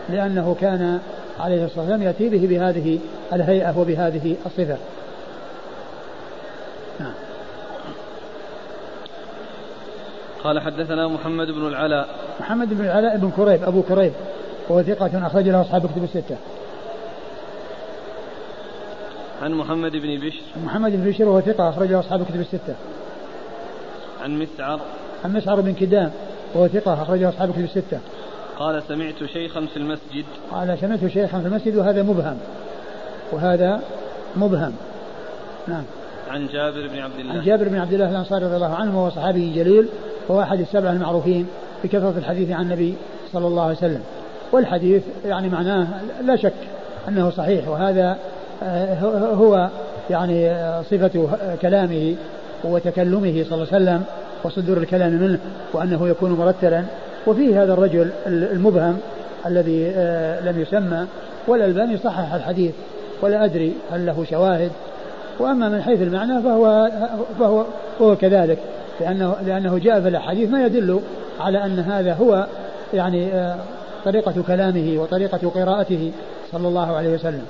لأنه 0.09 0.55
كان 0.61 0.99
عليه 1.39 1.65
الصلاة 1.65 1.79
والسلام 1.79 2.01
يأتي 2.03 2.29
به 2.29 2.47
بهذه 2.47 2.99
الهيئة 3.33 3.79
وبهذه 3.79 4.35
الصفة 4.45 4.77
نعم. 6.99 7.13
قال 10.43 10.59
حدثنا 10.59 11.07
محمد 11.07 11.47
بن 11.47 11.67
العلاء. 11.67 12.07
محمد 12.39 12.69
بن 12.73 12.85
العلاء 12.85 13.17
بن 13.17 13.31
كريب 13.37 13.63
أبو 13.63 13.81
كريب 13.81 14.13
وهو 14.69 14.83
ثقة 14.83 15.27
أخرج 15.27 15.49
له 15.49 15.61
أصحاب 15.61 15.85
كتب 15.85 16.03
الستة. 16.03 16.37
عن 19.41 19.53
محمد 19.53 19.91
بن 19.91 20.19
بشر. 20.19 20.41
محمد 20.65 20.91
بن 20.91 21.09
بشر 21.09 21.29
وهو 21.29 21.41
ثقة 21.41 21.69
أخرج 21.69 21.91
له 21.91 21.99
أصحاب 21.99 22.21
الكتب 22.21 22.39
الستة. 22.39 22.75
عن 24.23 24.39
مسعر. 24.39 24.79
عن 25.25 25.33
مسعر 25.33 25.61
بن 25.61 25.73
كدام 25.73 26.11
وهو 26.53 26.67
ثقة 26.67 26.93
أخرجه 26.93 27.29
أصحاب 27.29 27.49
الكتب 27.49 27.63
الستة. 27.63 27.99
قال 28.59 28.83
سمعت 28.87 29.23
شيخا 29.33 29.65
في 29.73 29.77
المسجد. 29.77 30.25
قال 30.51 30.77
سمعت 30.81 31.07
شيخا 31.07 31.39
في 31.39 31.47
المسجد 31.47 31.75
وهذا 31.75 32.03
مبهم. 32.03 32.37
وهذا 33.31 33.81
مبهم. 34.35 34.73
نعم. 35.67 35.83
عن 36.29 36.47
جابر 36.47 36.87
بن 36.87 36.99
عبد 36.99 37.19
الله. 37.19 37.33
عن 37.33 37.41
جابر 37.41 37.67
بن 37.67 37.79
عبد 37.79 37.93
الله 37.93 38.09
الأنصاري 38.09 38.45
رضي 38.45 38.55
الله 38.55 38.75
عنه 38.75 38.99
وهو 38.99 39.09
صحابي 39.09 39.53
جليل 39.53 39.87
وهو 40.27 40.41
أحد 40.41 40.59
السبعة 40.59 40.91
المعروفين 40.91 41.47
بكثرة 41.83 42.13
الحديث 42.17 42.51
عن 42.51 42.61
النبي 42.61 42.93
صلى 43.33 43.47
الله 43.47 43.63
عليه 43.63 43.77
وسلم. 43.77 44.01
والحديث 44.51 45.03
يعني 45.25 45.49
معناه 45.49 45.87
لا 46.25 46.35
شك 46.35 46.53
أنه 47.07 47.29
صحيح 47.29 47.67
وهذا 47.67 48.17
آه، 48.63 48.95
هو 49.33 49.69
يعني 50.09 50.49
آه، 50.49 50.81
صفة 50.81 51.29
كلامه 51.61 52.15
وتكلمه 52.63 53.43
صلى 53.49 53.53
الله 53.53 53.67
عليه 53.71 53.83
وسلم 53.83 54.03
وصدور 54.43 54.77
الكلام 54.77 55.11
منه 55.11 55.39
وأنه 55.73 56.07
يكون 56.07 56.31
مرتلا. 56.31 56.83
وفيه 57.27 57.63
هذا 57.63 57.73
الرجل 57.73 58.09
المبهم 58.27 58.97
الذي 59.45 59.91
آه، 59.95 60.41
لم 60.41 60.61
يسمى 60.61 61.05
والألباني 61.47 61.97
صحح 61.97 62.33
الحديث 62.33 62.73
ولا 63.21 63.45
أدري 63.45 63.73
هل 63.91 64.05
له 64.05 64.25
شواهد. 64.29 64.71
وأما 65.39 65.69
من 65.69 65.81
حيث 65.81 66.01
المعنى 66.01 66.41
فهو 66.41 66.91
فهو 67.39 67.65
هو 68.01 68.15
كذلك. 68.15 68.57
لأنه 68.99 69.35
لأنه 69.45 69.77
جاء 69.77 70.01
في 70.01 70.07
الأحاديث 70.07 70.49
ما 70.49 70.65
يدل 70.65 71.01
على 71.39 71.65
أن 71.65 71.79
هذا 71.79 72.13
هو 72.13 72.47
يعني 72.93 73.33
آه، 73.33 73.57
طريقة 74.05 74.43
كلامه 74.47 75.01
وطريقة 75.01 75.49
قراءته 75.49 76.11
صلى 76.51 76.67
الله 76.67 76.95
عليه 76.95 77.13
وسلم. 77.13 77.45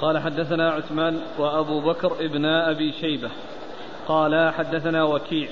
قال 0.00 0.18
حدثنا 0.18 0.70
عثمان 0.70 1.18
وأبو 1.38 1.80
بكر 1.80 2.12
ابن 2.20 2.44
أبي 2.44 2.92
شيبة. 2.92 3.30
قال 4.08 4.52
حدثنا 4.54 5.04
وكيع 5.04 5.48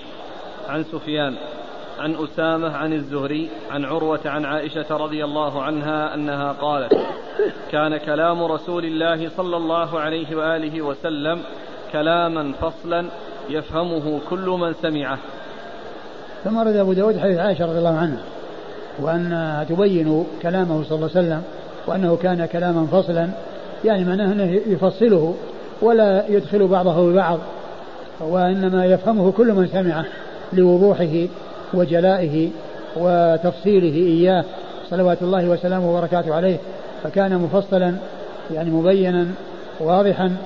عن 0.68 0.84
سفيان 0.84 1.34
عن 1.98 2.16
أسامة 2.24 2.76
عن 2.76 2.92
الزهري 2.92 3.50
عن 3.70 3.84
عروة 3.84 4.20
عن 4.24 4.44
عائشة 4.44 4.96
رضي 4.96 5.24
الله 5.24 5.62
عنها 5.62 6.14
أنها 6.14 6.52
قالت 6.52 6.94
كان 7.72 7.96
كلام 7.96 8.44
رسول 8.44 8.84
الله 8.84 9.28
صلى 9.36 9.56
الله 9.56 10.00
عليه 10.00 10.36
وآله 10.36 10.82
وسلم 10.82 11.42
كلاما 11.92 12.52
فصلا 12.52 13.06
يفهمه 13.48 14.20
كل 14.30 14.48
من 14.48 14.74
سمعه. 14.82 15.18
ثم 16.44 16.58
رد 16.58 16.76
أبو 16.76 16.92
داود 16.92 17.18
حديث 17.18 17.38
عائشة 17.38 17.66
رضي 17.66 17.78
الله 17.78 17.96
عنها 17.96 18.18
وأنها 18.98 19.64
تبين 19.64 20.26
كلامه 20.42 20.84
صلى 20.84 20.96
الله 20.96 21.10
عليه 21.14 21.26
وسلم 21.26 21.42
وأنه 21.86 22.16
كان 22.16 22.46
كلاما 22.46 22.86
فصلا 22.86 23.28
يعني 23.84 24.04
معناه 24.04 24.32
أنه 24.32 24.60
يفصله 24.66 25.34
ولا 25.82 26.24
يدخل 26.28 26.66
بعضه 26.66 27.10
ببعض 27.10 27.38
وإنما 28.20 28.86
يفهمه 28.86 29.32
كل 29.32 29.52
من 29.52 29.66
سمعه 29.66 30.04
لوضوحه 30.52 31.26
وجلائه 31.74 32.50
وتفصيله 32.96 33.96
إياه 33.96 34.44
صلوات 34.90 35.22
الله 35.22 35.48
وسلامه 35.48 35.90
وبركاته 35.90 36.34
عليه. 36.34 36.56
فكان 37.02 37.38
مفصلا 37.38 37.94
يعني 38.54 38.70
مبينا 38.70 39.26
واضحا 39.80 40.36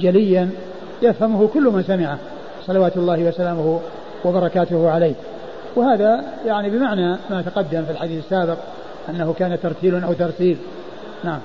جليا 0.00 0.50
يفهمه 1.02 1.48
كل 1.48 1.62
من 1.62 1.82
سمعه. 1.82 2.18
صلوات 2.66 2.96
الله 2.96 3.24
وسلامه 3.24 3.80
وبركاته 4.24 4.90
عليه. 4.90 5.14
وهذا 5.76 6.24
يعني 6.46 6.70
بمعنى 6.70 7.16
ما 7.30 7.42
تقدم 7.42 7.84
في 7.84 7.90
الحديث 7.90 8.24
السابق 8.24 8.56
أنه 9.08 9.34
كان 9.38 9.60
ترتيل 9.60 10.04
أو 10.04 10.12
ترتيل 10.12 10.58
نعم. 11.24 11.40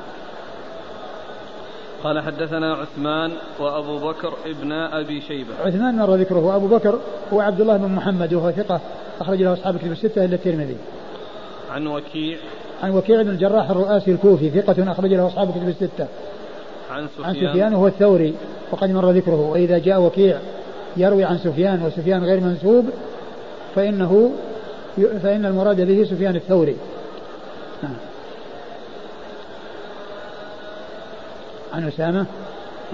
قال 2.03 2.19
حدثنا 2.19 2.73
عثمان 2.73 3.31
وأبو 3.59 3.97
بكر 3.97 4.33
ابن 4.45 4.71
أبي 4.71 5.21
شيبة. 5.21 5.49
عثمان 5.65 5.97
مر 5.97 6.15
ذكره 6.15 6.55
أبو 6.55 6.67
بكر 6.67 6.99
هو 7.33 7.41
عبد 7.41 7.61
الله 7.61 7.77
بن 7.77 7.95
محمد 7.95 8.33
وهو 8.33 8.51
ثقة 8.51 8.81
أخرج 9.21 9.43
له 9.43 9.53
أصحاب 9.53 9.77
كتب 9.77 9.91
الستة 9.91 10.25
إلا 10.25 10.35
الترمذي. 10.35 10.77
عن 11.71 11.87
وكيع. 11.87 12.37
عن 12.83 12.91
وكيع 12.91 13.21
بن 13.21 13.29
الجراح 13.29 13.69
الرؤاسي 13.69 14.11
الكوفي 14.11 14.49
ثقة 14.49 14.91
أخرج 14.91 15.13
له 15.13 15.27
أصحاب 15.27 15.51
كتب 15.51 15.67
الستة. 15.67 16.07
عن 16.91 17.07
سفيان. 17.07 17.25
عن 17.25 17.33
سفيان 17.33 17.73
وهو 17.73 17.87
الثوري 17.87 18.33
وقد 18.71 18.89
مر 18.89 19.11
ذكره 19.11 19.49
وإذا 19.51 19.77
جاء 19.77 20.01
وكيع 20.01 20.39
يروي 20.97 21.23
عن 21.23 21.37
سفيان 21.37 21.83
وسفيان 21.85 22.23
غير 22.23 22.39
منسوب 22.39 22.85
فإنه 23.75 24.31
فإن 25.23 25.45
المراد 25.45 25.81
به 25.81 26.03
سفيان 26.03 26.35
الثوري. 26.35 26.75
نعم. 27.83 27.95
عن 31.73 31.87
أسامة؟ 31.87 32.25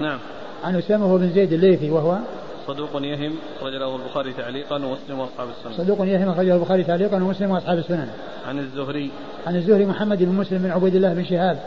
نعم. 0.00 0.18
عن 0.64 0.76
أسامة 0.76 1.06
هو 1.06 1.18
بن 1.18 1.30
زيد 1.34 1.52
الليثي 1.52 1.90
وهو؟ 1.90 2.18
صدوق 2.66 2.90
يهم 2.94 3.36
أخرج 3.58 3.72
له 3.72 3.96
البخاري 3.96 4.32
تعليقا 4.32 4.76
ومسلم 4.76 5.18
وأصحاب 5.18 5.48
السنن. 5.48 5.84
صدوق 5.84 6.06
يهم 6.06 6.28
أخرج 6.28 6.46
له 6.46 6.54
البخاري 6.54 6.84
تعليقا 6.84 7.16
ومسلم 7.16 7.50
وأصحاب 7.50 7.78
السنن. 7.78 8.08
عن 8.48 8.58
الزهري. 8.58 9.10
عن 9.46 9.56
الزهري 9.56 9.86
محمد 9.86 10.22
بن 10.22 10.34
مسلم 10.34 10.58
بن 10.58 10.70
عبيد 10.70 10.94
الله 10.94 11.14
بن 11.14 11.24
شهاب 11.24 11.58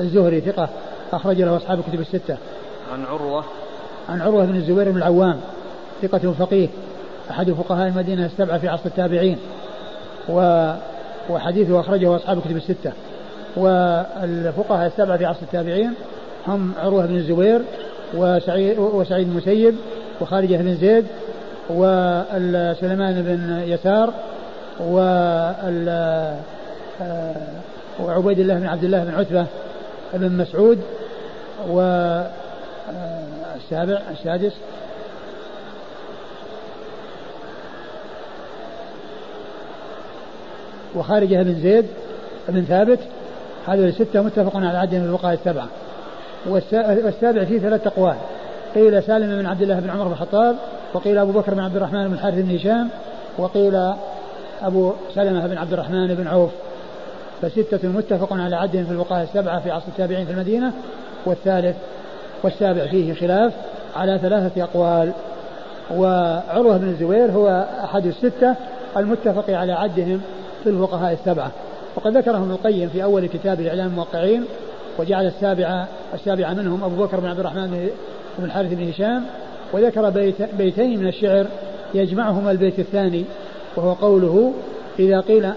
الزهري 0.00 0.40
ثقة 0.40 0.68
أخرج 1.12 1.42
له 1.42 1.56
أصحاب 1.56 1.78
الكتب 1.78 2.00
الستة. 2.00 2.36
عن 2.92 3.04
عروة. 3.04 3.44
عن 4.08 4.20
عروة 4.20 4.44
بن 4.44 4.56
الزبير 4.56 4.90
بن 4.90 4.96
العوام. 4.96 5.40
ثقة 6.02 6.34
فقيه. 6.38 6.68
أحد 7.30 7.50
فقهاء 7.50 7.88
المدينة 7.88 8.26
السبعة 8.26 8.58
في 8.58 8.68
عصر 8.68 8.86
التابعين. 8.86 9.38
و 10.28 10.70
وحديثه 11.30 11.80
أخرجه 11.80 12.16
أصحاب 12.16 12.38
الكتب 12.38 12.56
الستة. 12.56 12.92
والفقهاء 13.56 14.86
السبعة 14.86 15.16
في 15.16 15.24
عصر 15.24 15.42
التابعين 15.42 15.94
هم 16.46 16.72
عروة 16.82 17.06
بن 17.06 17.16
الزبير 17.16 17.62
وسعيد, 18.14 18.78
وسعيد 18.78 19.28
المسيب 19.28 19.74
وخارجة 20.20 20.56
بن 20.56 20.74
زيد 20.74 21.06
وسليمان 21.70 23.22
بن 23.22 23.62
يسار 23.66 24.12
آه، 27.00 27.34
وعبيد 28.00 28.38
الله 28.38 28.54
بن 28.54 28.66
عبد 28.66 28.84
الله 28.84 29.04
بن 29.04 29.14
عتبة 29.14 29.46
بن 30.14 30.36
مسعود 30.36 30.78
والسابع 31.68 32.30
آه، 33.94 34.12
السادس 34.12 34.52
وخارجة 40.94 41.42
بن 41.42 41.54
زيد 41.54 41.86
بن 42.48 42.62
ثابت. 42.62 42.98
هذول 43.66 43.88
الستة 43.88 44.22
متفق 44.22 44.56
على 44.56 44.78
عدهم 44.78 45.04
الفقهاء 45.04 45.34
السبعة. 45.34 45.68
والسابع 47.04 47.44
فيه 47.44 47.58
ثلاث 47.58 47.86
أقوال. 47.86 48.16
قيل 48.74 49.02
سالم 49.02 49.38
بن 49.38 49.46
عبد 49.46 49.62
الله 49.62 49.80
بن 49.80 49.90
عمر 49.90 50.04
بن 50.04 50.12
الخطاب 50.12 50.56
وقيل 50.94 51.18
أبو 51.18 51.32
بكر 51.32 51.54
بن 51.54 51.60
عبد 51.60 51.76
الرحمن 51.76 52.08
بن 52.08 52.14
الحارث 52.14 52.38
بن 52.38 52.54
هشام 52.54 52.88
وقيل 53.38 53.92
أبو 54.62 54.92
سلمة 55.14 55.46
بن 55.46 55.58
عبد 55.58 55.72
الرحمن 55.72 56.14
بن 56.14 56.26
عوف. 56.26 56.50
فستة 57.42 57.88
متفق 57.88 58.32
على 58.32 58.56
عدهم 58.56 58.84
في 58.84 58.92
الفقهاء 58.92 59.22
السبعة 59.22 59.60
في 59.60 59.70
عصر 59.70 59.88
التابعين 59.88 60.26
في 60.26 60.32
المدينة. 60.32 60.72
والثالث 61.26 61.76
والسابع 62.42 62.86
فيه 62.86 63.14
خلاف 63.14 63.52
على 63.96 64.18
ثلاثة 64.22 64.62
أقوال. 64.62 65.12
وعروة 65.96 66.76
بن 66.76 66.88
الزبير 66.88 67.30
هو 67.30 67.66
أحد 67.84 68.06
الستة 68.06 68.54
المتفق 68.96 69.50
على 69.50 69.72
عدهم 69.72 70.20
في 70.64 70.70
الفقهاء 70.70 71.12
السبعة. 71.12 71.50
وقد 71.96 72.16
ذكرهم 72.16 72.42
ابن 72.42 72.50
القيم 72.50 72.88
في 72.88 73.02
أول 73.02 73.26
كتاب 73.26 73.60
إعلام 73.60 73.86
الموقعين 73.86 74.44
وجعل 74.98 75.26
السابعة 75.26 75.88
السابعة 76.14 76.54
منهم 76.54 76.84
أبو 76.84 77.04
بكر 77.04 77.20
بن 77.20 77.26
عبد 77.26 77.38
الرحمن 77.38 77.88
بن 78.38 78.44
الحارث 78.44 78.74
بن 78.74 78.88
هشام 78.88 79.24
وذكر 79.72 80.10
بيت 80.10 80.34
بيتين 80.58 81.00
من 81.00 81.08
الشعر 81.08 81.46
يجمعهما 81.94 82.50
البيت 82.50 82.78
الثاني 82.78 83.24
وهو 83.76 83.92
قوله 83.92 84.52
إذا 84.98 85.20
قيل 85.20 85.50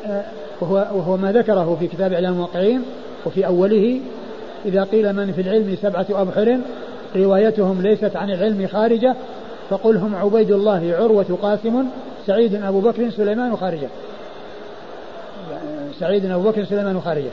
وهو, 0.61 0.76
وهو 0.76 1.18
ما 1.18 1.32
ذكره 1.32 1.78
في 1.80 1.88
كتاب 1.88 2.14
إعلام 2.14 2.34
الموقعين 2.34 2.82
وفي 3.26 3.45
أوله 3.45 3.99
إذا 4.65 4.84
قيل 4.84 5.14
من 5.14 5.32
في 5.32 5.41
العلم 5.41 5.76
سبعة 5.82 6.06
أبحر 6.10 6.60
روايتهم 7.15 7.82
ليست 7.82 8.15
عن 8.15 8.32
العلم 8.32 8.68
خارجة 8.68 9.15
فقل 9.69 9.98
هم 9.98 10.15
عبيد 10.15 10.52
الله 10.52 10.95
عروة 10.99 11.38
قاسم 11.41 11.86
سعيد 12.28 12.56
أبو 12.56 12.80
بكر 12.80 13.10
سليمان 13.10 13.56
خارجة. 13.56 13.88
سعيد 15.99 16.26
أبو 16.26 16.49
بكر 16.49 16.65
سليمان 16.65 17.01
خارجة. 17.01 17.30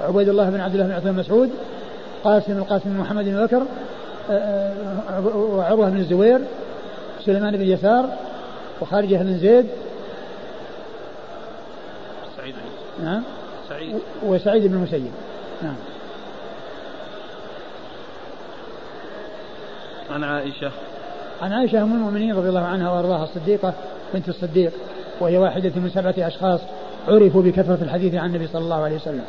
عبيد 0.00 0.28
الله 0.28 0.50
بن 0.50 0.60
عبد 0.60 0.74
الله 0.74 0.86
بن 0.86 0.92
عثمان 0.92 1.14
مسعود 1.14 1.50
قاسم 2.24 2.58
القاسم 2.58 2.90
بن 2.90 2.96
محمد 2.96 3.24
بن 3.24 3.46
بكر 3.46 3.62
وعروة 5.36 5.90
بن 5.90 5.96
الزبير 5.96 6.40
سليمان 7.24 7.56
بن 7.56 7.62
يسار 7.62 8.08
وخارجة 8.80 9.16
بن 9.16 9.38
زيد. 9.38 9.66
سعيد 12.36 12.54
نعم. 13.04 13.22
سعيد. 13.68 13.96
وسعيد 14.26 14.66
بن 14.66 14.74
المسيب. 14.74 15.10
نعم. 15.62 15.76
عن 20.10 20.24
عائشة. 20.24 20.70
عن 21.42 21.52
عائشة 21.52 21.82
أم 21.82 21.92
المؤمنين 21.92 22.36
رضي 22.36 22.48
الله 22.48 22.64
عنها 22.64 22.90
وأرضاها 22.90 23.24
الصديقة 23.24 23.74
بنت 24.14 24.28
الصديق 24.28 24.72
وهي 25.20 25.38
واحدة 25.38 25.72
من 25.76 25.90
سبعة 25.94 26.14
أشخاص. 26.18 26.60
عرفوا 27.08 27.42
بكثرة 27.42 27.78
الحديث 27.82 28.14
عن 28.14 28.28
النبي 28.28 28.46
صلى 28.46 28.62
الله 28.62 28.82
عليه 28.84 28.96
وسلم. 28.96 29.24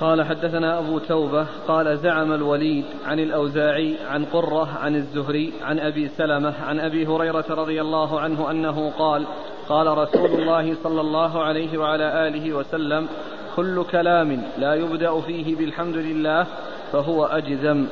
قال 0.00 0.22
حدثنا 0.22 0.78
أبو 0.78 0.98
توبة 0.98 1.46
قال 1.68 1.98
زعم 1.98 2.32
الوليد 2.32 2.84
عن 3.06 3.18
الأوزاعي 3.18 3.96
عن 4.10 4.24
قرة 4.24 4.68
عن 4.78 4.96
الزهري 4.96 5.52
عن 5.62 5.78
أبي 5.78 6.08
سلمة 6.08 6.54
عن 6.66 6.80
أبي 6.80 7.06
هريرة 7.06 7.44
رضي 7.50 7.80
الله 7.80 8.20
عنه 8.20 8.50
أنه 8.50 8.90
قال 8.98 9.24
قال 9.68 9.98
رسول 9.98 10.30
الله 10.30 10.74
صلى 10.84 11.00
الله 11.00 11.42
عليه 11.42 11.78
وعلى 11.78 12.28
آله 12.28 12.52
وسلم 12.52 13.08
كل 13.56 13.84
كلام 13.90 14.42
لا 14.58 14.74
يبدأ 14.74 15.20
فيه 15.20 15.56
بالحمد 15.56 15.96
لله 15.96 16.46
فهو 16.92 17.24
أجزم. 17.24 17.86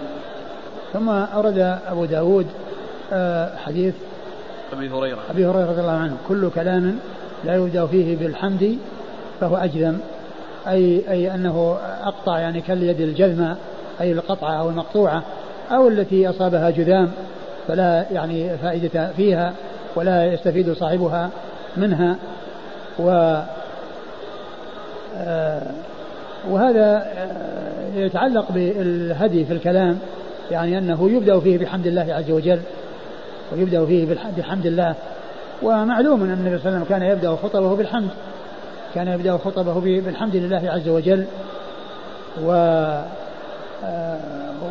ثم 0.93 1.09
أورد 1.09 1.78
أبو 1.86 2.05
داود 2.05 2.47
حديث 3.65 3.95
أبي 4.73 4.91
هريرة. 4.91 5.19
أبي 5.31 5.47
هريرة 5.47 5.70
رضي 5.70 5.81
الله 5.81 5.93
عنه. 5.93 6.16
كل 6.28 6.51
كلام 6.55 6.99
لا 7.45 7.55
يبدأ 7.55 7.87
فيه 7.87 8.16
بالحمد 8.16 8.78
فهو 9.41 9.57
أجزم. 9.57 9.99
أي 10.69 11.03
أي 11.11 11.35
أنه 11.35 11.78
أقطع 12.03 12.39
يعني 12.39 12.61
كاليد 12.61 13.01
الجذمة 13.01 13.57
أي 14.01 14.12
القطعة 14.12 14.61
أو 14.61 14.70
المقطوعة 14.70 15.23
أو 15.70 15.89
التي 15.89 16.31
أصابها 16.31 16.70
جذام 16.70 17.11
فلا 17.69 18.07
يعني 18.12 18.59
فائدة 18.59 19.11
فيها 19.16 19.53
ولا 19.97 20.33
يستفيد 20.33 20.73
صاحبها 20.73 21.31
منها. 21.77 22.16
و 22.99 23.41
آه، 25.19 25.62
وهذا 26.51 27.07
آه، 27.16 27.99
يتعلق 27.99 28.53
بالهدي 28.53 29.45
في 29.45 29.53
الكلام 29.53 29.99
يعني 30.51 30.78
أنه 30.78 31.11
يبدأ 31.11 31.41
فيه 31.41 31.59
بحمد 31.59 31.87
الله 31.87 32.15
عز 32.15 32.31
وجل. 32.31 32.61
ويبدأ 33.52 33.86
فيه 33.86 34.16
بحمد 34.36 34.66
الله 34.66 34.94
ومعلوم 35.62 36.23
أن 36.23 36.32
النبي 36.32 36.59
صلى 36.59 36.68
الله 36.68 36.77
عليه 36.77 36.77
وسلم 36.77 36.85
كان 36.85 37.02
يبدأ 37.02 37.36
خطبه 37.36 37.77
بالحمد. 37.77 38.09
كان 38.94 39.09
يبدأ 39.09 39.36
خطبه 39.36 39.81
بالحمد 39.81 40.36
لله 40.36 40.70
عز 40.70 40.89
وجل. 40.89 41.24
و 42.44 42.52
آه، 43.85 44.18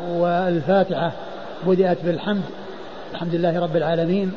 والفاتحة 0.09 1.11
بدأت 1.67 1.97
بالحمد. 2.05 2.41
الحمد 3.11 3.35
لله 3.35 3.59
رب 3.59 3.75
العالمين. 3.75 4.31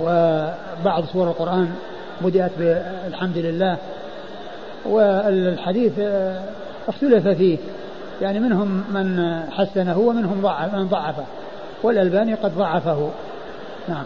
وبعض 0.00 1.04
سور 1.12 1.26
القرآن 1.28 1.68
بدأت 2.20 2.50
بالحمد 2.58 3.38
لله. 3.38 3.76
والحديث 4.86 5.92
آه، 5.98 6.40
اختلف 6.88 7.28
فيه. 7.28 7.58
يعني 8.22 8.40
منهم 8.40 8.84
من 8.90 9.40
حسنه 9.50 9.98
ومنهم 9.98 10.42
من 10.72 10.88
ضعفه. 10.88 11.24
والألباني 11.82 12.34
قد 12.34 12.58
ضعفه. 12.58 13.10
نعم. 13.88 14.04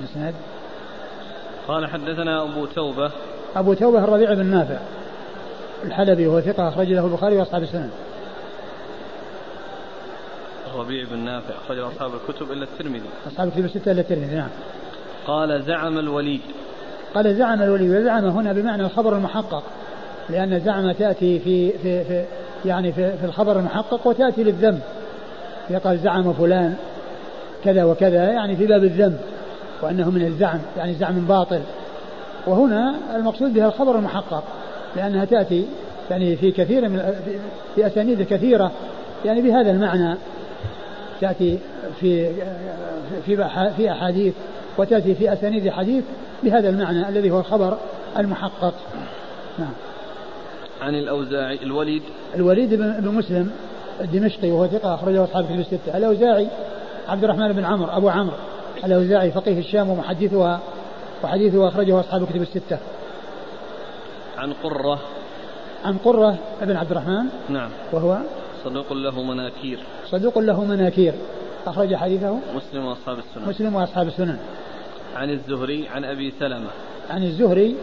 الإسناد 0.00 0.34
قال 1.68 1.86
حدثنا 1.86 2.42
أبو 2.42 2.66
توبة. 2.66 3.10
أبو 3.56 3.74
توبة 3.74 4.04
الربيع 4.04 4.34
بن 4.34 4.46
نافع. 4.46 4.78
الحلبي 5.84 6.26
وهو 6.26 6.40
ثقة 6.40 6.68
أخرج 6.68 6.86
له 6.86 7.06
البخاري 7.06 7.36
وأصحاب 7.36 7.62
السنن. 7.62 7.90
الربيع 10.74 11.04
بن 11.10 11.18
نافع 11.18 11.54
أخرج 11.64 11.78
أصحاب 11.78 12.10
الكتب 12.14 12.52
إلا 12.52 12.64
الترمذي. 12.64 13.08
أصحاب 13.26 13.48
الكتب 13.48 13.64
الستة 13.64 13.92
إلا 13.92 14.00
الترمذي 14.00 14.34
نعم. 14.34 14.50
قال 15.26 15.62
زعم 15.62 15.98
الوليد. 15.98 16.40
قال 17.14 17.36
زعم 17.36 17.62
الوليد 17.62 17.90
وزعم 17.90 18.24
هنا 18.24 18.52
بمعنى 18.52 18.82
الخبر 18.82 19.16
المحقق 19.16 19.62
لأن 20.28 20.60
زعم 20.60 20.92
تأتي 20.92 21.38
في 21.38 21.70
في, 21.78 22.04
في 22.04 22.24
يعني 22.66 22.92
في, 22.92 23.14
الخبر 23.24 23.58
المحقق 23.58 24.06
وتأتي 24.06 24.44
للذم 24.44 24.80
يقال 25.70 25.98
زعم 25.98 26.32
فلان 26.32 26.74
كذا 27.64 27.84
وكذا 27.84 28.32
يعني 28.32 28.56
في 28.56 28.66
باب 28.66 28.84
الذم 28.84 29.16
وأنه 29.82 30.10
من 30.10 30.26
الزعم 30.26 30.58
يعني 30.76 30.94
زعم 30.94 31.26
باطل. 31.28 31.60
وهنا 32.46 32.94
المقصود 33.16 33.54
بها 33.54 33.66
الخبر 33.66 33.98
المحقق 33.98 34.44
لأنها 34.96 35.24
تأتي 35.24 35.66
يعني 36.10 36.36
في 36.36 36.50
كثير 36.50 36.88
من 36.88 37.14
في 37.74 37.86
أسانيد 37.86 38.22
كثيرة. 38.22 38.72
يعني 39.24 39.42
بهذا 39.42 39.70
المعنى 39.70 40.16
تأتي 41.20 41.58
في 42.00 42.30
في 43.26 43.48
في 43.76 43.90
أحاديث 43.90 44.34
وتأتي 44.78 45.14
في 45.14 45.32
أسانيد 45.32 45.70
حديث 45.70 46.04
بهذا 46.42 46.68
المعنى 46.68 47.08
الذي 47.08 47.30
هو 47.30 47.40
الخبر 47.40 47.78
المحقق. 48.18 48.74
نعم. 49.58 49.72
عن 50.80 50.94
الأوزاعي 50.94 51.62
الوليد. 51.62 52.02
الوليد 52.34 52.74
بن 52.74 53.08
مسلم 53.08 53.50
الدمشقي 54.00 54.50
وهو 54.50 54.66
ثقة 54.66 54.94
أخرجه 54.94 55.24
أصحاب 55.24 55.44
الكتب 55.44 55.60
الستة. 55.60 55.96
الأوزاعي 55.96 56.48
عبد 57.08 57.24
الرحمن 57.24 57.52
بن 57.52 57.64
عمرو 57.64 57.96
أبو 57.96 58.08
عمرو. 58.08 58.36
الأوزاعي 58.84 59.30
فقيه 59.30 59.58
الشام 59.58 59.90
ومحدثها 59.90 60.60
وحديثه 61.24 61.68
أخرجه 61.68 62.00
أصحاب 62.00 62.22
الكتب 62.22 62.42
الستة. 62.42 62.78
عن 64.38 64.52
قرة. 64.52 65.00
عن 65.84 65.98
قرة 65.98 66.38
بن 66.62 66.76
عبد 66.76 66.90
الرحمن. 66.90 67.24
نعم. 67.48 67.70
وهو 67.92 68.18
صدوق 68.64 68.92
له 68.92 69.22
مناكير. 69.22 69.78
صدوق 70.10 70.38
له 70.38 70.64
مناكير. 70.64 71.14
أخرج 71.66 71.94
حديثه. 71.94 72.38
مسلم 72.54 72.86
وأصحاب 72.86 73.18
السنن. 73.18 73.48
مسلم 73.48 73.74
وأصحاب 73.74 74.06
السنن. 74.06 74.38
عن 75.16 75.30
الزهري 75.30 75.88
عن 75.88 76.04
أبي 76.04 76.32
سلمة. 76.40 76.70
عن 77.10 77.22
الزهري 77.22 77.76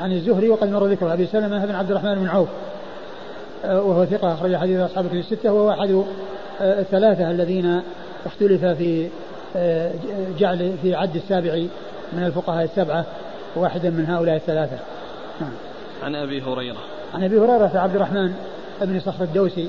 عن 0.00 0.12
الزهري 0.12 0.48
وقد 0.48 0.70
مر 0.70 0.86
ذكره 0.86 1.12
أبي 1.12 1.26
سلمة 1.26 1.66
بن 1.66 1.74
عبد 1.74 1.90
الرحمن 1.90 2.14
بن 2.14 2.28
عوف 2.28 2.48
آه، 3.64 3.82
وهو 3.82 4.04
ثقة 4.04 4.34
أخرج 4.34 4.56
حديث 4.56 4.80
أصحاب 4.80 5.04
الكتب 5.04 5.18
الستة 5.18 5.52
وهو 5.52 5.70
أحد 5.70 6.04
آه، 6.60 6.80
الثلاثة 6.80 7.30
الذين 7.30 7.82
اختلف 8.26 8.64
في 8.64 9.08
آه، 9.56 9.92
جعل 10.38 10.72
في 10.82 10.94
عد 10.94 11.16
السابع 11.16 11.62
من 12.12 12.24
الفقهاء 12.24 12.64
السبعة 12.64 13.04
واحدا 13.56 13.90
من 13.90 14.06
هؤلاء 14.06 14.36
الثلاثة 14.36 14.78
نعم. 15.40 15.52
عن 16.02 16.14
أبي 16.14 16.42
هريرة 16.42 16.78
عن 17.14 17.24
أبي 17.24 17.38
هريرة 17.38 17.70
عبد 17.74 17.94
الرحمن 17.94 18.32
بن 18.80 19.00
صخر 19.00 19.24
الدوسي 19.24 19.68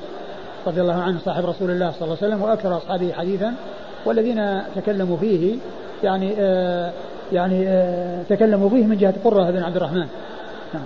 رضي 0.67 0.81
الله 0.81 1.01
عنه 1.01 1.19
صاحب 1.19 1.45
رسول 1.45 1.71
الله 1.71 1.91
صلى 1.91 2.01
الله 2.01 2.17
عليه 2.21 2.27
وسلم 2.27 2.41
وأكثر 2.41 2.77
أصحابه 2.77 3.13
حديثا 3.13 3.53
والذين 4.05 4.61
تكلموا 4.75 5.17
فيه 5.17 5.55
يعني 6.03 6.35
يعني 7.31 7.67
آه 7.67 8.23
تكلموا 8.29 8.69
فيه 8.69 8.85
من 8.85 8.97
جهة 8.97 9.13
قرة 9.23 9.51
بن 9.51 9.63
عبد 9.63 9.75
الرحمن. 9.75 10.07
نعم. 10.73 10.83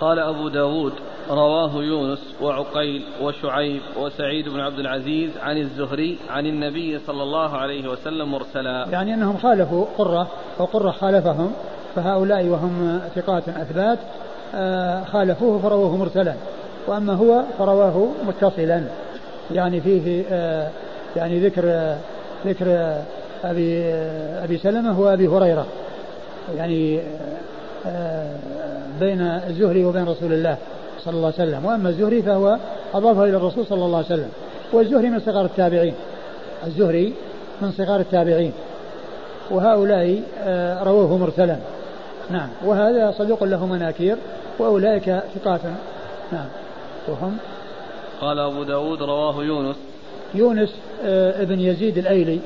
قال 0.00 0.18
أبو 0.18 0.48
داود 0.48 0.92
رواه 1.30 1.82
يونس 1.82 2.34
وعقيل 2.42 3.02
وشعيب 3.22 3.80
وسعيد 3.96 4.48
بن 4.48 4.60
عبد 4.60 4.78
العزيز 4.78 5.30
عن 5.42 5.56
الزهري 5.56 6.18
عن 6.30 6.46
النبي 6.46 6.98
صلى 7.06 7.22
الله 7.22 7.56
عليه 7.56 7.88
وسلم 7.88 8.30
مرسلا. 8.32 8.86
يعني 8.90 9.14
أنهم 9.14 9.36
خالفوا 9.36 9.84
قرة 9.98 10.28
وقرة 10.58 10.90
خالفهم 10.90 11.52
فهؤلاء 11.94 12.46
وهم 12.46 13.00
ثقات 13.14 13.48
أثبات 13.48 13.98
آه، 14.54 15.04
خالفوه 15.04 15.58
فرواه 15.58 15.96
مرسلا. 15.96 16.34
وأما 16.86 17.14
هو 17.14 17.42
فرواه 17.58 18.08
متصلا. 18.26 18.82
يعني 19.50 19.80
فيه 19.80 20.24
آه، 20.30 20.70
يعني 21.16 21.40
ذكر 21.40 21.94
ذكر 22.46 22.96
أبي 23.44 23.84
أبي 24.44 24.58
سلمة 24.58 25.00
وأبي 25.00 25.28
هريرة. 25.28 25.66
يعني 26.56 27.00
بين 29.00 29.20
الزهري 29.20 29.84
وبين 29.84 30.04
رسول 30.08 30.32
الله 30.32 30.56
صلى 31.04 31.14
الله 31.14 31.32
عليه 31.38 31.48
وسلم. 31.48 31.64
وأما 31.64 31.88
الزهري 31.88 32.22
فهو 32.22 32.58
أضافه 32.94 33.24
إلى 33.24 33.36
الرسول 33.36 33.66
صلى 33.66 33.84
الله 33.84 33.96
عليه 33.96 34.06
وسلم. 34.06 34.30
والزهري 34.72 35.10
من 35.10 35.20
صغار 35.20 35.44
التابعين. 35.44 35.94
الزهري 36.66 37.14
من 37.62 37.72
صغار 37.72 38.00
التابعين. 38.00 38.52
وهؤلاء 39.50 40.22
آه، 40.44 40.82
رووه 40.82 41.16
مرسلا. 41.16 41.56
نعم. 42.30 42.48
وهذا 42.64 43.14
صدوق 43.18 43.44
له 43.44 43.66
مناكير 43.66 44.16
وأولئك 44.58 45.22
ثقات 45.34 45.60
نعم. 46.32 46.46
وهم؟ 47.08 47.36
قال 48.20 48.38
أبو 48.38 48.62
داود 48.62 49.02
رواه 49.02 49.44
يونس. 49.44 49.91
يونس 50.34 50.74
آه، 51.04 51.42
ابن 51.42 51.60
يزيد 51.60 51.98
الأيلي 51.98 52.40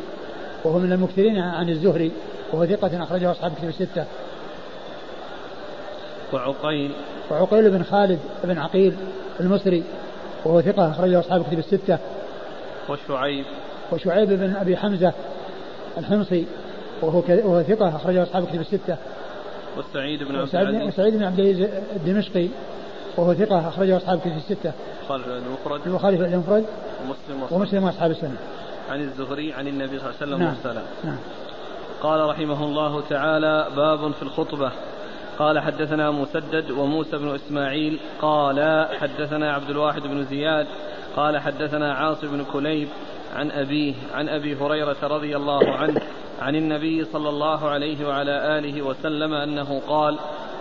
وهو 0.64 0.78
من 0.78 0.92
المكثرين 0.92 1.38
عن 1.38 1.68
الزهري 1.68 2.12
وهو 2.52 2.66
ثقة 2.66 3.02
أخرجه 3.02 3.30
أصحاب 3.30 3.52
كتب 3.58 3.68
الستة. 3.68 4.04
وعقيل. 6.32 6.92
وعقيل 7.30 7.70
بن 7.70 7.82
خالد 7.82 8.18
بن 8.44 8.58
عقيل 8.58 8.94
المصري 9.40 9.82
وهو 10.44 10.60
ثقة 10.60 10.90
أخرجه 10.90 11.20
أصحاب 11.20 11.40
الكتب 11.40 11.58
الستة. 11.58 11.98
وشعيب. 12.88 13.44
وشعيب 13.92 14.28
بن 14.28 14.56
أبي 14.56 14.76
حمزة 14.76 15.12
الحمصي 15.98 16.46
وهو 17.02 17.22
وهو 17.28 17.62
ثقة 17.62 17.96
أخرجه 17.96 18.22
أصحاب 18.22 18.42
الكتب 18.42 18.60
الستة. 18.60 18.96
وسعيد 19.78 20.22
بن 20.22 20.36
عبد 20.36 20.54
العزيز. 20.54 20.82
وسعيد 20.82 21.14
بن 21.14 21.24
عبد 21.24 21.40
العزيز 21.40 21.68
الدمشقي 21.96 22.48
وهو 23.16 23.34
ثقة 23.34 23.68
أخرجه 23.68 23.96
أصحاب 23.96 24.18
الكتب 24.18 24.36
الستة. 24.36 24.72
خالف 25.08 25.26
المفرد. 25.28 25.80
المخالف 25.86 26.20
المفرد. 26.20 26.64
ومسلم 27.02 27.46
ومسلم 27.50 27.84
وأصحاب 27.84 28.10
السنة. 28.10 28.36
عن 28.90 29.00
الزهري 29.00 29.52
عن 29.52 29.68
النبي 29.68 29.98
صلى 29.98 30.10
الله 30.10 30.16
عليه 30.20 30.26
وسلم 30.26 30.38
نعم. 30.38 30.54
مرسلا 30.54 30.82
نعم. 31.04 31.18
قال 32.02 32.28
رحمه 32.28 32.64
الله 32.64 33.02
تعالى 33.10 33.66
باب 33.76 34.12
في 34.12 34.22
الخطبة. 34.22 34.72
قال 35.38 35.58
حدثنا 35.58 36.10
مسدد 36.10 36.70
وموسى 36.70 37.18
بن 37.18 37.34
إسماعيل. 37.34 37.98
قال 38.22 38.88
حدثنا 39.00 39.52
عبد 39.52 39.70
الواحد 39.70 40.02
بن 40.02 40.24
زياد. 40.24 40.66
قال 41.16 41.38
حدثنا 41.38 41.94
عاصم 41.94 42.28
بن 42.28 42.44
كليب 42.52 42.88
عن 43.36 43.50
أبيه 43.50 43.94
عن 44.14 44.28
أبي 44.28 44.56
هريرة 44.56 44.96
رضي 45.02 45.36
الله 45.36 45.72
عنه 45.72 46.00
عن 46.40 46.56
النبي 46.56 47.04
صلى 47.04 47.28
الله 47.28 47.68
عليه 47.68 48.08
وعلى 48.08 48.58
آله 48.58 48.82
وسلم 48.82 49.34
أنه 49.34 49.82
قال 49.88 50.18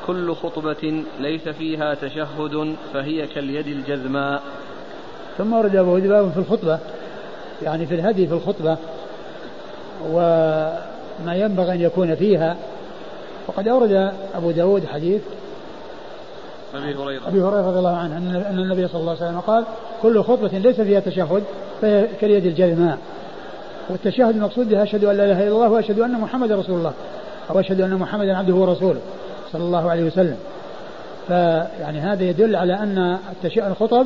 كل 0.07 0.35
خطبة 0.35 1.03
ليس 1.19 1.49
فيها 1.49 1.93
تشهد 1.93 2.75
فهي 2.93 3.27
كاليد 3.27 3.67
الجذماء. 3.67 4.41
ثم 5.37 5.53
ورد 5.53 5.75
أبو 5.75 5.99
باب 5.99 6.31
في 6.31 6.37
الخطبة 6.37 6.79
يعني 7.63 7.85
في 7.85 7.95
الهدي 7.95 8.27
في 8.27 8.33
الخطبة 8.33 8.77
وما 10.11 11.33
ينبغي 11.33 11.73
أن 11.73 11.81
يكون 11.81 12.15
فيها. 12.15 12.57
وقد 13.47 13.67
أورد 13.67 14.11
أبو 14.35 14.51
داود 14.51 14.85
حديث 14.85 15.21
أبي 16.75 16.95
هريرة. 16.95 17.27
أبي 17.27 17.41
هريرة 17.41 17.67
رضي 17.67 17.79
الله 17.79 17.97
عنه 17.97 18.17
أن 18.17 18.59
النبي 18.59 18.87
صلى 18.87 19.01
الله 19.01 19.15
عليه 19.15 19.25
وسلم 19.25 19.39
قال 19.39 19.63
كل 20.01 20.23
خطبة 20.23 20.47
ليس 20.47 20.81
فيها 20.81 20.99
تشهد 20.99 21.43
فهي 21.81 22.07
كاليد 22.21 22.45
الجذماء. 22.45 22.97
والتشهد 23.89 24.35
المقصود 24.35 24.69
بها 24.69 24.83
أشهد 24.83 25.03
أن 25.03 25.17
لا 25.17 25.25
إله 25.25 25.43
إلا 25.43 25.51
الله 25.51 25.69
وأشهد 25.69 25.99
أن 25.99 26.11
محمدا 26.11 26.55
رسول 26.55 26.75
الله 26.75 26.93
أو 27.49 27.59
أشهد 27.59 27.81
أن 27.81 27.95
محمدا 27.95 28.37
عبده 28.37 28.55
ورسوله. 28.55 28.99
صلى 29.55 29.63
الله 29.63 29.91
عليه 29.91 30.03
وسلم. 30.03 30.37
فيعني 31.27 31.99
هذا 31.99 32.23
يدل 32.23 32.55
على 32.55 32.73
أن 32.73 33.17
الخطب 33.57 34.05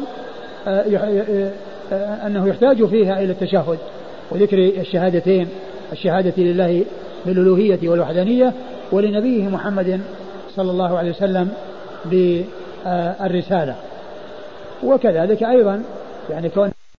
آه، 0.68 0.70
آه، 0.70 1.52
آه، 1.94 2.28
أنه 2.28 2.48
يحتاج 2.48 2.86
فيها 2.86 3.20
إلى 3.20 3.32
التشهد 3.32 3.78
وذكر 4.32 4.58
الشهادتين 4.58 5.48
الشهادة 5.92 6.44
لله 6.44 6.86
بالألوهية 7.26 7.90
والوحدانية 7.90 8.54
ولنبيه 8.92 9.44
محمد 9.44 10.02
صلى 10.56 10.72
الله 10.72 10.98
عليه 10.98 11.10
وسلم 11.10 11.50
بالرسالة. 12.06 13.76
وكذلك 14.84 15.44
أيضا 15.44 15.84
يعني 16.30 16.50
كون 16.50 16.72